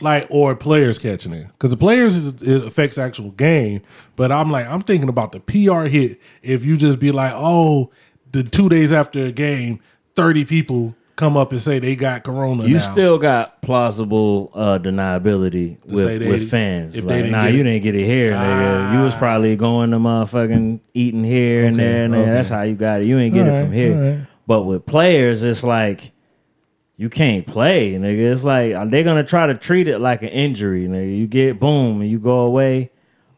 like, 0.00 0.26
or 0.28 0.54
players 0.56 0.98
catching 0.98 1.32
it? 1.32 1.46
Because 1.52 1.70
the 1.70 1.76
players 1.76 2.16
is, 2.16 2.42
it 2.42 2.66
affects 2.66 2.98
actual 2.98 3.30
game, 3.30 3.80
but 4.16 4.30
I'm 4.32 4.50
like, 4.50 4.66
I'm 4.66 4.80
thinking 4.82 5.08
about 5.08 5.32
the 5.32 5.40
PR 5.40 5.84
hit. 5.88 6.20
If 6.42 6.64
you 6.64 6.76
just 6.76 6.98
be 6.98 7.12
like, 7.12 7.32
oh, 7.34 7.90
the 8.32 8.42
two 8.42 8.68
days 8.68 8.92
after 8.92 9.24
a 9.24 9.32
game, 9.32 9.80
thirty 10.14 10.44
people 10.44 10.94
come 11.16 11.34
up 11.36 11.50
and 11.50 11.62
say 11.62 11.78
they 11.78 11.96
got 11.96 12.22
corona. 12.24 12.64
You 12.66 12.74
now. 12.74 12.80
still 12.80 13.18
got 13.18 13.62
plausible 13.62 14.50
uh, 14.54 14.78
deniability 14.78 15.76
say 15.76 15.92
with, 15.94 16.18
they- 16.20 16.28
with 16.28 16.50
fans. 16.50 17.02
Like, 17.02 17.26
nah, 17.30 17.46
you 17.46 17.60
it. 17.60 17.64
didn't 17.64 17.82
get 17.82 17.94
it 17.94 18.04
here, 18.04 18.32
nigga. 18.32 18.94
You 18.94 19.02
was 19.02 19.14
probably 19.14 19.56
going 19.56 19.92
to 19.92 19.96
motherfucking 19.96 20.80
eating 20.92 21.24
here 21.24 21.64
and 21.66 21.76
there 21.76 22.04
and 22.04 22.12
there. 22.14 22.26
That's 22.26 22.50
how 22.50 22.62
you 22.62 22.74
got 22.74 23.00
it. 23.00 23.06
You 23.06 23.18
ain't 23.18 23.32
get 23.32 23.46
it 23.46 23.50
Alright, 23.50 23.64
from 23.64 23.72
here. 23.72 23.94
alright. 23.96 24.26
But 24.46 24.62
with 24.64 24.84
players, 24.84 25.42
it's 25.42 25.64
like 25.64 26.12
you 26.98 27.08
can't 27.08 27.46
play, 27.46 27.94
nigga. 27.94 28.32
It's 28.32 28.44
like 28.44 28.74
uh, 28.74 28.84
they're 28.84 29.02
gonna 29.02 29.24
try 29.24 29.46
to 29.46 29.54
treat 29.54 29.88
it 29.88 29.98
like 30.00 30.22
an 30.22 30.28
injury, 30.28 30.86
nigga. 30.86 31.16
You 31.18 31.26
get 31.26 31.58
boom 31.58 32.02
and 32.02 32.10
you 32.10 32.18
go 32.18 32.40
away. 32.40 32.90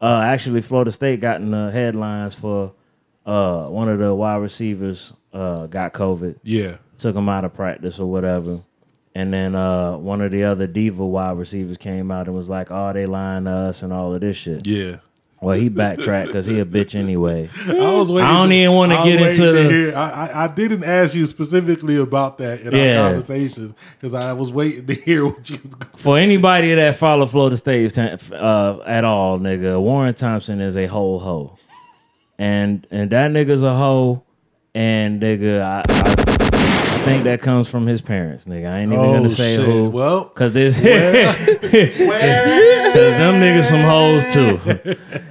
Uh, 0.02 0.20
actually, 0.20 0.62
Florida 0.62 0.90
State 0.90 1.20
got 1.20 1.40
in 1.40 1.50
the 1.52 1.70
headlines 1.70 2.34
for 2.34 2.72
uh, 3.28 3.68
one 3.68 3.88
of 3.88 3.98
the 3.98 4.14
wide 4.14 4.36
receivers 4.36 5.12
uh, 5.34 5.66
got 5.66 5.92
COVID 5.92 6.36
yeah. 6.42 6.78
took 6.96 7.14
him 7.14 7.28
out 7.28 7.44
of 7.44 7.52
practice 7.52 8.00
or 8.00 8.10
whatever. 8.10 8.60
And 9.14 9.32
then 9.32 9.54
uh, 9.54 9.96
one 9.98 10.22
of 10.22 10.30
the 10.30 10.44
other 10.44 10.66
diva 10.66 11.04
wide 11.04 11.36
receivers 11.36 11.76
came 11.76 12.10
out 12.10 12.26
and 12.26 12.36
was 12.36 12.48
like, 12.48 12.70
"Oh, 12.70 12.92
they 12.92 13.04
lying 13.04 13.44
to 13.44 13.50
us 13.50 13.82
and 13.82 13.92
all 13.92 14.14
of 14.14 14.20
this 14.20 14.36
shit." 14.36 14.66
Yeah. 14.66 14.98
Well, 15.40 15.56
he 15.56 15.68
backtracked 15.68 16.28
because 16.28 16.46
he 16.46 16.58
a 16.58 16.64
bitch 16.64 16.94
anyway. 16.96 17.48
I 17.68 17.72
was 17.94 18.10
waiting. 18.10 18.28
I 18.28 18.32
don't 18.38 18.52
even 18.52 18.74
wanna 18.74 19.04
get 19.04 19.20
into 19.20 19.36
to 19.36 19.52
the- 19.52 19.70
hear- 19.70 19.94
I, 19.96 20.30
I, 20.44 20.48
didn't 20.48 20.82
ask 20.84 21.14
you 21.14 21.26
specifically 21.26 21.96
about 21.96 22.38
that 22.38 22.60
in 22.60 22.74
Yeah. 22.74 23.02
our 23.02 23.08
conversations 23.10 23.72
because 23.92 24.14
I 24.14 24.32
was 24.32 24.52
waiting 24.52 24.86
to 24.86 24.94
hear 24.94 25.26
what 25.26 25.48
you 25.48 25.58
was 25.62 25.74
going. 25.74 25.96
For 25.96 26.18
anybody 26.18 26.74
that 26.74 26.96
follow 26.96 27.26
Florida 27.26 27.56
State 27.56 27.96
uh, 27.98 28.80
at 28.84 29.04
all, 29.04 29.38
nigga, 29.38 29.80
Warren 29.80 30.14
Thompson 30.14 30.60
is 30.60 30.76
a 30.76 30.86
whole 30.86 31.20
hoe, 31.20 31.57
and 32.38 32.86
and 32.90 33.10
that 33.10 33.30
nigga's 33.30 33.62
a 33.62 33.74
hoe, 33.76 34.22
and 34.74 35.20
nigga, 35.20 35.60
I, 35.62 35.82
I, 35.88 36.14
I 36.14 36.98
think 37.04 37.24
that 37.24 37.40
comes 37.40 37.68
from 37.70 37.86
his 37.86 38.00
parents, 38.00 38.44
nigga. 38.44 38.70
I 38.70 38.78
ain't 38.80 38.92
even 38.92 39.04
Oh, 39.04 39.12
gonna 39.14 39.28
say 39.28 39.56
shit. 39.56 39.64
who. 39.66 39.90
Well, 39.90 40.24
Cause 40.26 40.52
this, 40.52 40.76
cause 40.80 40.84
them 41.62 43.34
niggas 43.40 43.64
some 43.64 43.82
hoes 43.82 44.32
too. 44.32 44.58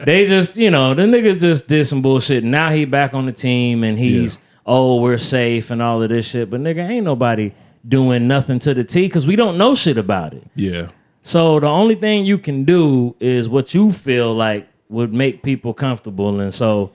They 0.06 0.26
just, 0.26 0.58
you 0.58 0.72
know, 0.72 0.94
the 0.94 1.04
niggas 1.04 1.40
just 1.42 1.68
did 1.68 1.86
some 1.86 2.02
bullshit. 2.02 2.44
Now 2.44 2.72
he 2.72 2.86
back 2.86 3.14
on 3.14 3.26
the 3.26 3.32
team 3.32 3.84
and 3.84 3.98
he's, 4.00 4.44
oh, 4.66 5.00
we're 5.02 5.18
safe 5.18 5.70
and 5.72 5.82
all 5.82 6.02
of 6.02 6.10
this 6.10 6.26
shit. 6.28 6.50
But 6.50 6.62
nigga, 6.62 6.88
ain't 6.88 7.06
nobody 7.06 7.54
doing 7.88 8.28
nothing 8.28 8.60
to 8.60 8.74
the 8.74 8.84
T 8.84 9.04
because 9.04 9.26
we 9.28 9.36
don't 9.36 9.58
know 9.58 9.76
shit 9.76 9.98
about 9.98 10.34
it. 10.34 10.44
Yeah. 10.56 10.90
So 11.22 11.60
the 11.60 11.68
only 11.68 11.96
thing 11.96 12.26
you 12.26 12.38
can 12.38 12.64
do 12.64 13.16
is 13.20 13.50
what 13.50 13.74
you 13.74 13.92
feel 13.92 14.34
like 14.34 14.68
would 14.90 15.14
make 15.14 15.44
people 15.44 15.74
comfortable. 15.74 16.40
And 16.40 16.54
so 16.54 16.92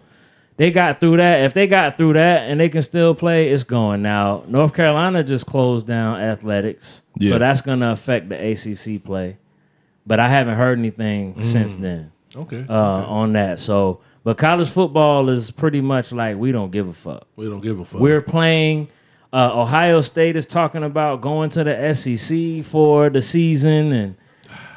they 0.57 0.71
got 0.71 1.01
through 1.01 1.17
that. 1.19 1.43
If 1.45 1.55
they 1.55 1.67
got 1.67 1.97
through 1.97 2.13
that 2.15 2.49
and 2.51 2.61
they 2.61 2.69
can 2.69 2.83
still 2.83 3.15
play, 3.15 3.49
it's 3.51 3.65
going. 3.65 4.03
Now, 4.03 4.45
North 4.47 4.75
Carolina 4.75 5.25
just 5.25 5.47
closed 5.47 5.87
down 5.87 6.21
athletics. 6.21 7.03
Yeah. 7.19 7.31
So 7.31 7.39
that's 7.39 7.63
going 7.63 7.81
to 7.81 7.91
affect 7.93 8.29
the 8.29 8.37
ACC 8.37 9.03
play. 9.03 9.39
But 10.07 10.21
I 10.21 10.29
haven't 10.29 10.57
heard 10.57 10.79
anything 10.79 11.41
since 11.41 11.77
then 11.77 12.13
Okay. 12.37 12.65
uh, 12.69 12.75
on 12.75 13.33
that. 13.35 13.61
So, 13.61 14.01
but 14.25 14.37
college 14.37 14.69
football 14.69 15.29
is 15.29 15.51
pretty 15.51 15.81
much 15.81 16.13
like 16.13 16.37
we 16.37 16.53
don't 16.53 16.71
give 16.71 16.89
a 16.89 16.93
fuck. 16.93 17.27
we 17.37 17.49
don't 17.49 17.61
give 17.61 17.79
a 17.81 17.85
fuck. 17.85 18.01
We're 18.01 18.21
playing. 18.23 18.89
Uh, 19.33 19.61
Ohio 19.63 20.01
State 20.03 20.37
is 20.37 20.47
talking 20.47 20.83
about 20.85 21.21
going 21.23 21.49
to 21.51 21.65
the 21.65 21.95
SEC 21.95 22.63
for 22.65 23.09
the 23.09 23.21
season, 23.23 23.91
and 23.93 24.17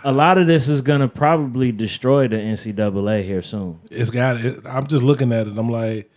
a 0.06 0.12
lot 0.12 0.38
of 0.38 0.45
this 0.47 0.70
is 0.70 0.82
gonna 0.82 1.08
probably 1.08 1.72
destroy 1.72 2.28
the 2.28 2.38
NCAA 2.38 3.24
here 3.26 3.41
soon. 3.41 3.80
It's 3.91 4.12
got 4.12 4.38
it. 4.38 4.60
I'm 4.66 4.86
just 4.88 5.03
looking 5.03 5.34
at 5.34 5.47
it. 5.47 5.58
I'm 5.58 5.70
like, 5.70 6.10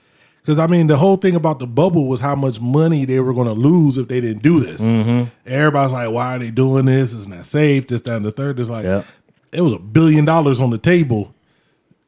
because 0.43 0.59
I 0.59 0.67
mean, 0.67 0.87
the 0.89 0.99
whole 0.99 1.17
thing 1.17 1.35
about 1.35 1.59
the 1.59 1.67
bubble 1.67 2.07
was 2.07 2.21
how 2.21 2.35
much 2.35 2.61
money 2.61 3.07
they 3.07 3.19
were 3.21 3.33
going 3.33 3.47
to 3.49 3.53
lose 3.55 3.97
if 3.99 4.09
they 4.09 4.21
didn't 4.21 4.43
do 4.43 4.61
this. 4.61 4.83
Mm-hmm. 4.83 5.25
Everybody's 5.47 5.93
like, 5.93 6.11
why 6.11 6.37
are 6.37 6.39
they 6.39 6.51
doing 6.51 6.85
this? 6.85 7.15
It's 7.15 7.27
not 7.27 7.39
that 7.39 7.45
safe. 7.45 7.87
This, 7.89 8.03
down 8.03 8.23
the 8.23 8.31
third. 8.31 8.61
It's 8.61 8.69
like, 8.69 8.85
Yep. 8.85 9.07
it 9.53 9.61
was 9.63 9.73
a 9.73 9.79
billion 9.79 10.25
dollars 10.25 10.61
on 10.61 10.71
the 10.71 10.79
table 10.79 11.35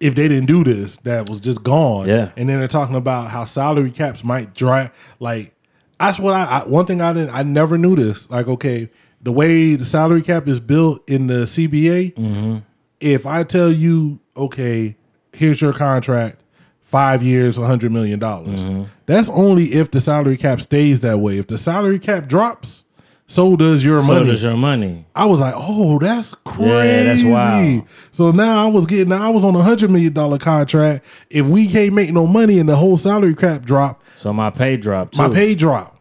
if 0.00 0.14
they 0.14 0.28
didn't 0.28 0.46
do 0.46 0.62
this. 0.64 0.98
That 0.98 1.28
was 1.28 1.40
just 1.40 1.62
gone. 1.64 2.08
Yeah. 2.08 2.30
And 2.36 2.48
then 2.48 2.58
they're 2.58 2.68
talking 2.68 2.96
about 2.96 3.30
how 3.30 3.44
salary 3.44 3.90
caps 3.90 4.22
might 4.22 4.54
dry. 4.54 4.90
Like, 5.18 5.54
that's 5.98 6.18
what 6.18 6.34
I, 6.34 6.44
I 6.44 6.66
one 6.66 6.86
thing 6.86 7.00
I 7.02 7.12
didn't. 7.12 7.30
I 7.34 7.42
never 7.42 7.76
knew 7.76 7.94
this. 7.96 8.30
Like, 8.30 8.48
okay, 8.48 8.88
the 9.22 9.32
way 9.32 9.74
the 9.74 9.84
salary 9.84 10.22
cap 10.22 10.48
is 10.48 10.60
built 10.60 11.08
in 11.08 11.26
the 11.26 11.44
CBA. 11.44 12.14
Mm-hmm. 12.14 12.58
If 13.00 13.26
I 13.26 13.42
tell 13.44 13.70
you, 13.72 14.20
okay, 14.36 14.96
here's 15.32 15.60
your 15.60 15.72
contract, 15.72 16.40
five 16.82 17.22
years, 17.22 17.56
hundred 17.56 17.92
million 17.92 18.18
dollars. 18.18 18.66
Mm-hmm. 18.68 18.84
That's 19.06 19.28
only 19.28 19.66
if 19.72 19.90
the 19.90 20.00
salary 20.00 20.36
cap 20.36 20.60
stays 20.60 21.00
that 21.00 21.18
way. 21.18 21.38
If 21.38 21.46
the 21.48 21.58
salary 21.58 21.98
cap 21.98 22.26
drops, 22.26 22.84
so 23.26 23.54
does 23.56 23.84
your 23.84 24.00
So 24.00 24.12
money. 24.14 24.24
So 24.26 24.30
does 24.32 24.42
your 24.42 24.56
money. 24.56 25.06
I 25.14 25.24
was 25.26 25.38
like, 25.40 25.54
oh, 25.56 25.98
that's 26.00 26.34
crazy. 26.34 26.68
Yeah, 26.68 27.02
that's 27.04 27.24
wild. 27.24 27.84
So 28.10 28.32
now 28.32 28.64
I 28.64 28.66
was 28.70 28.86
getting, 28.86 29.12
I 29.12 29.28
was 29.28 29.44
on 29.44 29.54
a 29.54 29.62
hundred 29.62 29.90
million 29.90 30.12
dollar 30.12 30.36
contract. 30.38 31.04
If 31.30 31.46
we 31.46 31.68
can't 31.68 31.92
make 31.94 32.12
no 32.12 32.26
money 32.26 32.58
and 32.58 32.68
the 32.68 32.76
whole 32.76 32.96
salary 32.96 33.34
cap 33.36 33.62
drop, 33.62 34.02
So 34.16 34.32
my 34.32 34.50
pay 34.50 34.76
dropped. 34.76 35.16
my 35.16 35.28
pay 35.28 35.54
drop. 35.54 35.96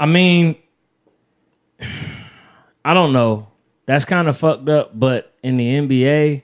I 0.00 0.06
mean, 0.06 0.56
I 2.84 2.94
don't 2.94 3.12
know. 3.12 3.48
That's 3.86 4.04
kind 4.04 4.28
of 4.28 4.36
fucked 4.36 4.68
up. 4.68 4.98
But 4.98 5.32
in 5.42 5.56
the 5.56 5.66
NBA, 5.66 6.42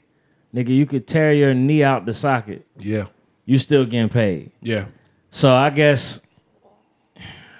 nigga, 0.54 0.68
you 0.68 0.86
could 0.86 1.06
tear 1.06 1.32
your 1.32 1.54
knee 1.54 1.82
out 1.82 2.06
the 2.06 2.12
socket. 2.12 2.66
Yeah, 2.78 3.06
You 3.44 3.58
still 3.58 3.84
getting 3.84 4.08
paid. 4.08 4.52
yeah. 4.60 4.86
So 5.32 5.54
I 5.54 5.70
guess, 5.70 6.26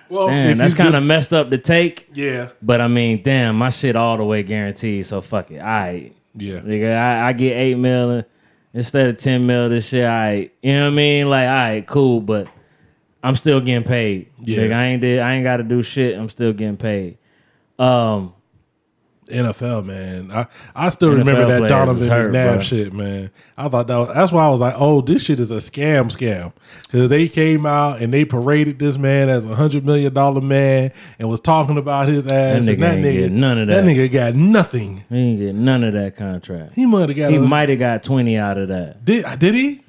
Well, 0.09 0.27
damn, 0.27 0.59
that's 0.59 0.75
kind 0.75 0.97
of 0.97 1.05
messed 1.05 1.33
up 1.33 1.51
to 1.51 1.59
take. 1.59 2.09
yeah, 2.12 2.49
But 2.61 2.81
I 2.81 2.89
mean, 2.89 3.23
damn, 3.23 3.57
my 3.57 3.68
shit 3.71 3.95
all 3.95 4.16
the 4.16 4.25
way 4.25 4.43
guaranteed. 4.43 5.07
So 5.07 5.21
fuck 5.21 5.51
it. 5.53 5.61
I 5.61 6.11
yeah, 6.35 6.59
nigga, 6.61 6.97
I, 6.97 7.29
I 7.29 7.33
get 7.33 7.57
eight 7.57 7.77
mil 7.77 8.25
instead 8.75 9.09
of 9.09 9.18
ten 9.18 9.47
mil. 9.47 9.68
This 9.68 9.87
shit, 9.89 10.05
I 10.05 10.51
you 10.62 10.73
know 10.75 10.87
what 10.87 10.93
I 10.93 10.97
mean? 10.97 11.31
Like, 11.31 11.47
all 11.49 11.55
right, 11.55 11.87
cool, 11.87 12.21
but 12.21 12.49
I'm 13.23 13.37
still 13.37 13.61
getting 13.61 13.87
paid. 13.87 14.31
Yeah. 14.41 14.59
Nigga, 14.62 14.73
I 14.75 14.85
ain't 14.87 15.01
did, 15.03 15.21
I 15.21 15.35
ain't 15.35 15.45
got 15.45 15.59
to 15.59 15.62
do 15.62 15.81
shit. 15.83 16.18
I'm 16.18 16.29
still 16.29 16.53
getting 16.53 16.77
paid. 16.77 17.18
Um, 17.81 18.35
NFL 19.28 19.85
man. 19.87 20.33
I 20.33 20.47
I 20.74 20.89
still 20.89 21.11
NFL 21.11 21.18
remember 21.18 21.47
that 21.61 21.68
Donovan 21.68 22.09
hurt, 22.09 22.33
McNabb 22.33 22.55
bro. 22.55 22.62
shit, 22.62 22.93
man. 22.93 23.31
I 23.57 23.68
thought 23.68 23.87
that 23.87 23.97
was, 23.97 24.12
that's 24.12 24.33
why 24.33 24.45
I 24.45 24.51
was 24.51 24.59
like, 24.59 24.74
oh, 24.76 25.03
this 25.03 25.22
shit 25.24 25.39
is 25.39 25.53
a 25.53 25.59
scam, 25.59 26.07
scam, 26.07 26.53
because 26.83 27.09
they 27.11 27.28
came 27.28 27.64
out 27.64 28.03
and 28.03 28.12
they 28.12 28.24
paraded 28.24 28.81
this 28.81 28.99
man 28.99 29.28
as 29.28 29.45
a 29.45 29.55
hundred 29.55 29.87
million 29.87 30.12
dollar 30.12 30.41
man 30.41 30.91
and 31.20 31.28
was 31.28 31.41
talking 31.41 31.78
about 31.78 32.09
his 32.09 32.26
ass. 32.26 32.66
That 32.66 32.72
and 32.74 32.83
that 32.83 32.99
nigga, 32.99 33.12
get 33.12 33.31
none 33.33 33.59
of 33.59 33.68
That 33.68 33.85
that. 33.85 33.89
nigga 33.97 34.11
got 34.12 34.35
nothing. 34.35 35.05
he 35.09 35.16
ain't 35.16 35.39
get 35.39 35.55
none 35.55 35.85
of 35.85 35.93
that 35.93 36.16
contract. 36.16 36.72
He 36.74 36.85
might 36.87 37.09
have 37.09 37.16
got. 37.16 37.31
He 37.31 37.39
might 37.39 37.68
have 37.68 37.78
got 37.78 38.03
twenty 38.03 38.37
out 38.37 38.59
of 38.59 38.66
that. 38.68 39.05
Did 39.05 39.24
did 39.39 39.55
he? 39.55 39.83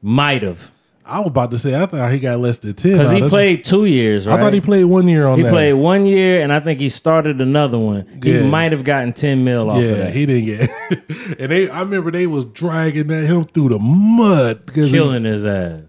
Might 0.00 0.42
have 0.42 0.70
I 1.06 1.18
was 1.20 1.28
about 1.28 1.50
to 1.50 1.58
say 1.58 1.74
I 1.80 1.84
thought 1.86 2.10
he 2.12 2.18
got 2.18 2.38
less 2.40 2.58
than 2.60 2.74
ten. 2.74 2.92
because 2.92 3.10
he 3.10 3.20
of- 3.20 3.28
played 3.28 3.62
two 3.64 3.84
years. 3.84 4.26
Right? 4.26 4.38
I 4.38 4.42
thought 4.42 4.52
he 4.54 4.60
played 4.62 4.84
one 4.84 5.06
year 5.06 5.26
on 5.26 5.36
He 5.38 5.44
that. 5.44 5.50
played 5.52 5.74
one 5.74 6.06
year, 6.06 6.40
and 6.42 6.50
I 6.52 6.60
think 6.60 6.80
he 6.80 6.88
started 6.88 7.40
another 7.42 7.78
one. 7.78 8.06
He 8.22 8.32
Yeah. 8.32 8.44
might 8.46 8.72
have 8.72 8.84
gotten 8.84 9.12
ten 9.12 9.44
mil 9.44 9.68
off 9.70 9.76
of 9.78 9.84
Yeah, 9.84 9.94
that. 9.94 10.14
he 10.14 10.24
didn't 10.24 10.44
get. 10.46 10.70
and 11.38 11.52
they, 11.52 11.68
I 11.68 11.80
remember 11.80 12.10
they 12.10 12.26
was 12.26 12.46
dragging 12.46 13.08
that 13.08 13.26
him 13.26 13.44
through 13.44 13.68
the 13.70 13.78
mud 13.78 14.64
because 14.64 14.90
he- 14.90 14.96
Killing 14.96 15.24
his 15.24 15.44
ass. 15.44 15.80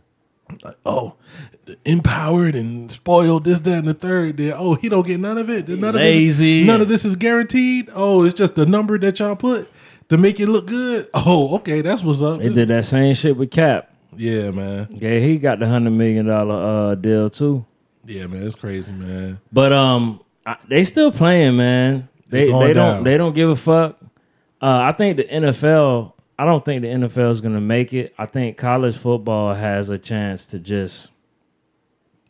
Like, 0.64 0.76
oh, 0.86 1.16
empowered 1.86 2.56
and 2.56 2.92
spoiled 2.92 3.46
this, 3.46 3.60
that, 3.62 3.80
and 3.80 3.88
the 3.88 3.94
third. 3.94 4.38
Then 4.38 4.54
oh, 4.58 4.76
he 4.76 4.90
don't 4.90 5.06
get 5.08 5.20
none 5.20 5.38
of 5.38 5.50
it. 5.50 5.66
Then 5.68 5.80
None 5.80 5.96
Lazy. 5.96 6.62
of 6.62 6.66
this, 6.66 6.74
none 6.74 6.82
of 6.82 6.88
this 6.88 7.06
is 7.06 7.16
guaranteed. 7.16 7.90
Oh, 7.96 8.24
it's 8.24 8.36
just 8.36 8.56
the 8.56 8.66
number 8.66 8.98
that 9.00 9.20
y'all 9.20 9.36
put 9.36 9.70
to 10.10 10.18
make 10.18 10.40
it 10.40 10.48
look 10.48 10.68
good. 10.68 11.08
Oh, 11.14 11.56
okay, 11.56 11.82
that's 11.82 12.04
what's 12.04 12.22
up. 12.22 12.40
They 12.40 12.50
did 12.50 12.68
that 12.68 12.86
same 12.86 13.16
shit 13.16 13.38
with 13.38 13.50
Cap. 13.52 13.92
Yeah, 14.18 14.52
man. 14.52 14.88
Yeah, 14.92 15.20
he 15.20 15.38
got 15.38 15.60
the 15.60 15.68
hundred 15.68 15.92
million 15.92 16.26
dollar 16.26 16.92
uh, 16.92 16.96
deal 16.96 17.30
too. 17.30 17.66
Yeah, 18.06 18.28
man. 18.28 18.44
It's 18.44 18.56
crazy, 18.56 18.92
man. 18.92 19.40
But 19.52 19.74
um, 19.74 20.22
I, 20.46 20.58
they 20.68 20.84
still 20.84 21.12
playing, 21.12 21.58
man. 21.58 22.08
They 22.28 22.52
they 22.52 22.74
don't 22.74 23.04
they 23.04 23.18
don't 23.18 23.34
give 23.34 23.50
a 23.50 23.56
fuck. 23.56 23.98
Uh, 24.62 24.80
I 24.84 24.92
think 24.94 25.18
the 25.18 25.24
NFL. 25.24 26.14
I 26.38 26.44
don't 26.44 26.66
think 26.66 26.82
the 26.82 26.90
NFL 26.90 27.32
is 27.32 27.40
gonna 27.40 27.62
make 27.62 27.94
it. 27.94 28.14
I 28.18 28.26
think 28.26 28.58
college 28.58 28.98
football 28.98 29.54
has 29.54 29.90
a 29.90 29.98
chance 29.98 30.46
to 30.48 30.60
just 30.60 31.10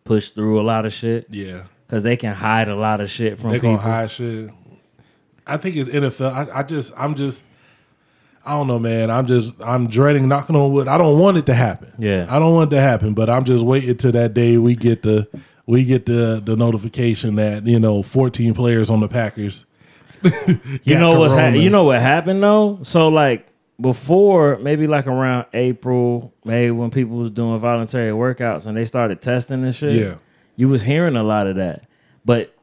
push 0.03 0.29
through 0.29 0.61
a 0.61 0.63
lot 0.63 0.85
of 0.85 0.93
shit 0.93 1.25
Yeah, 1.31 1.63
because 1.87 2.03
they 2.03 2.15
can 2.15 2.35
hide 2.35 2.67
a 2.69 2.75
lot 2.75 3.01
of 3.01 3.09
shit 3.09 3.39
from 3.39 3.49
they 3.49 3.55
people. 3.57 3.77
gonna 3.77 3.81
hide 3.81 4.11
shit. 4.11 4.51
I 5.47 5.57
think 5.57 5.75
it's 5.75 5.89
NFL. 5.89 6.31
I, 6.31 6.59
I 6.59 6.63
just, 6.63 6.93
I'm 6.99 7.15
just, 7.15 7.43
I 8.45 8.51
don't 8.51 8.67
know, 8.67 8.79
man. 8.79 9.09
I'm 9.09 9.25
just, 9.25 9.53
I'm 9.61 9.87
dreading 9.87 10.27
knocking 10.27 10.55
on 10.55 10.71
wood. 10.71 10.87
I 10.87 10.97
don't 10.97 11.19
want 11.19 11.37
it 11.37 11.45
to 11.47 11.53
happen. 11.55 11.91
Yeah. 11.97 12.27
I 12.29 12.39
don't 12.39 12.53
want 12.53 12.71
it 12.71 12.75
to 12.75 12.81
happen, 12.81 13.13
but 13.13 13.29
I'm 13.29 13.43
just 13.43 13.63
waiting 13.63 13.97
till 13.97 14.11
that 14.11 14.33
day 14.33 14.57
we 14.57 14.75
get 14.75 15.03
the, 15.03 15.27
we 15.67 15.83
get 15.83 16.05
the 16.05 16.41
the 16.45 16.55
notification 16.55 17.35
that 17.37 17.65
you 17.65 17.79
know 17.79 18.03
14 18.03 18.53
players 18.53 18.89
on 18.89 18.99
the 18.99 19.07
Packers. 19.07 19.65
You 20.83 20.97
know 20.97 21.19
what's 21.19 21.33
happening? 21.33 21.61
You 21.61 21.69
know 21.69 21.83
what 21.83 22.01
happened 22.01 22.41
though? 22.41 22.79
So 22.83 23.09
like 23.09 23.47
before, 23.79 24.57
maybe 24.57 24.87
like 24.87 25.05
around 25.07 25.45
April, 25.53 26.33
May, 26.43 26.71
when 26.71 26.91
people 26.91 27.17
was 27.17 27.29
doing 27.31 27.59
voluntary 27.59 28.11
workouts 28.11 28.65
and 28.65 28.75
they 28.77 28.85
started 28.85 29.21
testing 29.21 29.63
and 29.63 29.75
shit. 29.75 29.95
Yeah. 29.95 30.15
you 30.55 30.67
was 30.69 30.81
hearing 30.83 31.15
a 31.15 31.23
lot 31.23 31.47
of 31.47 31.57
that, 31.57 31.83
but 32.23 32.54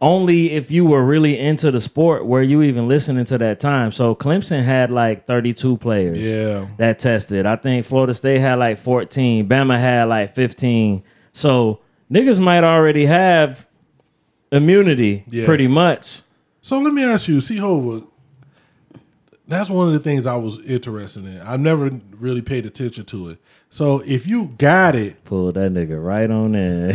only 0.00 0.52
if 0.52 0.70
you 0.70 0.84
were 0.86 1.04
really 1.04 1.38
into 1.38 1.70
the 1.70 1.80
sport 1.80 2.24
were 2.24 2.42
you 2.42 2.62
even 2.62 2.88
listening 2.88 3.24
to 3.26 3.38
that 3.38 3.60
time. 3.60 3.92
So 3.92 4.14
Clemson 4.14 4.64
had 4.64 4.90
like 4.90 5.26
32 5.26 5.76
players. 5.76 6.18
Yeah. 6.18 6.68
that 6.78 6.98
tested. 6.98 7.44
I 7.46 7.56
think 7.56 7.84
Florida 7.84 8.14
State 8.14 8.38
had 8.38 8.58
like 8.58 8.78
14. 8.78 9.46
Bama 9.48 9.78
had 9.78 10.04
like 10.08 10.34
15. 10.34 11.02
So 11.32 11.80
niggas 12.10 12.40
might 12.40 12.64
already 12.64 13.06
have 13.06 13.68
immunity 14.50 15.24
Yeah. 15.28 15.44
pretty 15.44 15.68
much. 15.68 16.22
So 16.62 16.78
let 16.80 16.92
me 16.94 17.04
ask 17.04 17.28
you, 17.28 17.40
C-Hova. 17.40 18.04
That's 19.48 19.68
one 19.68 19.88
of 19.88 19.92
the 19.92 19.98
things 19.98 20.26
I 20.26 20.36
was 20.36 20.64
interested 20.64 21.24
in. 21.24 21.40
I've 21.40 21.60
never 21.60 21.90
really 22.18 22.42
paid 22.42 22.66
attention 22.66 23.04
to 23.06 23.30
it. 23.30 23.38
So 23.68 24.00
if 24.06 24.30
you 24.30 24.54
got 24.58 24.94
it, 24.94 25.24
Pull 25.24 25.52
that 25.52 25.72
nigga 25.72 26.02
right 26.02 26.30
on 26.30 26.54
in. 26.54 26.94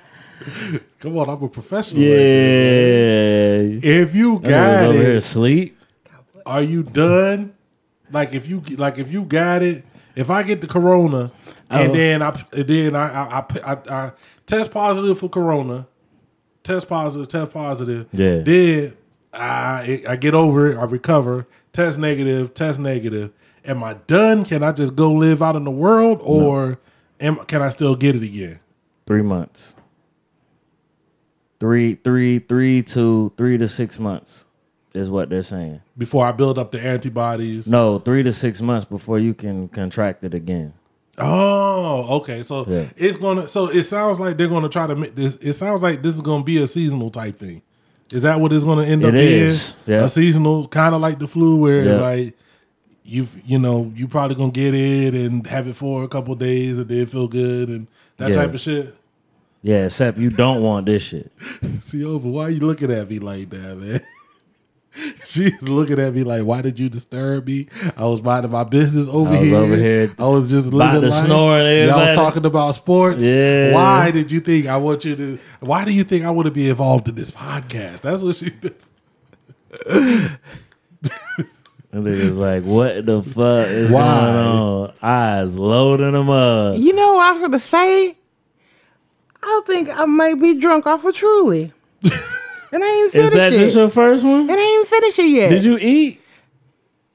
come 1.00 1.18
on, 1.18 1.28
I'm 1.28 1.42
a 1.42 1.48
professional. 1.48 2.02
Like 2.02 2.10
yeah. 2.10 2.16
man. 2.16 3.80
If 3.82 4.14
you 4.14 4.38
got 4.40 4.84
over 4.86 4.92
here 4.98 5.12
it, 5.12 5.16
asleep. 5.16 5.78
are 6.44 6.62
you 6.62 6.82
done? 6.82 7.54
Like 8.12 8.34
if 8.34 8.46
you 8.48 8.60
like 8.76 8.98
if 8.98 9.10
you 9.10 9.24
got 9.24 9.62
it, 9.62 9.84
if 10.14 10.30
I 10.30 10.42
get 10.42 10.60
the 10.60 10.66
corona 10.66 11.30
and 11.68 11.90
Oh. 11.90 11.94
then 11.94 12.22
I 12.22 12.44
then 12.52 12.94
I 12.94 13.06
I, 13.08 13.38
I 13.38 13.44
I 13.72 13.78
I 14.06 14.12
test 14.46 14.72
positive 14.72 15.18
for 15.18 15.28
corona, 15.28 15.86
test 16.62 16.88
positive, 16.88 17.28
test 17.28 17.52
positive. 17.52 18.06
Yeah. 18.12 18.38
Then 18.38 18.96
I 19.32 20.02
I 20.08 20.16
get 20.16 20.34
over 20.34 20.70
it, 20.72 20.76
I 20.78 20.84
recover, 20.84 21.46
test 21.72 21.98
negative, 21.98 22.54
test 22.54 22.78
negative. 22.78 23.32
Am 23.64 23.82
I 23.82 23.94
done? 24.06 24.44
Can 24.44 24.62
I 24.62 24.70
just 24.70 24.94
go 24.94 25.12
live 25.12 25.42
out 25.42 25.56
in 25.56 25.64
the 25.64 25.72
world, 25.72 26.20
or 26.22 26.78
am 27.20 27.36
can 27.46 27.60
I 27.62 27.68
still 27.70 27.96
get 27.96 28.14
it 28.14 28.22
again? 28.22 28.60
Three 29.08 29.22
months. 29.22 29.76
Three, 31.58 31.94
three, 31.94 32.38
three 32.38 32.82
to 32.82 33.32
three 33.36 33.56
to 33.58 33.66
six 33.68 33.98
months 33.98 34.44
is 34.94 35.08
what 35.10 35.28
they're 35.30 35.42
saying. 35.42 35.80
Before 35.96 36.26
I 36.26 36.32
build 36.32 36.58
up 36.58 36.70
the 36.72 36.80
antibodies. 36.80 37.70
No, 37.70 37.98
three 37.98 38.22
to 38.22 38.32
six 38.32 38.60
months 38.60 38.84
before 38.84 39.18
you 39.18 39.32
can 39.34 39.68
contract 39.68 40.22
it 40.24 40.34
again. 40.34 40.74
Oh, 41.18 42.18
okay. 42.18 42.42
So 42.42 42.66
Yeah. 42.68 42.84
it's 42.96 43.16
gonna. 43.16 43.48
So 43.48 43.68
it 43.68 43.84
sounds 43.84 44.20
like 44.20 44.36
they're 44.36 44.48
gonna 44.48 44.68
try 44.68 44.86
to 44.86 44.94
make 44.96 45.14
this. 45.14 45.36
It 45.36 45.54
sounds 45.54 45.82
like 45.82 46.02
this 46.02 46.14
is 46.14 46.20
gonna 46.20 46.44
be 46.44 46.58
a 46.58 46.66
seasonal 46.66 47.10
type 47.10 47.38
thing. 47.38 47.62
Is 48.12 48.22
that 48.22 48.40
what 48.40 48.52
it's 48.52 48.64
gonna 48.64 48.84
end 48.84 49.02
It 49.02 49.08
up 49.08 49.14
is, 49.14 49.72
being? 49.86 49.98
yeah. 49.98 50.04
A 50.04 50.08
seasonal, 50.08 50.68
kind 50.68 50.94
of 50.94 51.00
like 51.00 51.18
the 51.18 51.26
flu, 51.26 51.56
where 51.56 51.82
it's 51.84 51.96
like 51.96 52.34
you've 53.04 53.34
you 53.46 53.58
know 53.58 53.92
you 53.94 54.08
probably 54.08 54.34
gonna 54.36 54.50
get 54.50 54.74
it 54.74 55.14
and 55.14 55.46
have 55.46 55.66
it 55.68 55.76
for 55.76 56.02
a 56.02 56.08
couple 56.08 56.34
days 56.34 56.78
and 56.78 56.88
then 56.88 57.06
feel 57.06 57.28
good 57.28 57.68
and 57.68 57.86
that 58.18 58.30
Yeah. 58.30 58.34
type 58.34 58.54
of 58.54 58.60
shit. 58.60 58.94
Yeah, 59.66 59.86
except 59.86 60.16
you 60.16 60.30
don't 60.30 60.62
want 60.62 60.86
this 60.86 61.02
shit. 61.02 61.32
See 61.80 62.04
over, 62.04 62.28
why 62.28 62.42
are 62.44 62.50
you 62.50 62.60
looking 62.60 62.92
at 62.92 63.10
me 63.10 63.18
like 63.18 63.50
that, 63.50 63.76
man? 63.76 64.00
She's 65.26 65.60
looking 65.68 65.98
at 65.98 66.14
me 66.14 66.22
like, 66.22 66.44
why 66.44 66.62
did 66.62 66.78
you 66.78 66.88
disturb 66.88 67.48
me? 67.48 67.66
I 67.96 68.04
was 68.04 68.22
minding 68.22 68.52
my 68.52 68.62
business 68.62 69.08
over 69.08 69.28
I 69.34 69.40
was 69.40 69.48
here. 69.48 69.56
over 69.56 69.76
here 69.76 70.14
I 70.20 70.28
was 70.28 70.48
just 70.48 70.68
about 70.68 70.94
living 70.94 71.10
to 71.10 71.14
life. 71.16 71.26
snore 71.26 71.58
and 71.58 71.88
Yeah, 71.88 71.96
I 71.96 72.02
was 72.02 72.12
talking 72.12 72.46
about 72.46 72.76
sports. 72.76 73.24
Yeah. 73.24 73.72
Why 73.72 74.12
did 74.12 74.30
you 74.30 74.38
think 74.38 74.68
I 74.68 74.76
want 74.76 75.04
you 75.04 75.16
to? 75.16 75.38
Why 75.58 75.84
do 75.84 75.92
you 75.92 76.04
think 76.04 76.24
I 76.24 76.30
want 76.30 76.46
to 76.46 76.52
be 76.52 76.70
involved 76.70 77.08
in 77.08 77.16
this 77.16 77.32
podcast? 77.32 78.02
That's 78.02 78.22
what 78.22 78.36
she. 78.36 78.52
And 81.92 82.04
was 82.04 82.36
like, 82.36 82.62
what 82.62 83.06
the 83.06 83.22
fuck 83.22 83.68
is 83.68 83.90
Why? 83.90 84.02
going 84.02 84.36
on? 84.46 84.92
Eyes 85.02 85.58
loading 85.58 86.12
them 86.12 86.28
up. 86.28 86.74
You 86.76 86.92
know 86.92 87.14
what 87.14 87.24
I 87.26 87.32
was 87.32 87.40
gonna 87.40 87.58
say? 87.58 88.16
I 89.48 89.60
think 89.66 89.88
I 89.96 90.04
might 90.06 90.40
be 90.40 90.58
drunk 90.58 90.86
off 90.86 91.04
of 91.04 91.14
Truly. 91.14 91.72
and 92.02 92.12
I 92.84 92.86
ain't 92.86 93.06
Is 93.06 93.12
finished 93.12 93.34
that 93.34 93.52
it. 93.52 93.56
just 93.58 93.76
your 93.76 93.88
first 93.88 94.24
one? 94.24 94.40
and 94.42 94.50
I 94.50 94.76
ain't 94.78 94.86
finished 94.88 95.18
it 95.20 95.28
yet. 95.30 95.48
Did 95.50 95.64
you 95.64 95.78
eat? 95.78 96.20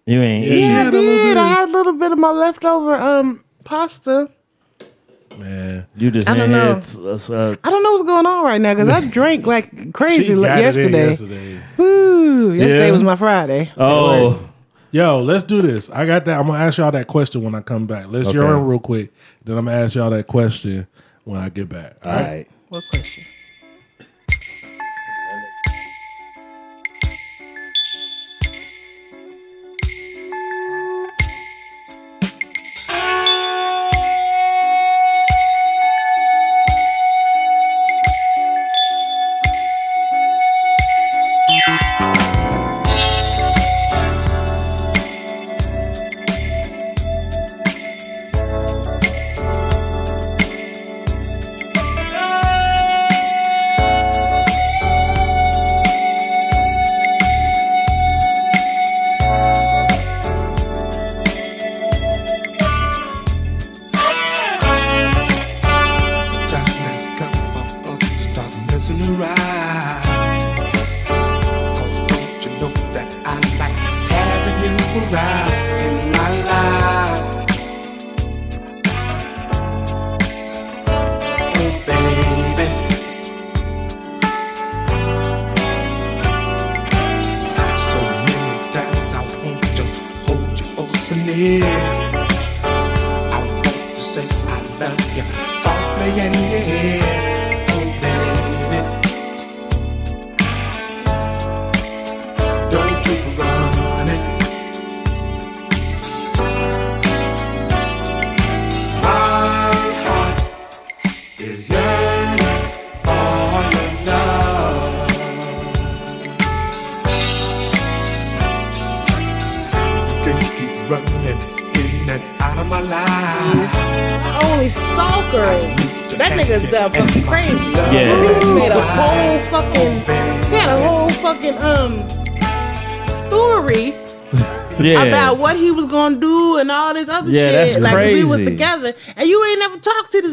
You 0.06 0.22
ain't 0.22 0.46
Yeah, 0.48 0.54
eat. 0.54 0.60
Yeah, 0.62 0.68
I 0.68 0.72
had 0.84 0.94
a 0.94 0.98
little 0.98 1.18
did. 1.18 1.24
bit. 1.24 1.38
I 1.38 1.46
had 1.48 1.70
a 1.70 1.72
little 1.72 1.94
bit 1.94 2.12
of 2.12 2.18
my 2.18 2.32
leftover 2.32 2.96
um 2.96 3.44
pasta. 3.64 4.30
Man, 5.40 5.86
You 5.96 6.12
just 6.12 6.30
I 6.30 6.34
don't 6.36 6.44
ain't 6.44 6.52
know. 6.52 6.74
had 6.76 7.32
uh, 7.32 7.56
I 7.64 7.70
don't 7.70 7.84
know 7.84 7.92
what's 7.94 8.04
going 8.04 8.26
on 8.26 8.44
right 8.46 8.60
now 8.60 8.74
because 8.74 8.90
I 8.90 9.00
drank 9.10 9.46
like 9.48 9.94
crazy 9.94 10.24
she 10.24 10.36
li- 10.36 10.44
got 10.44 10.58
it 10.60 10.62
in 10.62 10.66
yesterday. 10.94 11.08
yesterday. 11.10 11.62
Woo! 11.78 12.52
Yesterday 12.54 12.86
Yeah. 12.88 12.92
was 12.92 13.04
my 13.04 13.16
Friday. 13.16 13.72
oh, 13.78 14.48
Yo, 14.94 15.22
let's 15.22 15.46
do 15.46 15.62
this. 15.62 15.90
I 15.90 16.06
got 16.06 16.26
that. 16.26 16.38
I'm 16.38 16.48
gonna 16.48 16.60
ask 16.60 16.78
y'all 16.78 16.92
that 16.92 17.08
question 17.08 17.44
when 17.44 17.56
I 17.56 17.62
come 17.62 17.86
back. 17.88 18.08
Let's 18.10 18.28
Okay. 18.28 18.38
urine 18.38 18.66
real 18.66 18.80
quick. 18.80 19.14
Then 19.46 19.58
I'm 19.58 19.66
gonna 19.66 19.78
ask 19.78 19.96
y'all 19.96 20.10
that 20.10 20.28
question 20.28 20.86
when 21.24 21.40
I 21.40 21.50
get 21.50 21.70
back. 21.70 21.98
All 22.04 22.12
all 22.12 22.18
right. 22.18 22.28
right. 22.30 22.48
What 22.70 22.84
question? 22.90 23.26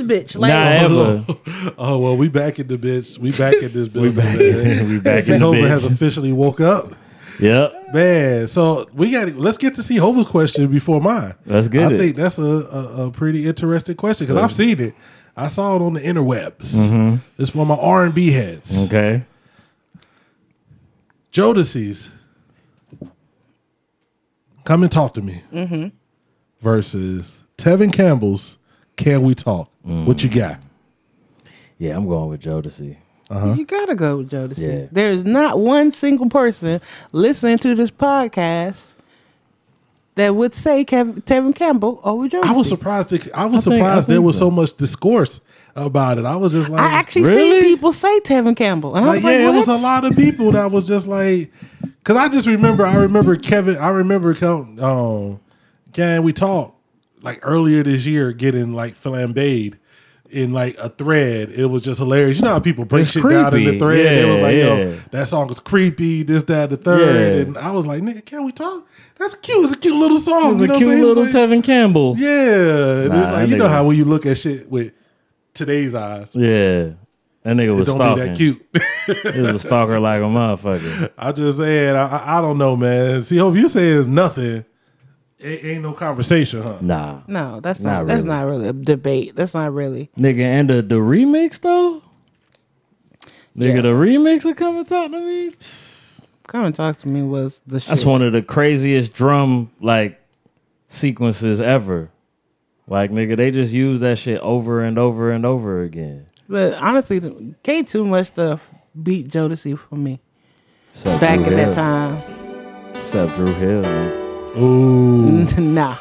Bitch. 0.08 0.38
Like, 0.38 0.50
Nah, 0.52 0.68
ever. 0.68 1.24
Oh 1.78 1.98
well, 1.98 2.16
we 2.16 2.28
back 2.28 2.58
in 2.58 2.66
the 2.66 2.78
bitch. 2.78 3.18
We 3.18 3.30
back 3.30 3.54
in 3.54 3.72
this 3.72 3.88
building. 3.92 4.14
back 4.14 4.38
man. 4.38 4.88
we 4.88 4.98
back 5.00 5.28
in 5.28 5.38
the 5.40 5.46
bitch. 5.46 5.68
has 5.68 5.84
officially 5.84 6.32
woke 6.32 6.60
up. 6.60 6.86
Yep. 7.40 7.94
Man, 7.94 8.48
so 8.48 8.86
we 8.94 9.10
got. 9.12 9.28
Let's 9.36 9.56
get 9.58 9.74
to 9.76 9.82
C-Hova's 9.82 10.26
question 10.26 10.66
before 10.68 11.00
mine. 11.00 11.34
Let's 11.46 11.68
get 11.68 11.92
I 11.92 11.94
it. 11.94 11.98
think 11.98 12.16
that's 12.16 12.38
a, 12.38 12.42
a, 12.42 13.06
a 13.06 13.10
pretty 13.12 13.46
interesting 13.46 13.94
question 13.96 14.26
because 14.26 14.42
I've 14.42 14.52
seen 14.52 14.80
it. 14.80 14.94
I 15.36 15.46
saw 15.48 15.76
it 15.76 15.82
on 15.82 15.94
the 15.94 16.00
interwebs. 16.00 16.74
Mm-hmm. 16.74 17.16
It's 17.40 17.50
for 17.50 17.64
my 17.64 17.76
R 17.76 18.04
and 18.04 18.12
B 18.14 18.32
heads. 18.32 18.84
Okay. 18.86 19.22
Jodeci's 21.32 22.10
"Come 24.64 24.82
and 24.82 24.90
Talk 24.92 25.14
to 25.14 25.22
Me" 25.22 25.42
Mm-hmm. 25.52 25.88
versus 26.60 27.38
Tevin 27.56 27.92
Campbell's 27.92 28.57
"Can 28.98 29.22
We 29.22 29.34
Talk." 29.34 29.70
Mm. 29.86 30.04
What 30.04 30.22
you 30.22 30.28
got? 30.28 30.58
Yeah, 31.78 31.96
I'm 31.96 32.06
going 32.06 32.28
with 32.28 32.42
Jodeci. 32.42 32.96
You 33.30 33.64
gotta 33.66 33.94
go 33.94 34.18
with 34.18 34.30
Jodeci. 34.30 34.80
Yeah. 34.82 34.86
There's 34.92 35.24
not 35.24 35.58
one 35.58 35.92
single 35.92 36.28
person 36.28 36.80
listening 37.12 37.58
to 37.58 37.74
this 37.74 37.90
podcast 37.90 38.94
that 40.14 40.34
would 40.34 40.54
say 40.54 40.84
Kevin, 40.84 41.14
Tevin 41.22 41.54
Campbell 41.54 42.00
over 42.02 42.26
Jodeci. 42.28 42.44
I 42.44 42.52
was 42.52 42.68
surprised. 42.68 43.10
That, 43.10 43.34
I 43.36 43.46
was 43.46 43.66
I 43.66 43.70
think- 43.70 43.82
I 43.82 43.86
surprised 43.88 44.08
there 44.08 44.22
was 44.22 44.36
so. 44.36 44.46
so 44.46 44.50
much 44.50 44.74
discourse 44.76 45.42
about 45.76 46.18
it. 46.18 46.24
I 46.24 46.34
was 46.36 46.52
just 46.52 46.68
like, 46.70 46.80
I 46.80 46.86
actually 46.94 47.22
Really? 47.24 47.36
seen 47.36 47.62
people 47.62 47.92
say 47.92 48.18
Tevin 48.20 48.56
Campbell, 48.56 48.96
and 48.96 49.04
I 49.04 49.08
like, 49.08 49.14
was 49.16 49.24
like, 49.24 49.38
yeah, 49.38 49.48
it 49.48 49.52
was 49.52 49.68
a 49.68 49.76
lot 49.76 50.04
of 50.04 50.16
people 50.16 50.50
that 50.52 50.70
was 50.72 50.88
just 50.88 51.06
like, 51.06 51.52
because 51.80 52.16
I 52.16 52.28
just 52.28 52.48
remember, 52.48 52.84
I 52.84 52.96
remember 52.96 53.36
Kevin, 53.36 53.76
I 53.76 53.90
remember, 53.90 54.34
Kel- 54.34 54.66
um, 54.80 55.40
can 55.92 56.24
we 56.24 56.32
talk 56.32 56.74
like 57.22 57.40
earlier 57.42 57.82
this 57.82 58.06
year 58.06 58.32
getting 58.32 58.72
like 58.72 58.94
flambéed 58.94 59.74
in 60.30 60.52
like 60.52 60.76
a 60.78 60.88
thread. 60.90 61.50
It 61.50 61.66
was 61.66 61.82
just 61.82 62.00
hilarious. 62.00 62.38
You 62.38 62.44
know 62.44 62.50
how 62.52 62.60
people 62.60 62.84
break 62.84 63.02
It's 63.02 63.12
shit 63.12 63.22
down 63.22 63.46
in 63.54 63.64
the 63.64 63.70
creepy. 63.70 63.78
thread. 63.78 64.18
it 64.18 64.26
was 64.26 64.40
Yeah, 64.40 64.44
like, 64.46 64.54
yo, 64.56 64.92
that 65.12 65.26
song 65.26 65.48
is 65.50 65.58
creepy. 65.60 66.22
This, 66.22 66.42
that, 66.44 66.68
the 66.70 66.76
third, 66.76 67.34
Yeah. 67.34 67.40
and 67.42 67.56
I 67.58 67.70
was 67.72 67.86
like, 67.86 68.02
nigga, 68.02 68.24
can 68.24 68.44
we 68.44 68.52
talk? 68.52 68.86
That's 69.16 69.34
cute. 69.36 69.64
It's 69.64 69.74
a 69.74 69.78
cute 69.78 69.96
little 69.96 70.18
song. 70.18 70.54
It 70.62 70.68
you 70.68 70.74
a 70.74 70.76
cute 70.76 70.90
little 71.00 71.22
It's 71.24 71.32
like- 71.34 71.48
Tevin 71.48 71.64
Campbell. 71.64 72.14
Yeah. 72.18 72.28
yeah, 72.28 73.08
Nah, 73.08 73.20
it's 73.22 73.30
like 73.30 73.48
you 73.48 73.56
know 73.56 73.68
how 73.68 73.86
when 73.86 73.96
you 73.96 74.04
look 74.04 74.26
at 74.26 74.36
shit 74.38 74.70
with 74.70 74.92
today's 75.54 75.94
eyes, 75.94 76.36
Yeah. 76.36 76.90
That 77.44 77.56
nigga 77.56 77.68
it 77.68 77.70
was 77.72 77.90
stalking. 77.90 78.24
that 78.26 78.36
cute. 78.36 78.62
He 79.34 79.40
was 79.40 79.54
a 79.54 79.58
stalker 79.58 79.98
like 79.98 80.20
a 80.20 80.24
motherfucker. 80.24 81.10
I 81.16 81.32
just 81.32 81.56
said 81.56 81.96
I, 81.96 82.06
I, 82.06 82.38
I 82.38 82.40
don't 82.42 82.58
know, 82.58 82.76
man. 82.76 83.22
See, 83.22 83.38
hope 83.38 83.54
you 83.54 83.70
say 83.70 83.88
it's 83.88 84.06
nothing. 84.06 84.66
It 85.38 85.64
ain't 85.64 85.82
no 85.82 85.92
conversation, 85.92 86.62
huh? 86.62 86.78
Nah. 86.80 87.20
No, 87.28 87.60
that's 87.60 87.80
Not 87.80 87.98
not. 88.00 88.06
that's 88.08 88.24
really. 88.24 88.28
not 88.28 88.46
really 88.46 88.68
a 88.68 88.72
debate. 88.72 89.36
That's 89.36 89.54
not 89.54 89.72
really. 89.72 90.10
Nigga, 90.18 90.40
and 90.40 90.68
the, 90.68 90.82
the 90.82 90.96
remix 90.96 91.60
though? 91.60 92.02
Nigga, 93.56 93.76
Yeah. 93.76 93.80
the 93.82 93.88
remix 93.88 94.44
of 94.48 94.56
Come 94.56 94.78
and 94.78 94.86
Talk 94.88 95.10
to 95.12 95.18
Me? 95.20 95.50
Come 96.46 96.64
and 96.64 96.74
talk 96.74 96.96
to 96.98 97.08
me 97.08 97.22
was 97.22 97.60
the 97.66 97.78
shit. 97.78 97.88
That's 97.88 98.04
one 98.06 98.22
of 98.22 98.32
the 98.32 98.40
craziest 98.42 99.12
drum 99.12 99.70
like 99.80 100.18
sequences 100.88 101.60
ever. 101.60 102.10
Like 102.86 103.10
nigga, 103.12 103.36
they 103.36 103.50
just 103.50 103.72
use 103.74 104.00
that 104.00 104.16
shit 104.18 104.40
over 104.40 104.82
and 104.82 104.98
over 104.98 105.30
and 105.30 105.44
over 105.44 105.82
again. 105.82 106.26
But 106.48 106.72
honestly, 106.74 107.54
can't 107.62 107.86
too 107.86 108.06
much 108.06 108.28
stuff 108.28 108.70
beat 109.00 109.28
Jodeci 109.28 109.76
for 109.78 109.96
me 109.96 110.20
Except 110.94 111.20
back 111.20 111.36
Drew 111.40 111.48
in 111.48 111.52
Hill. 111.58 111.66
that 111.66 111.74
time. 111.74 112.22
Except 112.96 113.34
Dru 113.34 113.52
Hill. 113.52 113.82
Man. 113.82 114.27
Ooh, 114.56 115.46
nah, 115.58 115.96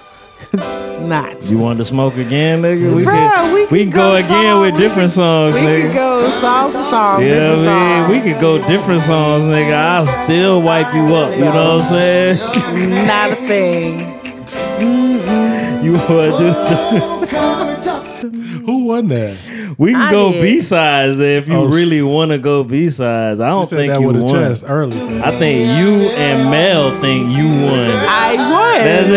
not. 1.01 1.49
You 1.49 1.57
want 1.59 1.77
to 1.79 1.85
smoke 1.85 2.15
again, 2.17 2.61
nigga? 2.61 2.95
We 2.95 3.03
Bruh, 3.03 3.13
can 3.33 3.53
we 3.53 3.65
we, 3.67 3.83
could 3.85 3.93
go 3.93 4.11
go, 4.11 4.15
again 4.15 4.27
song- 4.27 4.61
with 4.61 4.73
we 4.75 4.79
different 4.79 5.09
could- 5.09 5.15
songs, 5.15 5.53
We 5.53 5.59
nigga. 5.61 5.81
could 5.87 5.93
go 5.95 6.31
song 6.31 6.69
for 6.69 6.83
song, 6.83 7.21
know 7.21 7.27
different 7.27 7.59
song. 7.59 8.09
We 8.11 8.21
could 8.21 8.41
go 8.41 8.57
different 8.67 9.01
songs, 9.01 9.43
nigga. 9.45 9.73
I'll 9.73 10.05
still 10.05 10.61
wipe 10.61 10.93
you 10.93 11.13
up. 11.15 11.33
You 11.37 11.45
know 11.45 11.77
what 11.77 11.83
I'm 11.83 11.83
saying? 11.83 13.05
Not 13.07 13.31
a 13.31 13.35
thing. 13.35 14.13
You 15.87 15.93
want 15.93 16.37
to 16.37 18.29
do? 18.31 18.65
who 18.65 18.83
won 18.85 19.07
that? 19.09 19.37
We 19.77 19.91
can 19.93 20.01
I 20.01 20.11
go 20.11 20.31
did. 20.31 20.41
B 20.41 20.61
sides 20.61 21.19
if 21.19 21.47
you 21.47 21.53
Oh, 21.55 21.69
sh- 21.69 21.73
really 21.75 22.01
want 22.01 22.31
to 22.31 22.37
go 22.39 22.63
B 22.63 22.89
sides. 22.89 23.39
I 23.39 23.47
don't 23.49 23.65
said 23.65 23.77
think 23.77 23.93
that 23.93 24.01
you 24.01 24.07
with 24.07 24.15
a 24.17 24.19
won. 24.25 24.29
chest 24.33 24.63
early. 24.67 24.97
I 25.21 25.31
think 25.37 25.61
you 25.77 26.09
and 26.17 26.49
Mel 26.49 26.99
think 26.99 27.31
you 27.37 27.45
won. 27.47 27.89
I 27.91 28.35
won. 28.35 28.83
That's 28.83 29.09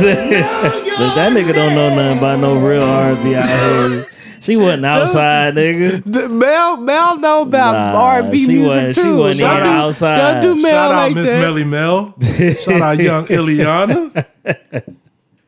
it. 0.00 0.82
But 0.96 1.14
that 1.14 1.32
nigga 1.32 1.52
don't 1.54 1.74
know 1.74 1.90
nothing 1.94 2.16
about 2.18 2.38
no 2.40 2.54
real 2.66 2.82
R&B 2.82 3.34
out 3.36 3.44
here. 3.44 4.06
She 4.40 4.56
wasn't 4.56 4.86
outside, 4.86 5.54
nigga. 5.54 6.02
D- 6.10 6.28
Mel, 6.28 6.78
Mel 6.78 7.18
know 7.18 7.42
about 7.42 7.92
Nah, 7.92 8.00
R&B 8.00 8.38
she 8.38 8.46
music 8.46 8.66
wasn't- 8.68 8.94
she 8.94 9.02
too. 9.02 9.18
wasn't 9.18 9.40
don't 9.40 9.56
even 9.58 9.62
do, 9.64 9.68
outside. 9.76 10.40
Don't 10.40 10.56
do 10.56 10.62
Mel 10.62 10.70
Shout 10.72 10.92
out 10.92 10.96
like 10.96 11.14
Miss 11.16 11.28
that. 11.28 11.40
Melly 11.40 11.64
Mel. 11.64 12.14
Shout 12.54 12.80
out 12.80 12.98
young 13.10 13.26
Ileana. 13.26 14.24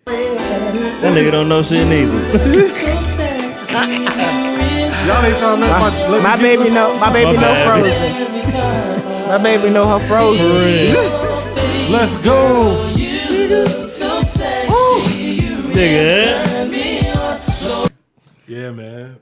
That 0.08 1.12
nigga 1.14 1.30
don't 1.30 1.48
know 1.48 1.62
shit 1.62 1.86
neither. 1.86 2.12
Y'all 5.06 5.24
ain't 5.24 5.38
trying 5.38 5.60
to 5.60 5.66
let 5.66 5.80
my, 5.80 6.08
let 6.08 6.22
My 6.22 6.36
baby 6.36 6.70
know. 6.70 6.98
My 6.98 7.12
baby 7.12 7.26
My 7.36 7.42
know 7.42 7.52
bad. 7.54 7.66
Frozen. 7.66 9.28
My 9.28 9.42
baby 9.42 9.70
know 9.70 9.86
her 9.86 9.98
Frozen. 10.06 10.94
Let's 11.92 12.16
go. 12.22 12.84
Nigga. 15.74 16.10
Eh? 16.10 17.88
Yeah, 18.46 18.70
man. 18.72 19.16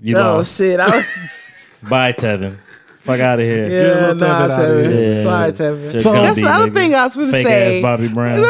You 0.00 0.16
Oh 0.18 0.36
lost. 0.36 0.56
shit! 0.58 0.80
I 0.80 0.86
was 0.96 1.84
Bye, 1.88 2.12
Tevin. 2.12 2.56
Fuck 3.02 3.20
out 3.20 3.34
of 3.38 3.44
here. 3.44 3.66
yeah, 3.68 3.78
little 4.10 4.14
nah, 4.16 4.46
Tevin 4.46 4.50
outta 4.50 4.54
Tevin. 4.62 4.92
here. 4.92 5.22
Sorry, 5.22 5.52
Tevin. 5.52 5.92
Just 5.92 6.04
So- 6.04 6.12
That's 6.12 6.36
the 6.36 6.46
other 6.48 6.70
thing 6.70 6.94
I 6.94 7.04
was 7.04 7.14
going 7.14 7.26
to 7.28 7.32
Fake 7.32 7.46
say. 7.46 7.78
ass 7.78 7.82
Bobby 7.82 8.08
Brown. 8.08 8.40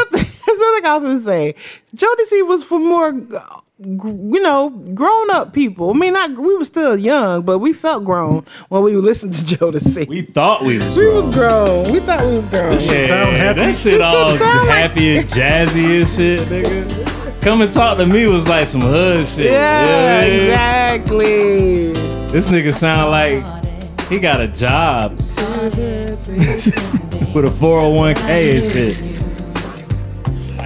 That's 0.83 0.83
the 0.83 0.83
other 0.83 0.83
thing 0.83 0.87
I 0.87 0.95
was 0.95 1.03
going 1.05 1.19
to 1.19 1.23
say. 1.25 1.55
Jodeci 1.97 2.49
was 2.49 2.65
for 2.65 2.79
more, 2.79 3.11
you 4.35 4.41
know, 4.43 4.71
grown 4.95 5.31
up 5.31 5.53
people. 5.53 5.91
I 5.91 5.95
mean, 5.95 6.13
not 6.13 6.37
we 6.37 6.57
were 6.57 6.65
still 6.65 6.97
young, 6.97 7.43
but 7.43 7.59
we 7.59 7.73
felt 7.73 8.05
grown 8.05 8.45
when 8.69 8.83
we 8.83 8.95
listened 8.97 9.35
to 9.35 9.43
Jodeci. 9.57 10.09
We 10.09 10.23
thought 10.23 10.63
we 10.63 10.77
was 10.77 10.97
We 10.97 11.05
grown. 11.05 11.27
was 11.27 11.35
grown. 11.35 11.93
We 11.93 12.01
thought 12.01 12.21
we 12.21 12.27
was 12.27 12.51
grown. 12.51 12.79
shit 12.81 13.09
sound 13.09 13.37
happy. 13.37 13.59
That 13.61 13.67
shit 13.67 13.67
This 13.67 13.83
shit 13.83 14.01
all 14.03 14.29
sound 14.31 14.67
like- 14.67 14.77
happy 14.77 15.19
and 15.19 15.29
jazzy 15.29 15.97
and 16.01 16.09
shit, 16.09 16.41
nigga. 16.41 17.43
Come 17.43 17.61
and 17.63 17.73
talk 17.73 17.97
to 17.99 18.07
me 18.07 18.27
was 18.29 18.49
like 18.49 18.67
some 18.69 18.83
hood 18.83 19.27
shit. 19.27 19.51
Yeah, 19.51 19.83
You 19.83 19.87
know 19.89 19.97
what 20.15 20.23
I 20.23 20.29
mean? 20.29 20.45
exactly. 20.45 21.93
This 22.33 22.51
nigga 22.51 22.73
sound 22.73 23.11
like 23.11 23.43
he 24.09 24.19
got 24.21 24.41
a 24.41 24.47
job 24.49 25.13
with 27.35 27.45
a 27.45 27.51
401k 27.51 28.63
and 28.63 28.73
shit. 28.73 29.12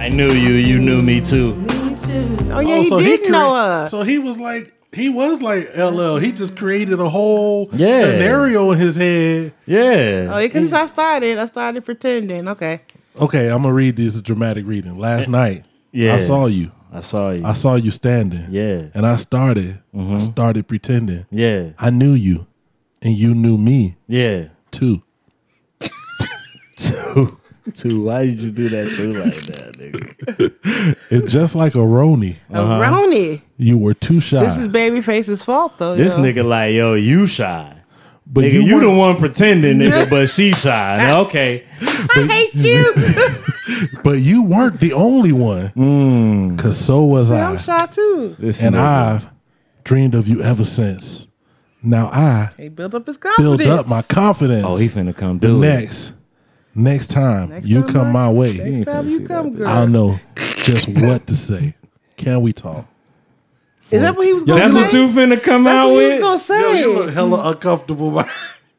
I 0.07 0.09
knew 0.09 0.29
you, 0.29 0.53
you 0.53 0.79
knew 0.79 1.01
me 1.01 1.19
too. 1.19 1.53
Oh 1.59 2.61
yeah, 2.61 2.75
Oh, 2.75 2.81
he 2.81 2.87
so 2.87 2.97
did 2.97 3.23
crea- 3.23 3.29
know 3.29 3.53
us. 3.53 3.91
So 3.91 4.03
he 4.03 4.19
was 4.19 4.39
like, 4.39 4.71
he 4.93 5.09
was 5.09 5.41
like 5.41 5.75
LL. 5.75 6.15
He 6.15 6.31
just 6.31 6.55
created 6.55 7.01
a 7.01 7.09
whole 7.09 7.69
Yeah. 7.73 7.99
scenario 7.99 8.71
in 8.71 8.77
his 8.79 8.95
head. 8.95 9.53
Yeah. 9.65 10.31
Oh, 10.33 10.39
because 10.39 10.71
I 10.71 10.85
started. 10.85 11.37
I 11.37 11.43
started 11.43 11.83
pretending. 11.83 12.47
Okay. 12.47 12.79
Okay, 13.19 13.49
I'm 13.49 13.63
gonna 13.63 13.73
read 13.73 13.97
this 13.97 14.21
dramatic 14.21 14.65
reading. 14.65 14.97
Last 14.97 15.27
night, 15.27 15.65
Yeah. 15.91 16.15
I 16.15 16.19
saw 16.19 16.45
you. 16.45 16.71
I 16.93 17.01
saw 17.01 17.31
you. 17.31 17.45
I 17.45 17.51
saw 17.51 17.75
you 17.75 17.91
standing. 17.91 18.47
Yeah. 18.49 18.83
And 18.93 19.05
I 19.05 19.17
started. 19.17 19.81
I 19.93 19.97
mm-hmm. 19.97 20.19
started 20.19 20.69
pretending. 20.69 21.25
Yeah. 21.31 21.71
I 21.77 21.89
knew 21.89 22.13
you, 22.13 22.47
and 23.01 23.13
you 23.13 23.35
knew 23.35 23.57
me 23.57 23.97
Yeah. 24.07 24.45
too. 24.71 25.01
Two. 26.77 27.37
Two. 27.73 28.03
Why 28.03 28.25
did 28.25 28.39
you 28.39 28.51
do 28.51 28.69
that 28.69 28.93
too 28.95 29.13
like 29.13 29.35
that, 29.35 29.73
nigga? 29.77 31.03
It's 31.11 31.31
just 31.33 31.55
like 31.55 31.75
a 31.75 31.79
Roni. 31.79 32.35
A 32.49 32.59
Roni. 32.59 33.41
You 33.57 33.77
were 33.77 33.93
too 33.93 34.19
shy. 34.21 34.39
This 34.43 34.57
is 34.57 34.67
Babyface's 34.67 35.43
fault 35.43 35.77
though. 35.77 35.95
This 35.95 36.15
yo. 36.17 36.23
nigga 36.23 36.45
like, 36.47 36.73
yo, 36.73 36.93
you 36.95 37.27
shy. 37.27 37.73
but 38.25 38.43
Nigga, 38.43 38.63
you, 38.65 38.75
weren't- 38.75 38.81
the 38.87 38.97
one 38.97 39.17
pretending, 39.17 39.77
nigga, 39.79 40.09
but 40.09 40.29
she 40.29 40.53
shy. 40.53 40.97
Now, 40.97 41.21
okay. 41.21 41.65
I 41.81 42.49
hate 42.53 42.63
you. 42.65 42.93
But 44.03 44.19
you 44.21 44.43
weren't 44.43 44.79
the 44.79 44.93
only 44.93 45.31
one. 45.33 45.69
Mm. 45.75 46.57
Cause 46.57 46.77
so 46.77 47.03
was 47.03 47.29
I. 47.31 47.51
I'm 47.51 47.57
shy 47.59 47.85
too. 47.87 48.35
This 48.39 48.63
and 48.63 48.75
nigga. 48.75 48.79
I've 48.79 49.29
dreamed 49.83 50.15
of 50.15 50.27
you 50.27 50.41
ever 50.41 50.63
since. 50.65 51.27
Now 51.83 52.07
I 52.07 52.49
He 52.57 52.69
built 52.69 52.95
up 52.95 53.05
his 53.05 53.17
confidence. 53.17 53.57
build 53.57 53.79
up 53.79 53.87
my 53.87 54.01
confidence. 54.03 54.65
Oh, 54.67 54.77
he 54.77 54.87
finna 54.87 55.15
come 55.15 55.37
the 55.39 55.47
do 55.47 55.57
it. 55.63 55.67
next, 55.67 56.13
next 56.77 57.07
time 57.11 57.49
Next 57.49 57.67
you 57.67 57.81
time 57.81 57.91
come 57.91 58.07
I- 58.07 58.11
my 58.11 58.31
way, 58.31 58.53
Next 58.57 58.85
time 58.85 59.07
you 59.07 59.21
come, 59.21 59.53
girl. 59.55 59.67
I'll 59.67 59.87
know 59.87 60.17
just 60.63 60.87
what 60.87 61.27
to 61.27 61.35
say. 61.35 61.73
Can 62.15 62.41
we 62.41 62.53
talk? 62.53 62.85
Is 63.91 64.01
that 64.01 64.15
what 64.17 64.25
he 64.27 64.33
was 64.33 64.43
going 64.43 64.61
to 64.61 64.69
say? 64.69 64.79
That's 64.81 64.91
say? 64.91 65.01
what 65.05 65.09
you 65.09 65.15
finna 65.37 65.41
come 65.43 65.63
That's 65.63 65.75
out 65.77 65.87
what 65.91 65.99
he 66.01 66.05
was 66.05 66.13
with? 66.15 66.21
going 66.21 66.39
to 66.39 67.05
say. 67.07 67.13
hella 67.13 67.49
uncomfortable. 67.51 68.23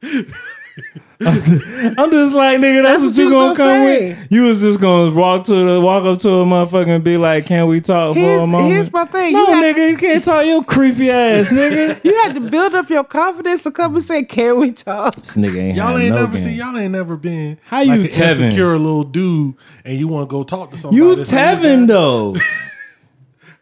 I'm 1.21 2.11
just 2.13 2.33
like, 2.35 2.59
nigga, 2.61 2.85
that's, 2.85 3.03
That's 3.03 3.03
what, 3.03 3.07
what 3.09 3.17
you 3.17 3.25
you 3.25 3.31
gonna 3.31 3.57
come 3.57 3.67
gonna 3.67 3.85
say. 3.89 4.09
with? 4.11 4.27
You 4.31 4.43
was 4.45 4.61
just 4.61 4.81
gonna 4.81 5.11
walk 5.13 5.45
to 5.47 5.53
the 5.53 5.81
walk 5.81 6.05
up 6.05 6.19
to 6.21 6.29
a 6.29 6.45
motherfucker 6.45 6.95
and 6.95 7.03
be 7.03 7.17
like, 7.17 7.47
Can 7.47 7.67
we 7.67 7.81
talk 7.81 8.15
for 8.15 8.21
a 8.21 8.23
Here's, 8.23 8.41
moment? 8.49 8.73
here's 8.73 8.93
my 8.93 9.05
thing. 9.05 9.33
no, 9.33 9.41
you, 9.49 9.53
had, 9.55 9.65
nigga, 9.77 9.91
you 9.91 9.97
can't 9.97 10.25
talk 10.25 10.47
your 10.47 10.63
creepy 10.63 11.11
ass, 11.11 11.51
nigga. 11.51 12.01
you 12.05 12.15
had 12.23 12.35
to 12.37 12.41
build 12.41 12.75
up 12.77 12.89
your 12.89 13.03
confidence 13.03 13.63
to 13.63 13.73
come 13.73 13.97
and 13.97 14.05
say, 14.05 14.23
"Can 14.23 14.59
we 14.61 14.71
talk?" 14.71 15.17
this 15.17 15.37
nigga 15.37 15.59
ain't 15.59 15.77
y'all 15.77 15.99
ain't 15.99 16.11
no 16.11 16.21
never 16.21 16.33
game. 16.35 16.43
seen. 16.43 16.57
Y'all 16.57 16.77
ain't 16.79 16.93
never 16.93 17.17
been 17.17 17.59
How 17.67 17.81
you 17.81 17.91
like 17.97 18.01
an 18.01 18.07
Tevin? 18.07 18.41
insecure 18.45 18.79
little 18.79 19.03
dude, 19.03 19.55
and 19.85 19.99
you 19.99 20.07
want 20.07 20.29
to 20.29 20.33
go 20.33 20.45
talk 20.45 20.71
to 20.71 20.77
somebody. 20.77 20.97
You 21.03 21.17
that's 21.17 21.33
like, 21.33 21.59
Tevin 21.59 21.87
though. 21.89 22.37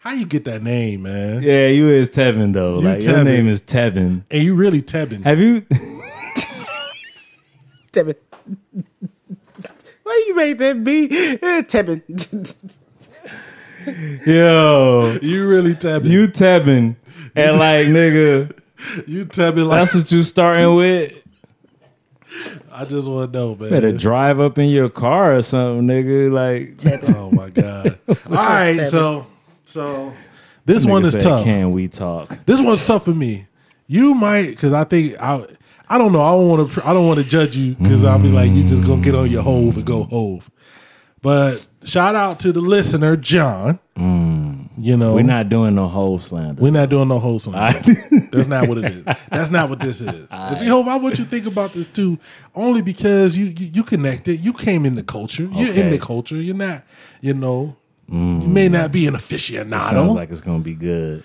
How 0.01 0.12
you 0.12 0.27
get 0.27 0.45
that 0.45 0.62
name, 0.62 1.03
man? 1.03 1.43
yeah, 1.43 1.66
you 1.69 1.89
is 1.89 2.11
Tevin 2.11 2.53
though. 2.53 2.81
You 2.81 2.85
like 2.89 3.03
your 3.03 3.24
name 3.24 3.49
is 3.49 3.62
Tevin. 3.62 4.23
And 4.31 4.43
you 4.45 4.55
really 4.55 4.83
Tevin. 4.83 5.24
Have 5.24 5.41
you? 5.41 5.65
Tevin. 7.97 8.14
Why 10.02 10.24
you 10.28 10.35
made 10.36 10.59
that 10.59 10.85
be 10.85 11.06
Eh, 11.10 11.62
Tevin? 11.62 12.02
Yo, 14.27 15.16
You 15.23 15.48
really 15.48 15.74
Tevin. 15.74 16.06
you 16.10 16.27
Tevin, 16.27 16.97
and 17.35 17.59
like 17.59 17.86
nigga, 17.86 18.52
you 19.06 19.24
Tevin 19.27 19.66
like 19.68 19.81
that's 19.81 19.94
what 19.94 20.10
you 20.12 20.23
starting 20.23 20.74
with. 20.74 21.12
I 22.73 22.85
just 22.85 23.09
want 23.09 23.32
to 23.32 23.39
know, 23.39 23.55
man. 23.55 23.70
Better 23.70 23.93
drive 23.93 24.40
up 24.40 24.59
in 24.59 24.68
your 24.68 24.90
car 24.90 25.36
or 25.36 25.43
something, 25.43 25.86
nigga. 25.86 26.31
Like 26.32 27.14
Oh 27.16 27.31
my 27.31 27.48
god! 27.51 27.98
All 28.09 28.14
right, 28.35 28.86
so 28.89 29.27
so 29.64 30.12
this 30.64 30.85
one 30.85 31.05
is 31.05 31.12
said, 31.12 31.23
tough. 31.23 31.44
Can 31.44 31.70
we 31.73 31.89
talk? 31.89 32.44
This 32.44 32.60
one's 32.60 32.85
tough 32.85 33.05
for 33.05 33.14
me. 33.14 33.47
You 33.86 34.14
might 34.14 34.51
because 34.51 34.73
I 34.73 34.85
think 34.85 35.14
I 35.20 35.47
I 35.89 35.99
don't 35.99 36.13
know. 36.13 36.23
I 36.23 36.33
don't 36.33 36.49
want 36.49 36.73
to 36.73 36.87
I 36.87 36.93
don't 36.93 37.07
want 37.07 37.21
to 37.21 37.25
judge 37.29 37.57
you 37.57 37.75
because 37.75 38.05
I'll 38.05 38.19
be 38.19 38.29
like 38.31 38.51
you 38.51 38.65
just 38.65 38.85
gonna 38.85 39.03
get 39.03 39.15
on 39.15 39.31
your 39.31 39.43
hove 39.43 39.77
and 39.77 39.85
go 39.85 40.05
hove. 40.05 40.51
But 41.23 41.67
shout 41.85 42.15
out 42.15 42.41
to 42.41 42.53
the 42.53 42.61
listener, 42.61 43.17
John. 43.17 43.79
Mm. 43.97 44.69
You 44.79 44.97
know 44.97 45.15
We're 45.15 45.23
not 45.23 45.49
doing 45.49 45.75
no 45.75 45.89
whole 45.89 46.19
slander. 46.19 46.61
we're 46.61 46.71
not 46.71 46.91
doing 46.91 47.09
no 47.09 47.19
wholesome. 47.19 47.55
Alright. 47.55 47.83
That's 48.31 48.47
not 48.47 48.69
what 48.69 48.79
it 48.79 48.85
is. 48.85 49.05
That's 49.31 49.51
not 49.51 49.71
what 49.71 49.81
this 49.81 50.03
is. 50.03 50.29
See, 50.59 50.67
Hove, 50.67 50.87
I 50.87 50.99
want 50.99 51.19
you 51.19 51.25
to 51.25 51.31
think 51.31 51.47
about 51.47 51.73
this 51.73 51.89
too, 51.89 52.19
only 52.55 52.83
because 52.83 53.37
you 53.39 53.47
you, 53.47 53.71
you 53.75 53.83
connected. 53.85 54.45
You 54.45 54.53
came 54.53 54.85
in 54.85 54.95
the 54.95 55.03
culture. 55.03 55.49
You're 55.53 55.73
in 55.73 55.91
the 55.91 55.99
culture. 55.99 56.37
You're 56.37 56.55
not. 56.55 56.85
You 57.21 57.35
know. 57.35 57.77
Mm. 58.11 58.43
You 58.43 58.49
may 58.49 58.69
not 58.69 58.93
be 58.93 59.07
an 59.07 59.15
aficionado. 59.15 59.83
Sounds 59.83 60.15
like 60.15 60.31
it's 60.31 60.41
gonna 60.41 60.61
be 60.63 60.75
good. 60.75 61.25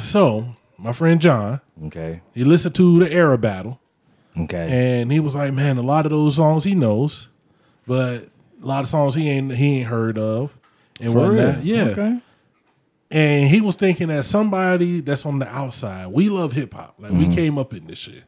so, 0.00 0.46
my 0.78 0.92
friend 0.92 1.20
John, 1.20 1.60
Okay. 1.84 2.22
he 2.32 2.42
listened 2.44 2.74
to 2.76 3.00
the 3.00 3.12
era 3.12 3.36
battle. 3.36 3.78
Okay. 4.38 4.68
And 5.00 5.12
he 5.12 5.20
was 5.20 5.34
like, 5.34 5.52
man, 5.52 5.76
a 5.78 5.82
lot 5.82 6.06
of 6.06 6.10
those 6.12 6.36
songs 6.36 6.64
he 6.64 6.74
knows, 6.74 7.28
but 7.86 8.28
a 8.62 8.66
lot 8.66 8.80
of 8.80 8.88
songs 8.88 9.14
he 9.14 9.28
ain't 9.30 9.54
he 9.54 9.78
ain't 9.80 9.88
heard 9.88 10.18
of 10.18 10.58
and 11.00 11.12
For 11.12 11.18
whatnot. 11.18 11.56
real? 11.56 11.64
Yeah. 11.64 11.84
Okay. 11.88 12.20
And 13.10 13.48
he 13.48 13.60
was 13.60 13.76
thinking 13.76 14.08
that 14.08 14.24
somebody 14.24 15.00
that's 15.00 15.24
on 15.24 15.38
the 15.38 15.48
outside, 15.48 16.08
we 16.08 16.28
love 16.28 16.52
hip 16.52 16.74
hop. 16.74 16.94
Like 16.98 17.12
Mm-hmm. 17.12 17.28
we 17.28 17.34
came 17.34 17.56
up 17.58 17.72
in 17.72 17.86
this 17.86 17.98
shit. 17.98 18.24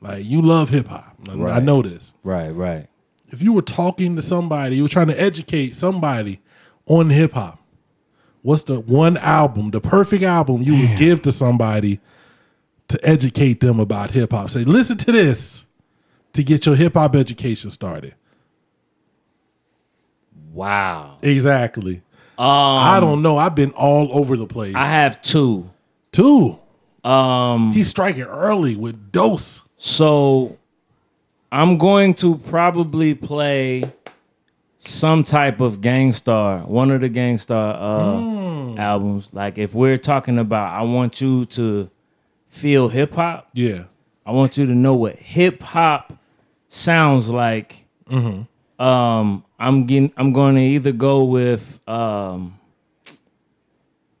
Like 0.00 0.24
you 0.24 0.40
love 0.42 0.70
hip 0.70 0.88
hop. 0.88 1.16
I- 1.28 1.32
I 1.32 1.60
know 1.60 1.82
this. 1.82 2.14
Right. 2.24 2.50
Right. 2.50 2.86
If 3.30 3.42
you 3.42 3.52
were 3.52 3.62
talking 3.62 4.16
to 4.16 4.22
somebody, 4.22 4.76
you 4.76 4.82
were 4.82 4.88
trying 4.88 5.08
to 5.08 5.20
educate 5.20 5.74
somebody 5.76 6.40
on 6.86 7.10
hip 7.10 7.32
hop, 7.32 7.58
what's 8.42 8.62
the 8.62 8.78
one 8.80 9.16
album, 9.18 9.70
the 9.70 9.80
perfect 9.80 10.22
album 10.22 10.62
you 10.62 10.76
would 10.78 10.96
give 10.96 11.22
to 11.22 11.32
somebody 11.32 12.00
to 12.88 12.98
educate 13.08 13.60
them 13.60 13.80
about 13.80 14.10
hip 14.10 14.32
hop? 14.32 14.50
Say, 14.50 14.64
listen 14.64 14.96
to 14.98 15.12
this 15.12 15.66
to 16.32 16.42
get 16.42 16.66
your 16.66 16.76
hip 16.76 16.94
hop 16.94 17.14
education 17.14 17.70
started. 17.70 18.14
Wow. 20.52 21.18
Exactly. 21.22 22.02
Um, 22.38 22.46
I 22.46 23.00
don't 23.00 23.22
know. 23.22 23.36
I've 23.38 23.54
been 23.54 23.72
all 23.72 24.16
over 24.16 24.36
the 24.36 24.46
place. 24.46 24.74
I 24.74 24.86
have 24.86 25.20
two. 25.22 25.70
two. 26.12 26.58
Um. 27.02 27.72
He's 27.72 27.88
striking 27.88 28.22
early 28.22 28.76
with 28.76 29.12
dose. 29.12 29.62
So 29.76 30.58
I'm 31.52 31.78
going 31.78 32.14
to 32.14 32.38
probably 32.38 33.14
play 33.14 33.82
some 34.78 35.24
type 35.24 35.60
of 35.60 35.80
Gang 35.80 36.12
Starr, 36.12 36.60
one 36.60 36.90
of 36.90 37.00
the 37.00 37.08
Gang 37.08 37.38
Starr 37.38 37.74
uh, 37.74 38.76
albums. 38.76 39.32
Like 39.32 39.58
if 39.58 39.74
we're 39.74 39.98
talking 39.98 40.38
about, 40.38 40.72
I 40.72 40.82
want 40.82 41.20
you 41.20 41.44
to 41.46 41.90
feel 42.54 42.88
hip 42.88 43.14
hop. 43.14 43.48
Yeah. 43.54 43.84
I 44.24 44.30
want 44.32 44.56
you 44.56 44.64
to 44.66 44.74
know 44.74 44.94
what 44.94 45.16
hip 45.16 45.62
hop 45.62 46.12
sounds 46.68 47.28
like. 47.28 47.84
Um, 48.78 49.44
I'm 49.58 49.86
getting. 49.86 50.12
I'm 50.16 50.32
going 50.32 50.54
to 50.56 50.60
either 50.60 50.92
go 50.92 51.24
with 51.24 51.80
um, 51.88 52.58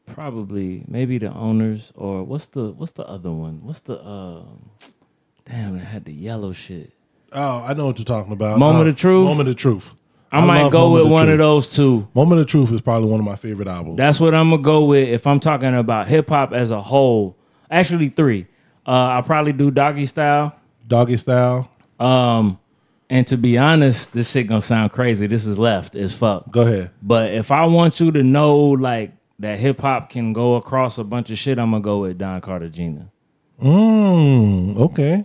probably 0.06 0.84
maybe 0.86 1.18
the 1.18 1.28
Ownerz 1.28 1.92
or 1.94 2.22
what's 2.24 2.48
the 2.48 2.70
what's 2.72 2.92
the 2.92 3.06
other 3.06 3.30
one? 3.32 3.60
What's 3.64 3.80
the 3.80 4.02
um? 4.04 4.70
Damn, 5.46 5.76
it 5.76 5.80
had 5.84 6.04
the 6.04 6.12
yellow 6.12 6.52
shit. 6.52 6.92
Oh, 7.32 7.58
I 7.66 7.74
know 7.74 7.86
what 7.86 7.98
you're 7.98 8.04
talking 8.04 8.32
about. 8.32 8.58
Moment 8.58 8.86
Uh, 8.86 8.90
of 8.90 8.96
Truth? 8.96 9.24
Moment 9.26 9.48
of 9.48 9.56
Truth. 9.56 9.94
I, 10.32 10.44
might 10.44 10.70
go 10.72 10.88
Moment 10.88 11.04
with 11.04 11.12
one 11.12 11.24
Truth. 11.26 11.32
of 11.34 11.38
those 11.38 11.68
two. 11.76 12.08
Moment 12.14 12.40
of 12.40 12.46
Truth 12.46 12.72
is 12.72 12.80
probably 12.80 13.08
one 13.08 13.20
of 13.20 13.26
my 13.26 13.36
favorite 13.36 13.68
albums. 13.68 13.96
That's 13.96 14.18
what 14.20 14.34
I'm 14.34 14.50
gonna 14.50 14.62
go 14.62 14.84
with 14.84 15.08
if 15.08 15.26
I'm 15.26 15.40
talking 15.40 15.74
about 15.74 16.08
hip 16.08 16.28
hop 16.28 16.52
as 16.52 16.70
a 16.70 16.80
whole. 16.82 17.36
Actually, 17.70 18.08
three. 18.10 18.46
Uh, 18.86 18.90
I'll 18.90 19.22
probably 19.22 19.52
do 19.52 19.70
Doggystyle. 19.70 20.52
Doggy 20.86 21.16
Style. 21.16 21.70
Um, 21.98 22.58
and 23.08 23.26
to 23.28 23.36
be 23.36 23.56
honest, 23.58 24.12
this 24.12 24.30
shit 24.30 24.46
gonna 24.46 24.62
sound 24.62 24.92
crazy. 24.92 25.26
This 25.26 25.46
is 25.46 25.58
left 25.58 25.94
as 25.94 26.16
fuck. 26.16 26.50
Go 26.50 26.62
ahead. 26.62 26.90
But 27.02 27.32
if 27.32 27.50
I 27.50 27.66
want 27.66 28.00
you 28.00 28.10
to 28.12 28.22
know 28.22 28.58
like 28.58 29.12
that 29.38 29.58
hip 29.58 29.80
hop 29.80 30.10
can 30.10 30.32
go 30.32 30.56
across 30.56 30.98
a 30.98 31.04
bunch 31.04 31.30
of 31.30 31.38
shit, 31.38 31.58
I'm 31.58 31.70
gonna 31.70 31.82
go 31.82 32.00
with 32.00 32.18
Don 32.18 32.40
Cartagena. 32.40 33.10
Mm, 33.62 34.76
okay. 34.76 35.24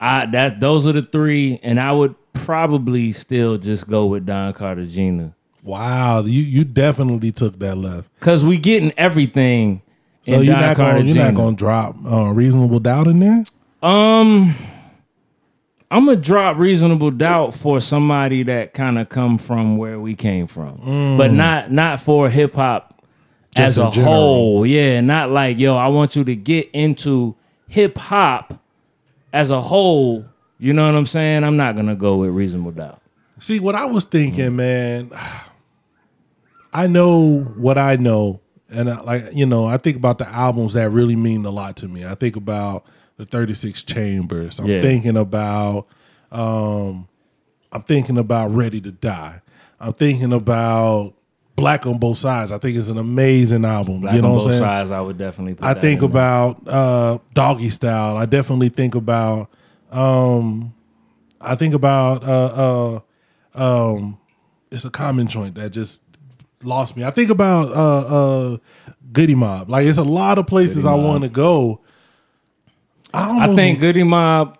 I 0.00 0.26
that 0.26 0.60
those 0.60 0.86
are 0.86 0.92
the 0.92 1.02
three, 1.02 1.60
and 1.62 1.80
I 1.80 1.92
would 1.92 2.14
probably 2.32 3.12
still 3.12 3.56
just 3.56 3.88
go 3.88 4.06
with 4.06 4.26
Don 4.26 4.52
Cartagena. 4.52 5.34
Wow. 5.62 6.22
You 6.22 6.42
you 6.42 6.64
definitely 6.64 7.32
took 7.32 7.58
that 7.60 7.76
left. 7.76 8.08
Cause 8.20 8.44
we 8.44 8.58
getting 8.58 8.92
everything 8.98 9.80
So 10.24 10.40
you're 10.40 10.56
not 10.56 10.76
gonna 10.76 11.00
you're 11.00 11.16
not 11.24 11.34
gonna 11.34 11.56
drop 11.56 11.96
uh, 12.04 12.30
reasonable 12.30 12.80
doubt 12.80 13.06
in 13.06 13.18
there? 13.20 13.44
Um, 13.82 14.54
I'm 15.90 16.06
gonna 16.06 16.16
drop 16.16 16.56
reasonable 16.56 17.10
doubt 17.10 17.54
for 17.54 17.80
somebody 17.80 18.42
that 18.44 18.72
kind 18.74 18.98
of 18.98 19.08
come 19.10 19.36
from 19.38 19.76
where 19.76 20.00
we 20.00 20.14
came 20.14 20.46
from, 20.46 21.16
but 21.18 21.30
not 21.30 21.70
not 21.70 22.00
for 22.00 22.28
hip 22.30 22.54
hop 22.54 22.90
Mm. 23.56 23.62
As 23.62 23.78
a 23.78 23.88
general. 23.92 24.12
whole. 24.12 24.66
Yeah, 24.66 25.00
not 25.00 25.30
like 25.30 25.58
yo. 25.60 25.76
I 25.76 25.86
want 25.86 26.16
you 26.16 26.24
to 26.24 26.34
get 26.34 26.68
into 26.72 27.36
hip 27.68 27.96
hop 27.96 28.60
as 29.32 29.52
a 29.52 29.60
whole. 29.60 30.24
You 30.58 30.72
know 30.72 30.86
what 30.86 30.96
I'm 30.96 31.06
saying? 31.06 31.44
I'm 31.44 31.56
not 31.56 31.76
gonna 31.76 31.94
go 31.94 32.16
with 32.16 32.30
reasonable 32.30 32.72
doubt. 32.72 33.00
See 33.38 33.60
what 33.60 33.76
I 33.76 33.84
was 33.86 34.06
thinking, 34.06 34.56
man. 34.56 35.10
I 36.72 36.88
know 36.88 37.42
what 37.56 37.78
I 37.78 37.94
know, 37.94 38.40
and 38.74 38.90
I, 38.90 39.00
like 39.00 39.24
you 39.32 39.46
know, 39.46 39.66
I 39.66 39.76
think 39.76 39.96
about 39.96 40.18
the 40.18 40.28
albums 40.28 40.72
that 40.74 40.90
really 40.90 41.16
mean 41.16 41.44
a 41.44 41.50
lot 41.50 41.76
to 41.78 41.88
me. 41.88 42.04
I 42.04 42.14
think 42.14 42.36
about 42.36 42.84
the 43.16 43.24
Thirty 43.26 43.54
Six 43.54 43.82
Chambers. 43.82 44.58
I'm 44.58 44.66
Yeah. 44.66 44.80
thinking 44.80 45.16
about, 45.16 45.86
um, 46.32 47.06
I'm 47.72 47.82
thinking 47.82 48.18
about 48.18 48.50
Ready 48.54 48.80
to 48.80 48.92
Die. 48.92 49.40
I'm 49.80 49.92
thinking 49.92 50.32
about 50.32 51.14
Black 51.56 51.86
on 51.86 51.98
Both 51.98 52.18
Sides. 52.18 52.50
I 52.52 52.58
think 52.58 52.76
it's 52.76 52.88
an 52.88 52.98
amazing 52.98 53.64
album. 53.64 54.00
Black 54.00 54.14
you 54.14 54.22
know 54.22 54.32
on 54.32 54.38
both 54.38 54.48
saying? 54.48 54.58
sides, 54.58 54.90
I 54.90 55.00
would 55.00 55.18
definitely. 55.18 55.54
Put 55.54 55.66
I 55.66 55.74
think 55.74 56.02
about 56.02 56.66
uh, 56.66 57.18
Doggystyle. 57.34 58.16
I 58.16 58.26
definitely 58.26 58.68
think 58.70 58.94
about. 58.94 59.50
Um, 59.92 60.74
I 61.40 61.54
think 61.54 61.74
about. 61.74 62.24
Uh, 62.24 63.00
uh, 63.56 63.90
um, 63.94 64.18
it's 64.70 64.84
a 64.84 64.90
common 64.90 65.28
joint 65.28 65.54
that 65.54 65.70
just 65.70 66.00
lost 66.64 66.96
me. 66.96 67.04
I 67.04 67.10
think 67.10 67.30
about 67.30 67.72
uh, 67.72 68.52
uh, 68.52 68.56
Goodie 69.12 69.34
Mob. 69.34 69.68
Like 69.70 69.86
it's 69.86 69.98
a 69.98 70.04
lot 70.04 70.38
of 70.38 70.46
places 70.46 70.84
I 70.86 70.94
want 70.94 71.22
to 71.22 71.28
go. 71.28 71.80
I, 73.12 73.48
I 73.48 73.54
think 73.54 73.78
Goodie 73.78 74.02
Mob. 74.02 74.58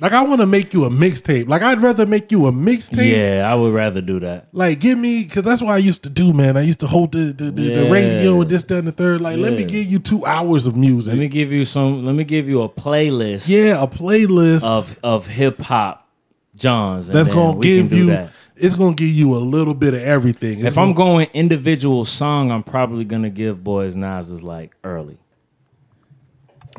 like 0.00 0.12
I 0.12 0.22
want 0.22 0.40
to 0.40 0.46
make 0.46 0.72
you 0.72 0.84
a 0.84 0.90
mixtape. 0.90 1.46
Like 1.48 1.60
I'd 1.62 1.80
rather 1.82 2.06
make 2.06 2.30
you 2.32 2.46
a 2.46 2.52
mixtape. 2.52 3.16
Yeah, 3.16 3.50
I 3.50 3.54
would 3.54 3.74
rather 3.74 4.00
do 4.00 4.20
that. 4.20 4.48
Like 4.52 4.80
give 4.80 4.98
me 4.98 5.24
because 5.24 5.42
that's 5.42 5.60
what 5.60 5.72
I 5.72 5.78
used 5.78 6.04
to 6.04 6.10
do, 6.10 6.32
man. 6.32 6.56
I 6.56 6.62
used 6.62 6.80
to 6.80 6.86
hold 6.86 7.12
the 7.12 7.32
the, 7.32 7.50
the, 7.50 7.74
the 7.74 7.90
radio 7.90 8.40
and 8.40 8.50
this, 8.50 8.64
that, 8.64 8.78
and 8.78 8.88
the 8.88 8.92
third. 8.92 9.20
Like 9.20 9.36
let 9.38 9.52
me 9.52 9.64
give 9.64 9.86
you 9.86 9.98
two 9.98 10.24
hours 10.24 10.66
of 10.66 10.76
music. 10.76 11.12
Let 11.12 11.20
me 11.20 11.28
give 11.28 11.52
you 11.52 11.64
some. 11.64 12.06
Let 12.06 12.14
me 12.14 12.24
give 12.24 12.48
you 12.48 12.62
a 12.62 12.68
playlist. 12.68 13.48
yeah, 13.48 13.82
a 13.82 13.86
playlist 13.86 14.64
of 14.66 14.98
of 15.02 15.26
hip 15.26 15.60
hop 15.60 16.08
Johns. 16.56 17.08
and 17.08 17.16
that's 17.16 17.28
gonna 17.28 17.60
give 17.60 17.92
you 17.92 18.06
that. 18.06 18.30
It's 18.60 18.74
gonna 18.74 18.94
give 18.94 19.08
you 19.10 19.34
a 19.34 19.38
little 19.38 19.74
bit 19.74 19.94
of 19.94 20.00
everything. 20.02 20.60
It's 20.60 20.72
If 20.72 20.78
I'm 20.78 20.92
gonna- 20.92 21.12
going 21.12 21.28
individual 21.34 22.04
song, 22.04 22.50
I'm 22.50 22.62
probably 22.62 23.04
gonna 23.04 23.30
give 23.30 23.62
Boys 23.64 23.96
Nas 23.96 24.30
is 24.30 24.42
like 24.42 24.74
early. 24.84 25.18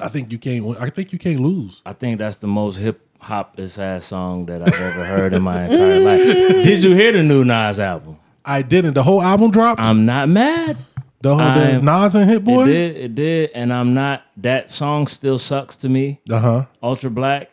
I 0.01 0.07
think 0.07 0.31
you 0.31 0.37
can't 0.37 0.63
win- 0.65 0.77
I 0.79 0.89
think 0.89 1.11
you 1.11 1.19
can't 1.19 1.39
lose. 1.41 1.81
I 1.85 1.93
think 1.93 2.19
that's 2.19 2.37
the 2.37 2.47
most 2.47 2.77
hip 2.77 3.01
hop 3.19 3.59
ass 3.59 4.05
song 4.05 4.45
that 4.45 4.61
I've 4.61 4.73
ever 4.81 5.03
heard 5.05 5.33
in 5.33 5.41
my 5.41 5.65
entire 5.65 5.99
life. 5.99 6.23
Did 6.63 6.83
you 6.83 6.95
hear 6.95 7.11
the 7.11 7.23
new 7.23 7.43
Nas 7.43 7.79
album? 7.79 8.17
I 8.45 8.61
didn't. 8.61 8.93
The 8.93 9.03
whole 9.03 9.21
album 9.21 9.51
dropped. 9.51 9.81
I'm 9.85 10.05
not 10.05 10.29
mad. 10.29 10.77
the 11.21 11.31
whole 11.35 11.41
I'm- 11.41 11.83
Nas 11.83 12.15
and 12.15 12.29
Hit 12.29 12.45
Boy. 12.45 12.63
It 12.63 12.67
did, 12.67 12.95
it 12.97 13.15
did, 13.15 13.49
and 13.53 13.73
I'm 13.73 13.93
not. 13.93 14.23
That 14.37 14.71
song 14.71 15.07
still 15.07 15.37
sucks 15.37 15.75
to 15.77 15.89
me. 15.89 16.21
Uh 16.29 16.39
huh. 16.39 16.65
Ultra 16.81 17.09
Black. 17.09 17.49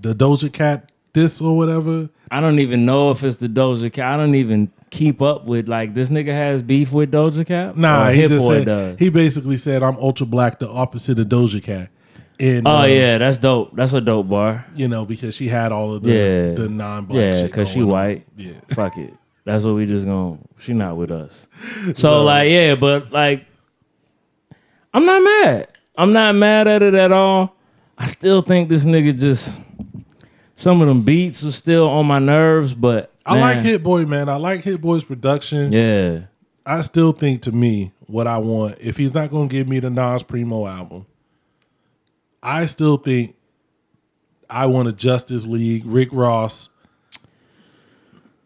The 0.00 0.14
Doja 0.14 0.52
Cat 0.52 0.92
this 1.14 1.40
or 1.40 1.56
whatever. 1.56 2.10
I 2.30 2.40
don't 2.40 2.58
even 2.58 2.84
know 2.86 3.10
if 3.10 3.22
it's 3.22 3.38
the 3.38 3.48
Doja 3.48 3.92
Cat. 3.92 4.14
I 4.14 4.16
don't 4.16 4.34
even 4.34 4.70
keep 4.90 5.20
up 5.20 5.44
with 5.44 5.68
like 5.68 5.94
this 5.94 6.10
nigga 6.10 6.28
has 6.28 6.62
beef 6.62 6.92
with 6.92 7.12
Doja 7.12 7.46
Cat. 7.46 7.76
Nah, 7.76 8.10
he 8.10 8.26
just 8.26 8.46
said 8.46 8.66
does. 8.66 8.98
he 8.98 9.08
basically 9.08 9.56
said 9.56 9.82
I'm 9.82 9.96
ultra 9.96 10.26
black, 10.26 10.58
the 10.58 10.68
opposite 10.68 11.18
of 11.18 11.26
Doja 11.26 11.62
Cat. 11.62 11.90
And 12.40 12.68
Oh 12.68 12.78
uh, 12.78 12.84
yeah, 12.84 13.18
that's 13.18 13.38
dope. 13.38 13.74
That's 13.74 13.92
a 13.94 14.00
dope 14.00 14.28
bar. 14.28 14.64
you 14.74 14.88
know 14.88 15.04
because 15.04 15.34
she 15.34 15.48
had 15.48 15.72
all 15.72 15.94
of 15.94 16.02
the 16.02 16.10
Yeah, 16.12 16.54
the 16.54 16.68
non-black. 16.68 17.34
Yeah, 17.34 17.42
because 17.44 17.68
she 17.68 17.82
on. 17.82 17.88
white. 17.88 18.26
Yeah. 18.36 18.52
fuck 18.68 18.96
it. 18.96 19.12
That's 19.44 19.64
what 19.64 19.74
we 19.74 19.86
just 19.86 20.04
gonna. 20.04 20.38
She 20.58 20.72
not 20.74 20.96
with 20.96 21.10
us. 21.10 21.48
So, 21.94 22.22
like, 22.22 22.50
yeah, 22.50 22.74
but 22.74 23.10
like, 23.12 23.46
I'm 24.92 25.06
not 25.06 25.22
mad. 25.22 25.68
I'm 25.96 26.12
not 26.12 26.34
mad 26.34 26.68
at 26.68 26.82
it 26.82 26.94
at 26.94 27.12
all. 27.12 27.56
I 27.96 28.06
still 28.06 28.42
think 28.42 28.68
this 28.68 28.84
nigga 28.84 29.18
just 29.18 29.58
some 30.58 30.80
of 30.80 30.88
them 30.88 31.02
beats 31.02 31.44
are 31.44 31.52
still 31.52 31.88
on 31.88 32.04
my 32.06 32.18
nerves, 32.18 32.74
but 32.74 33.12
I 33.24 33.38
like 33.38 33.60
Hit 33.60 33.80
Boy, 33.80 34.06
man. 34.06 34.28
I 34.28 34.34
like 34.34 34.64
Hit 34.64 34.80
Boy's 34.80 35.04
production. 35.04 35.70
Yeah, 35.70 36.22
I 36.66 36.80
still 36.80 37.12
think 37.12 37.42
to 37.42 37.52
me 37.52 37.92
what 38.08 38.26
I 38.26 38.38
want 38.38 38.76
if 38.80 38.96
he's 38.96 39.14
not 39.14 39.30
going 39.30 39.48
to 39.48 39.52
give 39.52 39.68
me 39.68 39.78
the 39.78 39.88
Nas 39.88 40.24
Primo 40.24 40.66
album, 40.66 41.06
I 42.42 42.66
still 42.66 42.96
think 42.96 43.36
I 44.50 44.66
want 44.66 44.88
a 44.88 44.92
Justice 44.92 45.46
League 45.46 45.84
Rick 45.86 46.08
Ross 46.10 46.70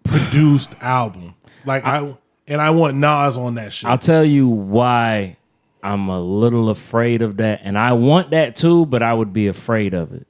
produced 0.05 0.74
album. 0.82 1.34
Like 1.64 1.86
I 1.86 2.14
and 2.47 2.60
I 2.60 2.70
want 2.70 2.98
Nas 2.98 3.39
on 3.39 3.55
that 3.55 3.72
shit. 3.72 3.89
I'll 3.89 3.97
tell 3.97 4.24
you 4.24 4.48
why 4.48 5.39
I'm 5.82 6.10
a 6.10 6.20
little 6.20 6.68
afraid 6.68 7.22
of 7.22 7.39
that, 7.39 7.60
and 7.64 7.78
I 7.78 7.94
want 7.94 8.32
that 8.32 8.55
too, 8.55 8.84
but 8.84 9.02
I 9.02 9.14
would 9.14 9.32
be 9.32 9.47
afraid 9.47 9.94
of 9.94 10.12
it 10.12 10.26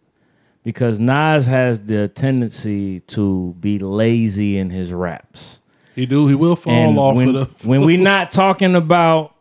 because 0.64 1.01
Nas 1.01 1.47
has 1.47 1.86
the 1.86 2.09
tendency 2.09 3.01
to 3.01 3.55
be 3.60 3.78
lazy 3.78 4.59
in 4.59 4.70
his 4.70 4.93
raps. 4.93 5.60
he 5.94 6.06
do. 6.06 6.26
He 6.28 6.34
will 6.34 6.56
fall 6.56 6.72
And 6.72 6.98
off 6.98 7.16
when, 7.16 7.34
of 7.36 7.59
the. 7.60 7.68
when 7.68 7.82
we 7.82 7.97
not 7.97 8.30
talking 8.32 8.74
about 8.76 9.34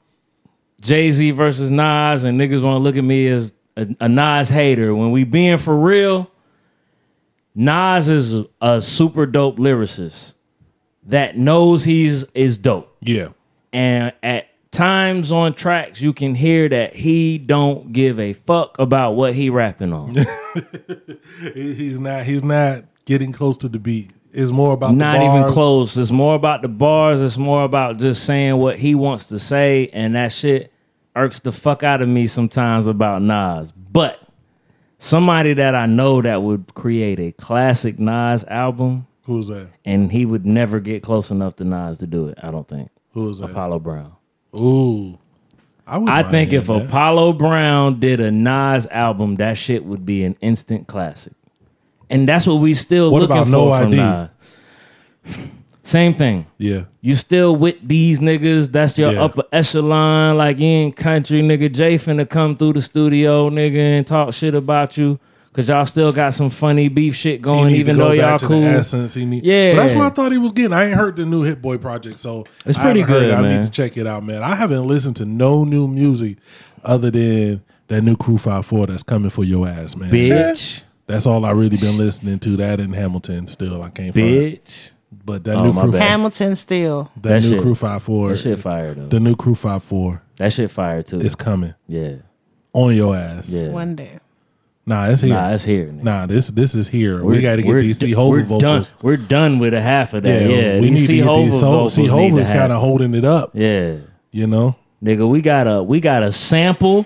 Jay 0.79 1.11
Z 1.11 1.31
versus 1.31 1.69
Nas, 1.69 2.23
and 2.23 2.39
niggas 2.39 2.63
want 2.63 2.75
to 2.75 2.79
look 2.79 2.97
at 2.97 3.03
me 3.03 3.27
as 3.27 3.53
a, 3.77 3.87
a 3.99 4.09
Nas 4.09 4.49
hater, 4.49 4.93
when 4.95 5.11
we 5.11 5.23
being 5.23 5.57
for 5.57 5.77
real, 5.77 6.29
Nas 7.53 8.09
is 8.09 8.45
a 8.61 8.81
super 8.81 9.25
dope 9.25 9.57
lyricist 9.57 10.33
that 11.03 11.37
knows 11.37 11.83
he's 11.83 12.31
is 12.31 12.57
dope, 12.57 12.95
yeah, 13.01 13.29
and 13.73 14.13
at 14.23 14.47
times 14.71 15.31
on 15.31 15.53
tracks 15.53 16.01
you 16.01 16.13
can 16.13 16.35
hear 16.35 16.69
that 16.69 16.95
he 16.95 17.37
don't 17.37 17.91
give 17.91 18.19
a 18.19 18.33
fuck 18.33 18.77
about 18.79 19.11
what 19.11 19.35
he 19.35 19.49
rapping 19.49 19.93
on. 19.93 20.13
He's 21.53 21.99
not. 21.99 22.23
He's 22.25 22.43
not 22.43 22.85
getting 23.05 23.31
close 23.31 23.57
to 23.57 23.67
the 23.69 23.79
beat. 23.79 24.11
It's 24.33 24.51
more 24.51 24.73
about 24.73 24.95
not 24.95 25.17
the 25.17 25.25
even 25.25 25.49
close. 25.49 25.97
It's 25.97 26.11
more 26.11 26.35
about 26.35 26.61
the 26.61 26.69
bars. 26.69 27.21
It's 27.21 27.37
more 27.37 27.63
about 27.63 27.97
just 27.99 28.25
saying 28.25 28.57
what 28.57 28.79
he 28.79 28.95
wants 28.95 29.27
to 29.27 29.39
say, 29.39 29.89
and 29.91 30.15
that 30.15 30.31
shit 30.31 30.71
irks 31.15 31.41
the 31.41 31.51
fuck 31.51 31.83
out 31.83 32.01
of 32.01 32.07
me 32.07 32.27
sometimes 32.27 32.87
about 32.87 33.21
Nas. 33.21 33.73
But 33.73 34.19
somebody 34.97 35.53
that 35.55 35.75
I 35.75 35.85
know 35.85 36.21
that 36.21 36.41
would 36.43 36.73
create 36.73 37.19
a 37.19 37.33
classic 37.33 37.99
Nas 37.99 38.45
album, 38.45 39.07
Who's 39.23 39.49
that? 39.49 39.67
and 39.83 40.13
he 40.13 40.25
would 40.25 40.45
never 40.45 40.79
get 40.79 41.03
close 41.03 41.29
enough 41.29 41.57
to 41.57 41.65
Nas 41.65 41.97
to 41.99 42.07
do 42.07 42.29
it. 42.29 42.37
I 42.41 42.51
don't 42.51 42.67
think 42.67 42.89
Who's 43.13 43.39
that? 43.39 43.49
Apollo 43.49 43.79
Brown. 43.79 44.15
Ooh, 44.55 45.17
I, 45.87 45.97
wouldn't 45.97 46.09
I 46.17 46.29
think 46.29 46.53
if 46.53 46.67
that. 46.67 46.85
Apollo 46.85 47.33
Brown 47.33 47.99
did 47.99 48.19
a 48.19 48.31
Nas 48.31 48.87
album, 48.87 49.35
that 49.37 49.57
shit 49.57 49.85
would 49.85 50.05
be 50.05 50.23
an 50.23 50.35
instant 50.41 50.87
classic. 50.87 51.33
And 52.09 52.27
that's 52.27 52.45
what 52.45 52.55
we 52.55 52.73
still 52.73 53.11
What 53.11 53.21
looking 53.21 53.37
about 53.37 53.45
for 53.45 53.51
No 53.51 53.69
from 53.69 53.87
ID? 53.87 53.95
Nas. 53.95 54.29
Same 55.83 56.13
thing. 56.13 56.45
Yeah. 56.57 56.83
You 57.01 57.15
still 57.15 57.55
with 57.55 57.75
these 57.85 58.19
niggas? 58.19 58.71
That's 58.71 58.97
your 58.99 59.13
Yeah. 59.13 59.23
upper 59.23 59.43
echelon. 59.51 60.37
Like 60.37 60.59
you 60.59 60.65
ain't 60.67 60.95
country 60.95 61.41
nigga. 61.41 61.71
Jay 61.71 61.95
finna 61.95 62.29
come 62.29 62.55
through 62.55 62.73
the 62.73 62.81
studio, 62.81 63.49
nigga, 63.49 63.97
and 63.97 64.05
talk 64.07 64.33
shit 64.33 64.53
about 64.53 64.97
you. 64.97 65.19
Cause 65.53 65.67
y'all 65.67 65.85
still 65.85 66.11
got 66.11 66.33
some 66.33 66.49
funny 66.49 66.87
beef 66.87 67.13
shit 67.13 67.33
He 67.33 67.37
going, 67.39 67.67
need 67.67 67.79
even 67.79 67.95
to 67.97 68.01
go 68.01 68.09
though 68.09 68.17
back 68.17 68.29
y'all 68.29 68.39
to 68.39 68.47
cool. 68.47 68.61
The 68.61 68.67
essence. 68.67 69.15
He 69.15 69.25
need, 69.25 69.43
Yeah. 69.45 69.75
But 69.75 69.83
that's 69.83 69.95
what 69.95 70.05
I 70.05 70.09
thought 70.15 70.31
he 70.31 70.37
was 70.37 70.53
getting. 70.53 70.71
I 70.71 70.85
ain't 70.85 70.93
heard 70.95 71.17
the 71.17 71.25
new 71.25 71.41
Hit 71.43 71.61
Boy 71.61 71.77
project, 71.77 72.21
so 72.21 72.45
It's 72.65 72.77
pretty 72.77 73.01
haven't 73.01 73.13
heard 73.13 73.19
good, 73.21 73.29
it. 73.31 73.33
I 73.33 73.55
need 73.57 73.61
to 73.63 73.69
check 73.69 73.97
it 73.97 74.07
out, 74.07 74.23
man. 74.23 74.43
I 74.43 74.55
haven't 74.55 74.87
listened 74.87 75.17
to 75.17 75.25
no 75.25 75.65
new 75.65 75.87
music 75.89 76.37
other 76.85 77.11
than 77.11 77.63
that 77.89 78.01
new 78.01 78.15
Crew 78.15 78.37
Five 78.37 78.65
Four 78.65 78.87
that's 78.87 79.03
coming 79.03 79.29
for 79.29 79.43
your 79.43 79.67
ass, 79.67 79.97
man. 79.97 80.09
Bitch, 80.09 80.83
That's 81.07 81.27
all 81.27 81.43
I 81.43 81.51
really 81.51 81.75
been 81.77 81.97
listening 81.97 82.39
to. 82.39 82.55
That 82.55 82.79
in 82.79 82.93
Hamilton 82.93 83.47
still. 83.47 83.83
I 83.83 83.89
can't 83.89 84.13
find. 84.13 84.25
bitch. 84.25 84.91
But 85.25 85.43
that 85.43 85.59
Oh, 85.59 85.65
new 85.65 85.73
my 85.73 85.81
Crew, 85.81 85.91
bad. 85.91 86.01
Hamilton 86.03 86.55
still. 86.55 87.11
that, 87.17 87.23
That 87.23 87.43
new 87.43 87.49
shit- 87.49 87.61
Crew 87.61 87.75
Five 87.75 88.01
Four, 88.03 88.29
That 88.29 88.37
shit 88.37 88.57
fire 88.59 88.93
though. 88.93 89.07
the 89.07 89.19
new 89.19 89.35
Crew 89.35 89.55
Five 89.55 89.83
Four 89.83 90.21
that 90.37 90.53
shit 90.53 90.71
fire 90.71 91.01
too. 91.03 91.19
It's 91.19 91.35
coming 91.35 91.73
yeah, 91.89 92.13
on 92.71 92.95
your 92.95 93.17
ass. 93.17 93.49
yeah. 93.49 93.67
One 93.67 93.95
day. 93.97 94.19
Nah, 94.85 95.07
it's 95.09 95.21
here. 95.21 95.33
Nah, 95.35 95.49
it's 95.53 95.63
here. 95.63 95.87
nigga. 95.87 96.03
Nah, 96.03 96.25
this 96.25 96.47
this 96.49 96.73
is 96.75 96.87
here. 96.89 97.23
We're- 97.23 97.37
we 97.37 97.41
got 97.41 97.57
to 97.57 97.61
get 97.61 97.79
these 97.81 97.99
d- 97.99 98.07
C-Hova 98.07 98.29
we're 98.29 98.43
vocals. 98.43 98.61
Done. 98.61 98.85
We're 99.03 99.17
done 99.17 99.59
with 99.59 99.73
a 99.73 99.81
half 99.81 100.13
of 100.15 100.23
that. 100.23 100.41
Yeah, 100.49 100.79
we 100.79 100.89
these 100.89 101.01
need 101.01 101.07
to 101.07 101.13
get 101.13 101.23
C-Hova 101.23 101.51
these. 101.51 101.59
So, 101.59 101.71
vocals 101.71 101.93
C 101.93 102.01
need 102.01 102.07
to 102.07 102.13
Hova's 102.13 102.49
kind 102.49 102.71
of 102.73 102.81
holding 102.81 103.13
it 103.13 103.23
up. 103.25 103.51
Yeah, 103.53 103.95
You 104.31 104.47
know, 104.47 104.75
nigga, 105.03 105.29
we 105.29 105.41
got 105.41 105.67
a 105.67 105.83
we 105.83 105.99
got 105.99 106.23
a 106.23 106.31
sample 106.31 107.05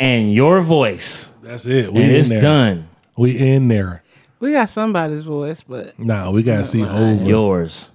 and 0.00 0.32
your 0.32 0.60
voice, 0.62 1.28
that's 1.42 1.66
it. 1.66 1.92
We 1.92 2.02
and 2.02 2.10
in 2.12 2.16
it's 2.16 2.28
there. 2.30 2.40
done. 2.40 2.88
We 3.16 3.36
in 3.38 3.68
there. 3.68 4.02
We 4.40 4.52
got 4.52 4.68
somebody's 4.68 5.24
voice, 5.24 5.62
but 5.62 5.98
Nah, 5.98 6.30
we 6.30 6.42
got 6.42 6.58
to 6.58 6.64
C-Hova. 6.66 7.24
Yours, 7.24 7.90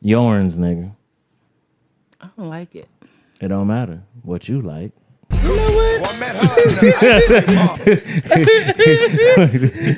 yours, 0.00 0.58
nigga. 0.58 0.92
I 2.20 2.28
don't 2.36 2.48
like 2.48 2.74
it. 2.74 2.88
It 3.40 3.48
don't 3.48 3.66
matter 3.66 4.02
what 4.22 4.48
you 4.48 4.62
like. 4.62 4.92
Well, 5.48 6.04
I 6.04 6.18
met 6.18 6.36
her 6.36 6.42
in 6.42 6.74
the 6.74 6.94
ice 6.98 7.24
cream 7.24 7.56
parlor. 7.66 7.96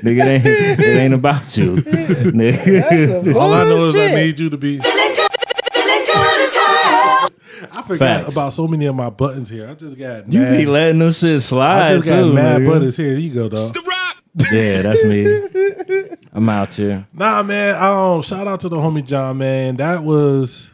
nigga, 0.03 0.07
it 0.07 0.29
ain't, 0.29 0.47
it 0.81 0.99
ain't 0.99 1.15
about 1.15 1.57
you. 1.57 1.77
nigga. 1.77 3.35
All 3.35 3.53
I 3.55 3.65
know 3.65 3.87
is 3.89 3.95
I 3.97 4.15
need 4.15 4.39
you 4.39 4.51
to 4.51 4.57
be. 4.57 4.81
I 7.73 7.83
forgot 7.87 7.99
Facts. 8.23 8.33
about 8.35 8.53
so 8.53 8.67
many 8.69 8.87
of 8.87 8.95
my 8.95 9.11
buttons 9.11 9.49
here. 9.49 9.69
I 9.69 9.75
just 9.75 9.99
got 9.99 10.31
You 10.33 10.41
mad. 10.41 10.57
be 10.59 10.67
letting 10.67 10.99
them 10.99 11.13
shit 11.13 11.41
slide 11.43 11.83
I 11.83 11.87
just 11.97 12.09
got 12.09 12.21
too, 12.21 12.33
mad 12.33 12.61
nigga. 12.63 12.67
buttons 12.67 12.97
here. 12.97 13.11
There 13.11 13.19
you 13.19 13.33
go, 13.33 13.49
dog. 13.49 13.77
Yeah, 14.53 14.83
that's 14.83 15.03
me. 15.05 16.21
I'm 16.33 16.49
out 16.49 16.75
here. 16.75 17.07
Nah, 17.15 17.43
man. 17.43 17.75
Um, 17.83 18.21
shout 18.23 18.47
out 18.47 18.61
to 18.61 18.69
the 18.69 18.77
homie 18.77 19.05
John, 19.07 19.39
man. 19.39 19.77
That 19.77 20.03
was 20.03 20.69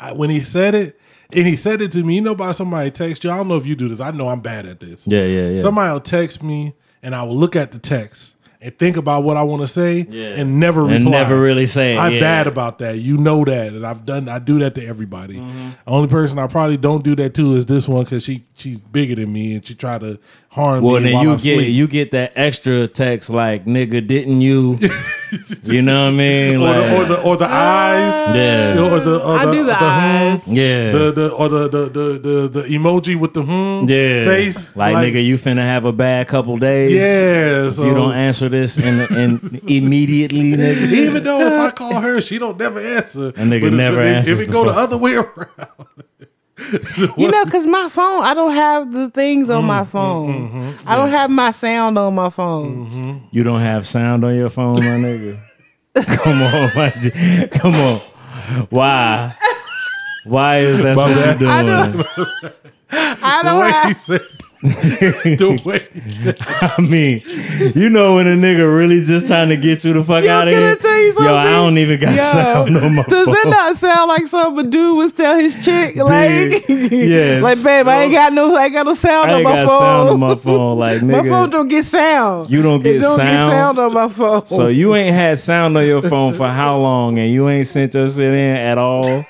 I, 0.00 0.12
when 0.12 0.30
he 0.30 0.40
said 0.40 0.74
it, 0.74 0.98
and 1.36 1.46
he 1.46 1.56
said 1.56 1.80
it 1.80 1.92
to 1.92 2.02
me. 2.04 2.16
You 2.16 2.20
know, 2.20 2.32
about 2.32 2.56
somebody 2.56 2.90
text 2.90 3.24
you. 3.24 3.30
I 3.30 3.36
don't 3.36 3.48
know 3.48 3.56
if 3.56 3.66
you 3.66 3.74
do 3.76 3.88
this. 3.88 4.00
I 4.00 4.10
know 4.10 4.28
I'm 4.28 4.40
bad 4.40 4.66
at 4.66 4.80
this. 4.80 5.06
Yeah, 5.06 5.24
yeah, 5.24 5.48
yeah. 5.50 5.56
Somebody 5.58 5.92
will 5.92 6.00
text 6.00 6.42
me, 6.42 6.74
and 7.02 7.14
I 7.14 7.22
will 7.22 7.36
look 7.36 7.56
at 7.56 7.72
the 7.72 7.78
text 7.78 8.36
and 8.60 8.76
think 8.78 8.96
about 8.96 9.24
what 9.24 9.36
I 9.36 9.42
want 9.42 9.60
to 9.60 9.68
say, 9.68 10.06
Yeah. 10.08 10.28
and 10.28 10.58
never 10.58 10.82
reply. 10.82 10.96
And 10.96 11.04
never 11.10 11.38
really 11.38 11.66
say 11.66 11.94
it, 11.94 11.98
I'm 11.98 12.14
yeah. 12.14 12.20
bad 12.20 12.46
about 12.46 12.78
that. 12.78 12.98
You 12.98 13.18
know 13.18 13.44
that, 13.44 13.74
and 13.74 13.86
I've 13.86 14.06
done. 14.06 14.28
I 14.28 14.38
do 14.38 14.58
that 14.60 14.74
to 14.76 14.86
everybody. 14.86 15.36
Mm-hmm. 15.36 15.68
The 15.84 15.90
only 15.90 16.08
person 16.08 16.38
I 16.38 16.46
probably 16.46 16.78
don't 16.78 17.04
do 17.04 17.14
that 17.16 17.34
to 17.34 17.52
is 17.54 17.66
this 17.66 17.86
one 17.86 18.04
because 18.04 18.24
she 18.24 18.44
she's 18.56 18.80
bigger 18.80 19.16
than 19.16 19.32
me, 19.32 19.54
and 19.54 19.66
she 19.66 19.74
tried 19.74 20.00
to 20.00 20.18
harm 20.50 20.82
Well, 20.82 20.94
me 20.94 20.94
Well, 20.94 21.02
then 21.02 21.12
while 21.14 21.22
you 21.24 21.30
I'm 21.32 21.36
get 21.38 21.58
asleep. 21.58 21.74
you 21.74 21.86
get 21.88 22.10
that 22.12 22.32
extra 22.36 22.86
text 22.88 23.30
like 23.30 23.64
"nigga, 23.66 24.06
didn't 24.06 24.40
you?" 24.40 24.78
you 25.64 25.82
know 25.82 26.04
what 26.04 26.08
I 26.10 26.12
mean? 26.12 26.56
or 26.56 26.58
Like, 26.60 26.76
the 26.76 26.96
or 26.96 27.04
the 27.06 27.22
or 27.22 27.36
the 27.36 27.46
eyes, 27.46 28.36
Yeah. 28.36 28.80
or 28.80 29.00
the 29.00 29.24
or 29.24 29.36
I 29.38 29.44
the, 29.46 29.52
do 29.52 29.64
the 29.64 29.74
hmm, 29.74 29.82
eyes. 29.84 30.48
yeah, 30.52 30.90
the 30.92 31.12
the 31.12 31.28
or 31.30 31.48
the 31.48 31.68
the 31.68 31.88
the 31.88 32.18
the, 32.18 32.48
the 32.48 32.62
emoji 32.68 33.18
with 33.18 33.34
the 33.34 33.42
hmm 33.42 33.88
yeah, 33.88 34.24
face, 34.24 34.76
Like, 34.76 34.96
nigga, 34.96 35.24
you 35.24 35.36
finna 35.36 35.58
have 35.66 35.84
a 35.84 35.92
bad 35.92 36.28
couple 36.28 36.56
days. 36.56 36.92
yeah. 36.92 37.70
So 37.70 37.86
you 37.86 37.94
don't 37.94 38.14
answer 38.14 38.48
this 38.48 38.78
in, 38.78 39.00
in 39.16 39.60
immediately, 39.66 40.52
nigga. 40.52 40.92
even 41.06 41.24
though 41.24 41.40
if 41.40 41.60
I 41.60 41.70
call 41.70 42.00
her, 42.00 42.20
she 42.20 42.38
don't 42.38 42.58
never 42.58 42.78
answer. 42.78 43.32
And 43.36 43.50
nigga 43.50 43.62
But 43.62 43.66
if- 43.68 43.72
never 43.74 44.00
if, 44.02 44.16
answers 44.16 44.40
If 44.42 44.44
it 44.44 44.46
the 44.48 44.52
go 44.52 44.64
the 44.66 44.72
phone. 44.72 44.82
other 44.84 44.96
way 44.98 45.14
around, 45.16 46.04
You 47.16 47.30
know, 47.30 47.44
because 47.44 47.66
my 47.66 47.88
phone, 47.88 48.22
I 48.24 48.34
don't 48.34 48.54
have 48.54 48.90
the 48.92 49.10
things 49.10 49.50
on 49.50 49.64
Mm, 49.64 49.66
my 49.66 49.84
phone. 49.84 50.50
Mm, 50.50 50.74
mm, 50.74 50.86
I 50.88 50.96
don't 50.96 51.10
have 51.10 51.30
my 51.30 51.50
sound 51.50 51.98
on 51.98 52.14
my 52.14 52.30
phone. 52.30 52.86
Mm-hmm. 52.88 53.18
You 53.30 53.42
don't 53.42 53.60
have 53.60 53.86
sound 53.86 54.24
on 54.24 54.34
your 54.34 54.50
phone, 54.50 54.74
my 54.74 54.96
nigga. 54.98 55.40
Come 55.94 56.42
on, 56.42 56.70
my 56.74 56.90
G. 56.90 57.10
Come 57.58 57.74
on. 57.74 58.66
Why? 58.70 59.34
Why 60.24 60.58
is 60.58 60.82
that 60.82 60.96
My 60.96 61.02
what 61.04 61.14
bad. 61.16 61.40
you're 61.40 61.50
I 61.50 61.62
doing? 61.62 62.02
don't, 62.04 62.52
I 63.22 63.42
don't 63.42 63.60
way 63.60 63.68
he 63.68 63.72
have. 63.72 63.98
the 64.64 65.60
way 65.64 65.80
I 66.78 66.80
mean, 66.80 67.20
you 67.74 67.90
know 67.90 68.14
when 68.16 68.26
a 68.26 68.30
nigga 68.34 68.64
really 68.64 69.04
just 69.04 69.26
trying 69.26 69.50
to 69.50 69.56
get 69.58 69.84
you 69.84 69.92
the 69.92 70.02
fuck 70.02 70.24
Yo, 70.24 70.30
out 70.32 70.48
of 70.48 70.54
I 70.54 70.58
here. 70.58 70.76
tell 70.76 70.98
you 71.02 71.12
something? 71.12 71.26
Yo, 71.26 71.36
I 71.36 71.44
don't 71.50 71.76
even 71.78 72.00
got 72.00 72.14
Yo, 72.14 72.22
sound 72.22 72.76
on 72.78 72.94
my 72.94 73.02
Does 73.02 73.24
phone. 73.26 73.34
that 73.34 73.44
not 73.46 73.76
sound 73.76 74.08
like 74.08 74.26
something 74.26 74.66
a 74.66 74.70
dude 74.70 74.96
would 74.96 75.14
tell 75.16 75.38
his 75.38 75.62
chick? 75.64 75.96
Like, 75.96 76.62
Yes. 76.68 77.42
like, 77.42 77.62
babe, 77.62 77.88
I 77.88 78.02
ain't 78.04 78.12
got 78.12 78.32
no, 78.32 78.56
I 78.56 78.64
ain't 78.64 78.72
got 78.72 78.86
no 78.86 78.94
sound 78.94 79.30
on 79.30 79.42
my 79.42 79.52
got 79.52 79.68
phone. 79.68 79.78
sound 79.80 80.08
on 80.10 80.20
my 80.20 80.34
phone. 80.34 80.78
Like 80.78 81.02
my 81.14 81.28
phone 81.28 81.50
don't 81.50 81.68
get 81.68 81.84
sound. 81.84 82.50
You 82.50 82.62
don't 82.62 82.82
get 82.82 83.00
don't 83.00 83.16
get 83.18 83.26
sound? 83.26 83.52
sound 83.52 83.78
on 83.78 83.92
my 83.92 84.08
phone. 84.08 84.46
So 84.46 84.68
you 84.68 84.94
ain't 84.94 85.14
had 85.14 85.38
sound 85.38 85.76
on 85.76 85.86
your 85.86 86.00
phone 86.02 86.32
for 86.32 86.48
how 86.48 86.78
long, 86.78 87.18
and 87.18 87.30
you 87.30 87.48
ain't 87.50 87.66
sent 87.66 87.92
your 87.94 88.08
shit 88.08 88.32
in 88.32 88.56
at 88.56 88.78
all, 88.78 89.26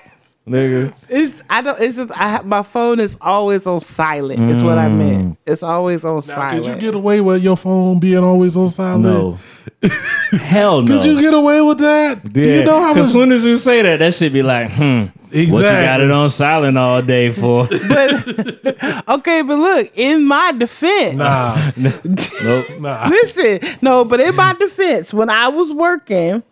nigga. 0.48 0.92
It's 1.08 1.42
I 1.50 1.62
don't. 1.62 1.80
It's 1.80 1.96
just 1.96 2.12
I 2.14 2.42
my 2.42 2.62
phone 2.62 3.00
is 3.00 3.16
always 3.20 3.66
on 3.66 3.80
silent. 3.80 4.50
Is 4.50 4.62
what 4.62 4.78
I 4.78 4.88
Mm. 4.88 4.96
meant. 4.98 5.38
It's 5.46 5.62
always 5.62 6.04
on 6.04 6.14
now, 6.16 6.20
silent. 6.20 6.64
could 6.64 6.66
you 6.74 6.76
get 6.80 6.94
away 6.94 7.20
with 7.20 7.42
your 7.42 7.56
phone 7.56 7.98
being 7.98 8.18
always 8.22 8.56
on 8.56 8.68
silent? 8.68 9.04
No, 9.04 9.38
hell 10.38 10.82
no. 10.82 10.86
Could 10.96 11.04
you 11.06 11.20
get 11.20 11.34
away 11.34 11.60
with 11.62 11.78
that? 11.78 12.20
Do 12.32 12.40
you 12.40 12.64
know 12.64 12.80
how 12.80 12.94
Cause 12.94 13.06
much? 13.06 13.12
soon 13.12 13.32
as 13.32 13.44
you 13.44 13.56
say 13.56 13.82
that, 13.82 13.98
that 13.98 14.14
should 14.14 14.32
be 14.32 14.42
like, 14.42 14.70
hmm. 14.70 15.04
What 15.34 15.48
you 15.48 15.62
got 15.62 16.00
it 16.00 16.12
on 16.12 16.28
silent 16.28 16.78
all 16.78 17.02
day 17.02 17.32
for? 17.32 17.66
but 17.88 19.04
okay, 19.08 19.42
but 19.42 19.58
look, 19.58 19.90
in 19.96 20.24
my 20.28 20.52
defense, 20.52 21.16
Nah, 21.16 21.72
nope. 21.76 22.70
nah. 22.80 23.08
listen, 23.08 23.58
no, 23.82 24.04
but 24.04 24.20
in 24.20 24.36
my 24.36 24.52
defense, 24.52 25.12
when 25.12 25.28
I 25.30 25.48
was 25.48 25.72
working 25.72 26.44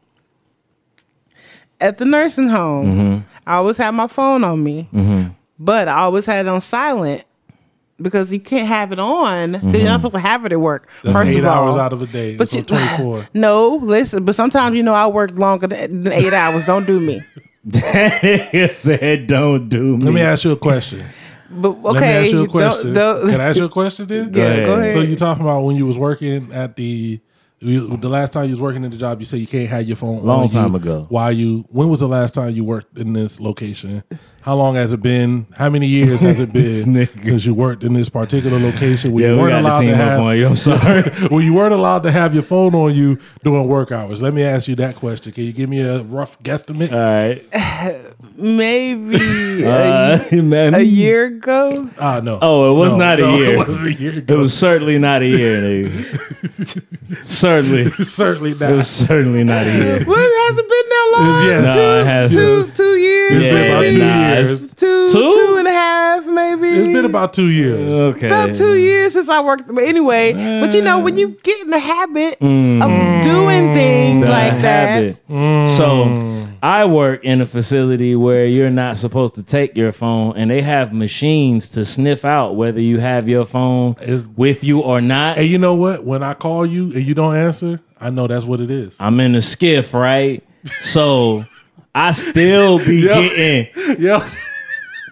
at 1.81 1.98
the 1.98 2.05
nursing 2.05 2.48
home, 2.48 2.86
Mm-hmm. 2.86 3.31
I 3.47 3.56
always 3.56 3.77
had 3.77 3.90
my 3.93 4.06
phone 4.06 4.44
on 4.44 4.62
me, 4.62 4.89
mm-hmm. 4.93 5.31
but 5.59 5.89
I 5.89 6.01
always 6.01 6.27
had 6.27 6.47
it 6.47 6.48
on 6.48 6.60
silent. 6.60 7.24
Because 8.01 8.32
you 8.32 8.40
can't 8.40 8.66
have 8.66 8.90
it 8.90 8.98
on, 8.98 9.52
'cause 9.52 9.62
you're 9.62 9.73
not 9.73 9.78
mm-hmm. 9.78 9.94
supposed 9.98 10.14
to 10.14 10.20
have 10.20 10.44
it 10.44 10.51
at 10.51 10.60
work. 10.60 10.89
That's 11.05 11.16
first 11.16 11.32
eight 11.32 11.39
of 11.39 11.44
all, 11.44 11.69
hours 11.69 11.77
out 11.77 11.93
of 11.93 12.01
the 12.01 12.09
day. 12.09 12.35
But 12.36 12.52
you- 12.52 12.62
24. 12.97 13.28
No, 13.35 13.77
listen, 13.81 14.24
but 14.24 14.35
sometimes 14.35 14.77
you 14.77 14.82
know 14.82 14.94
I 14.94 15.06
work 15.06 15.39
longer 15.39 15.69
than 15.69 16.01
than 16.01 16.12
eight 16.12 16.32
hours. 16.32 16.64
Don't 16.64 16.86
do 16.86 16.98
me. 16.98 17.20
That 17.64 18.73
said, 18.73 19.28
"Don't 19.28 19.69
do 19.69 19.97
me." 19.97 20.05
Let 20.05 20.14
me 20.14 20.20
ask 20.20 20.43
you 20.43 20.51
a 20.51 20.56
question. 20.56 21.01
But 21.48 21.77
okay, 21.85 21.85
Let 21.85 21.94
me 22.01 22.06
ask 22.06 22.31
you 22.32 22.39
a 22.39 22.43
don't- 22.43 22.51
question. 22.51 22.93
don't- 22.93 23.31
Can 23.31 23.40
I 23.40 23.44
ask 23.44 23.59
you 23.59 23.64
a 23.66 23.69
question 23.69 24.06
then? 24.09 24.31
yeah, 24.35 24.44
ahead. 24.44 24.66
go 24.66 24.74
ahead. 24.78 24.90
So 24.90 25.01
you 25.01 25.14
talking 25.14 25.44
about 25.44 25.62
when 25.62 25.77
you 25.77 25.86
was 25.86 25.97
working 25.97 26.52
at 26.52 26.74
the 26.74 27.20
you- 27.62 27.97
the 27.97 28.09
last 28.09 28.32
time 28.32 28.44
you 28.47 28.51
was 28.51 28.60
working 28.60 28.84
in 28.84 28.90
the 28.90 28.97
job, 28.97 29.20
you 29.20 29.24
said 29.24 29.40
you 29.40 29.47
can't 29.47 29.68
have 29.68 29.86
your 29.86 29.97
phone. 29.97 30.22
Long 30.24 30.43
on 30.44 30.48
time 30.48 30.70
you. 30.72 30.76
ago. 30.76 31.06
Why 31.09 31.30
you? 31.30 31.64
When 31.70 31.89
was 31.89 32.01
the 32.01 32.09
last 32.09 32.34
time 32.34 32.55
you 32.55 32.64
worked 32.64 32.98
in 32.98 33.12
this 33.12 33.40
location? 33.40 34.02
How 34.43 34.56
long 34.56 34.74
has 34.74 34.93
it 34.93 35.01
been? 35.01 35.47
How 35.56 35.70
many 35.70 35.86
years 35.86 36.23
has 36.23 36.40
it 36.40 36.52
been 36.59 37.06
since 37.06 37.44
you 37.47 37.55
worked 37.55 37.85
in 37.85 37.93
this 37.94 38.09
particular 38.09 38.59
location 38.59 39.12
where 39.12 39.23
yeah, 39.24 39.31
you 39.31 39.36
we 39.36 39.43
weren't 39.43 39.52
got 39.52 39.60
allowed 39.60 39.81
to 39.82 39.86
to 39.86 39.97
have? 39.97 40.20
on 40.20 40.36
you. 40.36 40.47
I'm 40.48 40.56
sorry. 40.70 41.02
well, 41.31 41.40
you 41.40 41.55
weren't 41.55 41.73
allowed 41.74 42.02
to 42.02 42.10
have 42.10 42.35
your 42.35 42.43
phone 42.43 42.74
on 42.74 42.93
you 42.94 43.19
during 43.44 43.69
work 43.69 43.93
hours. 43.93 44.20
Let 44.20 44.35
me 44.35 44.43
ask 44.43 44.66
you 44.66 44.74
that 44.77 44.97
question. 44.97 45.32
Can 45.32 45.44
you 45.44 45.52
give 45.52 45.69
me 45.70 45.81
a 45.81 46.02
rough 46.02 46.43
guesstimate? 46.43 46.93
all 46.93 46.98
right. 47.01 47.44
maybe 48.36 49.64
Uh, 49.64 50.19
man. 50.43 50.74
a, 50.74 50.78
a 50.78 50.82
year 50.82 51.27
ago. 51.27 51.90
Ah, 51.98 52.20
no. 52.23 52.39
Oh, 52.43 52.74
it 52.74 52.78
was 52.78 52.93
No, 52.94 52.98
not 52.98 53.19
a 53.20 53.23
no, 53.23 53.36
year. 53.36 53.55
It 53.55 53.59
wasn't 53.59 53.86
a 53.86 53.93
year 53.94 54.19
It 54.19 54.31
was 54.31 54.56
certainly 54.59 54.98
not 54.98 55.23
a 55.23 55.27
year, 55.28 55.60
nigga. 55.62 57.16
certainly, 57.24 57.90
certainly 57.90 58.51
it 58.52 58.60
was 58.60 58.89
certainly 58.90 59.44
not 59.44 59.66
a 59.66 59.73
year. 59.73 60.05
What 60.05 60.19
has 60.19 60.59
it 60.59 60.69
been 60.69 60.89
that 60.89 61.12
long? 61.16 61.47
Yes. 61.47 61.77
No, 61.77 62.01
it 62.01 62.06
has. 62.06 62.32
Two 62.35 62.64
two 62.64 62.97
years. 62.97 63.32
It's 63.35 63.44
been 63.44 63.70
about 63.70 63.81
maybe. 63.82 63.93
two 63.94 63.98
nah, 64.01 64.31
it's- 64.31 64.31
years. 64.34 64.74
Two, 64.74 65.09
Two? 65.09 65.30
two 65.30 65.56
and 65.59 65.68
a 65.68 65.72
half, 65.72 66.26
maybe. 66.26 66.68
It's 66.68 66.92
been 66.92 67.04
about 67.04 67.32
two 67.34 67.48
years. 67.48 67.94
Okay. 67.94 68.26
about 68.26 68.54
two 68.54 68.74
years 68.78 69.12
since 69.12 69.28
I 69.28 69.40
worked. 69.40 69.72
But 69.74 69.84
anyway, 69.84 70.32
but 70.60 70.74
you 70.74 70.82
know 70.82 70.98
when 71.00 71.16
you 71.18 71.30
get 71.42 71.60
in 71.62 71.70
the 71.70 71.78
habit 71.78 72.34
of 72.34 72.40
mm. 72.40 73.22
doing 73.22 73.72
things 73.72 74.24
The 74.24 74.30
like 74.30 74.60
that, 74.62 74.88
habit. 74.88 75.28
Mm. 75.28 75.68
So 75.76 76.48
I 76.62 76.84
work 76.84 77.24
in 77.24 77.40
a 77.40 77.46
facility 77.46 78.14
where 78.14 78.46
you're 78.46 78.70
not 78.70 78.96
supposed 78.96 79.34
to 79.34 79.42
take 79.42 79.76
your 79.76 79.90
phone, 79.92 80.36
and 80.36 80.50
they 80.50 80.62
have 80.62 80.92
machines 80.92 81.68
to 81.70 81.84
sniff 81.84 82.24
out 82.24 82.54
whether 82.56 82.80
you 82.80 83.00
have 83.00 83.28
your 83.28 83.44
phone 83.44 83.96
It's- 84.00 84.26
with 84.36 84.62
you 84.62 84.80
or 84.80 85.00
not. 85.00 85.38
And 85.38 85.48
you 85.48 85.59
know 85.59 85.74
what? 85.74 86.04
When 86.04 86.22
I 86.22 86.34
call 86.34 86.64
you 86.64 86.92
and 86.92 87.04
you 87.04 87.14
don't 87.14 87.34
answer, 87.36 87.80
I 88.00 88.10
know 88.10 88.26
that's 88.26 88.44
what 88.44 88.60
it 88.60 88.70
is. 88.70 88.96
I'm 89.00 89.18
in 89.20 89.34
a 89.34 89.42
SCIF, 89.42 89.92
right? 89.94 90.42
So 90.80 91.44
I 91.94 92.10
still 92.12 92.78
be 92.78 93.01
Yeah. 93.01 93.14
getting 93.23 94.02
Yo, 94.02 94.20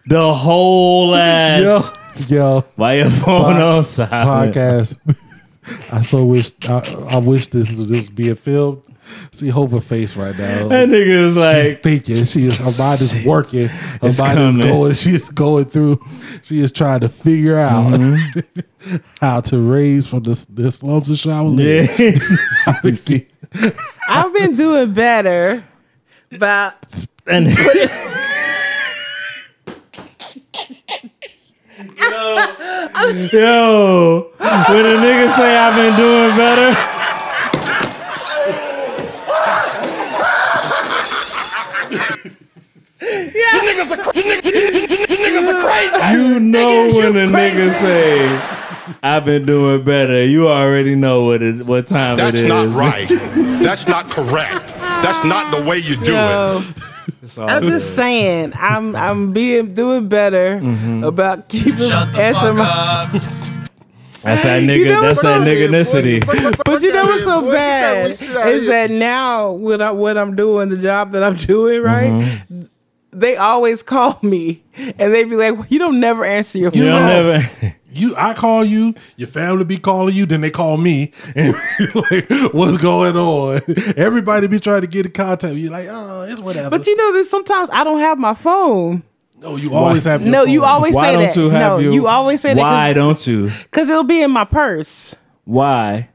the 0.07 0.33
whole 0.35 1.15
ass 1.15 1.93
yo. 2.31 2.65
while 2.77 2.97
your 2.97 3.11
phone 3.11 3.53
Pod- 3.55 3.63
on 3.63 3.85
silent. 3.85 4.55
Podcast. 4.55 5.17
I 5.93 6.01
so 6.01 6.25
wish 6.25 6.53
I, 6.69 7.09
I 7.13 7.19
wish 7.19 7.49
this 7.49 7.69
was, 7.79 7.89
this 7.91 8.01
was 8.03 8.11
being 8.11 8.35
filmed. 8.35 8.83
C-Hova 9.33 9.81
face 9.81 10.17
right 10.17 10.37
now. 10.39 10.69
That 10.69 10.89
nigga 10.89 11.25
was 11.25 11.37
like 11.37 11.65
She's 11.65 11.75
thinking. 11.81 12.25
She 12.25 12.45
is. 12.47 12.59
Her 12.59 12.65
mind 12.83 13.01
is 13.01 13.25
working. 13.25 13.67
Her 13.69 13.99
It's 14.09 14.19
mind 14.21 14.39
coming. 14.39 14.61
is 14.61 14.67
going. 14.67 14.95
She 14.95 15.11
is 15.11 15.29
going 15.29 15.65
through. 15.65 16.01
She 16.45 16.61
is 16.61 16.71
trying 16.73 17.01
to 17.01 17.09
figure 17.09 17.59
out 17.59 17.93
Mm-hmm. 17.93 18.97
how 19.21 19.41
to 19.43 19.59
raise 19.59 20.07
from 20.07 20.23
the, 20.23 20.47
the 20.55 20.71
slums 20.71 21.11
of 21.11 21.17
Shaolin. 21.17 21.59
yeah. 21.61 23.23
I've 24.09 24.33
been 24.33 24.55
doing 24.55 24.93
better. 24.93 25.65
But 26.39 27.07
and 27.27 27.47
yo, 27.49 27.55
yo, 33.33 34.31
when 34.39 34.87
a 34.87 34.97
nigga 35.03 35.29
say 35.31 35.57
I've 35.57 35.75
been 35.75 35.97
doing 35.97 36.37
better, 36.37 36.71
you 46.13 46.39
know 46.39 46.91
when 46.95 47.17
a 47.17 47.27
nigga 47.27 47.73
say 47.73 48.61
I've 49.03 49.25
been 49.25 49.47
doing 49.47 49.83
better, 49.83 50.25
you 50.25 50.49
already 50.49 50.95
know 50.95 51.25
what 51.25 51.43
it, 51.43 51.67
what 51.67 51.89
time 51.89 52.19
That's 52.19 52.39
it 52.39 52.45
is. 52.45 52.49
not 52.49 52.69
right. 52.69 53.09
That's 53.09 53.89
not 53.89 54.11
correct. 54.11 54.80
That's 55.03 55.25
not 55.25 55.51
the 55.55 55.63
way 55.63 55.79
you 55.79 55.97
do 55.97 56.15
it. 56.15 56.65
I'm 57.39 57.63
just 57.65 57.95
saying, 57.97 58.53
I'm 58.57 58.95
I'm 58.97 59.33
being 59.33 59.73
doing 59.73 60.09
better 60.09 60.61
Mm-hmm. 60.61 61.05
about 61.05 61.49
keeping 61.49 61.91
answering 62.17 62.57
my. 62.57 63.09
That's 64.23 64.43
that 64.43 64.63
nigga. 64.63 64.79
You 64.79 64.85
know 64.87 65.01
that's 65.03 65.23
that 65.23 65.41
I'm- 65.41 65.45
nigganicity. 65.45 66.25
But 66.65 66.83
you 66.83 66.93
know 66.93 67.05
what's 67.07 67.25
so 67.25 67.41
boy. 67.41 67.53
bad 67.53 68.19
Get 68.19 68.35
that 68.35 68.47
is 68.49 68.67
that 68.67 68.91
now 68.91 69.51
what 69.53 69.81
I 69.81 69.91
what 69.93 70.17
I'm 70.19 70.37
doing, 70.37 70.69
the 70.69 70.79
job 70.79 71.13
that 71.13 71.23
I'm 71.23 71.37
doing, 71.49 71.83
right? 71.83 72.13
Mm-hmm. 72.13 72.63
They 73.13 73.37
always 73.37 73.83
call 73.83 74.19
me 74.23 74.63
and 74.77 75.13
they 75.15 75.25
be 75.25 75.37
like, 75.37 75.71
"You 75.71 75.79
don't 75.79 75.99
never 76.01 76.25
answer 76.25 76.59
your 76.59 76.71
You 76.75 76.85
phone." 76.85 76.93
don't 76.93 77.09
never. 77.09 77.77
You, 77.93 78.15
I 78.17 78.35
call 78.35 78.65
you. 78.65 78.95
Your 79.17 79.29
family 79.29 79.65
be 79.65 79.77
calling 79.79 80.15
you. 80.15 80.27
Then 80.27 80.41
they 80.43 80.51
call 80.51 80.77
me. 80.77 81.13
And 81.37 81.55
like, 82.11 82.29
what's 82.55 82.77
going 82.79 83.17
on? 83.17 83.61
Everybody 83.97 84.47
be 84.47 84.61
trying 84.61 84.83
to 84.83 84.87
get 84.87 85.07
in 85.07 85.13
contact. 85.13 85.53
with 85.55 85.63
you 85.63 85.71
like, 85.71 85.87
oh, 85.91 86.23
it's 86.29 86.41
whatever. 86.41 86.71
But 86.71 86.87
you 86.87 86.97
know 86.97 87.13
that 87.15 87.25
sometimes 87.25 87.71
I 87.71 87.83
don't 87.85 88.01
have 88.01 88.19
my 88.19 88.35
phone. 88.35 89.03
no, 89.41 89.57
you 89.57 89.75
always 89.75 90.05
have. 90.05 90.23
Your 90.23 90.31
No, 90.31 90.45
you 90.45 90.65
always 90.65 90.95
Why 90.95 91.03
say 91.05 91.13
don't 91.15 91.23
that. 91.23 91.37
you 91.37 91.51
have 91.51 91.61
no, 91.61 91.79
your? 91.79 91.93
you 91.93 92.07
always 92.07 92.41
say 92.41 92.55
that. 92.55 92.61
Why 92.61 92.89
that 92.89 92.95
don't 92.95 93.27
you? 93.27 93.49
because 93.49 93.89
it'll 93.89 94.05
be 94.05 94.23
in 94.23 94.31
my 94.31 94.45
purse. 94.45 95.17
Why? 95.45 96.09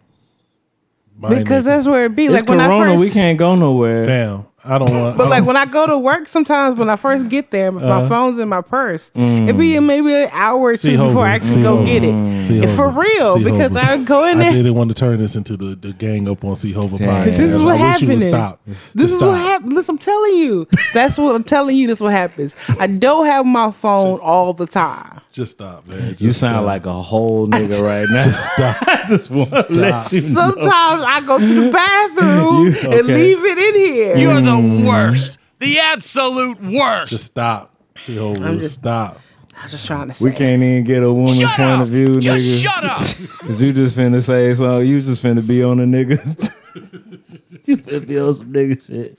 My 1.18 1.30
Because 1.40 1.66
that's 1.66 1.88
where 1.88 2.06
it 2.06 2.16
be. 2.16 2.26
It's 2.26 2.34
Like 2.34 2.48
when 2.50 2.60
I 2.60 2.68
first, 2.68 3.00
we 3.00 3.10
can't 3.10 3.38
go 3.40 3.56
nowhere. 3.56 4.06
fam. 4.06 4.46
I 4.66 4.78
don't 4.80 4.92
want. 5.00 5.18
But 5.18 5.30
like 5.30 5.46
when 5.46 5.56
I 5.58 5.66
go 5.66 5.86
to 5.88 5.98
work, 5.98 6.28
sometimes 6.28 6.76
when 6.78 6.90
I 6.90 6.96
first 6.96 7.30
get 7.30 7.52
there, 7.52 7.70
if 7.70 7.76
Uh-huh. 7.76 8.02
my 8.02 8.08
phone's 8.10 8.38
in 8.38 8.50
my 8.50 8.62
purse, 8.62 9.12
Mm. 9.16 9.48
it 9.50 9.58
be 9.58 9.80
maybe 9.80 10.14
an 10.14 10.30
hour 10.34 10.60
or 10.60 10.78
two 10.78 10.92
before 10.98 11.08
Hogan. 11.08 11.26
I 11.26 11.30
actually 11.36 11.50
See 11.54 11.62
go 11.62 11.78
Hogan. 11.78 11.86
get 11.86 12.04
it. 12.04 12.46
See 12.46 12.62
for 12.76 12.90
Hogan. 12.90 13.12
real, 13.18 13.34
See 13.38 13.44
because 13.44 13.72
Hogan. 13.74 13.86
I 13.90 13.98
go 14.04 14.26
in 14.26 14.40
there. 14.40 14.50
I 14.50 14.54
there. 14.54 14.64
didn't 14.64 14.76
want 14.76 14.90
to 14.90 14.96
turn 14.96 15.20
this 15.20 15.36
into 15.36 15.56
the, 15.56 15.76
the 15.76 15.94
gang 15.94 16.28
up 16.30 16.44
on 16.44 16.56
C-Hova 16.56 16.98
podcast. 16.98 17.38
This 17.38 17.52
is 17.54 17.62
what 17.62 17.80
I 17.80 17.92
wish 17.92 18.02
you 18.02 18.08
would 18.08 18.18
happening. 18.18 18.20
stop. 18.20 18.60
This 18.96 19.12
is 19.12 19.18
stop. 19.18 19.30
what 19.30 19.38
happens. 19.40 19.74
Listen, 19.74 19.94
I'm 19.94 20.00
telling 20.00 20.34
you. 20.36 20.68
That's 20.94 21.18
what 21.18 21.36
I'm 21.36 21.44
telling 21.44 21.78
you. 21.78 21.88
This 21.88 22.00
what 22.02 22.12
happens. 22.14 22.56
I 22.80 22.88
don't 22.88 23.26
have 23.26 23.46
my 23.46 23.72
phone 23.72 24.20
all 24.24 24.54
the 24.54 24.66
time. 24.66 25.20
Just 25.32 25.52
stop, 25.56 25.86
man. 25.86 26.12
Just 26.12 26.22
You 26.22 26.32
sound 26.32 26.56
stop. 26.56 26.66
like 26.66 26.86
a 26.86 27.02
whole 27.02 27.48
nigga 27.50 27.82
right 27.82 28.08
now. 28.10 28.22
Just 28.24 28.52
stop. 28.54 28.78
I 28.88 29.04
just 29.08 29.30
want 29.30 29.50
to 29.50 29.74
let 29.74 30.12
you 30.14 30.22
know. 30.22 30.28
Sometimes 30.28 31.04
I 31.06 31.22
go 31.28 31.38
to 31.40 31.46
the 31.46 31.72
bathroom 32.16 32.66
You- 32.68 33.00
and 33.00 33.08
leave 33.08 33.44
it 33.44 33.58
in 33.58 33.76
here. 33.76 34.16
You're 34.18 34.42
the 34.42 34.55
Mm-hmm. 34.62 34.86
worst. 34.86 35.38
The 35.60 35.80
absolute 35.80 36.62
worst. 36.62 37.12
Just 37.12 37.26
stop. 37.26 37.74
C-Hova, 37.98 38.44
I'm 38.46 38.58
just- 38.60 38.80
stop. 38.80 39.20
I'm 39.58 39.70
just 39.70 39.88
trying 39.88 40.08
to 40.10 40.14
say. 40.14 40.26
We 40.26 40.32
can't 40.36 40.62
even 40.62 40.84
get 40.84 41.02
a 41.02 41.12
woman's 41.14 41.40
Shut 41.40 41.56
point 41.56 41.70
up. 41.72 41.82
of 41.84 41.88
view, 41.88 42.20
Just 42.20 42.46
nigga. 42.46 42.62
shut 42.62 42.84
up. 42.84 42.98
Cause 43.48 43.62
you 43.62 43.72
just 43.72 43.96
finna 43.96 44.22
say 44.22 44.52
something. 44.54 44.86
You 44.86 45.00
just 45.00 45.24
finna 45.24 45.48
be 45.48 45.64
on 45.64 45.78
the 45.78 45.86
niggas. 45.86 46.52
you 47.66 47.78
finna 47.78 48.06
be 48.06 48.20
on 48.20 48.34
some 48.34 48.52
nigga 48.52 48.86
shit. 48.86 49.18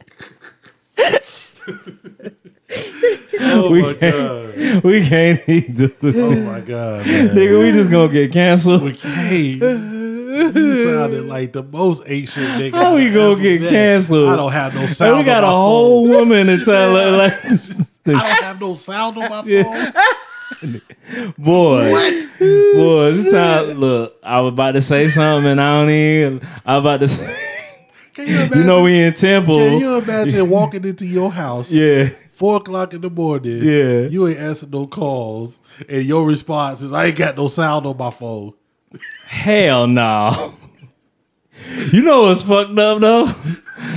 Oh 3.39 3.71
We 3.71 3.83
my 3.83 3.93
god. 3.95 4.83
We 4.85 5.07
can't 5.09 5.41
even 5.49 5.75
do 5.75 5.85
it. 6.03 6.17
Oh 6.17 6.37
my 6.43 6.61
god, 6.61 7.07
man. 7.07 7.29
Nigga, 7.29 7.59
we 7.63 7.71
just 7.73 7.91
gonna 7.91 8.13
get 8.13 8.33
canceled. 8.33 8.91
Hey, 8.93 9.59
you 10.37 10.85
sounded 10.95 11.25
like 11.25 11.53
the 11.53 11.63
most 11.63 12.03
ancient 12.07 12.47
nigga. 12.47 12.73
How 12.73 12.97
we 12.97 13.11
gonna 13.11 13.41
get 13.41 13.69
canceled? 13.69 14.29
I 14.29 14.37
don't 14.37 14.53
have 14.53 14.75
no 14.75 14.81
And 14.83 14.91
sound. 14.91 15.19
we 15.19 15.25
got 15.25 15.45
on 15.45 15.51
a 15.53 15.57
whole 15.57 16.07
phone. 16.07 16.17
woman 16.29 16.47
to 16.49 16.65
tell 16.65 16.97
her 16.97 17.17
like 17.17 17.33
I 18.07 18.13
don't 18.13 18.43
have 18.45 18.61
no 18.61 18.75
sound 18.75 19.17
on 19.19 19.29
my 19.31 19.43
phone. 19.43 21.33
Boy, 21.39 21.91
what? 21.91 22.29
boy, 22.39 23.13
this 23.13 23.33
time, 23.33 23.71
look, 23.81 24.17
I 24.23 24.41
was 24.41 24.53
about 24.53 24.73
to 24.73 24.81
say 24.81 25.09
something, 25.09 25.51
and 25.53 25.61
I 25.61 25.81
don't 25.81 25.91
even. 25.91 26.49
I 26.65 26.77
was 26.77 26.83
about 26.83 27.01
to 27.01 27.09
say, 27.09 27.67
Can 28.15 28.29
you 28.29 28.35
imagine? 28.37 28.59
you 28.59 28.65
know, 28.65 28.83
we 28.83 29.01
in 29.03 29.13
Temple. 29.15 29.57
Can 29.57 29.79
you 29.81 29.99
imagine 29.99 30.49
walking 30.49 30.85
into 30.85 31.05
your 31.07 31.31
house? 31.33 31.73
yeah, 31.73 32.11
Four 32.33 32.57
o'clock 32.59 32.95
in 32.95 33.01
the 33.01 33.11
morning. 33.11 33.59
Yeah. 33.63 34.01
You 34.09 34.29
ain't 34.29 34.39
answering 34.39 34.71
no 34.73 34.87
calls, 34.87 35.61
and 35.89 36.05
your 36.05 36.25
response 36.27 36.83
is, 36.83 36.93
"I 36.93 37.07
ain't 37.07 37.17
got 37.17 37.37
no 37.37 37.49
sound 37.49 37.87
on 37.87 37.97
my 37.97 38.11
phone." 38.11 38.53
Hell 39.27 39.87
no. 39.87 40.55
You 41.93 42.03
know 42.03 42.23
what's 42.23 42.43
fucked 42.43 42.79
up 42.79 43.01
though? 43.01 43.33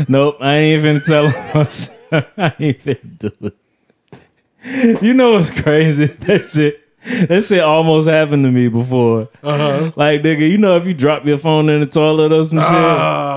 Nope, 0.07 0.37
I 0.41 0.55
ain't 0.55 0.79
even 0.79 1.01
tell 1.01 1.29
him. 1.29 1.67
I 2.37 2.53
ain't 2.59 2.87
even 2.87 3.17
do 3.19 3.31
it. 3.41 5.01
You 5.03 5.13
know 5.13 5.33
what's 5.33 5.51
crazy? 5.51 6.07
That 6.25 6.43
shit. 6.45 6.81
That 7.29 7.43
shit 7.43 7.61
almost 7.61 8.09
happened 8.09 8.43
to 8.43 8.51
me 8.51 8.67
before. 8.67 9.29
Uh-huh. 9.41 9.91
Like, 9.95 10.21
nigga, 10.21 10.49
you 10.49 10.57
know 10.57 10.75
if 10.75 10.85
you 10.85 10.93
drop 10.93 11.25
your 11.25 11.37
phone 11.37 11.69
in 11.69 11.79
the 11.79 11.85
toilet 11.85 12.31
or 12.33 12.43
some 12.43 12.59
shit, 12.59 12.67
Ah, 12.67 13.28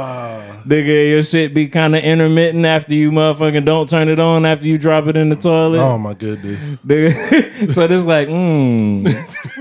nigga, 0.64 1.10
your 1.10 1.22
shit 1.22 1.54
be 1.54 1.68
kind 1.68 1.94
of 1.94 2.02
intermittent 2.02 2.64
after 2.64 2.94
you 2.94 3.10
motherfucking 3.10 3.64
don't 3.64 3.88
turn 3.88 4.08
it 4.08 4.18
on 4.18 4.46
after 4.46 4.66
you 4.66 4.78
drop 4.78 5.06
it 5.06 5.16
in 5.16 5.28
the 5.28 5.36
toilet. 5.36 5.78
oh 5.78 5.98
my 5.98 6.14
goodness. 6.14 6.70
Nigga. 6.86 7.70
so 7.72 7.86
this 7.86 8.04
like, 8.04 8.28
hmm, 8.28 9.06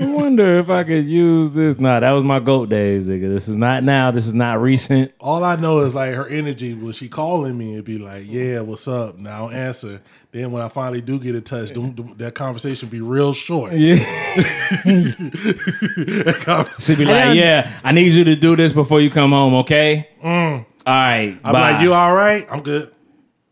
I 0.00 0.06
wonder 0.06 0.58
if 0.58 0.70
I 0.70 0.84
could 0.84 1.06
use 1.06 1.54
this. 1.54 1.78
Nah, 1.78 2.00
that 2.00 2.10
was 2.12 2.24
my 2.24 2.38
goat 2.38 2.68
days, 2.68 3.08
nigga. 3.08 3.32
This 3.32 3.48
is 3.48 3.56
not 3.56 3.84
now. 3.84 4.10
This 4.10 4.26
is 4.26 4.34
not 4.34 4.60
recent. 4.60 5.12
All 5.20 5.44
I 5.44 5.56
know 5.56 5.80
is 5.80 5.94
like 5.94 6.14
her 6.14 6.26
energy 6.26 6.74
when 6.74 6.92
she 6.92 7.08
calling 7.08 7.56
me 7.56 7.74
and 7.74 7.84
be 7.84 7.98
like, 7.98 8.24
"Yeah, 8.26 8.60
what's 8.60 8.88
up?" 8.88 9.18
Now 9.18 9.48
answer. 9.50 10.00
Then 10.32 10.50
when 10.50 10.62
I 10.62 10.68
finally 10.68 11.02
do 11.02 11.18
get 11.18 11.34
in 11.34 11.42
touch, 11.42 11.72
that 11.72 12.32
conversation 12.34 12.88
be 12.88 13.00
real 13.02 13.32
short. 13.32 13.72
Yeah. 13.74 13.96
She 16.80 16.96
be 16.96 17.04
like, 17.04 17.36
yeah, 17.36 17.70
I 17.84 17.92
need 17.92 18.12
you 18.12 18.24
to 18.24 18.34
do 18.36 18.56
this 18.56 18.72
before 18.72 19.00
you 19.00 19.10
come 19.10 19.30
home, 19.30 19.54
okay? 19.56 20.08
All 20.86 20.92
right. 20.94 21.38
I'm 21.44 21.52
bye. 21.52 21.72
like, 21.72 21.82
"You 21.82 21.94
all 21.94 22.12
right? 22.14 22.46
I'm 22.50 22.62
good." 22.62 22.92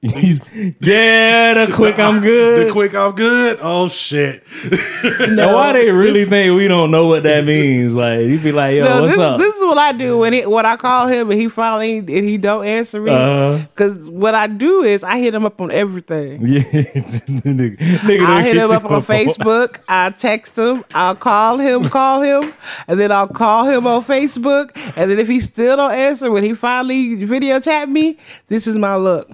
Yeah, 0.02 1.66
the 1.66 1.72
quick 1.74 1.98
I'm 1.98 2.20
good. 2.20 2.50
The 2.60 2.64
good. 2.64 2.72
quick, 2.72 2.94
I'm 2.94 3.14
good. 3.14 3.58
Oh 3.60 3.88
shit! 3.88 4.42
Now, 5.30 5.54
why 5.54 5.74
they 5.74 5.90
really 5.90 6.24
think 6.24 6.56
we 6.56 6.68
don't 6.68 6.90
know 6.90 7.06
what 7.06 7.22
that 7.24 7.44
means? 7.44 7.94
Like, 7.94 8.20
you 8.26 8.40
be 8.40 8.50
like, 8.52 8.76
yo, 8.76 8.84
No, 8.84 9.02
what's 9.02 9.14
this, 9.14 9.20
up? 9.20 9.38
this 9.38 9.54
is 9.54 9.62
what 9.62 9.76
I 9.76 9.92
do 9.92 10.18
when 10.18 10.32
he, 10.32 10.46
when 10.46 10.64
I 10.64 10.76
call 10.76 11.06
him 11.06 11.30
and 11.30 11.40
he 11.40 11.48
finally 11.48 11.98
and 11.98 12.08
he 12.08 12.38
don't 12.38 12.64
answer 12.64 13.00
me. 13.00 13.12
Uh-huh. 13.12 13.64
Because 13.68 14.08
what 14.08 14.34
I 14.34 14.46
do 14.46 14.82
is 14.82 15.04
I 15.04 15.18
hit 15.18 15.34
him 15.34 15.44
up 15.44 15.60
on 15.60 15.70
everything. 15.70 16.46
yeah, 16.46 16.62
nigga, 16.62 17.76
nigga 17.76 18.26
I'll 18.26 18.42
hit 18.42 18.56
him 18.56 18.70
up 18.70 18.84
on 18.84 19.02
Facebook. 19.02 19.80
I'll 19.88 20.12
text 20.12 20.58
him. 20.58 20.84
I'll 20.94 21.14
call 21.14 21.58
him, 21.58 21.88
call 21.90 22.22
him, 22.22 22.54
and 22.88 22.98
then 22.98 23.12
I'll 23.12 23.28
call 23.28 23.66
him 23.66 23.86
on 23.86 24.02
Facebook. 24.02 24.70
And 24.96 25.10
then 25.10 25.18
if 25.18 25.28
he 25.28 25.40
still 25.40 25.76
don't 25.76 25.92
answer 25.92 26.30
when 26.30 26.42
he 26.42 26.54
finally 26.54 27.16
video 27.16 27.60
chat 27.60 27.88
me, 27.88 28.18
this 28.48 28.66
is 28.66 28.76
my 28.76 28.96
look. 28.96 29.30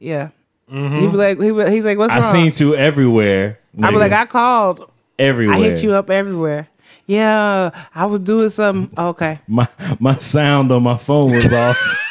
Yeah. 0.00 0.30
Mm-hmm. 0.70 0.94
He 0.94 1.06
be 1.08 1.16
like, 1.16 1.40
he 1.40 1.52
be, 1.52 1.70
he's 1.70 1.84
like, 1.84 1.98
what's 1.98 2.12
I 2.12 2.16
wrong? 2.16 2.50
seen 2.50 2.52
you 2.66 2.74
everywhere. 2.74 3.58
I 3.80 3.90
be 3.90 3.96
like, 3.98 4.12
I 4.12 4.26
called. 4.26 4.90
everywhere. 5.18 5.56
I 5.56 5.60
hit 5.60 5.82
you 5.84 5.92
up 5.92 6.10
everywhere. 6.10 6.68
Yeah, 7.06 7.70
I 7.94 8.06
was 8.06 8.20
doing 8.20 8.50
something. 8.50 8.96
Okay. 8.96 9.40
my 9.48 9.66
my 9.98 10.16
sound 10.18 10.70
on 10.72 10.82
my 10.82 10.96
phone 10.96 11.32
was 11.32 11.52
off. 11.52 12.06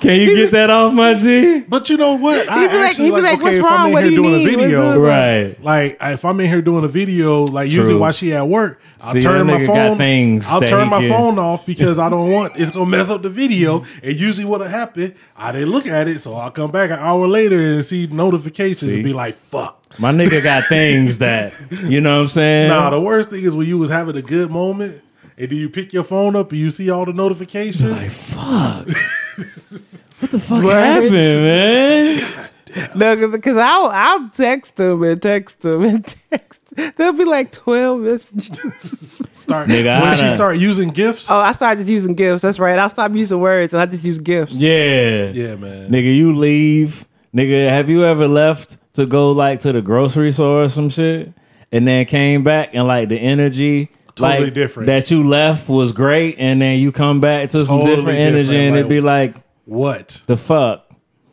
Can 0.00 0.20
you 0.20 0.36
get 0.36 0.50
that 0.52 0.70
off 0.70 0.92
my 0.92 1.14
G? 1.14 1.60
But 1.60 1.88
you 1.90 1.96
know 1.96 2.14
what? 2.16 2.38
He'd 2.38 2.46
be 2.48 2.54
like- 2.54 2.70
actually 2.90 3.04
he'd 3.06 3.14
be 3.14 3.20
like, 3.22 3.34
okay, 3.34 3.42
"What's 3.42 3.56
if 3.56 3.62
wrong? 3.64 3.72
I'm 3.72 3.86
in 3.88 3.92
What 3.94 4.02
here 4.04 4.10
do 4.10 4.16
you 4.16 4.22
doing 4.22 4.32
need? 4.44 4.54
a 4.54 4.56
What's 4.56 4.62
video. 4.72 5.00
Right. 5.00 5.64
Like 5.64 5.96
if 6.00 6.24
I'm 6.24 6.40
in 6.40 6.48
here 6.48 6.62
doing 6.62 6.84
a 6.84 6.88
video, 6.88 7.44
like 7.44 7.66
usually 7.70 7.88
True. 7.90 7.98
while 8.00 8.12
she 8.12 8.32
at 8.34 8.46
work, 8.46 8.80
I'll 9.00 9.12
See, 9.14 9.20
turn 9.20 9.38
that 9.46 9.52
my 9.52 9.60
nigga 9.60 9.66
got 9.66 9.74
phone. 9.88 9.96
things 9.98 10.46
I'll 10.50 10.60
that 10.60 10.68
turn 10.68 10.84
he 10.84 10.90
my 10.90 11.00
can- 11.00 11.10
phone 11.10 11.38
off 11.38 11.66
because 11.66 11.98
I 11.98 12.08
don't 12.08 12.30
want 12.30 12.52
it's 12.56 12.70
gonna 12.70 12.86
mess 12.86 13.10
up 13.10 13.22
the 13.22 13.28
video. 13.30 13.80
Mm-hmm. 13.80 14.06
And 14.08 14.16
usually 14.16 14.44
what'll 14.44 14.68
happen, 14.68 15.14
I 15.36 15.52
didn't 15.52 15.70
look 15.70 15.86
at 15.86 16.06
it, 16.08 16.20
so 16.20 16.34
I'll 16.34 16.50
come 16.50 16.70
back 16.70 16.90
an 16.90 16.98
hour 17.00 17.26
later 17.26 17.58
and 17.74 17.84
see 17.84 18.06
notifications 18.06 18.90
See? 18.90 18.96
and 18.96 19.04
be 19.04 19.12
like, 19.12 19.34
"Fuck." 19.34 19.76
My 19.98 20.12
nigga 20.12 20.42
got 20.42 20.66
things 20.66 21.18
that 21.18 21.54
you 21.84 22.00
know 22.00 22.16
what 22.16 22.22
I'm 22.22 22.28
saying. 22.28 22.68
Nah, 22.68 22.90
the 22.90 23.00
worst 23.00 23.30
thing 23.30 23.42
is 23.42 23.56
when 23.56 23.66
you 23.66 23.78
was 23.78 23.90
having 23.90 24.16
a 24.16 24.22
good 24.22 24.50
moment. 24.50 25.02
And 25.40 25.48
do 25.48 25.54
you 25.54 25.68
pick 25.68 25.92
your 25.92 26.02
phone 26.02 26.34
up 26.34 26.50
and 26.50 26.58
you 26.60 26.72
see 26.72 26.90
all 26.90 27.04
the 27.04 27.12
notifications? 27.12 27.92
Like 27.92 28.10
fuck. 28.10 28.88
what 30.20 30.30
the 30.30 30.38
fuck 30.40 30.62
Word. 30.64 30.74
happened, 30.74 31.12
man? 31.12 32.20
No, 32.94 33.28
because 33.28 33.56
I'll 33.56 33.86
I'll 33.86 34.28
text 34.28 34.76
them 34.76 35.02
and 35.02 35.20
text 35.20 35.62
them 35.62 35.82
and 35.84 36.04
text. 36.30 36.62
There'll 36.96 37.14
be 37.14 37.24
like 37.24 37.50
twelve 37.50 38.00
messages. 38.00 39.22
Start 39.32 39.68
Nigga, 39.68 40.00
when 40.00 40.10
I 40.10 40.14
she 40.14 40.22
done- 40.22 40.36
start 40.36 40.58
using 40.58 40.88
gifts. 40.90 41.30
oh, 41.30 41.38
I 41.40 41.52
started 41.52 41.78
just 41.80 41.90
using 41.90 42.14
gifts. 42.14 42.42
That's 42.42 42.58
right. 42.58 42.78
I 42.78 42.86
stopped 42.88 43.14
using 43.14 43.40
words 43.40 43.72
and 43.72 43.80
I 43.80 43.86
just 43.86 44.04
use 44.04 44.18
gifts. 44.18 44.60
Yeah. 44.60 45.30
Yeah, 45.30 45.56
man. 45.56 45.88
Nigga, 45.90 46.14
you 46.14 46.36
leave. 46.36 47.06
Nigga, 47.34 47.68
have 47.70 47.88
you 47.88 48.04
ever 48.04 48.28
left 48.28 48.76
to 48.94 49.06
go 49.06 49.32
like 49.32 49.60
to 49.60 49.72
the 49.72 49.80
grocery 49.82 50.30
store 50.30 50.64
or 50.64 50.68
some 50.68 50.90
shit? 50.90 51.32
And 51.72 51.86
then 51.88 52.04
came 52.06 52.42
back 52.42 52.74
and 52.74 52.86
like 52.86 53.08
the 53.08 53.18
energy 53.18 53.90
Totally 54.18 54.44
like, 54.46 54.54
different. 54.54 54.86
that 54.86 55.10
you 55.10 55.26
left 55.26 55.68
was 55.68 55.92
great 55.92 56.36
and 56.38 56.60
then 56.60 56.78
you 56.78 56.92
come 56.92 57.20
back 57.20 57.48
to 57.50 57.64
some 57.64 57.78
Totally 57.80 57.96
different 57.96 58.18
energy 58.18 58.42
different, 58.42 58.66
and 58.68 58.76
it'd 58.76 58.88
be 58.88 59.00
like 59.00 59.36
What? 59.64 60.22
the 60.26 60.36
fuck 60.36 60.87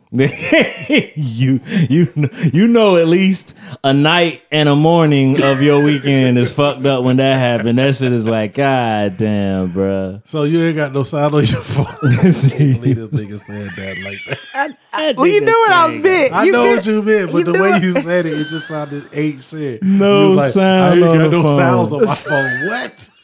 you 0.12 1.60
you 1.66 2.06
you 2.52 2.68
know 2.68 2.96
at 2.96 3.08
least 3.08 3.56
a 3.82 3.92
night 3.92 4.42
and 4.52 4.68
a 4.68 4.76
morning 4.76 5.42
of 5.42 5.60
your 5.60 5.82
weekend 5.82 6.38
is 6.38 6.52
fucked 6.52 6.86
up 6.86 7.02
when 7.04 7.16
that 7.16 7.38
happened. 7.38 7.78
That 7.78 7.94
shit 7.94 8.12
is 8.12 8.28
like, 8.28 8.54
god 8.54 9.16
damn, 9.16 9.72
bruh. 9.72 10.22
So 10.24 10.44
you 10.44 10.62
ain't 10.62 10.76
got 10.76 10.92
no 10.92 11.02
sound 11.02 11.34
on 11.34 11.44
your 11.44 11.60
phone. 11.60 11.86
See? 12.30 12.72
This 12.74 13.10
nigga 13.10 13.38
said 13.38 13.70
that 13.76 13.98
like 14.04 14.18
that. 14.54 14.78
That 14.92 15.16
Well, 15.16 15.26
you 15.26 15.40
nigga 15.40 15.44
knew 15.46 15.58
what 15.58 15.72
I 15.72 15.86
saying- 15.88 16.02
meant. 16.02 16.32
I 16.32 16.44
You 16.44 16.52
know 16.52 16.64
knew- 16.64 16.76
what 16.76 16.86
you 16.86 17.02
meant, 17.02 17.32
but 17.32 17.38
you 17.38 17.44
the 17.44 17.52
way 17.60 17.68
it. 17.70 17.82
you 17.82 17.92
said 17.92 18.26
it, 18.26 18.32
it 18.40 18.46
just 18.46 18.68
sounded 18.68 19.08
ain't 19.12 19.42
shit. 19.42 19.82
No 19.82 20.20
You 20.20 20.26
was 20.28 20.36
like, 20.36 20.50
sound 20.52 20.84
I 20.84 20.94
ain't 20.96 21.04
on 21.04 21.18
got 21.18 21.22
the 21.24 21.30
no 21.30 21.42
phone. 21.42 21.56
sounds 21.56 21.92
on 21.92 22.04
my 22.04 22.14
phone. 22.14 22.66
What? 22.68 23.10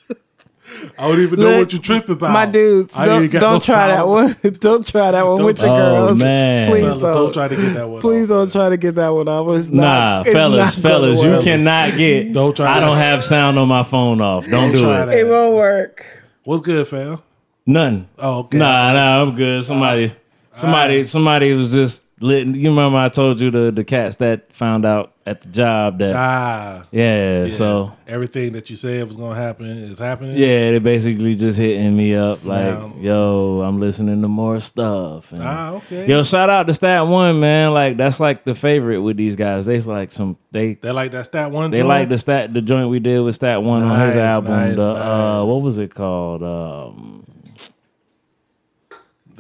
I 0.99 1.09
don't 1.09 1.21
even 1.21 1.39
know 1.41 1.47
Look, 1.47 1.59
what 1.59 1.73
you 1.73 1.79
tripping 1.79 2.13
about. 2.13 2.33
My 2.33 2.47
dudes, 2.47 2.95
don't, 2.97 3.31
don't 3.31 3.41
no 3.55 3.59
try 3.61 3.89
that 3.89 4.07
one. 4.09 4.35
don't 4.61 4.87
try 4.87 5.11
that 5.11 5.27
one 5.27 5.37
Don't 5.39 5.47
with 5.47 5.61
your 5.63 5.71
Oh, 5.71 5.77
girls. 6.07 6.19
man. 6.19 6.67
Please 6.67 6.83
Fellas, 6.85 7.01
don't. 7.03 7.13
don't 7.15 7.33
try 7.33 7.49
to 7.49 7.57
get 7.57 7.75
that 7.75 7.89
one. 7.89 8.01
Please 8.01 8.23
off, 8.25 8.29
don't 8.29 8.39
man. 8.47 8.51
try 8.53 8.69
to 8.71 8.77
get 8.77 8.95
that 8.97 9.09
one 9.09 9.29
off. 9.29 9.59
It's 9.59 9.69
Nah, 9.69 9.83
not, 9.83 10.27
it's 10.27 10.35
fellas, 10.35 10.77
not 10.77 10.83
fellas, 10.83 11.23
you 11.23 11.41
cannot 11.43 11.97
get. 11.97 12.33
Don't 12.33 12.57
try 12.57 12.67
I 12.77 12.81
don't 12.81 12.97
have 12.97 13.23
sound 13.25 13.59
on 13.59 13.69
my 13.69 13.83
phone 13.83 14.21
off. 14.21 14.45
Don't, 14.45 14.73
Don't 14.73 14.73
do 14.73 14.91
it. 14.91 15.07
that. 15.07 15.09
It 15.19 15.27
won't 15.29 15.55
work. 15.57 16.05
What's 16.45 16.63
good, 16.63 16.87
fam? 16.89 17.19
None. 17.67 18.09
Oh, 18.19 18.41
okay. 18.41 18.59
Nah, 18.59 18.93
nah, 18.93 19.23
I'm 19.23 19.35
good. 19.37 19.63
Somebody, 19.65 20.13
somebody, 20.55 21.05
somebody 21.05 21.53
was 21.53 21.73
just 21.73 22.21
lit. 22.23 22.47
You 22.47 22.71
remember 22.71 22.99
I 22.99 23.09
told 23.09 23.41
you 23.41 23.51
the 23.51 23.71
the 23.71 23.85
cats 23.85 24.17
that 24.17 24.53
found 24.53 24.85
out 24.85 25.13
at 25.25 25.41
the 25.41 25.49
job 25.51 25.99
that 25.99 26.15
Ah, 26.17 26.83
yeah, 26.91 27.45
yeah. 27.47 27.51
So 27.51 27.93
everything 28.09 28.53
that 28.55 28.69
you 28.71 28.75
said 28.77 29.07
was 29.07 29.17
gonna 29.17 29.37
happen 29.37 29.67
is 29.67 29.99
happening. 30.01 30.37
yeah, 30.37 30.73
they 30.73 30.79
basically 30.81 31.35
just 31.37 31.59
hitting 31.61 31.97
me 31.97 32.15
up 32.17 32.45
like, 32.45 32.65
Now- 32.75 32.93
yo, 33.01 33.63
I'm 33.63 33.79
listening 33.81 34.21
to 34.23 34.29
more 34.29 34.59
stuff. 34.61 35.33
And, 35.33 35.43
Ah, 35.43 35.73
okay. 35.75 36.09
Yo, 36.09 36.23
shout 36.25 36.51
out 36.51 36.67
to 36.67 36.75
Stat 36.75 37.07
One, 37.07 37.39
man. 37.41 37.73
Like 37.73 37.97
that's 37.97 38.19
like 38.21 38.45
the 38.45 38.55
favorite 38.55 39.01
with 39.01 39.17
these 39.17 39.37
guys. 39.37 39.67
They 39.67 39.79
like 39.81 40.11
some 40.13 40.37
they 40.51 40.75
They 40.75 40.91
like 40.93 41.13
that 41.13 41.27
stat 41.27 41.51
one. 41.51 41.71
They 41.71 41.79
joint? 41.79 41.89
like 41.89 42.09
the 42.09 42.19
stat 42.19 42.53
the 42.53 42.61
joint 42.61 42.89
we 42.91 42.99
did 42.99 43.21
with 43.21 43.35
Stat 43.37 43.63
One 43.63 43.83
on 43.83 44.01
his 44.07 44.17
album. 44.17 44.51
nice, 44.53 44.77
the 44.77 44.91
uh 44.91 45.45
what 45.45 45.63
was 45.63 45.79
it 45.79 45.95
called? 45.95 46.43
Um 46.43 47.22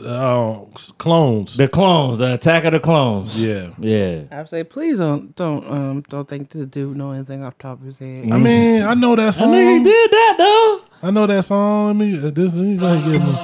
Oh, 0.04 0.68
clones. 0.98 1.56
The 1.56 1.68
Clones, 1.68 2.18
the 2.18 2.34
Attack 2.34 2.64
of 2.64 2.72
the 2.72 2.80
Clones. 2.80 3.42
Yeah. 3.44 3.70
Yeah. 3.78 4.22
I 4.30 4.44
say, 4.44 4.64
please 4.64 4.98
don't 4.98 5.34
don't 5.36 5.64
um 5.70 6.00
don't 6.08 6.28
think 6.28 6.50
this 6.50 6.66
dude 6.66 6.96
know 6.96 7.12
anything 7.12 7.42
off 7.44 7.56
the 7.58 7.62
top 7.62 7.80
of 7.80 7.86
his 7.86 7.98
head. 7.98 8.30
I 8.32 8.38
mean, 8.38 8.82
I 8.82 8.94
know 8.94 9.14
that 9.16 9.26
That 9.26 9.34
song. 9.34 9.52
he 9.54 9.82
did 9.84 10.10
that 10.10 10.34
though. 10.38 10.80
I 11.06 11.10
know 11.10 11.26
that 11.26 11.44
song. 11.44 11.86
Let 11.88 11.96
me 11.96 12.16
uh, 12.18 12.30
this. 12.30 12.52
Let 12.54 12.64
me 12.64 12.76
go 12.76 12.86
ahead 12.86 13.04
and 13.04 13.12
give 13.12 13.22
him. 13.22 13.34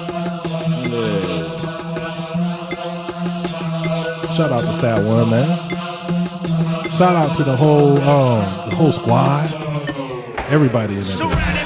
Shout 4.32 4.52
out 4.52 4.60
to 4.60 4.72
Stat 4.72 5.02
One, 5.04 5.30
man. 5.30 6.90
Shout 6.90 7.16
out 7.16 7.34
to 7.36 7.44
the 7.44 7.56
whole 7.56 7.98
um 8.00 8.70
the 8.70 8.76
whole 8.76 8.92
squad. 8.92 9.52
Everybody 10.50 10.94
in 10.96 11.02
there. 11.02 11.57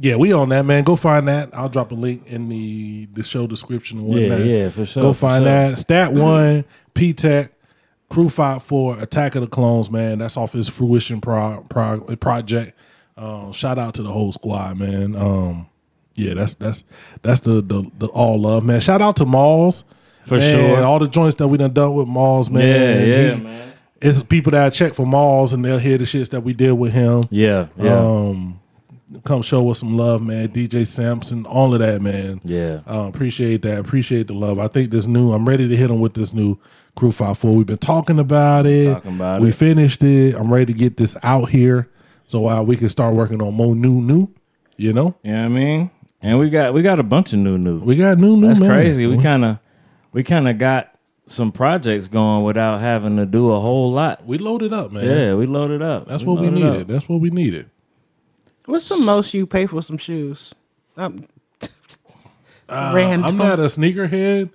Yeah, 0.00 0.14
we 0.16 0.32
on 0.32 0.48
that, 0.50 0.64
man. 0.64 0.84
Go 0.84 0.94
find 0.96 1.26
that. 1.28 1.50
I'll 1.52 1.68
drop 1.68 1.90
a 1.90 1.94
link 1.94 2.24
in 2.26 2.48
the 2.48 3.06
the 3.12 3.24
show 3.24 3.46
description 3.46 3.98
and 3.98 4.08
Yeah, 4.08 4.28
whatnot. 4.30 4.46
yeah, 4.46 4.68
for 4.70 4.84
sure, 4.86 5.02
Go 5.02 5.12
find 5.12 5.42
sure. 5.42 5.50
that. 5.52 5.78
Stat 5.78 6.12
one, 6.12 6.64
P 6.94 7.12
Tech, 7.12 7.52
Crew 8.08 8.28
Five 8.28 8.62
Four, 8.62 8.98
Attack 9.00 9.34
of 9.34 9.40
the 9.42 9.48
Clones, 9.48 9.90
man. 9.90 10.18
That's 10.18 10.36
off 10.36 10.52
his 10.52 10.68
fruition 10.68 11.20
pro, 11.20 11.64
pro, 11.68 12.00
project. 12.16 12.78
Um, 13.16 13.52
shout 13.52 13.78
out 13.78 13.94
to 13.94 14.02
the 14.02 14.12
whole 14.12 14.30
squad, 14.32 14.78
man. 14.78 15.16
Um, 15.16 15.66
yeah, 16.14 16.34
that's 16.34 16.54
that's 16.54 16.84
that's 17.22 17.40
the, 17.40 17.60
the 17.60 17.90
the 17.98 18.06
all 18.06 18.38
love, 18.40 18.64
man. 18.64 18.80
Shout 18.80 19.02
out 19.02 19.16
to 19.16 19.24
Malls. 19.24 19.84
For 20.24 20.36
Man, 20.36 20.54
sure. 20.76 20.84
All 20.84 20.98
the 20.98 21.08
joints 21.08 21.36
that 21.36 21.48
we 21.48 21.56
done 21.58 21.72
done 21.72 21.94
with 21.94 22.06
Malls, 22.06 22.50
man. 22.50 22.62
Yeah, 22.62 23.04
yeah, 23.04 23.34
He- 23.34 23.40
man. 23.42 23.64
It's 24.00 24.22
people 24.22 24.52
that 24.52 24.64
I 24.66 24.70
check 24.70 24.94
for 24.94 25.04
Malls 25.04 25.52
and 25.52 25.64
they'll 25.64 25.78
hear 25.78 25.98
the 25.98 26.04
shits 26.04 26.30
that 26.30 26.42
we 26.42 26.52
did 26.52 26.70
with 26.74 26.92
him. 26.92 27.24
Yeah, 27.30 27.66
yeah. 27.76 27.98
Um, 27.98 28.60
come 29.24 29.42
show 29.42 29.70
us 29.70 29.80
some 29.80 29.96
love, 29.96 30.22
man. 30.22 30.48
DJ 30.48 30.86
Sampson, 30.86 31.46
all 31.46 31.72
of 31.74 31.80
that, 31.80 32.00
man. 32.02 32.40
Yeah. 32.44 32.80
Uh, 32.88 33.08
appreciate 33.08 33.62
that. 33.62 33.78
Appreciate 33.78 34.26
the 34.26 34.34
love. 34.34 34.58
I 34.58 34.68
think 34.68 34.90
this 34.90 35.06
new. 35.06 35.32
I'm 35.32 35.48
ready 35.48 35.68
to 35.68 35.76
hit 35.76 35.90
him 35.90 36.00
with 36.00 36.14
this 36.14 36.32
new 36.32 36.58
Crew 36.96 37.12
Five 37.12 37.38
Four. 37.38 37.54
We've 37.54 37.66
been 37.66 37.78
talking 37.78 38.18
about 38.18 38.66
it. 38.66 38.92
Talking 38.92 39.16
about 39.16 39.40
we 39.40 39.50
it. 39.50 39.54
finished 39.54 40.02
it. 40.02 40.34
I'm 40.34 40.52
ready 40.52 40.66
to 40.66 40.78
get 40.78 40.96
this 40.96 41.16
out 41.22 41.48
here 41.50 41.88
so 42.26 42.48
uh, 42.48 42.62
we 42.62 42.76
can 42.76 42.88
start 42.88 43.14
working 43.14 43.40
on 43.42 43.54
more 43.54 43.74
new, 43.74 44.00
new. 44.00 44.28
You 44.76 44.92
know, 44.92 45.16
You 45.24 45.32
know 45.32 45.38
what 45.40 45.44
I 45.44 45.48
mean? 45.48 45.90
And 46.22 46.38
we 46.38 46.50
got 46.50 46.72
we 46.72 46.82
got 46.82 47.00
a 47.00 47.02
bunch 47.02 47.32
of 47.32 47.40
new 47.40 47.58
new. 47.58 47.80
we 47.80 47.96
got 47.96 48.18
new, 48.18 48.36
new. 48.36 48.46
That's 48.46 48.60
man. 48.60 48.68
crazy. 48.70 49.06
We 49.06 49.18
kind 49.20 49.44
of 49.44 49.58
we 50.12 50.22
kind 50.22 50.48
of 50.48 50.58
got 50.58 50.94
some 51.26 51.52
projects 51.52 52.08
going 52.08 52.42
without 52.44 52.80
having 52.80 53.16
to 53.16 53.26
do 53.26 53.50
a 53.52 53.60
whole 53.60 53.90
lot. 53.92 54.24
we 54.24 54.38
loaded 54.38 54.72
up, 54.72 54.92
man. 54.92 55.04
Yeah, 55.04 55.34
we 55.34 55.46
loaded 55.46 55.82
up. 55.82 56.06
That's 56.08 56.22
what 56.24 56.40
we 56.40 56.48
needed. 56.50 56.88
That's 56.88 57.08
what 57.08 57.20
we 57.20 57.30
needed. 57.30 57.70
What's 58.68 58.88
the 58.90 59.02
most 59.04 59.32
you 59.32 59.46
pay 59.46 59.66
for 59.66 59.82
some 59.82 59.96
shoes? 59.96 60.54
Random. 60.96 61.24
Uh, 62.68 63.28
I'm 63.28 63.36
not 63.38 63.58
a 63.58 63.62
sneakerhead, 63.64 64.50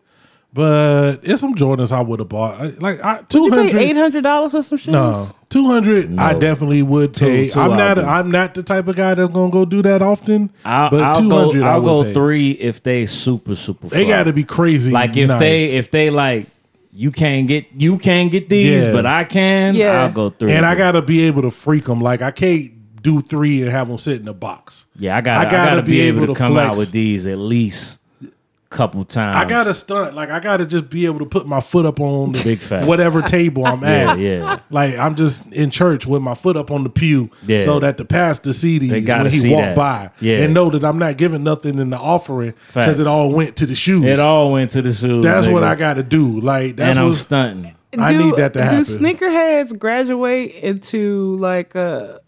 but 0.53 1.21
it's 1.23 1.41
some 1.41 1.55
Jordans 1.55 1.91
I 1.91 2.01
would 2.01 2.19
have 2.19 2.29
bought. 2.29 2.79
Like 2.79 3.03
I, 3.03 3.21
two 3.27 3.45
you 3.45 3.49
pay 3.51 3.57
hundred. 3.69 3.75
eight 3.79 3.95
hundred 3.95 4.21
dollars 4.21 4.51
for 4.51 4.61
some 4.61 4.77
shoes? 4.77 4.91
No, 4.91 5.27
two 5.49 5.65
hundred. 5.65 6.19
I 6.19 6.33
definitely 6.37 6.83
would 6.83 7.13
pay. 7.15 7.49
two 7.49 7.59
I'm 7.59 7.71
not. 7.71 7.97
I'll 7.97 8.03
do. 8.03 8.09
I'm 8.09 8.29
not 8.31 8.53
the 8.53 8.61
type 8.61 8.87
of 8.87 8.95
guy 8.95 9.15
that's 9.15 9.33
gonna 9.33 9.51
go 9.51 9.65
do 9.65 9.81
that 9.81 10.03
often. 10.03 10.51
I'll, 10.63 10.91
but 10.91 11.01
I'll 11.01 11.15
two 11.15 11.29
go. 11.29 11.45
hundred, 11.49 11.63
I 11.63 11.71
I'll 11.73 11.81
would 11.81 11.87
go 11.87 12.03
pay. 12.03 12.13
three 12.13 12.51
if 12.51 12.83
they 12.83 13.07
super 13.07 13.55
super. 13.55 13.87
They 13.87 14.05
got 14.05 14.25
to 14.25 14.33
be 14.33 14.43
crazy. 14.43 14.91
like 14.91 15.17
if 15.17 15.29
nice. 15.29 15.39
they 15.39 15.65
if 15.71 15.89
they 15.89 16.11
like 16.11 16.45
you 16.91 17.09
can't 17.11 17.47
get 17.47 17.65
you 17.75 17.97
can't 17.97 18.29
get 18.29 18.47
these, 18.47 18.85
Yeah. 18.85 18.91
but 18.93 19.07
I 19.07 19.23
can. 19.23 19.73
Yeah. 19.73 20.03
I'll 20.03 20.11
go 20.13 20.29
three. 20.29 20.51
and 20.51 20.67
I 20.67 20.75
got 20.75 20.91
to 20.91 21.01
be 21.01 21.23
able 21.23 21.41
to 21.41 21.49
freak 21.51 21.85
them. 21.85 21.99
Like 21.99 22.21
I 22.21 22.29
can't 22.29 22.82
do 23.03 23.21
three 23.21 23.61
and 23.61 23.69
have 23.69 23.87
them 23.89 23.97
sit 23.99 24.19
in 24.21 24.27
a 24.27 24.33
box. 24.33 24.85
yeah, 24.97 25.15
I 25.17 25.21
got. 25.21 25.45
I 25.45 25.47
I 25.47 25.51
gotta 25.51 25.83
be 25.83 25.91
be 25.91 26.01
able 26.01 26.23
able 26.23 26.33
to 26.33 26.39
to 26.39 26.39
come 26.39 26.57
out 26.57 26.77
with 26.77 26.91
these 26.91 27.27
at 27.27 27.37
least 27.37 27.99
a 28.23 28.75
couple 28.75 29.03
times. 29.05 29.35
I 29.35 29.45
got 29.47 29.65
to 29.65 29.73
stunt. 29.75 30.15
Like 30.15 30.29
I 30.29 30.39
got 30.39 30.57
to 30.57 30.65
just 30.65 30.89
be 30.89 31.05
able 31.05 31.19
to 31.19 31.25
put 31.27 31.45
my 31.45 31.59
foot 31.61 31.85
up 31.85 31.99
on 31.99 32.31
the 32.31 32.41
Big 32.43 32.57
facts. 32.59 32.87
whatever 32.87 33.21
table 33.21 33.65
I'm 33.67 33.83
at. 33.83 34.17
yeah. 34.17 34.37
yeah. 34.37 34.59
Like 34.71 34.97
I'm 34.97 35.15
just 35.15 35.45
in 35.53 35.69
church 35.69 36.07
with 36.07 36.21
my 36.23 36.33
foot 36.33 36.55
up 36.57 36.71
on 36.71 36.83
the 36.83 36.89
pew, 36.89 37.29
Yeah. 37.45 37.59
so 37.59 37.79
that 37.81 37.97
the 37.97 38.05
pastor 38.05 38.51
see 38.53 38.79
They 38.79 38.87
these 39.01 39.05
gotta 39.05 39.23
when 39.23 39.31
he 39.33 39.39
see 39.39 39.51
walk 39.51 39.61
that. 39.61 39.75
by, 39.75 40.09
Yeah. 40.21 40.39
and 40.39 40.53
know 40.55 40.69
that 40.71 40.83
I'm 40.85 40.97
not 40.97 41.17
giving 41.17 41.43
nothing 41.43 41.77
in 41.77 41.89
the 41.91 41.97
offering 41.99 42.53
because 42.67 42.99
it 42.99 43.05
all 43.05 43.29
went 43.31 43.57
to 43.57 43.65
the 43.67 43.75
shoes. 43.75 44.05
It 44.05 44.19
all 44.19 44.51
went 44.51 44.71
to 44.71 44.81
the 44.81 44.93
shoes. 44.93 45.23
That's 45.23 45.45
what. 45.45 45.63
I 45.63 45.75
got 45.75 45.95
to 45.95 46.03
do. 46.03 46.39
Like 46.39 46.77
that's 46.77 46.91
and 46.91 46.99
I'm 46.99 47.07
what 47.09 47.17
stunting. 47.17 47.73
I 47.99 48.15
need 48.17 48.35
that 48.37 48.53
to 48.53 48.63
happen. 48.63 48.77
Do 48.79 48.83
sneakerheads 48.85 49.77
graduate 49.77 50.55
into 50.63 51.35
like 51.35 51.75
a 51.75 52.21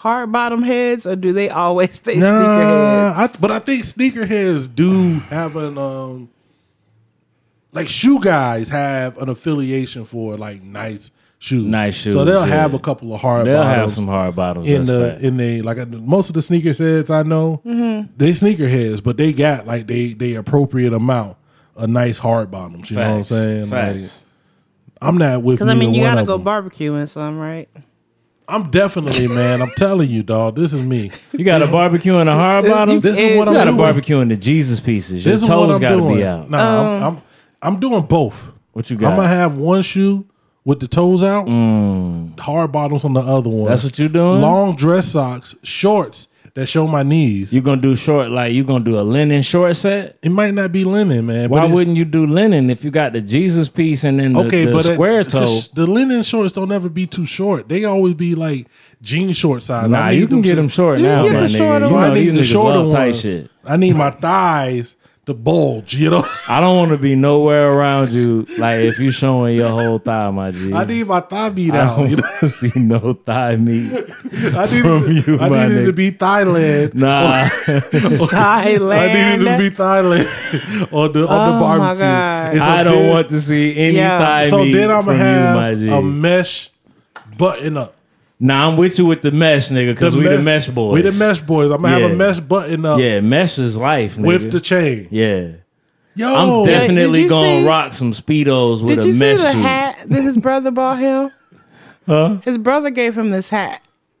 hard 0.00 0.32
bottom 0.32 0.62
heads, 0.62 1.06
or 1.06 1.14
do 1.16 1.32
they 1.32 1.50
always 1.50 1.92
stay 2.02 2.16
Nah, 2.16 2.26
sneakerheads? 2.26 3.36
I, 3.36 3.40
but 3.40 3.50
I 3.50 3.58
think 3.58 3.84
sneakerheads 3.84 4.74
do 4.74 5.18
have 5.28 5.56
an 5.56 5.76
um, 5.78 6.28
like 7.72 7.88
shoe 7.88 8.20
guys 8.20 8.68
have 8.70 9.18
an 9.18 9.28
affiliation 9.28 10.04
for 10.04 10.36
like 10.36 10.62
nice 10.62 11.10
shoes. 11.38 11.64
Nice 11.66 11.94
shoes, 11.94 12.14
So 12.14 12.24
they'll 12.24 12.40
yeah. 12.46 12.54
have 12.54 12.74
a 12.74 12.78
couple 12.78 13.14
of 13.14 13.20
hard. 13.20 13.46
They'll 13.46 13.62
have 13.62 13.76
bottoms 13.76 13.94
some 13.94 14.06
hard 14.06 14.34
bottoms. 14.36 14.68
in 14.68 14.84
the 14.84 15.10
fact. 15.12 15.22
in 15.22 15.36
the 15.36 15.62
like 15.62 15.88
most 15.88 16.28
of 16.30 16.34
the 16.34 16.40
sneakerheads 16.40 17.10
I 17.10 17.22
know, 17.22 17.60
Mm-hmm. 17.64 18.12
they 18.16 18.30
sneakerheads, 18.30 19.02
but 19.04 19.16
they 19.16 19.32
got 19.32 19.66
like 19.66 19.86
they 19.86 20.12
they 20.14 20.34
appropriate 20.34 20.92
amount 20.92 21.36
of 21.76 21.88
nice 21.90 22.18
hard 22.18 22.50
bottoms. 22.50 22.90
You 22.90 22.96
know 22.96 23.02
what 23.02 23.08
I'm 23.10 23.16
Facts. 23.18 23.28
saying? 23.28 23.70
Like, 23.70 23.94
Facts. 23.96 24.24
I'm 25.02 25.16
not 25.16 25.42
with. 25.42 25.56
Because 25.58 25.68
I 25.68 25.74
mean, 25.78 25.94
you 25.94 26.02
gotta 26.02 26.24
go 26.26 26.36
them. 26.36 26.44
barbecuing 26.46 27.08
some, 27.08 27.38
right? 27.38 27.68
I'm 28.50 28.70
definitely 28.70 29.28
man. 29.28 29.62
I'm 29.62 29.70
telling 29.76 30.10
you, 30.10 30.22
dog. 30.22 30.56
This 30.56 30.72
is 30.72 30.84
me. 30.84 31.10
You 31.32 31.44
got 31.44 31.62
a 31.62 31.66
barbecue 31.66 32.16
and 32.16 32.28
a 32.28 32.34
hard 32.34 32.66
bottom. 32.66 33.00
This 33.00 33.16
is 33.16 33.36
what 33.38 33.44
You 33.44 33.50
I'm 33.50 33.54
got 33.54 33.68
a 33.68 33.72
barbecue 33.72 34.18
and 34.20 34.30
the 34.30 34.36
Jesus 34.36 34.80
pieces. 34.80 35.24
Your 35.24 35.32
This 35.34 35.42
is 35.42 35.48
what 35.48 35.54
toes 35.66 35.74
I'm 35.76 35.80
got 35.80 35.90
to 35.90 35.96
doing. 35.96 36.16
be 36.16 36.24
out. 36.24 36.50
Nah, 36.50 36.96
I'm, 36.96 37.02
I'm 37.02 37.22
I'm 37.62 37.80
doing 37.80 38.02
both. 38.02 38.52
What 38.72 38.90
you 38.90 38.96
got? 38.96 39.12
I'm 39.12 39.16
gonna 39.16 39.28
have 39.28 39.56
one 39.56 39.82
shoe 39.82 40.26
with 40.64 40.80
the 40.80 40.88
toes 40.88 41.24
out, 41.24 41.46
hard 42.38 42.72
bottoms 42.72 43.04
on 43.04 43.12
the 43.14 43.20
other 43.20 43.48
one. 43.50 43.66
Mm. 43.66 43.68
That's 43.68 43.84
what 43.84 43.98
you 43.98 44.08
doing? 44.08 44.40
Long 44.40 44.76
dress 44.76 45.08
socks, 45.08 45.54
shorts 45.62 46.28
that 46.54 46.66
show 46.66 46.86
my 46.86 47.02
knees. 47.02 47.52
You're 47.52 47.62
gonna 47.62 47.80
do 47.80 47.94
short 47.96 48.30
like 48.30 48.52
you're 48.52 48.64
gonna 48.64 48.84
do 48.84 48.98
a 48.98 49.02
linen 49.02 49.42
short 49.42 49.76
set? 49.76 50.18
it 50.22 50.30
might 50.30 50.52
not 50.54 50.72
be 50.72 50.84
linen, 50.84 51.26
man. 51.26 51.48
Why 51.50 51.66
it- 51.66 51.70
wouldn't 51.70 51.96
you 51.96 52.04
do 52.04 52.26
linen 52.26 52.70
if 52.70 52.84
you 52.84 52.90
got 52.90 53.12
the 53.12 53.20
Jesus 53.20 53.68
piece 53.68 54.04
and 54.04 54.18
then 54.20 54.32
the, 54.32 54.40
okay, 54.40 54.64
the 54.64 54.72
but 54.72 54.84
square 54.84 55.22
the, 55.24 55.30
toe? 55.30 55.60
the 55.74 55.86
linen 55.86 56.22
shorts 56.22 56.52
don't 56.52 56.72
ever 56.72 56.88
be 56.88 57.06
too 57.06 57.26
short. 57.26 57.68
They 57.68 57.84
always 57.84 58.14
be 58.14 58.34
like 58.34 58.66
jean 59.02 59.32
short 59.32 59.62
size. 59.62 59.90
Nah, 59.90 60.00
I 60.06 60.10
you 60.12 60.26
can 60.26 60.40
get 60.42 60.56
them 60.56 60.68
short 60.68 60.98
You 60.98 61.04
can 61.06 61.16
now, 61.16 61.22
get 61.24 61.32
my 61.34 61.40
the 61.40 61.46
nigga. 61.46 61.58
shorter 61.58 61.84
You 61.86 61.90
know 61.92 61.96
I 61.98 62.08
need 62.08 62.14
these 62.20 62.32
the 62.34 62.40
niggas 62.40 62.44
shorter 62.52 62.78
love 62.80 62.92
tight 62.92 63.06
ones. 63.10 63.20
shit. 63.20 63.50
I 63.64 63.76
need 63.76 63.94
my 63.96 64.10
thighs 64.10 64.96
to 65.26 65.34
bulge. 65.34 65.94
You 65.94 66.10
know, 66.10 66.24
I 66.48 66.60
don't 66.60 66.76
want 66.76 66.90
to 66.92 66.96
be 66.98 67.14
nowhere 67.14 67.72
around 67.72 68.12
you. 68.12 68.46
Like 68.58 68.80
if 68.80 68.98
you 68.98 69.10
showing 69.10 69.56
your 69.56 69.68
whole 69.70 69.98
thigh, 69.98 70.30
my 70.30 70.50
G. 70.50 70.72
I 70.72 70.84
need 70.84 71.06
my 71.06 71.20
thigh 71.20 71.50
meat 71.50 71.72
I 71.74 71.78
out. 71.80 71.96
don't 71.98 72.10
You 72.10 72.16
know, 72.16 72.48
see 72.48 72.72
no 72.76 73.12
thigh 73.12 73.56
meat. 73.56 73.92
I 73.92 74.66
need 74.66 74.82
from 74.82 75.04
it, 75.08 75.26
you, 75.26 75.38
I 75.38 75.48
my 75.48 75.66
need 75.68 75.76
it 75.76 75.84
to 75.86 75.92
be 75.92 76.10
Thailand. 76.12 76.94
Nah, 76.94 77.48
Thailand. 77.48 78.98
I 78.98 79.36
needed 79.36 79.44
to 79.52 79.58
be 79.58 79.70
Thailand 79.76 80.92
on 80.92 81.12
the 81.12 81.20
on 81.20 81.28
Oh, 81.30 81.46
the 81.46 81.60
my 81.60 81.78
barbecue. 81.78 82.04
God. 82.04 82.56
So 82.56 82.62
I 82.62 82.82
don't 82.82 82.94
then- 83.02 83.10
want 83.10 83.28
to 83.30 83.40
see 83.40 83.76
any 83.76 83.96
Yeah. 83.96 84.18
thigh 84.18 84.44
So 84.48 84.64
meat 84.64 84.72
then 84.72 84.90
I'm 84.90 85.04
from 85.04 85.16
gonna 85.18 85.48
you, 85.50 85.54
my 85.54 85.74
G. 85.74 85.88
a 85.90 86.02
mesh 86.02 86.70
button 87.36 87.76
up. 87.76 87.94
Nah, 88.40 88.68
I'm 88.68 88.76
with 88.76 88.98
you 88.98 89.06
with 89.06 89.22
the 89.22 89.30
mesh, 89.30 89.68
nigga, 89.68 89.94
because 89.94 90.16
we 90.16 90.24
the 90.26 90.38
mesh 90.38 90.66
boys. 90.68 90.94
We 90.94 91.02
the 91.02 91.12
mesh 91.12 91.40
boys. 91.40 91.70
I'm 91.70 91.82
gonna 91.82 92.00
have 92.00 92.10
a 92.10 92.14
mesh 92.14 92.40
button 92.40 92.84
up 92.84 92.98
Yeah, 92.98 93.20
mesh 93.20 93.58
is 93.58 93.76
life, 93.78 94.16
nigga. 94.16 94.26
with 94.26 94.50
the 94.52 94.60
chain. 94.60 95.06
yeah. 95.10 95.48
Yo, 96.16 96.34
I'm 96.34 96.64
definitely 96.64 97.22
you 97.22 97.28
gonna 97.28 97.60
see- 97.60 97.66
rock 97.66 97.92
some 97.92 98.12
speedos 98.12 98.82
with 98.82 98.96
Did 98.96 99.04
a 99.04 99.06
you 99.06 99.12
see 99.12 99.18
mesh 99.20 99.38
the 99.38 99.44
suit. 99.52 99.62
hat 99.62 100.04
that 100.08 100.22
his 100.22 100.36
brother 100.36 100.70
bought 100.72 100.98
him? 100.98 101.30
Huh? 102.06 102.38
His 102.42 102.58
brother 102.58 102.90
gave 102.90 103.16
him 103.16 103.30
this 103.30 103.50
hat. 103.50 103.80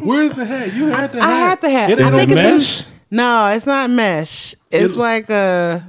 where's 0.00 0.32
the 0.32 0.44
hat? 0.44 0.74
You 0.74 0.86
had 0.86 1.10
the 1.12 1.20
I 1.20 1.26
hat. 1.26 1.30
I 1.30 1.36
had 1.48 1.60
the 1.60 1.70
hat. 1.70 1.90
It 1.90 2.00
I 2.00 2.10
think 2.10 2.30
a 2.30 2.32
it's 2.34 2.40
in- 2.40 2.54
mesh? 2.86 2.86
No, 3.10 3.46
it's 3.48 3.66
not 3.66 3.90
mesh. 3.90 4.54
It's 4.70 4.94
It- 4.94 4.98
like 4.98 5.30
a. 5.30 5.84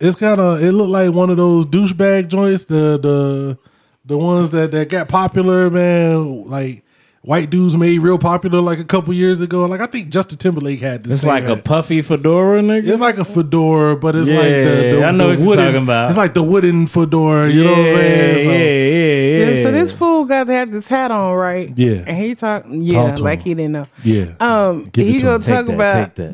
It's 0.00 0.16
kind 0.16 0.40
of. 0.40 0.62
It 0.62 0.72
looked 0.72 0.90
like 0.90 1.12
one 1.12 1.30
of 1.30 1.36
those 1.36 1.64
douchebag 1.66 2.28
joints. 2.28 2.64
The 2.64 2.98
the 2.98 3.58
the 4.04 4.18
ones 4.18 4.50
that 4.50 4.70
that 4.72 4.88
got 4.88 5.08
popular, 5.08 5.70
man. 5.70 6.44
Like 6.48 6.84
white 7.22 7.50
dudes 7.50 7.76
made 7.76 8.00
real 8.00 8.18
popular 8.18 8.60
like 8.60 8.80
a 8.80 8.84
couple 8.84 9.14
years 9.14 9.40
ago. 9.40 9.64
Like 9.66 9.80
I 9.80 9.86
think 9.86 10.08
Justin 10.08 10.38
Timberlake 10.38 10.80
had 10.80 11.04
this. 11.04 11.14
It's 11.14 11.24
like 11.24 11.44
a 11.44 11.56
puffy 11.56 12.02
fedora, 12.02 12.60
nigga. 12.62 12.88
It's 12.88 13.00
like 13.00 13.18
a 13.18 13.24
fedora, 13.24 13.96
but 13.96 14.16
it's 14.16 14.28
like 14.28 14.42
the, 14.42 14.96
the 14.98 15.04
I 15.04 15.10
know 15.12 15.26
the 15.26 15.28
what 15.30 15.38
you're 15.38 15.46
wooden, 15.48 15.64
talking 15.66 15.82
about. 15.84 16.08
It's 16.08 16.18
like 16.18 16.34
the 16.34 16.42
wooden 16.42 16.86
fedora. 16.88 17.48
You 17.50 17.64
know 17.64 17.70
what 17.70 17.78
I'm 17.80 17.86
saying? 17.86 18.44
So- 18.44 18.50
Yeah, 18.50 18.58
yeah, 18.58 19.38
yeah. 19.48 19.50
Yeah, 19.56 19.62
so 19.62 19.70
this 19.72 19.96
fool 19.96 20.24
got 20.24 20.44
to 20.48 20.52
have 20.52 20.70
this 20.70 20.88
hat 20.88 21.10
on, 21.10 21.34
right? 21.34 21.72
Yeah. 21.76 22.04
And 22.06 22.16
he 22.16 22.34
talk, 22.34 22.64
yeah, 22.68 23.10
Talk 23.14 23.20
like 23.20 23.38
him. 23.40 23.44
he 23.44 23.54
didn't 23.54 23.72
know. 23.72 23.86
Yeah. 24.04 24.34
Um, 24.40 24.84
Give 24.92 25.06
it 25.06 25.10
he 25.10 25.18
to 25.18 25.24
gonna 25.24 25.34
him. 25.36 25.40
take 25.40 25.54
talk 25.54 25.66
that, 25.66 25.74
about 25.74 26.16
take 26.16 26.32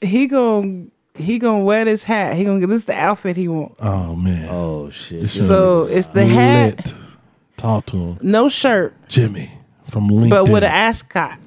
that. 0.00 0.08
he 0.08 0.26
gonna 0.26 0.86
he 1.14 1.38
gonna 1.38 1.64
wear 1.64 1.84
this 1.84 2.04
hat. 2.04 2.34
He 2.36 2.44
gonna 2.44 2.60
get 2.60 2.68
this 2.68 2.80
is 2.80 2.84
the 2.86 2.94
outfit 2.98 3.36
he 3.36 3.48
want. 3.48 3.74
oh 3.80 4.14
man. 4.16 4.48
Oh 4.50 4.90
shit. 4.90 5.22
So 5.22 5.84
it's 5.84 6.08
the 6.08 6.24
hat, 6.26 6.76
Lit. 6.76 6.94
Talk 7.56 7.86
to 7.86 7.96
him, 7.96 8.18
no 8.22 8.48
shirt, 8.48 8.94
Jimmy 9.08 9.50
from 9.88 10.08
LinkedIn. 10.08 10.30
but 10.30 10.48
with 10.48 10.64
an 10.64 10.70
ascot. 10.70 11.38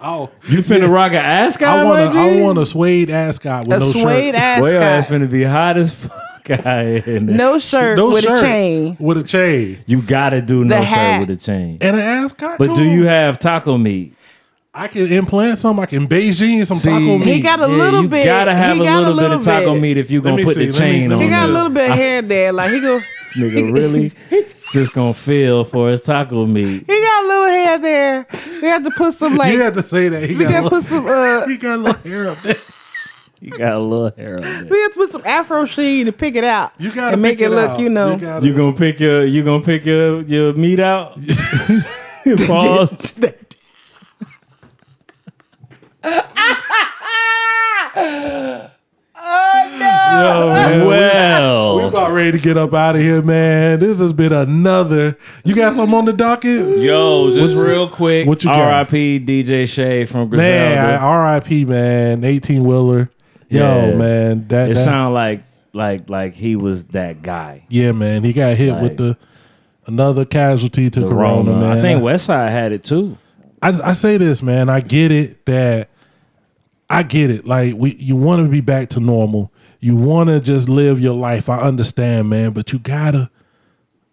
oh, 0.00 0.30
You 0.48 0.58
finna 0.58 0.88
rock 0.92 1.12
an 1.12 1.18
ascot, 1.18 1.68
I 1.80 1.84
want 1.84 2.06
my 2.06 2.12
G? 2.12 2.18
a, 2.18 2.22
I 2.38 2.40
want 2.42 2.58
a 2.58 2.66
suede 2.66 3.10
ascot 3.10 3.66
with 3.66 3.76
A 3.76 3.80
no 3.80 3.86
suede 3.86 4.34
shirt. 4.34 4.60
Boy, 4.60 4.70
your 4.70 4.80
ass 4.80 5.04
ascot. 5.04 5.20
finna 5.20 5.30
be 5.30 5.42
hot 5.42 5.76
as 5.76 5.94
fuck 5.94 6.12
out 6.66 6.86
here. 7.04 7.20
No 7.20 7.58
shirt 7.58 7.98
No 7.98 8.10
with 8.10 8.24
shirt 8.24 8.38
a 8.38 8.40
chain. 8.40 8.96
with 9.00 9.18
a 9.18 9.22
chain 9.22 9.78
You 9.86 10.00
gotta 10.00 10.40
do 10.40 10.64
no 10.64 10.78
The 10.78 10.84
shirt 10.86 11.20
with 11.20 11.30
a 11.30 11.36
chain. 11.36 11.78
and 11.80 11.96
an 11.96 12.02
ascot. 12.02 12.56
But 12.58 12.68
Come 12.68 12.76
do 12.76 12.84
you 12.84 13.04
have 13.06 13.38
taco 13.38 13.76
meat? 13.76 14.14
I 14.78 14.88
can 14.88 15.06
implant 15.12 15.58
some. 15.58 15.78
I 15.80 15.86
can 15.86 16.06
Beijing 16.08 16.64
some 16.66 16.76
See, 16.78 16.88
taco 16.90 17.18
meat. 17.18 17.24
He 17.24 17.40
got 17.40 17.60
a 17.60 17.66
little 17.66 18.02
you 18.04 18.08
bit. 18.08 18.24
gotta 18.24 18.54
have 18.54 18.76
he 18.76 18.82
a 18.82 18.84
got 18.84 19.00
little, 19.02 19.16
bit 19.18 19.30
of 19.32 19.44
taco 19.44 19.72
bit. 19.74 19.82
meat 19.82 19.96
if 19.98 20.10
you 20.10 20.20
Let 20.22 20.30
gonna 20.32 20.44
put 20.44 20.54
see, 20.56 20.66
the 20.66 20.72
let 20.72 20.80
me- 20.80 20.98
chain 21.00 21.12
on 21.12 21.20
He 21.20 21.28
got 21.28 21.48
a 21.48 21.52
little 21.52 21.70
bit 21.70 21.90
of 21.90 21.96
hair 21.96 22.22
there. 22.32 22.52
Like 22.52 22.70
he 22.70 22.80
go. 22.80 22.98
This 23.00 23.36
nigga 23.36 23.72
really 23.74 24.12
just 24.72 24.94
gonna 24.94 25.12
feel 25.12 25.64
for 25.64 25.90
his 25.90 26.00
taco 26.00 26.46
meat. 26.46 26.84
He 26.86 27.00
got 27.00 27.24
a 27.24 27.28
little 27.28 27.44
hair 27.48 27.78
there. 27.78 28.26
We 28.62 28.68
have 28.68 28.84
to 28.84 28.90
put 28.92 29.12
some 29.14 29.34
like. 29.36 29.52
you 29.52 29.60
had 29.60 29.74
to 29.74 29.82
say 29.82 30.08
that. 30.08 30.22
He 30.28 30.34
we 30.36 30.44
got, 30.44 30.50
got 30.52 30.60
a 30.60 30.64
to 30.64 30.70
put 30.70 30.82
some. 30.84 31.06
Uh, 31.06 31.46
he 31.48 31.56
got 31.58 31.78
a 31.78 31.82
little 31.82 32.10
hair 32.10 32.28
up 32.30 32.40
there. 32.42 32.56
You 33.40 33.50
got 33.56 33.72
a 33.74 33.78
little 33.78 34.10
hair 34.16 34.34
on 34.36 34.40
there. 34.42 34.64
we 34.64 34.80
have 34.80 34.92
to 34.92 34.98
put 34.98 35.10
some 35.12 35.22
Afro 35.24 35.64
sheen 35.66 36.06
to 36.06 36.12
pick 36.12 36.34
it 36.36 36.42
out. 36.44 36.72
You 36.78 36.92
got 36.92 37.08
to 37.08 37.12
and 37.14 37.22
make 37.22 37.40
it, 37.40 37.50
look. 37.50 37.70
out. 37.70 37.80
You 37.80 37.88
know. 37.88 38.16
gotta- 38.16 38.46
You 38.46 38.56
gonna 38.56 38.76
pick 38.76 38.98
your 38.98 39.24
you 39.24 39.44
gonna 39.44 39.62
pick 39.64 39.84
your 39.84 40.22
your 40.22 40.52
meat 40.54 40.80
out? 40.80 41.18
Pause. 42.46 43.20
Yo, 49.20 50.52
man, 50.52 50.80
we- 50.80 50.86
we 50.86 50.90
Well, 50.90 51.88
about 51.88 52.12
ready 52.12 52.32
to 52.32 52.38
get 52.38 52.56
up 52.56 52.72
out 52.74 52.94
of 52.96 53.02
here, 53.02 53.20
man. 53.22 53.78
This 53.80 54.00
has 54.00 54.12
been 54.12 54.32
another. 54.32 55.16
You 55.44 55.54
got 55.54 55.74
something 55.74 55.96
on 55.96 56.04
the 56.06 56.12
docket? 56.12 56.78
yo, 56.78 57.32
just 57.34 57.56
real 57.56 57.88
quick. 57.88 58.26
what 58.26 58.42
you? 58.44 58.50
R.I.P. 58.50 59.20
DJ 59.20 59.66
Shay 59.68 60.04
from 60.04 60.28
Griselda. 60.28 60.74
Man, 60.74 61.00
R.I.P. 61.00 61.64
Man, 61.64 62.24
eighteen 62.24 62.64
wheeler. 62.64 63.10
Yo, 63.48 63.60
Yeah. 63.90 63.94
man, 63.96 64.44
that, 64.48 64.70
it 64.70 64.74
that 64.74 64.80
sound 64.80 65.14
like 65.14 65.42
like 65.72 66.08
like 66.08 66.34
he 66.34 66.56
was 66.56 66.84
that 66.86 67.22
guy. 67.22 67.64
yeah, 67.68 67.92
man. 67.92 68.24
He 68.24 68.32
got 68.32 68.56
hit 68.56 68.72
Like- 68.72 68.82
with 68.82 68.96
the 68.98 69.16
another 69.86 70.24
casualty 70.24 70.90
to 70.90 71.00
The 71.00 71.08
Corona, 71.08 71.50
Rona. 71.52 71.66
man. 71.66 71.78
I 71.78 71.80
think 71.80 72.02
Westside 72.02 72.50
had 72.50 72.72
it 72.72 72.82
too. 72.84 73.16
I, 73.62 73.68
I 73.82 73.92
say 73.92 74.16
this, 74.16 74.42
man. 74.42 74.68
I 74.68 74.80
get 74.80 75.10
it 75.10 75.44
that 75.46 75.88
I 76.90 77.02
get 77.02 77.30
it. 77.30 77.46
Like 77.46 77.74
we, 77.74 77.94
you 77.96 78.16
want 78.16 78.44
to 78.44 78.48
be 78.48 78.60
back 78.60 78.88
to 78.90 79.00
normal. 79.00 79.52
You 79.80 79.94
want 79.94 80.28
to 80.28 80.40
just 80.40 80.68
live 80.68 81.00
your 81.00 81.14
life. 81.14 81.48
I 81.48 81.58
understand, 81.58 82.28
man, 82.30 82.52
but 82.52 82.72
you 82.72 82.78
gotta 82.78 83.30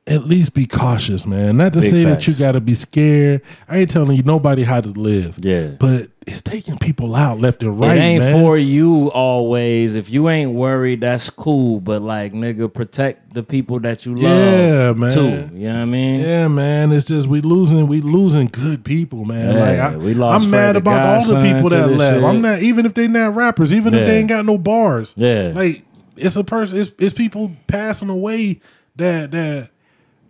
at 0.07 0.25
least 0.25 0.53
be 0.53 0.67
cautious, 0.67 1.25
man. 1.25 1.57
Not 1.57 1.73
to 1.73 1.79
Big 1.79 1.89
say 1.89 2.03
that 2.03 2.27
you 2.27 2.33
gotta 2.35 2.61
be 2.61 2.75
scared. 2.75 3.41
I 3.67 3.77
ain't 3.77 3.89
telling 3.89 4.15
you 4.15 4.23
nobody 4.23 4.63
how 4.63 4.81
to 4.81 4.89
live. 4.89 5.37
Yeah. 5.39 5.67
but 5.79 6.09
it's 6.27 6.41
taking 6.41 6.77
people 6.79 7.15
out 7.15 7.39
left 7.39 7.61
and 7.61 7.79
right. 7.79 7.97
it 7.97 7.99
ain't 7.99 8.23
man. 8.23 8.33
for 8.33 8.57
you 8.57 9.11
always. 9.11 9.95
If 9.95 10.09
you 10.09 10.29
ain't 10.29 10.51
worried, 10.51 11.01
that's 11.01 11.29
cool. 11.29 11.79
But 11.79 12.01
like, 12.01 12.33
nigga, 12.33 12.73
protect 12.73 13.33
the 13.33 13.43
people 13.43 13.79
that 13.81 14.05
you 14.05 14.15
love. 14.15 14.23
Yeah, 14.23 14.93
man. 14.93 15.11
Too. 15.11 15.55
You 15.55 15.67
know 15.67 15.75
what 15.75 15.81
I 15.81 15.85
mean? 15.85 16.21
Yeah, 16.21 16.47
man. 16.47 16.91
It's 16.91 17.05
just 17.05 17.27
we 17.27 17.41
losing, 17.41 17.87
we 17.87 18.01
losing 18.01 18.47
good 18.47 18.83
people, 18.83 19.23
man. 19.23 19.53
Yeah, 19.53 19.59
like 19.59 19.79
I, 19.79 19.97
we 19.97 20.13
lost 20.15 20.45
I'm 20.45 20.51
mad 20.51 20.75
about 20.75 21.05
all 21.05 21.27
the 21.27 21.41
people 21.41 21.69
that 21.69 21.91
left. 21.91 22.17
shit. 22.17 22.23
I'm 22.23 22.41
not 22.41 22.61
even 22.61 22.85
if 22.85 22.95
they 22.95 23.07
not 23.07 23.35
rappers, 23.35 23.73
even 23.73 23.93
if 23.93 24.07
they 24.07 24.19
ain't 24.19 24.29
got 24.29 24.45
no 24.45 24.57
bars. 24.57 25.13
Yeah. 25.17 25.51
like 25.53 25.83
it's 26.17 26.35
a 26.35 26.43
person. 26.43 26.79
It's, 26.79 26.91
it's 26.97 27.13
people 27.13 27.51
passing 27.67 28.09
away 28.09 28.61
that 28.95 29.31
that 29.31 29.69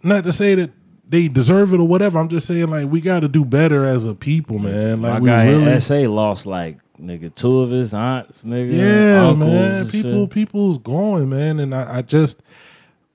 not 0.04 0.24
to 0.26 0.34
say 0.34 0.56
that 0.56 0.72
they 1.08 1.28
deserve 1.28 1.74
it 1.74 1.80
or 1.80 1.88
whatever. 1.88 2.20
I'm 2.20 2.30
just 2.30 2.48
saying 2.48 2.70
like 2.70 2.90
we 2.90 3.02
got 3.02 3.22
to 3.22 3.28
do 3.28 3.46
better 3.46 3.86
as 3.86 4.06
a 4.06 4.16
people, 4.16 4.60
man. 4.60 5.02
Like 5.02 5.14
My 5.14 5.20
we 5.20 5.30
guy 5.30 5.46
really, 5.48 5.80
SA 5.80 6.00
lost 6.10 6.46
like 6.46 6.78
nigga 7.00 7.34
two 7.36 7.60
of 7.62 7.70
his 7.72 7.94
aunts, 7.94 8.44
nigga. 8.44 8.72
yeah, 8.72 9.34
man. 9.34 9.88
People, 9.90 10.24
shit. 10.24 10.30
people's 10.32 10.78
going, 10.78 11.30
man, 11.30 11.60
and 11.60 11.74
I, 11.76 11.98
I 11.98 12.02
just. 12.02 12.42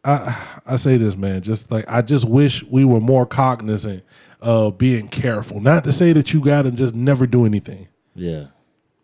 I 0.03 0.35
I 0.65 0.77
say 0.77 0.97
this, 0.97 1.15
man. 1.15 1.43
Just 1.43 1.71
like 1.71 1.85
I 1.87 2.01
just 2.01 2.25
wish 2.27 2.63
we 2.65 2.87
were 2.87 3.01
more 3.01 3.27
cognizant 3.27 4.03
of 4.41 4.79
being 4.79 5.09
careful. 5.09 5.61
Not 5.61 5.85
to 5.85 5.93
say 5.93 6.15
that 6.15 6.33
you 6.33 6.41
got 6.41 6.63
to 6.63 6.71
just 6.71 6.95
never 6.95 7.27
do 7.27 7.45
anything, 7.45 7.89
Yeah. 8.15 8.47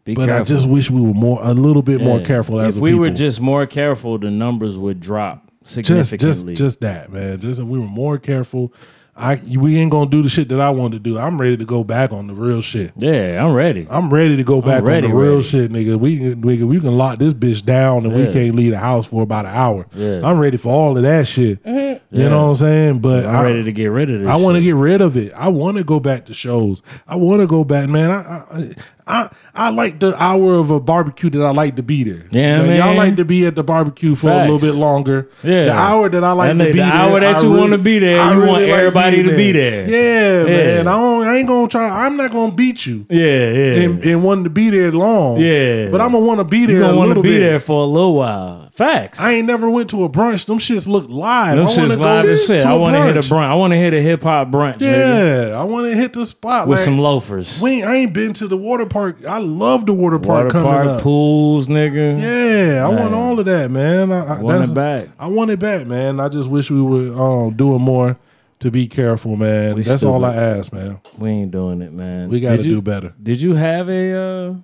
Be 0.05 0.15
but 0.15 0.27
careful. 0.29 0.41
I 0.41 0.45
just 0.45 0.67
wish 0.67 0.91
we 0.91 1.03
were 1.03 1.13
more 1.13 1.39
a 1.43 1.53
little 1.53 1.83
bit 1.83 2.01
more 2.01 2.21
careful 2.23 2.61
as 2.61 2.77
if 2.77 2.81
we 2.83 2.91
people. 2.93 3.01
were 3.01 3.11
just 3.11 3.43
more 3.43 3.67
careful, 3.67 4.17
the 4.19 4.31
numbers 4.31 4.79
would 4.79 5.01
drop 5.01 5.46
just 5.67 6.11
significantly. 6.11 6.55
just 6.55 6.59
just 6.59 6.81
that, 6.81 7.13
man. 7.13 7.41
Just 7.41 7.61
if 7.61 7.67
we 7.67 7.79
were 7.79 7.87
more 7.87 8.19
careful, 8.19 8.73
I 9.19 9.41
we 9.57 9.77
ain't 9.79 9.91
gonna 9.91 10.11
do 10.11 10.23
the 10.23 10.29
shit 10.29 10.49
that 10.51 10.61
I 10.61 10.69
want 10.71 10.93
to 10.93 10.99
do. 10.99 11.19
I'm 11.19 11.41
ready 11.41 11.57
to 11.57 11.65
go 11.65 11.83
back 11.85 12.13
on 12.13 12.27
the 12.27 12.35
real 12.35 12.61
shit. 12.61 12.93
Yeah, 12.97 13.43
I'm 13.45 13.55
ready. 13.55 13.87
I'm 13.89 14.13
ready 14.13 14.37
to 14.37 14.45
go 14.45 14.61
back 14.61 14.83
ready, 14.85 15.07
on 15.07 15.13
the 15.13 15.17
real 15.17 15.37
ready. 15.37 15.43
shit, 15.49 15.73
nigga. 15.73 15.99
We 15.99 16.19
can 16.19 16.41
we, 16.43 16.59
can- 16.59 16.97
lock 16.99 17.19
this 17.19 17.33
bitch 17.33 17.65
down 17.65 18.05
and 18.05 18.15
we 18.15 18.31
can't 18.33 18.55
leave 18.55 18.73
the 18.73 18.79
house 18.79 19.07
for 19.07 19.23
about 19.23 19.47
an 19.47 19.55
hour. 19.55 19.87
Yeah. 19.95 20.21
I'm 20.23 20.39
ready 20.39 20.59
for 20.59 20.69
all 20.73 20.97
of 20.97 21.03
that 21.03 21.27
shit. 21.27 21.63
Mm-hmm. 21.65 22.15
You 22.15 22.23
Yeah. 22.23 22.29
know 22.29 22.45
what 22.45 22.51
I'm 22.51 22.57
saying? 22.57 22.99
But 23.01 23.25
I'm 23.27 23.35
I, 23.37 23.43
ready 23.43 23.63
to 23.65 23.73
get 23.73 23.87
rid 23.87 24.11
of 24.11 24.21
this. 24.21 24.29
I 24.29 24.37
want 24.37 24.57
to 24.57 24.63
get 24.63 24.75
rid 24.75 25.01
of 25.01 25.17
it. 25.17 25.33
I 25.33 25.49
want 25.49 25.79
to 25.79 25.85
go 25.85 25.99
back 25.99 26.27
to 26.27 26.35
shows. 26.35 26.83
I 27.09 27.17
want 27.17 27.41
to 27.41 27.47
go 27.47 27.65
back, 27.65 27.89
man. 27.89 28.11
I, 28.11 28.45
I 28.51 28.75
I 29.09 29.31
I 29.55 29.71
like 29.71 30.01
the 30.01 30.21
hour 30.21 30.55
of 30.55 30.71
a 30.71 30.81
barbecue 30.81 31.31
that 31.31 31.43
I 31.45 31.51
like 31.51 31.77
to 31.77 31.83
be 31.83 32.03
there. 32.03 32.25
Yeah, 32.33 32.63
Like, 32.63 32.79
y'all 32.79 32.95
like 32.97 33.17
to 33.17 33.25
be 33.25 33.47
at 33.47 33.55
the 33.55 33.63
barbecue 33.63 34.15
for 34.17 34.31
a 34.31 34.41
little 34.43 34.59
bit 34.59 34.75
longer. 34.75 35.29
Yeah. 35.45 35.65
the 35.67 35.73
hour 35.73 36.09
that 36.09 36.25
I 36.25 36.33
like 36.33 36.51
And 36.51 36.59
to 36.59 36.67
the- 36.67 36.73
be 36.73 36.79
the 36.81 36.85
there, 36.87 36.93
hour 36.93 37.21
that 37.21 37.37
I 37.37 37.41
you 37.41 37.49
really- 37.49 37.61
wanna 37.61 37.79
be 37.79 37.99
there, 38.01 38.21
I 38.21 38.33
you 38.35 38.39
want 38.41 38.53
like 38.63 38.63
everybody 38.71 39.23
to 39.23 39.37
be 39.37 39.53
there. 39.53 39.89
Yeah, 39.89 40.43
Yeah. 40.43 40.45
man. 40.83 40.89
I, 40.89 40.93
don't, 40.99 41.23
I 41.27 41.37
ain't 41.37 41.49
gonna 41.49 41.69
try. 41.69 42.05
I'm 42.07 42.17
not 42.17 42.33
gonna 42.33 42.53
beat 42.53 42.85
you. 42.85 43.07
Yeah, 43.09 43.25
yeah. 43.51 43.83
And, 43.85 44.05
and 44.05 44.25
wanting 44.25 44.45
to 44.45 44.51
be 44.51 44.71
there 44.71 44.91
long. 44.91 45.39
Yeah. 45.41 45.89
but 45.91 46.01
I'm 46.01 46.11
gonna 46.13 46.25
want 46.25 46.41
to 46.41 46.45
be 46.45 46.59
you 46.61 46.67
there. 46.67 46.81
gonna 46.81 46.97
want 46.97 47.15
to 47.15 47.23
be 47.23 47.29
bit. 47.31 47.41
there 47.41 47.61
for 47.61 47.83
a 47.85 47.87
little 47.87 48.15
while. 48.15 48.71
Facts. 48.75 49.21
I 49.23 49.35
ain't 49.35 49.47
never 49.47 49.71
went 49.71 49.89
to 49.91 50.05
a 50.05 50.09
brunch. 50.11 50.45
Them 50.47 50.59
shits 50.59 50.87
look 50.87 51.07
live. 51.09 51.57
Them 51.57 51.67
I 51.67 51.69
wanna 51.71 51.73
shit's 51.89 51.99
live 51.99 52.25
as 52.27 52.47
shit. 52.47 52.63
to 52.63 52.69
I 52.69 52.75
want 52.75 52.95
to 52.97 53.03
hit 53.05 53.17
a 53.17 53.21
brunch. 53.21 53.45
I 53.45 53.55
want 53.55 53.71
to 53.73 53.77
hit 53.79 53.95
a 53.95 54.03
hip 54.03 54.23
hop 54.25 54.51
brunch. 54.51 54.79
nigga, 54.81 55.51
Yeah, 55.51 55.59
I 55.59 55.63
want 55.63 55.87
to 55.87 55.95
hit 55.95 56.13
the 56.13 56.27
spot 56.27 56.67
with 56.69 56.79
like, 56.79 56.85
some 56.85 56.99
loafers. 56.99 57.63
We 57.63 57.71
ain't, 57.77 57.85
I 57.87 57.95
ain't 57.97 58.13
been 58.13 58.33
to 58.35 58.49
the 58.49 58.57
water 58.57 58.85
park. 58.85 58.96
I 58.97 59.39
love 59.39 59.87
the 59.87 59.93
water 59.93 60.19
park 60.19 60.45
Water 60.45 60.51
coming 60.51 60.71
park, 60.71 60.87
up. 60.87 61.03
pools, 61.03 61.69
nigga. 61.69 62.21
Yeah, 62.21 62.85
I 62.85 62.89
want 62.89 63.15
all 63.15 63.39
of 63.39 63.47
that, 63.47 63.71
man. 63.71 64.13
I, 64.13 64.39
I, 64.39 64.43
Want 64.43 64.65
it 64.71 64.75
back. 64.75 65.09
I 65.19 65.27
want 65.27 65.51
it 65.51 65.59
back, 65.59 65.87
man. 65.87 66.21
I 66.21 66.29
just 66.29 66.49
wish 66.49 66.71
we 66.71 66.83
were 66.83 67.15
um, 67.21 67.55
doing 67.55 67.83
more 67.83 68.19
to 68.61 68.71
be 68.71 68.87
careful, 68.87 69.37
man. 69.37 69.75
We 69.75 69.83
that's 69.83 70.03
all 70.03 70.25
I 70.25 70.35
ask, 70.35 70.73
man. 70.73 71.01
We 71.19 71.31
ain't 71.31 71.51
doing 71.51 71.83
it, 71.83 71.93
man. 71.93 72.29
We 72.29 72.41
got 72.41 72.57
to 72.57 72.63
do 72.63 72.81
better. 72.83 73.15
Did 73.23 73.41
you 73.41 73.55
have 73.55 73.89
a? 73.89 74.13
uh 74.13 74.55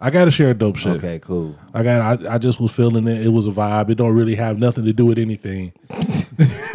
I 0.00 0.10
got 0.10 0.24
to 0.24 0.32
share 0.32 0.52
dope 0.52 0.78
shit. 0.78 0.96
Okay, 0.96 1.20
cool. 1.20 1.56
I 1.72 1.84
got. 1.84 2.26
I, 2.26 2.34
I 2.34 2.38
just 2.38 2.60
was 2.60 2.72
feeling 2.72 3.06
it. 3.06 3.24
It 3.24 3.28
was 3.28 3.46
a 3.46 3.52
vibe. 3.52 3.88
It 3.88 3.94
don't 3.94 4.14
really 4.14 4.34
have 4.34 4.58
nothing 4.58 4.84
to 4.86 4.92
do 4.92 5.06
with 5.06 5.18
anything. 5.18 5.72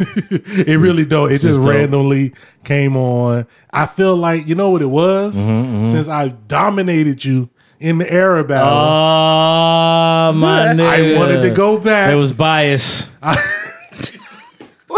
it 0.00 0.78
really 0.78 1.04
don't. 1.04 1.30
It 1.30 1.34
just, 1.34 1.44
just 1.44 1.58
dope. 1.60 1.68
randomly 1.68 2.32
came 2.64 2.96
on. 2.96 3.46
I 3.72 3.86
feel 3.86 4.16
like 4.16 4.46
you 4.46 4.54
know 4.54 4.70
what 4.70 4.82
it 4.82 4.86
was. 4.86 5.36
Mm-hmm, 5.36 5.86
Since 5.86 6.08
I 6.08 6.28
dominated 6.28 7.24
you 7.24 7.50
in 7.80 7.98
the 7.98 8.10
era 8.10 8.44
battle, 8.44 8.78
Oh 8.78 10.32
my 10.32 10.68
nigga! 10.68 11.14
I 11.14 11.18
wanted 11.18 11.42
to 11.42 11.50
go 11.50 11.78
back. 11.78 12.12
It 12.12 12.16
was 12.16 12.32
bias. 12.32 13.16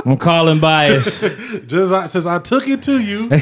I'm 0.05 0.16
calling 0.16 0.60
bias. 0.60 1.22
just 1.66 1.93
I, 1.93 2.06
since 2.06 2.27
I 2.27 2.39
took 2.39 2.68
it 2.68 2.82
to 2.85 3.02
you. 3.02 3.28
nah, 3.28 3.39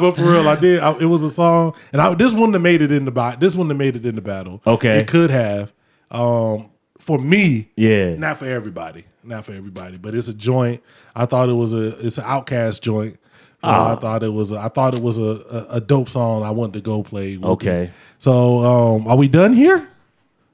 but 0.00 0.12
for 0.12 0.24
real, 0.24 0.48
I 0.48 0.56
did. 0.56 0.80
I, 0.80 0.92
it 0.98 1.04
was 1.04 1.22
a 1.22 1.30
song, 1.30 1.74
and 1.92 2.00
I, 2.00 2.14
this 2.14 2.32
wouldn't 2.32 2.54
have 2.54 2.62
made 2.62 2.82
it 2.82 2.90
in 2.90 3.04
the 3.04 3.10
battle. 3.10 3.38
This 3.38 3.54
wouldn't 3.54 3.70
have 3.70 3.78
made 3.78 3.96
it 3.96 4.06
in 4.06 4.16
the 4.16 4.22
battle. 4.22 4.62
Okay. 4.66 4.98
it 4.98 5.08
could 5.08 5.30
have. 5.30 5.72
Um, 6.10 6.70
for 7.04 7.18
me, 7.18 7.68
Yeah. 7.76 8.14
not 8.14 8.38
for 8.38 8.46
everybody, 8.46 9.04
not 9.22 9.44
for 9.44 9.52
everybody, 9.52 9.96
but 9.98 10.14
it's 10.14 10.28
a 10.28 10.34
joint. 10.34 10.82
I 11.14 11.26
thought 11.26 11.48
it 11.48 11.54
was 11.54 11.72
a 11.72 11.98
it's 12.04 12.18
an 12.18 12.24
Outkast 12.24 12.80
joint. 12.82 13.18
Uh, 13.62 13.66
Ah. 13.66 13.96
I 13.96 14.00
thought 14.00 14.22
it 14.22 14.32
was 14.32 14.52
a, 14.52 14.58
I 14.58 14.68
thought 14.68 14.94
it 14.94 15.02
was 15.02 15.18
a, 15.18 15.22
a, 15.50 15.66
a 15.76 15.80
dope 15.80 16.08
song. 16.08 16.42
I 16.42 16.50
wanted 16.50 16.74
to 16.74 16.80
go 16.80 17.02
play. 17.02 17.36
with 17.36 17.44
Okay. 17.50 17.84
it. 17.84 17.90
so 18.18 18.58
um, 18.64 19.06
are 19.06 19.16
we 19.16 19.28
done 19.28 19.52
here? 19.54 19.88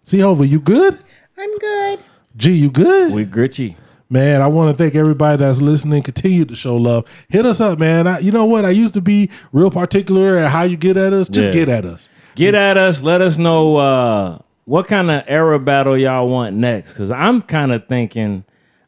C-Hova, 0.05 0.47
you 0.47 0.61
good? 0.61 0.97
I'm 1.39 1.59
good. 1.59 1.99
G, 2.37 2.53
you 2.53 2.71
good? 2.71 3.13
We 3.13 3.25
Gritchy. 3.27 3.77
Man, 4.09 4.41
I 4.43 4.47
want 4.49 4.77
to 4.77 4.77
thank 4.83 4.95
everybody 4.97 5.37
that's 5.39 5.61
listening. 5.61 6.03
Continue 6.03 6.45
to 6.45 6.57
show 6.57 6.77
love. 6.77 7.05
Hit 7.29 7.47
us 7.47 7.61
up, 7.61 7.79
man. 7.79 8.07
I, 8.09 8.19
you 8.19 8.33
know 8.33 8.45
what? 8.45 8.65
I 8.65 8.71
used 8.71 8.95
to 8.95 9.01
be 9.01 9.31
real 9.53 9.71
particular 9.71 10.37
at 10.37 10.51
how 10.51 10.63
you 10.65 10.77
get 10.77 10.97
at 10.97 11.13
us. 11.13 11.29
Just 11.29 11.49
Yeah. 11.49 11.65
get 11.65 11.69
at 11.69 11.85
us. 11.85 12.09
Get 12.35 12.55
at 12.57 12.77
us. 12.77 13.03
Let 13.03 13.21
us 13.21 13.39
know 13.39 13.77
uh, 13.77 14.39
what 14.71 14.87
kind 14.87 15.11
of 15.11 15.25
era 15.27 15.59
battle 15.59 15.99
y'all 15.99 16.29
want 16.29 16.55
next. 16.55 16.95
Cause 16.95 17.11
I'm 17.11 17.43
kind 17.43 17.73
of 17.73 17.89
thinking 17.89 18.45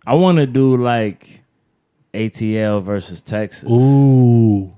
I 0.06 0.14
want 0.14 0.38
to 0.38 0.46
do 0.46 0.76
like 0.76 1.42
ATL 2.14 2.84
versus 2.84 3.20
Texas. 3.20 3.68
Ooh, 3.68 4.72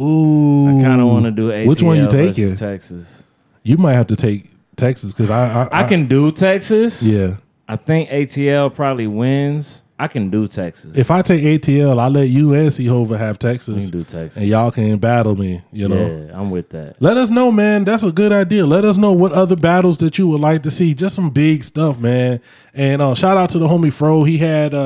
ooh. 0.00 0.66
I 0.66 0.82
kind 0.82 1.00
of 1.00 1.06
want 1.06 1.26
to 1.26 1.30
do 1.30 1.50
ATL 1.50 1.68
Which 1.68 1.82
one 1.82 1.96
you 1.96 2.10
versus 2.10 2.34
taking? 2.34 2.56
Texas. 2.56 3.24
You 3.62 3.76
might 3.76 3.92
have 3.92 4.08
to 4.08 4.16
take 4.16 4.50
Texas 4.74 5.12
because 5.12 5.30
I, 5.30 5.62
I 5.62 5.82
I 5.82 5.84
can 5.84 6.08
do 6.08 6.32
Texas. 6.32 7.04
Yeah. 7.04 7.36
I 7.68 7.76
think 7.76 8.10
ATL 8.10 8.74
probably 8.74 9.06
wins. 9.06 9.84
I 10.00 10.08
can 10.08 10.30
do 10.30 10.46
Texas. 10.46 10.96
If 10.96 11.10
I 11.10 11.20
take 11.20 11.42
ATL, 11.42 11.98
I'll 11.98 12.08
let 12.08 12.28
you 12.30 12.54
and 12.54 12.74
Hova 12.86 13.18
have 13.18 13.38
Texas. 13.38 13.90
Do 13.90 14.02
Texas. 14.02 14.38
and 14.38 14.46
y'all 14.48 14.70
can 14.70 14.96
battle 14.98 15.36
me. 15.36 15.60
You 15.72 15.88
know. 15.88 16.26
Yeah, 16.26 16.40
I'm 16.40 16.50
with 16.50 16.70
that. 16.70 16.96
Let 17.00 17.18
us 17.18 17.28
know, 17.28 17.52
man. 17.52 17.84
That's 17.84 18.02
a 18.02 18.10
good 18.10 18.32
idea. 18.32 18.64
Let 18.64 18.86
us 18.86 18.96
know 18.96 19.12
what 19.12 19.32
other 19.32 19.56
battles 19.56 19.98
that 19.98 20.16
you 20.16 20.26
would 20.28 20.40
like 20.40 20.62
to 20.62 20.70
see. 20.70 20.94
Just 20.94 21.14
some 21.16 21.28
big 21.28 21.64
stuff, 21.64 21.98
man. 21.98 22.40
And 22.72 23.02
uh, 23.02 23.14
shout 23.14 23.36
out 23.36 23.50
to 23.50 23.58
the 23.58 23.66
homie 23.68 23.92
Fro. 23.92 24.24
He 24.24 24.38
had 24.38 24.72
uh, 24.72 24.78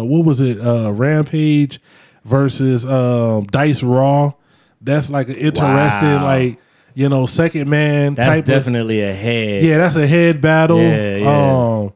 uh, 0.00 0.02
what 0.02 0.24
was 0.24 0.40
it? 0.40 0.58
Uh, 0.58 0.90
Rampage 0.92 1.78
versus 2.24 2.86
um, 2.86 3.44
Dice 3.44 3.82
Raw. 3.82 4.32
That's 4.80 5.10
like 5.10 5.28
an 5.28 5.36
interesting, 5.36 6.08
Wow. 6.14 6.24
like 6.24 6.58
you 6.94 7.08
know, 7.10 7.26
second 7.26 7.68
man 7.68 8.14
That's 8.14 8.28
type. 8.28 8.38
of, 8.38 8.44
definitely 8.46 9.02
a 9.02 9.12
head. 9.12 9.62
yeah, 9.62 9.76
that's 9.78 9.96
a 9.96 10.06
head 10.06 10.40
battle. 10.40 10.80
Yeah, 10.80 11.16
yeah. 11.16 11.76
Um, 11.82 11.92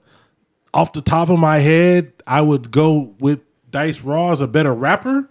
off 0.74 0.92
the 0.92 1.00
top 1.00 1.28
of 1.30 1.38
my 1.38 1.58
head, 1.58 2.12
I 2.26 2.40
would 2.40 2.70
go 2.70 3.14
with 3.18 3.40
Dice 3.70 4.00
Raw 4.02 4.30
as 4.32 4.40
a 4.40 4.46
better 4.48 4.72
rapper. 4.74 5.28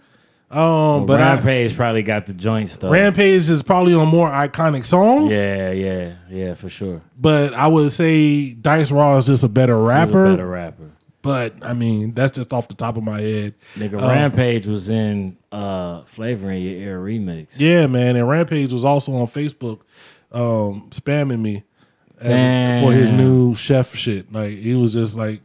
Um, 0.50 1.04
but 1.04 1.20
I, 1.20 1.34
Rampage 1.34 1.76
probably 1.76 2.02
got 2.02 2.26
the 2.26 2.32
joint 2.32 2.70
stuff. 2.70 2.90
Rampage 2.90 3.48
is 3.50 3.62
probably 3.62 3.92
on 3.92 4.08
more 4.08 4.30
iconic 4.30 4.86
songs. 4.86 5.34
Yeah, 5.34 5.72
yeah, 5.72 6.14
yeah, 6.30 6.54
for 6.54 6.70
sure. 6.70 7.02
But 7.18 7.52
I 7.52 7.66
would 7.66 7.92
say 7.92 8.54
Dice 8.54 8.90
Raw 8.90 9.18
is 9.18 9.26
just 9.26 9.44
a 9.44 9.48
better 9.48 9.76
rapper. 9.78 10.24
a 10.26 10.30
better 10.30 10.48
rapper. 10.48 10.90
But 11.20 11.54
I 11.62 11.74
mean, 11.74 12.14
that's 12.14 12.32
just 12.32 12.52
off 12.54 12.68
the 12.68 12.74
top 12.74 12.96
of 12.96 13.02
my 13.02 13.20
head. 13.20 13.54
Nigga, 13.74 14.02
Uh, 14.02 14.06
Rampage 14.08 14.66
was 14.66 14.88
in 14.88 15.36
uh 15.52 16.02
Flava 16.04 16.48
in 16.48 16.62
Ya 16.62 16.70
Ear 16.86 17.00
remix. 17.00 17.54
Yeah, 17.58 17.86
man. 17.86 18.16
And 18.16 18.26
Rampage 18.26 18.72
was 18.72 18.84
also 18.86 19.12
on 19.16 19.26
Facebook 19.26 19.80
um, 20.32 20.88
spamming 20.90 21.40
me 21.40 21.64
as- 22.20 22.82
for 22.82 22.92
his 22.92 23.10
new 23.10 23.54
chef 23.54 23.94
shit. 23.94 24.32
Like 24.32 24.58
he 24.58 24.74
was 24.74 24.92
just 24.92 25.16
like 25.16 25.40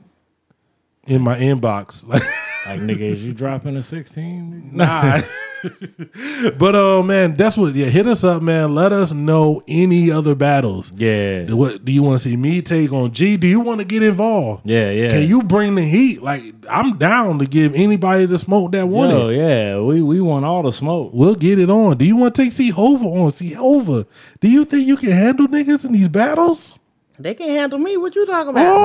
in 1.05 1.21
my 1.21 1.37
inbox. 1.37 2.05
Like 2.07 2.23
Like 2.65 2.80
nigga, 2.80 3.02
is 3.02 3.26
you 3.26 3.34
dropping 3.34 3.76
a 3.76 3.84
16? 3.84 4.72
nah. 4.73 5.19
but 6.57 6.76
uh 6.76 7.03
man, 7.03 7.35
that's 7.35 7.57
what 7.57 7.73
yeah, 7.73 7.88
hit 7.88 8.07
us 8.07 8.23
up, 8.23 8.41
man. 8.41 8.73
Let 8.76 8.91
us 8.91 9.14
know 9.14 9.61
any 9.68 10.11
other 10.11 10.35
battles. 10.35 10.91
Yeah. 10.95 11.45
What 11.52 11.84
do 11.85 11.91
you 11.91 12.03
want 12.03 12.22
to 12.22 12.30
see 12.30 12.35
me 12.35 12.61
take 12.61 12.91
on 12.91 13.11
G? 13.14 13.38
Do 13.38 13.48
you 13.48 13.60
want 13.60 13.80
to 13.80 13.85
get 13.85 14.03
involved? 14.03 14.69
Yeah, 14.69 14.91
yeah. 14.91 15.10
Can 15.10 15.27
you 15.27 15.41
bring 15.44 15.76
the 15.76 15.84
heat? 15.84 16.22
Like 16.22 16.44
I'm 16.69 16.98
down 16.98 17.40
to 17.40 17.45
give 17.45 17.73
anybody 17.76 18.26
the 18.26 18.40
smoke 18.40 18.72
that 18.73 18.88
want 18.88 19.11
Yo, 19.11 19.30
it. 19.30 19.38
yeah, 19.38 19.80
we 19.80 20.02
we 20.02 20.22
want 20.22 20.45
all 20.45 20.64
the 20.64 20.72
smoke. 20.72 21.11
We'll 21.14 21.35
get 21.35 21.60
it 21.60 21.69
on. 21.69 21.98
Do 21.98 22.06
you 22.06 22.15
want 22.15 22.35
to 22.35 22.44
take 22.44 22.52
C-Hova 22.52 23.06
on? 23.06 23.31
C-Hova. 23.31 24.06
Do 24.41 24.49
you 24.49 24.65
think 24.65 24.88
you 24.88 24.98
can 24.98 25.11
handle 25.11 25.48
niggas 25.48 25.85
in 25.85 25.94
these 25.94 26.10
battles? 26.10 26.80
They 27.23 27.33
can 27.35 27.49
handle 27.49 27.79
me. 27.79 27.95
What 27.95 28.13
you 28.17 28.25
talking 28.25 28.49
about? 28.49 28.75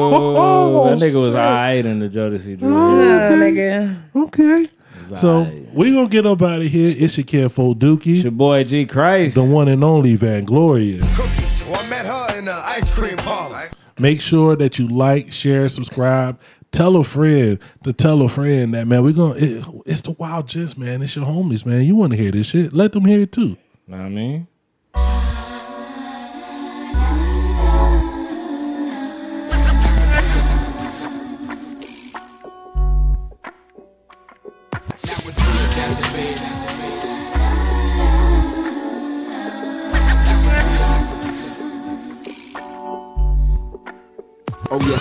Oh, 0.00 0.88
that 0.88 0.98
nigga 0.98 1.14
was 1.14 1.28
shit. 1.28 1.36
alright 1.36 1.86
in 1.86 2.00
the 2.00 2.08
Jodeci 2.08 2.58
Drew. 2.58 2.68
Nah, 2.68 3.30
nigga. 3.30 3.96
Okay. 4.16 4.66
So 5.14 5.28
alright. 5.28 5.72
we 5.72 5.92
gonna 5.92 6.08
get 6.08 6.26
up 6.26 6.42
out 6.42 6.62
of 6.62 6.66
here. 6.66 6.92
It's 6.98 7.16
your 7.16 7.24
Ken 7.24 7.48
Dookie, 7.48 8.16
It's 8.16 8.24
your 8.24 8.32
boy 8.32 8.64
G 8.64 8.86
Christ. 8.86 9.36
the 9.36 9.44
one 9.44 9.68
and 9.68 9.84
only 9.84 10.16
Van 10.16 10.44
Glorious. 10.44 11.16
Cookies. 11.16 11.64
Well, 11.66 11.76
I 11.76 11.88
met 11.88 12.06
her 12.06 12.38
in 12.38 12.44
the 12.44 12.54
ice 12.54 12.92
cream 12.92 13.16
parlor. 13.18 13.68
Make 14.00 14.20
sure 14.20 14.56
that 14.56 14.80
you 14.80 14.88
like, 14.88 15.30
share, 15.30 15.68
subscribe. 15.68 16.40
Tell 16.72 16.96
a 16.96 17.04
friend 17.04 17.60
to 17.84 17.92
tell 17.92 18.20
a 18.22 18.28
friend 18.28 18.74
that 18.74 18.88
man. 18.88 19.04
We're 19.04 19.12
gonna. 19.12 19.34
It, 19.38 19.64
it's 19.86 20.02
the 20.02 20.10
Wyld 20.10 20.46
Gents, 20.46 20.76
man. 20.76 21.02
It's 21.02 21.14
your 21.14 21.26
homies, 21.26 21.64
man. 21.64 21.84
You 21.84 21.94
want 21.94 22.14
to 22.14 22.18
hear 22.18 22.32
this 22.32 22.48
shit? 22.48 22.72
Let 22.72 22.94
them 22.94 23.04
hear 23.04 23.20
it 23.20 23.30
too. 23.30 23.56
Know 23.86 23.96
what 23.96 24.06
I 24.06 24.08
mean? 24.08 24.48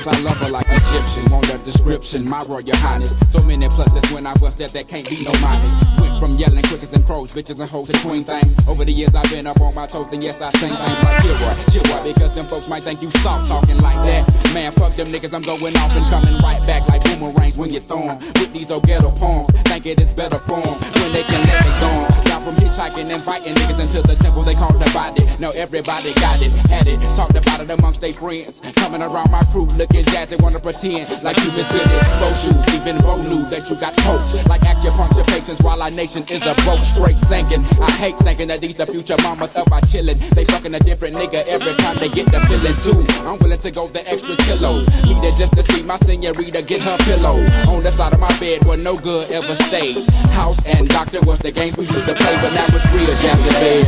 I 0.08 0.16
love 0.24 0.38
her 0.40 0.50
like 0.50 0.68
Egyptian, 0.72 1.32
want 1.32 1.52
a 1.52 1.58
description, 1.68 2.28
my 2.28 2.42
royal 2.48 2.64
highness. 2.80 3.20
So 3.32 3.44
many 3.44 3.68
pluses 3.68 4.08
when 4.14 4.26
I 4.26 4.34
was 4.40 4.56
that, 4.56 4.72
that 4.72 4.88
can't 4.88 5.08
be 5.10 5.24
no 5.24 5.32
minus. 5.44 5.84
Went 6.00 6.16
from 6.20 6.32
yelling 6.38 6.64
crickets 6.64 6.94
and 6.94 7.04
crows, 7.06 7.34
bitches 7.34 7.60
and 7.60 7.70
hoes 7.70 7.90
to 7.90 7.98
queen 8.08 8.24
things. 8.24 8.56
Over 8.68 8.86
the 8.86 8.92
years 8.92 9.14
I've 9.16 9.30
been 9.30 9.48
up 9.48 9.60
on 9.60 9.76
my 9.76 9.88
toes, 9.88 10.12
and 10.14 10.24
yes, 10.24 10.42
I 10.42 10.50
sing 10.56 10.72
things 10.72 11.00
like 11.04 11.18
Killroy, 11.20 11.54
Chillroy, 11.72 12.14
because 12.14 12.32
them 12.32 12.46
folks 12.46 12.68
might 12.70 12.84
think 12.84 13.02
you 13.02 13.10
soft 13.10 13.48
talking 13.48 13.78
like 13.84 14.00
that. 14.08 14.24
Man, 14.54 14.72
fuck 14.74 14.96
them 14.96 15.08
niggas, 15.10 15.34
I'm 15.34 15.44
going 15.44 15.76
off 15.78 15.92
and 15.92 16.06
coming 16.08 16.40
right 16.40 16.66
back 16.66 16.88
like 16.88 17.04
boomerangs 17.04 17.58
when 17.58 17.70
you 17.70 17.80
throw 17.80 18.00
'em. 18.00 18.18
With 18.40 18.54
these 18.54 18.72
old 18.72 18.88
ghetto 18.88 19.12
poems, 19.12 19.50
think 19.68 19.86
it 19.86 20.00
is 20.00 20.12
better 20.12 20.40
form 20.48 20.78
when 21.02 21.12
they 21.12 21.24
can 21.24 21.42
let 21.48 21.60
me 21.66 21.72
go. 21.82 22.37
From 22.48 22.56
hitchhiking 22.64 23.12
and 23.12 23.20
fighting 23.20 23.52
niggas 23.60 23.76
into 23.76 24.00
the 24.08 24.16
temple 24.24 24.40
they 24.48 24.56
called 24.56 24.80
the 24.80 24.88
body. 24.96 25.20
Now 25.36 25.52
everybody 25.52 26.16
got 26.16 26.40
it, 26.40 26.56
had 26.72 26.88
it, 26.88 26.96
talked 27.12 27.36
about 27.36 27.60
it 27.60 27.68
amongst 27.68 28.00
their 28.00 28.16
friends. 28.16 28.64
Coming 28.72 29.04
around 29.04 29.36
my 29.36 29.44
crew 29.52 29.68
looking 29.76 30.08
jazzy, 30.08 30.40
wanna 30.40 30.64
pretend 30.64 31.12
like 31.28 31.36
you 31.44 31.52
miss 31.52 31.68
good 31.68 31.84
at 31.92 32.08
bow 32.24 32.32
shoes. 32.40 32.56
Even 32.72 33.04
Bo 33.04 33.20
knew 33.20 33.44
that 33.52 33.68
you 33.68 33.76
got 33.76 33.92
poked 34.00 34.32
like 34.48 34.64
acupuncture 34.64 35.28
patients 35.28 35.60
while 35.60 35.84
our 35.84 35.92
nation 35.92 36.24
is 36.32 36.40
a 36.48 36.56
broke 36.64 36.88
straight 36.88 37.20
sinking. 37.20 37.68
I 37.84 37.92
hate 38.00 38.16
thinking 38.24 38.48
that 38.48 38.64
these 38.64 38.80
the 38.80 38.88
future 38.88 39.20
mamas 39.28 39.52
up 39.60 39.68
by 39.68 39.84
chillin'. 39.84 40.16
They 40.32 40.48
fucking 40.48 40.72
a 40.72 40.80
different 40.80 41.20
nigga 41.20 41.44
every 41.52 41.76
time 41.84 42.00
they 42.00 42.08
get 42.08 42.32
the 42.32 42.40
feeling 42.48 42.80
too. 42.80 42.96
I'm 43.28 43.36
willing 43.44 43.60
to 43.60 43.72
go 43.76 43.92
the 43.92 44.08
extra 44.08 44.40
kilo. 44.48 44.88
Need 45.04 45.20
it 45.20 45.36
just 45.36 45.52
to 45.60 45.68
see 45.68 45.84
my 45.84 46.00
senorita 46.00 46.64
get 46.64 46.80
her 46.80 46.96
pillow. 47.12 47.44
On 47.76 47.84
the 47.84 47.92
side 47.92 48.16
of 48.16 48.24
my 48.24 48.32
bed 48.40 48.64
where 48.64 48.80
no 48.80 48.96
good 48.96 49.28
ever 49.36 49.52
stayed. 49.68 50.08
House 50.32 50.64
and 50.64 50.88
doctor 50.88 51.20
was 51.28 51.44
the 51.44 51.52
games 51.52 51.76
we 51.76 51.84
used 51.84 52.08
to 52.08 52.16
play, 52.16 52.37
but 52.42 52.54
real 52.94 53.14
bed. 53.60 53.86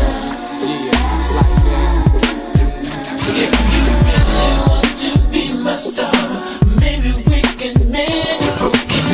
Yeah. 1.66 1.90
If 3.42 3.54
you 3.74 3.84
really 4.08 4.54
want 4.68 4.92
to 5.04 5.12
be 5.32 5.44
my 5.64 5.76
star, 5.76 6.12
maybe 6.80 7.12
we 7.30 7.42
can 7.58 7.90
broken. 8.56 9.06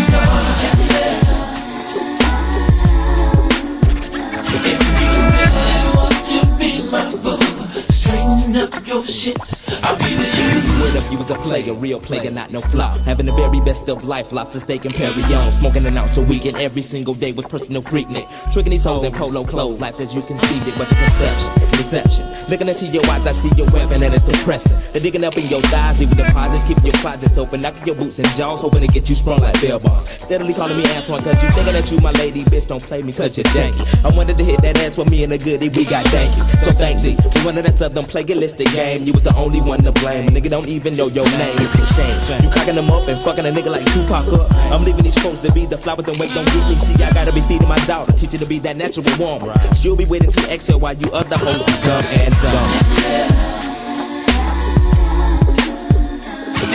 If 4.67 4.81
you 5.01 5.11
really 5.35 5.79
want 5.95 6.19
to 6.31 6.39
be 6.59 6.71
my 6.91 7.05
boo, 7.23 7.37
straighten 7.73 8.55
up 8.55 8.87
your 8.87 9.03
shit. 9.03 9.37
I'll 9.83 9.97
be 9.97 10.15
with 10.17 10.65
you. 10.69 10.74
If 10.93 11.11
you 11.11 11.17
was 11.17 11.31
a 11.31 11.35
player, 11.35 11.73
real 11.73 11.99
player, 11.99 12.29
not 12.31 12.51
no 12.51 12.61
flop? 12.61 12.97
Having 12.99 13.25
the 13.25 13.33
very 13.33 13.59
best 13.61 13.89
of 13.89 14.05
life, 14.05 14.31
lobster 14.31 14.59
steak 14.59 14.85
and 14.85 14.93
Perry 14.93 15.21
on. 15.33 15.49
Smoking 15.49 15.85
an 15.85 15.97
ounce 15.97 16.17
a 16.17 16.21
week 16.21 16.45
and 16.45 16.55
every 16.57 16.81
single 16.81 17.13
day 17.15 17.31
was 17.31 17.45
personal 17.45 17.81
freaknik. 17.81 18.27
Tricking 18.53 18.71
these 18.71 18.85
hoes 18.85 19.03
in 19.03 19.11
polo 19.11 19.43
clothes, 19.43 19.81
life 19.81 19.99
as 19.99 20.15
you 20.15 20.21
conceived 20.21 20.67
it, 20.67 20.75
but 20.77 20.89
your 20.91 20.99
conception, 20.99 21.64
deception. 21.75 22.25
Looking 22.49 22.67
into 22.69 22.85
your 22.87 23.03
eyes, 23.11 23.27
I 23.27 23.33
see 23.33 23.51
your 23.55 23.67
weapon 23.71 24.01
and 24.01 24.13
it's 24.13 24.23
depressing. 24.23 24.77
They're 24.93 25.01
digging 25.01 25.23
up 25.23 25.37
in 25.37 25.47
your 25.47 25.61
thighs, 25.73 25.99
leaving 25.99 26.17
deposits, 26.17 26.63
keeping 26.63 26.85
your 26.85 26.95
closets 27.03 27.37
open, 27.37 27.61
knocking 27.61 27.85
your 27.85 27.95
boots 27.95 28.19
and 28.19 28.27
jaws, 28.37 28.61
hoping 28.61 28.81
to 28.81 28.87
get 28.87 29.09
you 29.09 29.15
sprung 29.15 29.41
like 29.41 29.59
bell 29.61 29.79
bonds. 29.79 30.09
Steadily 30.09 30.53
calling 30.53 30.77
me 30.77 30.83
Antwan, 30.95 31.23
cause 31.23 31.41
you 31.43 31.49
thinking 31.49 31.73
that 31.73 31.91
you 31.91 31.99
my 31.99 32.11
lady, 32.21 32.43
bitch, 32.45 32.67
don't 32.67 32.81
play 32.81 33.03
me 33.03 33.11
cause 33.11 33.37
you're 33.37 33.49
janky. 33.51 33.83
I 34.05 34.15
wanted 34.15 34.37
to 34.37 34.43
hit 34.43 34.61
that 34.61 34.77
ass 34.79 34.97
with 34.97 35.09
me 35.09 35.23
and 35.23 35.33
a 35.33 35.37
goodie, 35.37 35.69
we 35.69 35.85
got 35.85 36.05
danky. 36.13 36.39
So 36.63 36.71
thank 36.71 37.01
thee, 37.01 37.17
one 37.43 37.57
of 37.57 37.65
that 37.65 37.77
southern 37.77 38.05
plagiaristic 38.05 38.71
game, 38.73 39.03
you 39.03 39.13
was 39.13 39.23
the 39.23 39.35
only 39.35 39.61
one 39.61 39.83
to 39.83 39.91
blame. 39.91 40.29
A 40.29 40.31
nigga 40.31 40.49
don't 40.49 40.67
even 40.67 40.95
know 40.95 41.07
your 41.07 41.25
name, 41.37 41.57
it's 41.59 41.75
a 41.75 41.85
shame. 41.85 42.43
You 42.45 42.49
cocking 42.53 42.75
them 42.75 42.89
up 42.89 43.07
and 43.07 43.19
fucking 43.21 43.45
a 43.45 43.51
nigga 43.51 43.73
like 43.73 43.85
Tupac 43.91 44.25
up. 44.33 44.51
I'm 44.71 44.83
leaving 44.83 45.03
these 45.03 45.17
folks 45.17 45.39
to 45.39 45.51
be 45.51 45.65
the 45.65 45.77
flowers 45.77 46.07
and 46.07 46.17
wait, 46.17 46.31
don't 46.33 46.45
get 46.45 46.69
me. 46.69 46.75
See, 46.75 47.01
I 47.03 47.11
gotta 47.11 47.33
be 47.33 47.41
feeding 47.41 47.67
my 47.67 47.79
daughter, 47.89 48.13
teach 48.13 48.33
her 48.33 48.39
to 48.39 48.45
be 48.45 48.59
that 48.59 48.77
natural 48.77 49.05
woman. 49.17 49.49
She'll 49.73 49.97
be 49.97 50.05
waiting 50.05 50.31
to 50.31 50.41
exhale 50.53 50.79
while 50.79 50.93
you 50.93 51.09
other 51.11 51.37
hoes 51.37 51.64
become 51.65 52.05
and 52.21 52.33
dumb. 52.41 52.69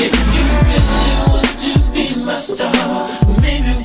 If 0.02 0.14
you 0.34 0.44
really 0.68 1.14
want 1.28 1.50
to 1.66 1.72
be 1.92 2.24
my 2.24 2.36
star, 2.38 3.08
maybe 3.42 3.79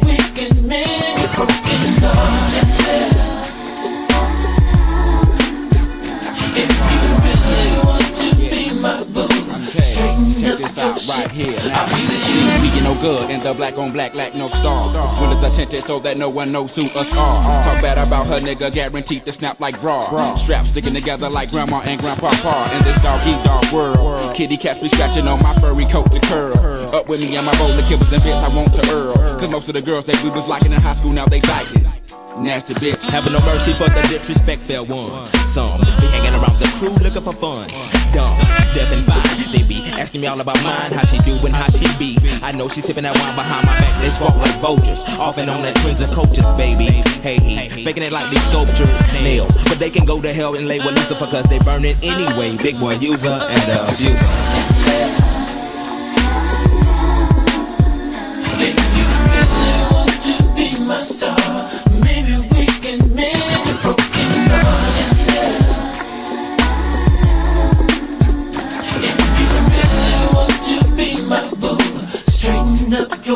this 10.66 10.78
out 10.82 10.98
right 11.22 11.32
here. 11.32 11.58
Now, 11.70 11.86
we 11.86 12.82
no 12.82 12.94
good 13.02 13.30
in 13.30 13.42
the 13.42 13.54
black 13.54 13.78
on 13.78 13.92
black, 13.92 14.16
lack 14.16 14.34
no 14.34 14.48
star. 14.50 14.82
Windows 15.22 15.44
are 15.44 15.54
tinted 15.54 15.84
so 15.84 16.00
that 16.00 16.18
no 16.18 16.30
one 16.30 16.52
knows 16.52 16.76
who 16.76 16.86
us 16.98 17.16
are. 17.16 17.64
Talk 17.64 17.82
bad 17.82 17.98
about 17.98 18.28
her 18.28 18.40
nigga, 18.40 18.74
guaranteed 18.74 19.26
to 19.26 19.32
snap 19.32 19.60
like 19.60 19.80
bra. 19.82 20.36
Straps 20.36 20.70
sticking 20.70 20.94
together 20.94 21.30
like 21.30 21.50
grandma 21.50 21.82
and 21.86 22.00
grandpa 22.00 22.32
pa. 22.42 22.72
In 22.76 22.84
this 22.84 23.04
doggy 23.04 23.36
dog 23.44 23.66
world, 23.74 24.36
kitty 24.36 24.58
cats 24.58 24.80
be 24.80 24.88
scratching 24.88 25.28
on 25.28 25.42
my 25.42 25.54
furry 25.56 25.86
coat 25.86 26.12
to 26.12 26.20
curl. 26.22 26.58
Up 26.96 27.08
with 27.08 27.20
me 27.20 27.36
and 27.36 27.46
my 27.46 27.52
of 27.54 27.86
killers 27.86 28.12
and 28.14 28.24
bits 28.24 28.44
I 28.44 28.50
want 28.56 28.74
to 28.74 28.82
earl. 28.92 29.16
Cause 29.40 29.52
most 29.52 29.68
of 29.68 29.76
the 29.76 29.82
girls 29.82 30.06
that 30.06 30.22
we 30.24 30.30
was 30.30 30.48
liking 30.48 30.72
in 30.72 30.82
high 30.82 30.94
school 30.94 31.14
now 31.14 31.26
they 31.26 31.42
liking. 31.42 31.85
Nasty 32.38 32.74
bitch. 32.76 33.08
Having 33.10 33.34
no 33.34 33.40
mercy 33.40 33.72
for 33.74 33.88
the 33.90 34.02
disrespect 34.12 34.62
fair 34.64 34.84
ones. 34.84 35.32
Some 35.48 35.72
be 36.02 36.08
hanging 36.12 36.36
around 36.36 36.60
the 36.60 36.68
crew 36.78 36.92
looking 37.00 37.24
for 37.24 37.32
funds. 37.34 37.74
Dumb, 38.12 38.36
deaf 38.76 38.92
and 38.92 39.06
blind, 39.06 39.40
They 39.54 39.64
be 39.64 39.80
asking 39.96 40.22
me 40.22 40.28
all 40.28 40.40
about 40.40 40.62
mine, 40.64 40.92
how 40.92 41.06
she 41.06 41.18
do 41.20 41.40
and 41.46 41.56
how 41.56 41.70
she 41.72 41.88
be. 41.98 42.18
I 42.44 42.52
know 42.52 42.68
she 42.68 42.82
sipping 42.82 43.04
that 43.04 43.18
wine 43.20 43.36
behind 43.36 43.66
my 43.66 43.80
back. 43.80 43.94
They 44.02 44.10
squawk 44.10 44.36
like 44.36 44.56
vultures. 44.60 45.04
Off 45.18 45.38
and 45.38 45.50
on 45.50 45.62
that 45.64 45.76
twins 45.78 46.02
and 46.02 46.12
coaches, 46.12 46.46
baby. 46.58 47.02
Hey, 47.24 47.70
faking 47.70 48.04
it 48.04 48.12
like 48.12 48.30
they 48.30 48.38
sculpture 48.44 48.88
nails. 49.24 49.52
But 49.70 49.80
they 49.80 49.90
can 49.90 50.06
go 50.06 50.22
to 50.22 50.32
hell 50.34 50.56
and 50.56 50.68
lay 50.68 50.80
with 50.80 50.92
Lucifer 50.92 51.28
cause 51.28 51.46
they 51.46 51.60
burn 51.60 51.86
it 51.86 51.98
anyway. 52.04 52.58
Big 52.58 52.80
boy 52.80 52.96
user 53.00 53.32
and 53.32 53.64
abuser. 53.88 54.28
If 58.60 58.76
you 58.98 59.06
really 59.32 59.80
want 59.92 60.16
to 60.28 60.36
be 60.56 60.86
my 60.86 61.00
star, 61.00 61.35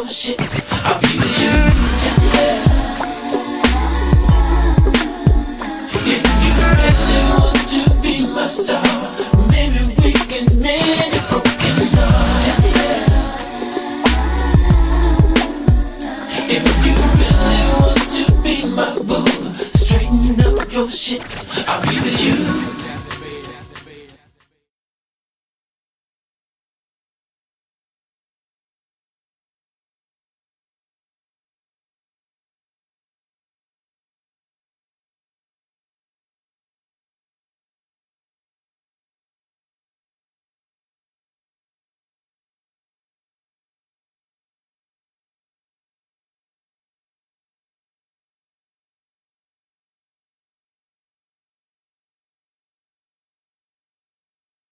shit. 0.10 0.40
I'll 0.86 1.00
be 1.00 1.08
with 1.22 1.38
you. 1.40 1.54
If 6.12 6.24
you 6.42 6.52
really 6.66 7.22
want 7.30 7.62
to 7.70 7.82
be 8.02 8.26
my 8.34 8.48
star, 8.48 8.82
maybe 9.52 9.86
we 10.02 10.12
can 10.14 10.48
broken. 11.30 11.76
If 16.50 16.64
you 16.86 16.94
really 17.20 17.62
want 17.78 18.02
to 18.18 18.24
be 18.42 18.56
my 18.74 18.90
boo, 19.06 19.30
straighten 19.62 20.42
up 20.42 20.72
your 20.74 20.90
shit. 20.90 21.22
I'll 21.68 21.82
be 21.82 22.00
with 22.02 22.26
you. 22.26 22.79